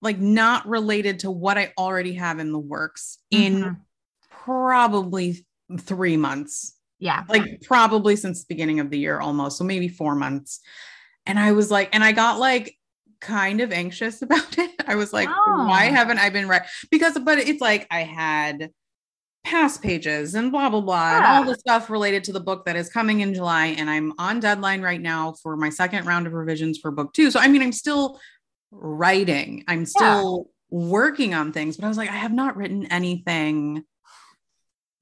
like 0.00 0.18
not 0.18 0.66
related 0.68 1.20
to 1.20 1.30
what 1.30 1.56
I 1.58 1.72
already 1.78 2.12
have 2.14 2.38
in 2.38 2.52
the 2.52 2.58
works 2.58 3.18
in 3.30 3.54
Mhm. 3.62 3.80
probably 4.30 5.46
three 5.80 6.16
months, 6.16 6.76
Yeah. 6.98 7.24
like 7.28 7.62
probably 7.62 8.14
since 8.16 8.40
the 8.44 8.46
beginning 8.54 8.80
of 8.80 8.90
the 8.90 8.98
year 8.98 9.18
almost. 9.18 9.56
So 9.58 9.64
maybe 9.64 9.88
four 9.88 10.14
months. 10.14 10.60
And 11.26 11.38
I 11.38 11.52
was 11.52 11.70
like, 11.70 11.88
and 11.94 12.04
I 12.04 12.12
got 12.12 12.38
like 12.38 12.76
kind 13.20 13.60
of 13.62 13.72
anxious 13.72 14.20
about 14.22 14.58
it. 14.58 14.70
I 14.86 14.94
was 14.96 15.12
like, 15.14 15.28
why 15.28 15.88
Oh. 15.90 15.94
haven't 15.94 16.18
I 16.18 16.28
been 16.28 16.48
right? 16.48 16.62
Because, 16.90 17.18
but 17.18 17.38
it's 17.38 17.62
like 17.62 17.86
I 17.90 18.00
had 18.02 18.70
past 19.44 19.82
pages 19.82 20.34
and 20.34 20.50
blah, 20.50 20.70
blah, 20.70 20.80
blah, 20.80 21.16
and 21.16 21.24
all 21.24 21.44
the 21.44 21.54
stuff 21.54 21.90
related 21.90 22.24
to 22.24 22.32
the 22.32 22.40
book 22.40 22.64
that 22.64 22.76
is 22.76 22.88
coming 22.88 23.20
in 23.20 23.34
July. 23.34 23.66
And 23.66 23.88
I'm 23.90 24.12
on 24.18 24.40
deadline 24.40 24.82
right 24.82 25.00
now 25.00 25.34
for 25.42 25.56
my 25.56 25.68
second 25.68 26.06
round 26.06 26.26
of 26.26 26.32
revisions 26.32 26.78
for 26.78 26.90
book 26.90 27.12
two. 27.12 27.30
So, 27.30 27.38
I 27.38 27.48
mean, 27.48 27.62
I'm 27.62 27.72
still 27.72 28.18
writing, 28.70 29.64
I'm 29.68 29.86
still 29.86 30.50
working 30.70 31.34
on 31.34 31.52
things, 31.52 31.76
but 31.76 31.84
I 31.84 31.88
was 31.88 31.98
like, 31.98 32.10
I 32.10 32.16
have 32.16 32.32
not 32.32 32.56
written 32.56 32.86
anything 32.86 33.84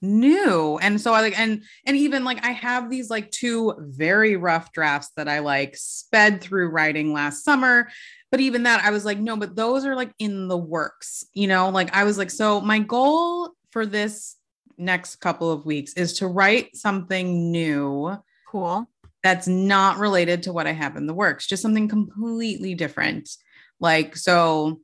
new 0.04 0.78
and 0.82 1.00
so 1.00 1.14
i 1.14 1.20
like 1.20 1.38
and 1.38 1.62
and 1.86 1.96
even 1.96 2.24
like 2.24 2.44
i 2.44 2.50
have 2.50 2.90
these 2.90 3.08
like 3.08 3.30
two 3.30 3.72
very 3.78 4.36
rough 4.36 4.72
drafts 4.72 5.10
that 5.16 5.28
i 5.28 5.38
like 5.38 5.76
sped 5.76 6.40
through 6.40 6.68
writing 6.70 7.12
last 7.12 7.44
summer 7.44 7.88
but 8.32 8.40
even 8.40 8.64
that 8.64 8.84
i 8.84 8.90
was 8.90 9.04
like 9.04 9.18
no 9.18 9.36
but 9.36 9.54
those 9.54 9.84
are 9.84 9.94
like 9.94 10.12
in 10.18 10.48
the 10.48 10.56
works 10.56 11.24
you 11.34 11.46
know 11.46 11.68
like 11.70 11.94
i 11.94 12.02
was 12.02 12.18
like 12.18 12.30
so 12.30 12.60
my 12.60 12.80
goal 12.80 13.54
for 13.72 13.86
this 13.86 14.36
next 14.78 15.16
couple 15.16 15.50
of 15.50 15.66
weeks 15.66 15.94
is 15.94 16.12
to 16.14 16.26
write 16.28 16.76
something 16.76 17.50
new 17.50 18.16
Cool. 18.46 18.86
that's 19.22 19.48
not 19.48 19.98
related 19.98 20.44
to 20.44 20.52
what 20.52 20.66
I 20.66 20.72
have 20.72 20.96
in 20.96 21.06
the 21.06 21.14
works, 21.14 21.46
just 21.46 21.62
something 21.62 21.88
completely 21.88 22.74
different. 22.74 23.28
Like, 23.80 24.16
so, 24.16 24.80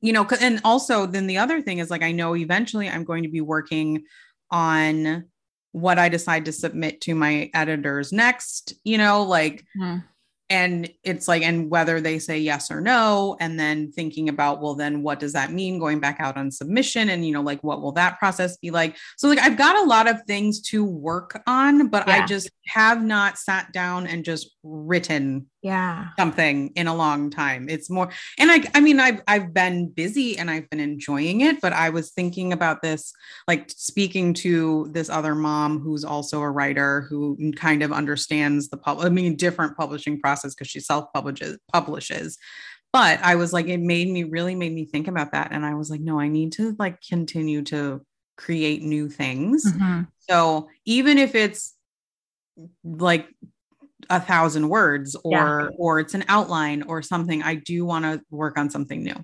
you 0.00 0.12
know, 0.12 0.26
and 0.40 0.60
also 0.64 1.06
then 1.06 1.26
the 1.26 1.38
other 1.38 1.60
thing 1.60 1.78
is 1.78 1.90
like, 1.90 2.02
I 2.02 2.12
know 2.12 2.36
eventually 2.36 2.88
I'm 2.88 3.04
going 3.04 3.24
to 3.24 3.28
be 3.28 3.40
working 3.40 4.04
on 4.50 5.24
what 5.72 5.98
I 5.98 6.08
decide 6.08 6.44
to 6.46 6.52
submit 6.52 7.00
to 7.02 7.14
my 7.14 7.50
editors 7.54 8.12
next, 8.12 8.74
you 8.84 8.98
know, 8.98 9.22
like, 9.22 9.64
Mhm. 9.78 10.04
And 10.50 10.90
it's 11.04 11.28
like, 11.28 11.42
and 11.44 11.70
whether 11.70 12.00
they 12.00 12.18
say 12.18 12.38
yes 12.38 12.72
or 12.72 12.80
no, 12.80 13.36
and 13.38 13.58
then 13.58 13.92
thinking 13.92 14.28
about, 14.28 14.60
well, 14.60 14.74
then 14.74 15.02
what 15.02 15.20
does 15.20 15.32
that 15.34 15.52
mean 15.52 15.78
going 15.78 16.00
back 16.00 16.16
out 16.18 16.36
on 16.36 16.50
submission? 16.50 17.08
And, 17.08 17.24
you 17.24 17.32
know, 17.32 17.40
like, 17.40 17.62
what 17.62 17.80
will 17.80 17.92
that 17.92 18.18
process 18.18 18.56
be 18.56 18.72
like? 18.72 18.96
So, 19.16 19.28
like, 19.28 19.38
I've 19.38 19.56
got 19.56 19.76
a 19.76 19.88
lot 19.88 20.08
of 20.08 20.20
things 20.26 20.60
to 20.62 20.84
work 20.84 21.40
on, 21.46 21.86
but 21.86 22.08
I 22.08 22.26
just 22.26 22.50
have 22.66 23.00
not 23.00 23.38
sat 23.38 23.72
down 23.72 24.08
and 24.08 24.24
just 24.24 24.56
written 24.64 25.46
Yeah. 25.62 26.08
something 26.18 26.68
in 26.74 26.86
a 26.86 26.94
long 26.94 27.28
time. 27.28 27.68
It's 27.68 27.90
more, 27.90 28.10
and 28.38 28.50
I, 28.50 28.62
I 28.74 28.80
mean, 28.80 28.98
I've, 28.98 29.20
I've 29.28 29.52
been 29.52 29.90
busy 29.90 30.38
and 30.38 30.50
I've 30.50 30.68
been 30.70 30.80
enjoying 30.80 31.42
it, 31.42 31.60
but 31.60 31.74
I 31.74 31.90
was 31.90 32.12
thinking 32.12 32.52
about 32.52 32.80
this, 32.80 33.12
like 33.46 33.70
speaking 33.70 34.32
to 34.34 34.88
this 34.92 35.10
other 35.10 35.34
mom 35.34 35.78
who's 35.80 36.04
also 36.04 36.40
a 36.40 36.50
writer 36.50 37.02
who 37.02 37.36
kind 37.56 37.82
of 37.82 37.92
understands 37.92 38.70
the 38.70 38.78
pub, 38.78 39.00
I 39.00 39.10
mean, 39.10 39.36
different 39.36 39.76
publishing 39.76 40.18
process 40.18 40.54
because 40.54 40.68
she 40.68 40.80
self 40.80 41.12
publishes, 41.12 41.58
publishes. 41.70 42.38
But 42.92 43.20
I 43.22 43.36
was 43.36 43.52
like, 43.52 43.68
it 43.68 43.80
made 43.80 44.08
me 44.08 44.24
really 44.24 44.54
made 44.54 44.72
me 44.72 44.84
think 44.84 45.08
about 45.08 45.32
that. 45.32 45.52
And 45.52 45.64
I 45.64 45.74
was 45.74 45.90
like, 45.90 46.00
no, 46.00 46.18
I 46.18 46.28
need 46.28 46.52
to 46.52 46.74
like 46.78 47.00
continue 47.06 47.62
to 47.64 48.00
create 48.36 48.82
new 48.82 49.08
things. 49.08 49.64
Mhm. 49.70 50.08
So 50.18 50.68
even 50.86 51.18
if 51.18 51.34
it's 51.34 51.74
like 52.82 53.28
a 54.10 54.20
thousand 54.20 54.68
words 54.68 55.16
or 55.24 55.72
or 55.78 56.00
it's 56.00 56.14
an 56.14 56.24
outline 56.28 56.82
or 56.82 57.00
something, 57.00 57.42
I 57.42 57.54
do 57.54 57.84
want 57.84 58.04
to 58.04 58.20
work 58.30 58.58
on 58.58 58.68
something 58.68 59.02
new. 59.02 59.14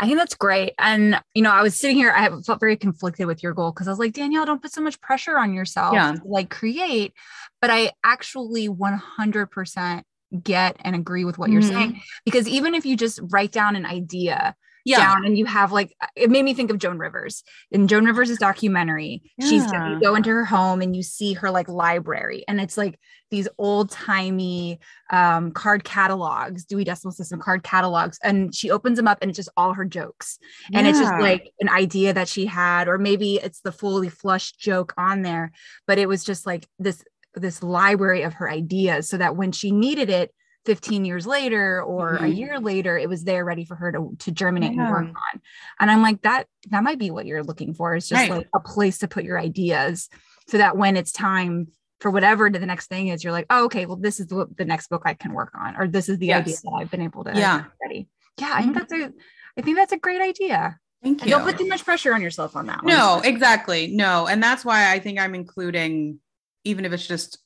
I 0.00 0.06
think 0.06 0.16
that's 0.16 0.36
great. 0.36 0.74
And, 0.78 1.20
you 1.34 1.42
know, 1.42 1.50
I 1.50 1.60
was 1.60 1.78
sitting 1.78 1.96
here, 1.96 2.12
I 2.12 2.28
felt 2.42 2.60
very 2.60 2.76
conflicted 2.76 3.26
with 3.26 3.42
your 3.42 3.52
goal 3.52 3.72
because 3.72 3.88
I 3.88 3.90
was 3.90 3.98
like, 3.98 4.12
Danielle, 4.12 4.46
don't 4.46 4.62
put 4.62 4.72
so 4.72 4.80
much 4.80 5.00
pressure 5.00 5.36
on 5.36 5.52
yourself 5.52 5.94
Yeah. 5.94 6.12
to 6.12 6.20
like 6.24 6.50
create. 6.50 7.12
But 7.60 7.70
I 7.70 7.90
actually 8.04 8.68
100% 8.68 10.04
get 10.44 10.76
and 10.80 10.94
agree 10.94 11.24
with 11.24 11.36
what 11.38 11.50
you're 11.50 11.62
Mhm. 11.62 11.68
saying 11.74 12.02
because 12.24 12.46
even 12.46 12.74
if 12.74 12.86
you 12.86 12.96
just 12.96 13.18
write 13.30 13.50
down 13.50 13.74
an 13.74 13.86
idea 13.86 14.54
Yeah. 14.84 14.98
down 14.98 15.26
and 15.26 15.36
you 15.36 15.44
have 15.44 15.72
like 15.72 15.94
it 16.16 16.30
made 16.30 16.44
me 16.44 16.54
think 16.54 16.70
of 16.70 16.78
Joan 16.78 16.98
Rivers 16.98 17.44
in 17.70 17.88
Joan 17.88 18.04
Rivers' 18.04 18.36
documentary. 18.38 19.22
She's 19.40 19.64
you 19.64 20.00
go 20.00 20.14
into 20.14 20.30
her 20.30 20.44
home 20.44 20.80
and 20.80 20.96
you 20.96 21.02
see 21.02 21.34
her 21.34 21.50
like 21.50 21.68
library 21.68 22.44
and 22.48 22.60
it's 22.60 22.76
like 22.76 22.98
these 23.30 23.48
old 23.58 23.90
timey 23.90 24.80
um, 25.10 25.50
card 25.52 25.84
catalogs, 25.84 26.64
Dewey 26.64 26.84
Decimal 26.84 27.12
System 27.12 27.40
card 27.40 27.62
catalogs, 27.62 28.18
and 28.22 28.54
she 28.54 28.70
opens 28.70 28.96
them 28.96 29.06
up 29.06 29.18
and 29.20 29.30
it's 29.30 29.36
just 29.36 29.50
all 29.56 29.74
her 29.74 29.84
jokes 29.84 30.38
and 30.72 30.86
it's 30.86 30.98
just 30.98 31.12
like 31.20 31.52
an 31.60 31.68
idea 31.68 32.12
that 32.12 32.28
she 32.28 32.46
had 32.46 32.88
or 32.88 32.98
maybe 32.98 33.36
it's 33.36 33.60
the 33.60 33.72
fully 33.72 34.08
flushed 34.08 34.58
joke 34.58 34.94
on 34.96 35.22
there 35.22 35.52
but 35.86 35.98
it 35.98 36.08
was 36.08 36.24
just 36.24 36.46
like 36.46 36.66
this 36.78 37.02
this 37.34 37.62
library 37.62 38.22
of 38.22 38.34
her 38.34 38.50
ideas 38.50 39.08
so 39.08 39.16
that 39.16 39.36
when 39.36 39.52
she 39.52 39.70
needed 39.70 40.10
it 40.10 40.32
15 40.68 41.06
years 41.06 41.26
later 41.26 41.82
or 41.82 42.16
a 42.16 42.20
Mhm. 42.28 42.36
year 42.36 42.60
later 42.60 42.98
it 42.98 43.08
was 43.08 43.24
there 43.24 43.42
ready 43.42 43.64
for 43.64 43.74
her 43.74 43.90
to, 43.90 44.14
to 44.18 44.30
germinate 44.30 44.72
and 44.78 44.90
work 44.90 45.06
on 45.06 45.40
and 45.80 45.90
i'm 45.90 46.02
like 46.02 46.20
that 46.20 46.46
that 46.68 46.82
might 46.82 46.98
be 46.98 47.10
what 47.10 47.24
you're 47.24 47.42
looking 47.42 47.72
for 47.72 47.96
is 47.96 48.06
just 48.06 48.20
Right. 48.20 48.30
like 48.30 48.48
a 48.54 48.60
place 48.60 48.98
to 48.98 49.08
put 49.08 49.24
your 49.24 49.38
ideas 49.40 50.10
so 50.46 50.58
that 50.58 50.76
when 50.76 50.94
it's 50.98 51.10
time 51.10 51.68
for 52.00 52.10
whatever 52.10 52.50
the 52.50 52.58
next 52.66 52.88
thing 52.88 53.08
is 53.08 53.24
you're 53.24 53.32
like 53.32 53.46
oh 53.48 53.64
okay 53.64 53.86
well 53.86 53.96
this 53.96 54.20
is 54.20 54.26
the, 54.26 54.46
the 54.58 54.66
next 54.66 54.88
book 54.90 55.02
i 55.06 55.14
can 55.14 55.32
work 55.32 55.52
on 55.58 55.74
or 55.78 55.88
this 55.88 56.10
is 56.10 56.18
the 56.18 56.34
idea 56.34 56.56
that 56.62 56.72
i've 56.78 56.90
been 56.90 57.00
able 57.00 57.24
to 57.24 57.32
Yeah. 57.34 57.64
ready 57.82 58.08
yeah 58.38 58.52
i 58.54 58.60
think 58.60 58.76
Mhm. 58.76 58.78
that's 58.80 58.92
a 58.92 59.12
i 59.56 59.62
think 59.62 59.76
that's 59.78 59.92
a 59.92 59.98
great 59.98 60.20
idea 60.20 60.78
Thank 61.02 61.22
and 61.22 61.30
you. 61.30 61.36
don't 61.36 61.46
put 61.46 61.56
too 61.56 61.66
much 61.66 61.82
pressure 61.86 62.12
on 62.12 62.20
yourself 62.20 62.56
on 62.56 62.66
that 62.66 62.82
one. 62.84 62.92
No, 62.92 63.20
exactly. 63.24 63.86
No. 63.86 64.26
And 64.26 64.42
that's 64.42 64.64
why 64.64 64.90
I 64.92 64.98
think 64.98 65.20
I'm 65.20 65.32
including, 65.32 66.18
even 66.64 66.84
if 66.84 66.92
it's 66.92 67.06
just 67.06 67.38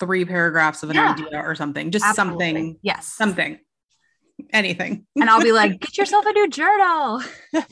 three 0.00 0.24
paragraphs 0.24 0.82
of 0.82 0.90
an 0.90 0.96
Yeah. 0.96 1.12
idea 1.12 1.42
or 1.44 1.54
something, 1.54 1.90
just 1.92 2.04
Absolutely. 2.04 2.46
something, 2.46 2.78
Yes. 2.82 3.06
something, 3.06 3.58
anything. 4.52 5.06
and 5.20 5.30
I'll 5.30 5.42
be 5.42 5.52
like, 5.52 5.78
get 5.80 5.96
yourself 5.98 6.26
a 6.26 6.32
new 6.32 6.48
journal. 6.48 7.22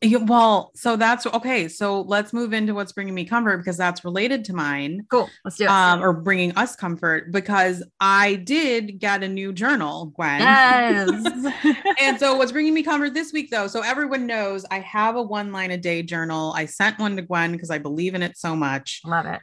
Yeah, 0.00 0.18
well, 0.18 0.70
so 0.76 0.94
that's 0.94 1.26
okay. 1.26 1.66
So 1.66 2.02
let's 2.02 2.32
move 2.32 2.52
into 2.52 2.72
what's 2.72 2.92
bringing 2.92 3.14
me 3.16 3.24
comfort 3.24 3.56
because 3.56 3.76
that's 3.76 4.04
related 4.04 4.44
to 4.44 4.52
mine. 4.52 5.04
Cool. 5.10 5.28
Let's 5.44 5.56
do 5.56 5.64
it. 5.64 5.70
Um, 5.70 6.04
or 6.04 6.12
bringing 6.12 6.52
us 6.56 6.76
comfort 6.76 7.32
because 7.32 7.82
I 7.98 8.36
did 8.36 9.00
get 9.00 9.24
a 9.24 9.28
new 9.28 9.52
journal, 9.52 10.12
Gwen. 10.14 10.38
yes. 10.40 11.10
and 12.00 12.16
so 12.20 12.36
what's 12.36 12.52
bringing 12.52 12.74
me 12.74 12.84
comfort 12.84 13.12
this 13.12 13.32
week 13.32 13.50
though 13.50 13.66
so 13.66 13.80
everyone 13.82 14.24
knows 14.26 14.64
i 14.70 14.78
have 14.80 15.16
a 15.16 15.22
one 15.22 15.50
line 15.52 15.70
a 15.72 15.76
day 15.76 16.02
journal 16.02 16.52
i 16.56 16.64
sent 16.64 16.98
one 16.98 17.16
to 17.16 17.22
gwen 17.22 17.50
because 17.52 17.70
i 17.70 17.78
believe 17.78 18.14
in 18.14 18.22
it 18.22 18.36
so 18.36 18.54
much 18.54 19.00
Love 19.04 19.26
it. 19.26 19.40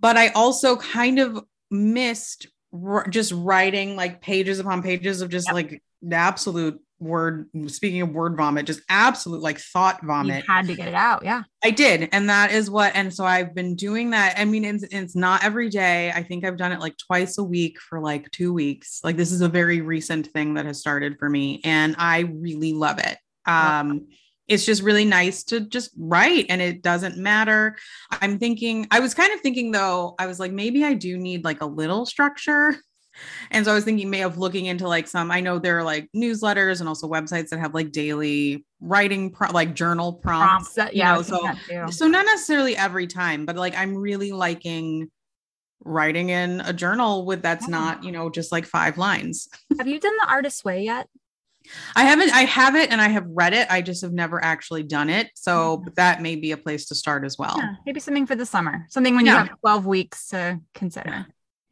But 0.00 0.16
i 0.16 0.28
also 0.28 0.76
kind 0.76 1.18
of 1.18 1.42
missed 1.70 2.46
r- 2.72 3.06
just 3.08 3.32
writing 3.32 3.96
like 3.96 4.20
pages 4.20 4.58
upon 4.58 4.82
pages 4.82 5.20
of 5.20 5.28
just 5.30 5.46
Yep. 5.48 5.54
like 5.54 5.82
the 6.02 6.16
absolute 6.16 6.80
word 6.98 7.48
speaking 7.68 8.02
of 8.02 8.10
word 8.10 8.36
vomit 8.36 8.66
just 8.66 8.82
absolute 8.90 9.40
like 9.40 9.58
thought 9.58 9.98
You 10.02 10.08
vomit 10.08 10.44
had 10.46 10.66
to 10.66 10.74
get 10.74 10.86
it 10.86 10.94
out. 10.94 11.24
Yeah. 11.24 11.44
I 11.64 11.70
did. 11.70 12.10
And 12.12 12.28
that 12.28 12.52
is 12.52 12.70
what, 12.70 12.92
and 12.94 13.12
so 13.12 13.24
I've 13.24 13.54
been 13.54 13.74
doing 13.74 14.10
that. 14.10 14.34
I 14.38 14.44
mean, 14.44 14.66
it's, 14.66 14.82
it's 14.82 15.16
not 15.16 15.42
every 15.42 15.70
day. 15.70 16.10
I 16.14 16.22
think 16.22 16.44
I've 16.44 16.58
done 16.58 16.72
it 16.72 16.80
like 16.80 16.98
twice 16.98 17.38
a 17.38 17.42
week 17.44 17.80
for 17.80 18.00
like 18.00 18.30
two 18.32 18.52
weeks. 18.52 19.00
Like 19.02 19.16
this 19.16 19.32
is 19.32 19.40
a 19.40 19.48
very 19.48 19.80
recent 19.80 20.26
thing 20.26 20.54
that 20.54 20.66
has 20.66 20.78
started 20.78 21.18
for 21.18 21.30
me 21.30 21.62
and 21.64 21.96
I 21.98 22.20
really 22.20 22.74
love 22.74 22.98
it. 22.98 23.16
Um, 23.46 24.08
it's 24.50 24.66
just 24.66 24.82
really 24.82 25.04
nice 25.06 25.44
to 25.44 25.60
just 25.60 25.92
write 25.96 26.46
and 26.50 26.60
it 26.60 26.82
doesn't 26.82 27.16
matter. 27.16 27.76
I'm 28.10 28.38
thinking, 28.38 28.86
I 28.90 29.00
was 29.00 29.14
kind 29.14 29.32
of 29.32 29.40
thinking 29.40 29.70
though, 29.70 30.14
I 30.18 30.26
was 30.26 30.38
like, 30.38 30.52
maybe 30.52 30.84
I 30.84 30.92
do 30.94 31.16
need 31.16 31.44
like 31.44 31.62
a 31.62 31.66
little 31.66 32.04
structure. 32.04 32.74
And 33.50 33.64
so 33.66 33.72
I 33.72 33.74
was 33.74 33.84
thinking 33.84 34.08
may 34.08 34.22
of 34.22 34.38
looking 34.38 34.66
into 34.66 34.86
like 34.88 35.06
some, 35.08 35.30
I 35.30 35.40
know 35.40 35.58
there 35.58 35.76
are 35.78 35.82
like 35.82 36.08
newsletters 36.16 36.78
and 36.80 36.88
also 36.88 37.06
websites 37.08 37.48
that 37.50 37.58
have 37.58 37.74
like 37.74 37.90
daily 37.92 38.64
writing, 38.80 39.30
pro- 39.30 39.50
like 39.50 39.74
journal 39.74 40.12
prompts. 40.14 40.74
Prompts. 40.74 40.94
Yeah. 40.94 41.14
Know, 41.16 41.22
so 41.22 41.52
so 41.90 42.06
not 42.06 42.24
necessarily 42.24 42.76
every 42.76 43.06
time 43.08 43.44
but 43.44 43.56
like 43.56 43.76
i'm 43.76 43.94
really 43.96 44.32
liking 44.32 45.10
writing 45.84 46.30
in 46.30 46.60
a 46.60 46.72
journal 46.72 47.26
with 47.26 47.42
that's 47.42 47.66
Yeah. 47.68 47.72
not 47.78 48.04
you 48.04 48.12
know 48.12 48.30
just 48.30 48.52
like 48.52 48.64
five 48.64 48.96
lines 48.96 49.48
Have 49.78 49.88
you 49.88 49.98
done 50.00 50.16
the 50.22 50.28
artist's 50.30 50.64
way 50.64 50.84
yet? 50.84 51.08
I 51.96 52.04
haven't 52.04 52.32
i 52.34 52.42
have 52.42 52.74
it 52.76 52.90
and 52.90 53.00
i 53.00 53.08
have 53.08 53.24
read 53.28 53.52
it 53.52 53.66
i 53.70 53.80
just 53.82 54.02
have 54.02 54.12
never 54.12 54.42
actually 54.44 54.82
done 54.82 55.08
it 55.10 55.28
so 55.34 55.78
Mhm. 55.78 55.94
that 55.94 56.20
may 56.22 56.36
be 56.36 56.52
a 56.52 56.56
place 56.56 56.86
to 56.86 56.94
start 56.94 57.24
as 57.24 57.36
well 57.38 57.54
Yeah, 57.58 57.74
maybe 57.86 58.00
something 58.00 58.26
for 58.26 58.34
the 58.36 58.46
summer. 58.46 58.86
Something 58.90 59.14
when 59.16 59.26
you 59.26 59.32
have 59.32 59.50
12 59.60 59.86
weeks 59.86 60.28
to 60.28 60.60
consider. 60.74 61.26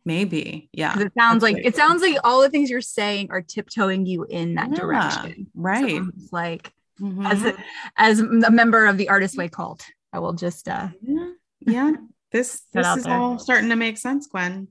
maybe 0.05 0.69
Yeah. 0.73 0.99
It 0.99 1.13
sounds 1.19 1.43
That's 1.43 1.53
like 1.55 1.65
it 1.65 1.77
sounds 1.77 2.01
like 2.03 2.17
all 2.25 2.41
the 2.43 2.51
things 2.51 2.71
you're 2.71 2.81
saying 2.81 3.29
are 3.31 3.43
tiptoeing 3.43 4.07
you 4.07 4.25
in 4.25 4.55
that 4.55 4.71
Yeah, 4.71 4.77
direction. 4.77 5.47
right 5.55 6.03
So 6.03 6.11
it's 6.17 6.33
like 6.33 6.73
Mhm. 7.01 7.31
as 7.31 7.45
a, 7.45 7.55
as 7.97 8.21
a 8.21 8.51
member 8.51 8.87
of 8.87 8.97
the 8.99 9.09
artist 9.09 9.37
way 9.37 9.49
cult, 9.49 9.85
I 10.13 10.19
will 10.19 10.33
just 10.33 10.69
uh 10.69 10.89
yeah, 11.03 11.31
yeah. 11.61 11.93
this 12.33 12.63
this 12.73 12.97
is 12.97 13.05
there. 13.05 13.15
all 13.19 13.39
starting 13.39 13.69
to 13.71 13.77
make 13.77 13.99
sense 13.99 14.27
gwen 14.27 14.69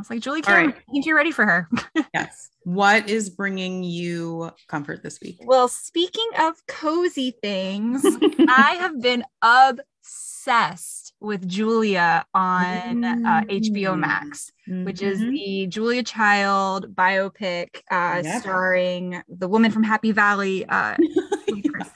I 0.00 0.02
was 0.02 0.08
like, 0.08 0.20
Julie 0.20 0.38
All 0.46 0.54
Kim, 0.54 0.54
right. 0.54 0.74
I 0.74 0.92
think 0.92 1.04
you're 1.04 1.14
ready 1.16 1.30
for 1.30 1.44
her. 1.44 1.68
yes 2.14 2.48
what 2.64 3.08
is 3.08 3.28
bringing 3.28 3.82
you 3.82 4.50
comfort 4.66 5.02
this 5.02 5.18
week 5.20 5.36
Well, 5.44 5.68
speaking 5.68 6.28
of 6.38 6.54
cozy 6.66 7.34
things, 7.42 8.02
I 8.48 8.72
have 8.80 8.98
been 9.00 9.24
obsessed 9.42 11.12
with 11.20 11.46
Julia 11.46 12.24
on 12.34 13.04
uh, 13.04 13.42
HBO 13.48 13.98
Max, 13.98 14.52
which 14.66 15.02
is 15.02 15.20
Mhm. 15.20 15.30
the 15.32 15.66
Julia 15.68 16.02
Child 16.02 16.94
biopic 16.94 17.80
uh, 17.90 18.22
Yep. 18.24 18.42
starring 18.42 19.22
the 19.28 19.48
woman 19.48 19.70
from 19.70 19.82
Happy 19.82 20.12
Valley, 20.12 20.64
uh, 20.66 20.96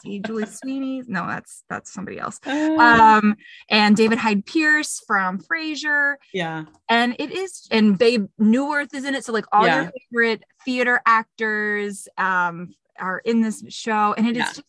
Julie 0.02 0.20
Julie 0.20 0.47
Sweeney. 0.47 1.02
No, 1.06 1.27
that's 1.27 1.65
that's 1.69 1.93
somebody 1.93 2.19
else. 2.19 2.40
Uh, 2.47 3.19
Um, 3.23 3.36
and 3.69 3.97
David 3.97 4.19
Hyde 4.19 4.44
Pierce 4.47 5.01
from 5.06 5.39
Frasier. 5.39 6.16
yeah 6.32 6.65
and 6.89 7.16
it 7.19 7.31
is 7.32 7.66
and 7.70 7.97
Bebe 7.98 8.27
Neuwirth 8.40 8.93
is 8.94 9.05
in 9.05 9.15
it 9.15 9.24
so 9.24 9.32
like 9.32 9.47
all 9.52 9.66
Yeah. 9.66 9.82
your 9.82 9.93
favorite 10.11 10.44
theater 10.65 11.01
actors 11.06 12.09
um 12.19 12.74
are 12.98 13.19
in 13.24 13.40
this 13.40 13.65
show 13.69 14.15
and 14.16 14.27
it 14.27 14.32
is 14.36 14.36
Yeah. 14.36 14.44
just 14.44 14.62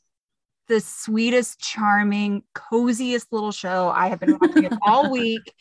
the 0.67 0.79
sweetest 0.79 1.59
charming 1.59 2.41
coziest 2.55 3.31
little 3.31 3.51
show 3.51 3.89
i 3.89 4.07
have 4.07 4.19
been 4.19 4.35
watching 4.41 4.63
it 4.63 4.73
all 4.81 5.11
week 5.19 5.53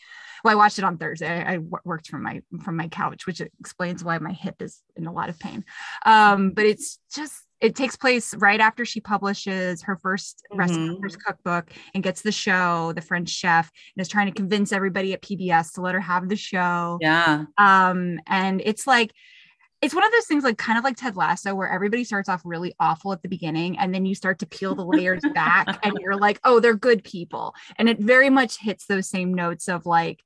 well 0.43 0.51
i 0.51 0.55
watched 0.55 0.79
it 0.79 0.83
on 0.85 0.97
thursday 0.97 1.43
I 1.45 1.59
worked 1.83 2.07
from 2.07 2.23
my 2.23 2.41
from 2.63 2.75
my 2.75 2.87
couch 2.87 3.27
which 3.27 3.39
explains 3.41 4.03
why 4.03 4.17
my 4.17 4.31
hip 4.31 4.61
is 4.61 4.81
in 4.95 5.05
a 5.05 5.11
lot 5.11 5.29
of 5.29 5.37
pain 5.37 5.63
um 6.07 6.51
but 6.51 6.65
it's 6.65 6.99
just 7.13 7.43
it 7.65 7.75
takes 7.75 7.95
place 7.95 8.33
right 8.35 8.59
after 8.59 8.85
she 8.85 8.99
publishes 9.01 9.81
her 9.81 9.97
1st 9.97 10.43
recipe 10.53 10.79
Mhm. 10.89 11.01
first 11.01 11.17
cookbook 11.25 11.71
and 11.93 12.03
gets 12.03 12.21
the 12.21 12.31
show 12.31 12.93
the 12.93 13.01
french 13.01 13.29
chef 13.29 13.71
and 13.95 14.01
is 14.01 14.07
trying 14.07 14.27
to 14.27 14.31
convince 14.33 14.71
everybody 14.71 15.13
at 15.13 15.21
pbs 15.21 15.73
to 15.73 15.81
let 15.81 15.93
her 15.95 15.99
have 16.01 16.29
the 16.29 16.35
show. 16.35 16.97
Yeah. 17.01 17.45
Um 17.57 18.19
and 18.27 18.61
it's 18.63 18.85
like 18.87 19.11
it's 19.81 19.93
one 19.93 20.05
of 20.05 20.11
those 20.13 20.25
things 20.25 20.43
like 20.43 20.57
kind 20.57 20.77
of 20.79 20.83
like 20.83 20.95
Ted 20.95 21.15
Lasso 21.15 21.53
where 21.53 21.69
everybody 21.71 22.03
starts 22.05 22.29
off 22.29 22.41
really 22.45 22.73
awful 22.79 23.11
at 23.11 23.21
the 23.21 23.27
beginning 23.29 23.77
and 23.77 23.93
then 23.93 24.05
you 24.05 24.15
start 24.15 24.39
to 24.39 24.45
peel 24.47 24.73
the 24.73 24.85
layers 24.85 25.21
back 25.33 25.67
and 25.83 25.93
you're 25.99 26.15
like 26.15 26.39
oh 26.43 26.59
they're 26.59 26.75
good 26.75 27.03
people. 27.03 27.53
And 27.77 27.89
it 27.89 27.99
very 27.99 28.29
much 28.29 28.57
hits 28.59 28.85
those 28.87 29.09
same 29.09 29.33
notes 29.33 29.67
of 29.67 29.85
like 29.85 30.21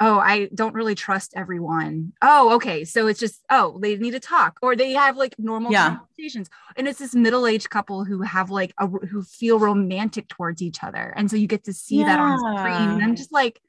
oh 0.00 0.18
I 0.18 0.48
don't 0.54 0.74
really 0.74 0.94
trust 0.94 1.32
everyone 1.36 2.12
oh 2.22 2.54
okay 2.56 2.84
so 2.84 3.06
it's 3.06 3.18
just 3.20 3.40
oh 3.50 3.78
they 3.80 3.96
need 3.96 4.10
to 4.12 4.20
talk 4.20 4.58
or 4.62 4.76
they 4.76 4.92
have 4.92 5.16
like 5.16 5.34
normal 5.38 5.72
Yeah. 5.72 5.96
conversations 5.96 6.48
and 6.76 6.86
it's 6.86 6.98
this 6.98 7.14
middle-aged 7.14 7.70
couple 7.70 8.04
who 8.04 8.22
have 8.22 8.50
like 8.50 8.74
a 8.78 8.86
who 8.86 9.22
feel 9.22 9.58
romantic 9.58 10.28
towards 10.28 10.60
each 10.62 10.82
other 10.84 11.12
and 11.16 11.30
so 11.30 11.36
you 11.36 11.46
get 11.46 11.64
to 11.64 11.72
see 11.72 12.04
that 12.04 12.18
on 12.20 12.38
screen 12.58 12.90
and 12.90 13.02
I'm 13.02 13.16
just 13.16 13.32
like 13.32 13.60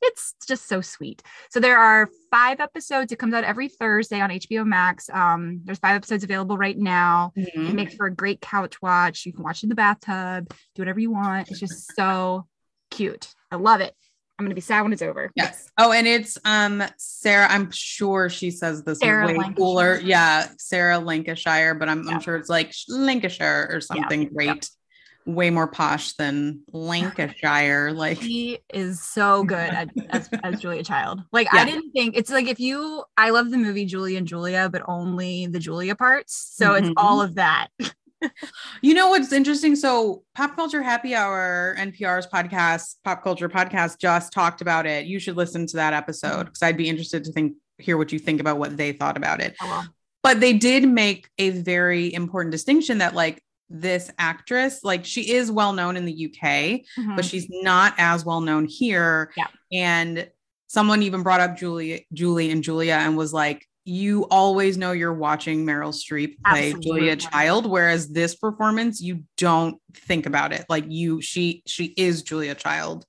it's 0.00 0.32
just 0.46 0.68
so 0.68 0.80
sweet. 0.80 1.24
So 1.50 1.58
there 1.58 1.76
are 1.76 2.08
five 2.30 2.60
episodes. 2.60 3.10
It 3.10 3.18
comes 3.18 3.34
out 3.34 3.42
every 3.42 3.66
Thursday 3.66 4.20
on 4.20 4.30
HBO 4.30 4.64
Max. 4.64 5.10
Um, 5.12 5.60
there's 5.64 5.80
five 5.80 5.96
episodes 5.96 6.22
available 6.22 6.56
right 6.56 6.78
now. 6.78 7.32
It 7.34 7.50
Mhm. 7.56 7.74
makes 7.74 7.94
for 7.96 8.06
a 8.06 8.14
great 8.14 8.40
couch 8.40 8.80
watch. 8.80 9.26
You 9.26 9.32
can 9.32 9.42
watch 9.42 9.64
in 9.64 9.68
the 9.68 9.74
bathtub, 9.74 10.54
do 10.76 10.82
whatever 10.82 11.00
you 11.00 11.10
want. 11.10 11.50
It's 11.50 11.58
just 11.58 11.96
so 11.96 12.46
cute. 12.92 13.34
I 13.50 13.56
love 13.56 13.80
it. 13.80 13.92
I'm 14.38 14.44
gonna 14.44 14.54
be 14.54 14.60
sad 14.60 14.82
when 14.82 14.92
it's 14.92 15.02
over. 15.02 15.30
Yes. 15.34 15.68
Oh, 15.78 15.90
and 15.92 16.06
it's 16.06 16.38
um 16.44 16.82
Sarah. 16.96 17.48
I'm 17.50 17.70
sure 17.72 18.28
she 18.30 18.50
says 18.52 18.84
this 18.84 18.98
Sarah 19.00 19.26
way 19.26 19.32
Lancashire. 19.34 19.54
cooler. 19.56 20.00
Yeah, 20.00 20.48
Sarah 20.58 20.98
Lancashire, 20.98 21.74
but 21.74 21.88
I'm, 21.88 22.04
Yeah. 22.04 22.14
I'm 22.14 22.20
sure 22.20 22.36
it's 22.36 22.48
like 22.48 22.72
Lancashire 22.88 23.68
or 23.72 23.80
something 23.80 24.22
yeah. 24.22 24.28
great. 24.28 24.70
way 25.26 25.50
more 25.50 25.66
posh 25.66 26.12
than 26.14 26.60
Lancashire. 26.72 27.92
Like 27.92 28.16
he 28.18 28.60
is 28.72 29.02
so 29.02 29.42
good 29.44 29.58
at, 29.58 29.88
as, 30.10 30.28
as 30.42 30.60
Julia 30.60 30.82
Child. 30.84 31.22
Like 31.32 31.48
Yeah. 31.52 31.60
I 31.62 31.64
didn't 31.66 31.90
think 31.90 32.16
it's 32.16 32.30
like 32.30 32.46
if 32.46 32.58
you 32.60 33.04
I 33.16 33.30
love 33.30 33.50
the 33.50 33.58
movie 33.58 33.84
Julia 33.84 34.18
and 34.18 34.26
Julia, 34.26 34.68
but 34.72 34.82
only 34.88 35.46
the 35.46 35.58
Julia 35.58 35.94
parts. 35.96 36.52
So 36.54 36.74
it's 36.74 36.88
Mhm. 36.88 36.94
all 36.96 37.20
of 37.20 37.34
that. 37.34 37.68
You 38.82 38.94
know 38.94 39.08
what's 39.08 39.32
interesting? 39.32 39.76
So, 39.76 40.22
Pop 40.34 40.56
Culture 40.56 40.82
Happy 40.82 41.14
Hour, 41.14 41.74
NPR's 41.78 42.26
podcast, 42.26 42.96
Pop 43.04 43.22
Culture 43.22 43.48
Podcast, 43.48 43.98
just 43.98 44.32
talked 44.32 44.60
about 44.60 44.86
it. 44.86 45.06
You 45.06 45.18
should 45.18 45.36
listen 45.36 45.66
to 45.68 45.76
that 45.76 45.92
episode 45.92 46.44
because 46.44 46.62
I'd 46.62 46.76
be 46.76 46.88
interested 46.88 47.24
to 47.24 47.32
think 47.32 47.54
hear 47.78 47.96
what 47.96 48.10
you 48.12 48.18
think 48.18 48.40
about 48.40 48.58
what 48.58 48.76
they 48.76 48.92
thought 48.92 49.16
about 49.16 49.40
it. 49.40 49.54
Oh, 49.62 49.66
well. 49.68 49.86
But 50.22 50.40
they 50.40 50.52
did 50.52 50.88
make 50.88 51.28
a 51.38 51.50
very 51.50 52.12
important 52.12 52.50
distinction 52.50 52.98
that 52.98 53.14
like 53.14 53.40
this 53.70 54.10
actress, 54.18 54.82
like 54.82 55.04
she 55.04 55.30
is 55.32 55.50
well 55.50 55.72
known 55.72 55.96
in 55.96 56.04
the 56.04 56.12
UK, 56.12 56.84
but 57.14 57.24
Mhm. 57.24 57.30
she's 57.30 57.46
not 57.48 57.94
as 57.98 58.24
well 58.24 58.40
known 58.40 58.64
here. 58.66 59.30
Yeah. 59.36 59.46
And 59.72 60.28
someone 60.66 61.02
even 61.02 61.22
brought 61.22 61.40
up 61.40 61.56
Julie, 61.56 62.06
Julie 62.12 62.50
and 62.50 62.64
Julia 62.64 62.94
and 62.94 63.16
was 63.16 63.32
like, 63.32 63.64
you 63.88 64.26
always 64.30 64.76
know 64.76 64.92
you're 64.92 65.14
watching 65.14 65.64
Meryl 65.64 65.94
Streep 65.94 66.34
play 66.46 66.74
Julia 66.74 67.16
Child, 67.16 67.64
whereas 67.64 68.08
this 68.10 68.34
performance, 68.34 69.00
you 69.00 69.24
don't 69.38 69.80
think 69.94 70.26
about 70.26 70.52
it. 70.52 70.66
Like 70.68 70.84
you, 70.88 71.22
she, 71.22 71.62
she 71.66 71.86
is 71.96 72.22
Julia 72.22 72.54
Child 72.54 73.06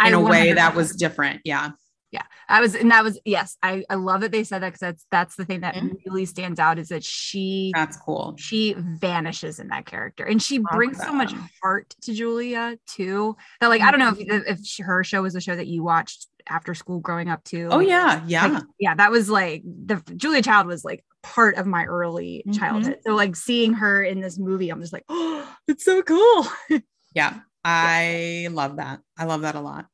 I 0.00 0.08
in 0.08 0.14
a 0.14 0.20
way 0.20 0.54
that 0.54 0.74
was 0.74 0.96
different. 0.96 1.42
Yeah. 1.44 1.72
Yeah. 2.10 2.22
I 2.48 2.60
was, 2.60 2.74
and 2.74 2.90
that 2.90 3.04
was 3.04 3.18
yes. 3.24 3.56
I 3.62 3.84
I 3.88 3.94
love 3.94 4.20
that 4.20 4.32
they 4.32 4.44
said 4.44 4.60
that 4.62 4.68
because 4.68 4.80
that's 4.80 5.06
that's 5.10 5.36
the 5.36 5.46
thing 5.46 5.60
that 5.60 5.74
Mhm. 5.74 5.94
really 6.06 6.26
stands 6.26 6.60
out 6.60 6.78
is 6.78 6.88
that 6.88 7.02
she 7.02 7.72
That's 7.74 7.96
cool. 7.96 8.34
she 8.36 8.74
vanishes 8.76 9.58
in 9.58 9.68
that 9.68 9.86
character 9.86 10.24
and 10.24 10.42
she 10.42 10.58
brings 10.58 10.98
so 10.98 11.14
much 11.14 11.32
heart 11.62 11.94
to 12.02 12.12
Julia 12.12 12.76
too. 12.86 13.34
That 13.62 13.68
like 13.68 13.80
I 13.80 13.90
don't 13.90 14.00
know 14.00 14.14
if 14.18 14.42
if 14.46 14.84
her 14.84 15.02
show 15.04 15.22
was 15.22 15.34
a 15.34 15.40
show 15.40 15.56
that 15.56 15.68
you 15.68 15.82
watched 15.82 16.26
after 16.48 16.74
school 16.74 17.00
growing 17.00 17.28
up 17.28 17.42
too. 17.44 17.68
Oh 17.70 17.80
yeah. 17.80 18.22
Yeah. 18.26 18.46
Like, 18.46 18.62
yeah, 18.78 18.94
that 18.94 19.10
was 19.10 19.28
like 19.30 19.62
the 19.64 20.02
Julia 20.16 20.42
Child 20.42 20.66
was 20.66 20.84
like 20.84 21.04
part 21.22 21.56
of 21.56 21.66
my 21.66 21.84
early 21.84 22.42
Mhm. 22.46 22.58
childhood. 22.58 22.98
So 23.06 23.14
like 23.14 23.36
seeing 23.36 23.74
her 23.74 24.02
in 24.02 24.20
this 24.20 24.38
movie, 24.38 24.70
I'm 24.70 24.80
just 24.80 24.92
like, 24.92 25.04
oh, 25.08 25.48
it's 25.68 25.84
so 25.84 26.02
cool. 26.02 26.46
yeah. 27.14 27.40
I 27.64 28.48
love 28.50 28.76
that. 28.76 29.00
I 29.16 29.24
love 29.24 29.42
that 29.42 29.54
a 29.54 29.60
lot. 29.60 29.86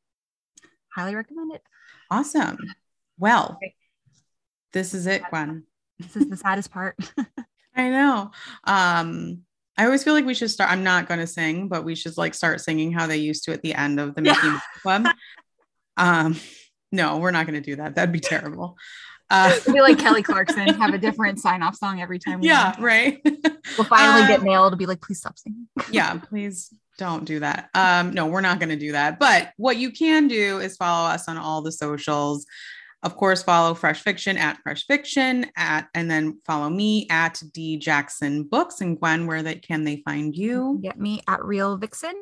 Highly 0.94 1.14
recommend 1.14 1.52
it. 1.54 1.62
Awesome. 2.10 2.56
Well, 3.18 3.52
Okay. 3.56 3.74
this 4.72 4.94
is 4.94 5.06
it, 5.06 5.22
Gwen. 5.28 5.64
This 5.98 6.16
is 6.16 6.28
the 6.28 6.36
saddest 6.36 6.70
part. 6.70 6.96
I 7.76 7.90
know. 7.90 8.30
Um, 8.64 9.42
I 9.76 9.84
always 9.84 10.02
feel 10.02 10.14
like 10.14 10.24
we 10.24 10.34
should 10.34 10.50
start. 10.50 10.70
I'm 10.72 10.82
not 10.82 11.06
going 11.06 11.20
to 11.20 11.26
sing, 11.26 11.68
but 11.68 11.84
we 11.84 11.94
should 11.94 12.16
like 12.16 12.34
start 12.34 12.60
singing 12.60 12.90
how 12.92 13.06
they 13.06 13.18
used 13.18 13.44
to 13.44 13.52
at 13.52 13.62
the 13.62 13.74
end 13.74 14.00
of 14.00 14.14
the 14.14 14.22
Yeah. 14.22 14.32
Mickey 14.32 14.48
Mouse 14.48 14.62
Club. 14.82 15.06
Um, 15.98 16.36
no, 16.92 17.18
we're 17.18 17.30
not 17.32 17.46
going 17.46 17.62
to 17.62 17.70
do 17.70 17.76
that. 17.76 17.94
That'd 17.94 18.12
be 18.12 18.20
terrible. 18.20 18.76
Uh, 19.30 19.54
be 19.66 19.82
like 19.82 19.98
Kelly 19.98 20.22
Clarkson, 20.22 20.68
have 20.80 20.94
a 20.94 20.98
different 20.98 21.38
sign 21.38 21.62
off 21.62 21.76
song 21.76 22.00
every 22.00 22.18
time. 22.18 22.40
yeah, 22.40 22.74
right. 22.80 23.20
We'll 23.76 23.84
finally 23.86 24.26
get 24.26 24.38
Um, 24.38 24.46
mail 24.46 24.70
to 24.70 24.76
be 24.76 24.86
like, 24.86 25.02
please 25.02 25.18
stop 25.18 25.36
singing. 25.36 25.68
yeah, 25.90 26.14
please 26.16 26.72
don't 26.96 27.26
do 27.26 27.40
that. 27.40 27.68
Um, 27.74 28.14
no, 28.14 28.24
we're 28.28 28.40
not 28.40 28.58
going 28.58 28.70
to 28.70 28.76
do 28.76 28.92
that. 28.92 29.18
But 29.18 29.52
what 29.58 29.76
you 29.76 29.90
can 29.90 30.28
do 30.28 30.60
is 30.60 30.78
follow 30.78 31.08
us 31.10 31.28
on 31.28 31.36
all 31.36 31.60
the 31.60 31.72
socials. 31.72 32.46
Of 33.02 33.16
course, 33.16 33.42
follow 33.42 33.74
Fresh 33.74 34.00
Fiction 34.00 34.38
at 34.38 34.62
Fresh 34.62 34.86
Fiction 34.86 35.44
at, 35.58 35.88
and 35.92 36.10
then 36.10 36.40
follow 36.46 36.70
me 36.70 37.06
at 37.10 37.38
D 37.52 37.76
Jackson 37.76 38.44
Books. 38.44 38.80
And 38.80 38.98
Gwen, 38.98 39.26
where 39.26 39.42
they 39.42 39.56
can 39.56 39.84
they 39.84 40.00
find 40.06 40.34
you? 40.34 40.80
Get 40.82 40.98
me 40.98 41.20
at 41.28 41.44
Real 41.44 41.76
Vixen. 41.76 42.14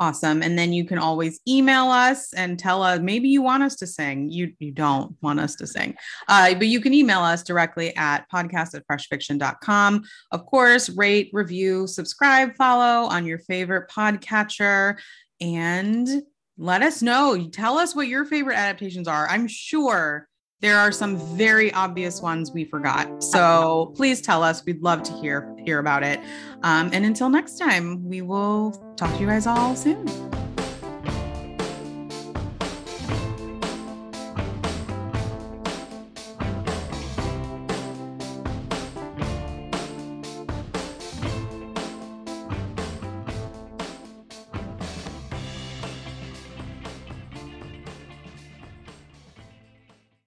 Awesome. 0.00 0.42
And 0.42 0.56
then 0.56 0.72
you 0.72 0.84
can 0.84 0.98
always 0.98 1.40
email 1.48 1.86
us 1.86 2.32
and 2.32 2.56
tell 2.56 2.84
us 2.84 3.00
maybe 3.00 3.28
you 3.28 3.42
want 3.42 3.64
us 3.64 3.74
to 3.76 3.86
sing. 3.86 4.30
You 4.30 4.52
you 4.60 4.70
don't 4.70 5.16
want 5.22 5.40
us 5.40 5.56
to 5.56 5.66
sing. 5.66 5.96
Uh, 6.28 6.54
but 6.54 6.68
you 6.68 6.80
can 6.80 6.94
email 6.94 7.20
us 7.20 7.42
directly 7.42 7.96
at 7.96 8.30
podcast 8.32 8.74
at 8.74 8.86
freshfiction.com. 8.86 10.04
Of 10.30 10.46
course, 10.46 10.88
rate, 10.90 11.30
review, 11.32 11.88
subscribe, 11.88 12.54
follow 12.54 13.08
on 13.08 13.26
your 13.26 13.40
favorite 13.40 13.90
podcatcher, 13.90 14.98
and 15.40 16.08
let 16.56 16.82
us 16.82 17.02
know. 17.02 17.48
Tell 17.48 17.76
us 17.76 17.96
what 17.96 18.06
your 18.06 18.24
favorite 18.24 18.56
adaptations 18.56 19.08
are. 19.08 19.28
I'm 19.28 19.48
sure 19.48 20.28
there 20.60 20.78
are 20.78 20.90
some 20.90 21.16
very 21.36 21.72
obvious 21.72 22.20
ones 22.20 22.50
we 22.50 22.64
forgot. 22.64 23.22
So 23.22 23.92
please 23.96 24.20
tell 24.20 24.42
us. 24.42 24.64
We'd 24.64 24.82
love 24.82 25.02
to 25.04 25.12
hear 25.12 25.54
hear 25.64 25.78
about 25.78 26.02
it. 26.02 26.20
Um, 26.62 26.90
and 26.92 27.04
until 27.04 27.28
next 27.28 27.58
time, 27.58 28.04
we 28.08 28.22
will 28.22 28.72
talk 28.96 29.12
to 29.14 29.20
you 29.20 29.26
guys 29.26 29.46
all 29.46 29.76
soon. 29.76 30.06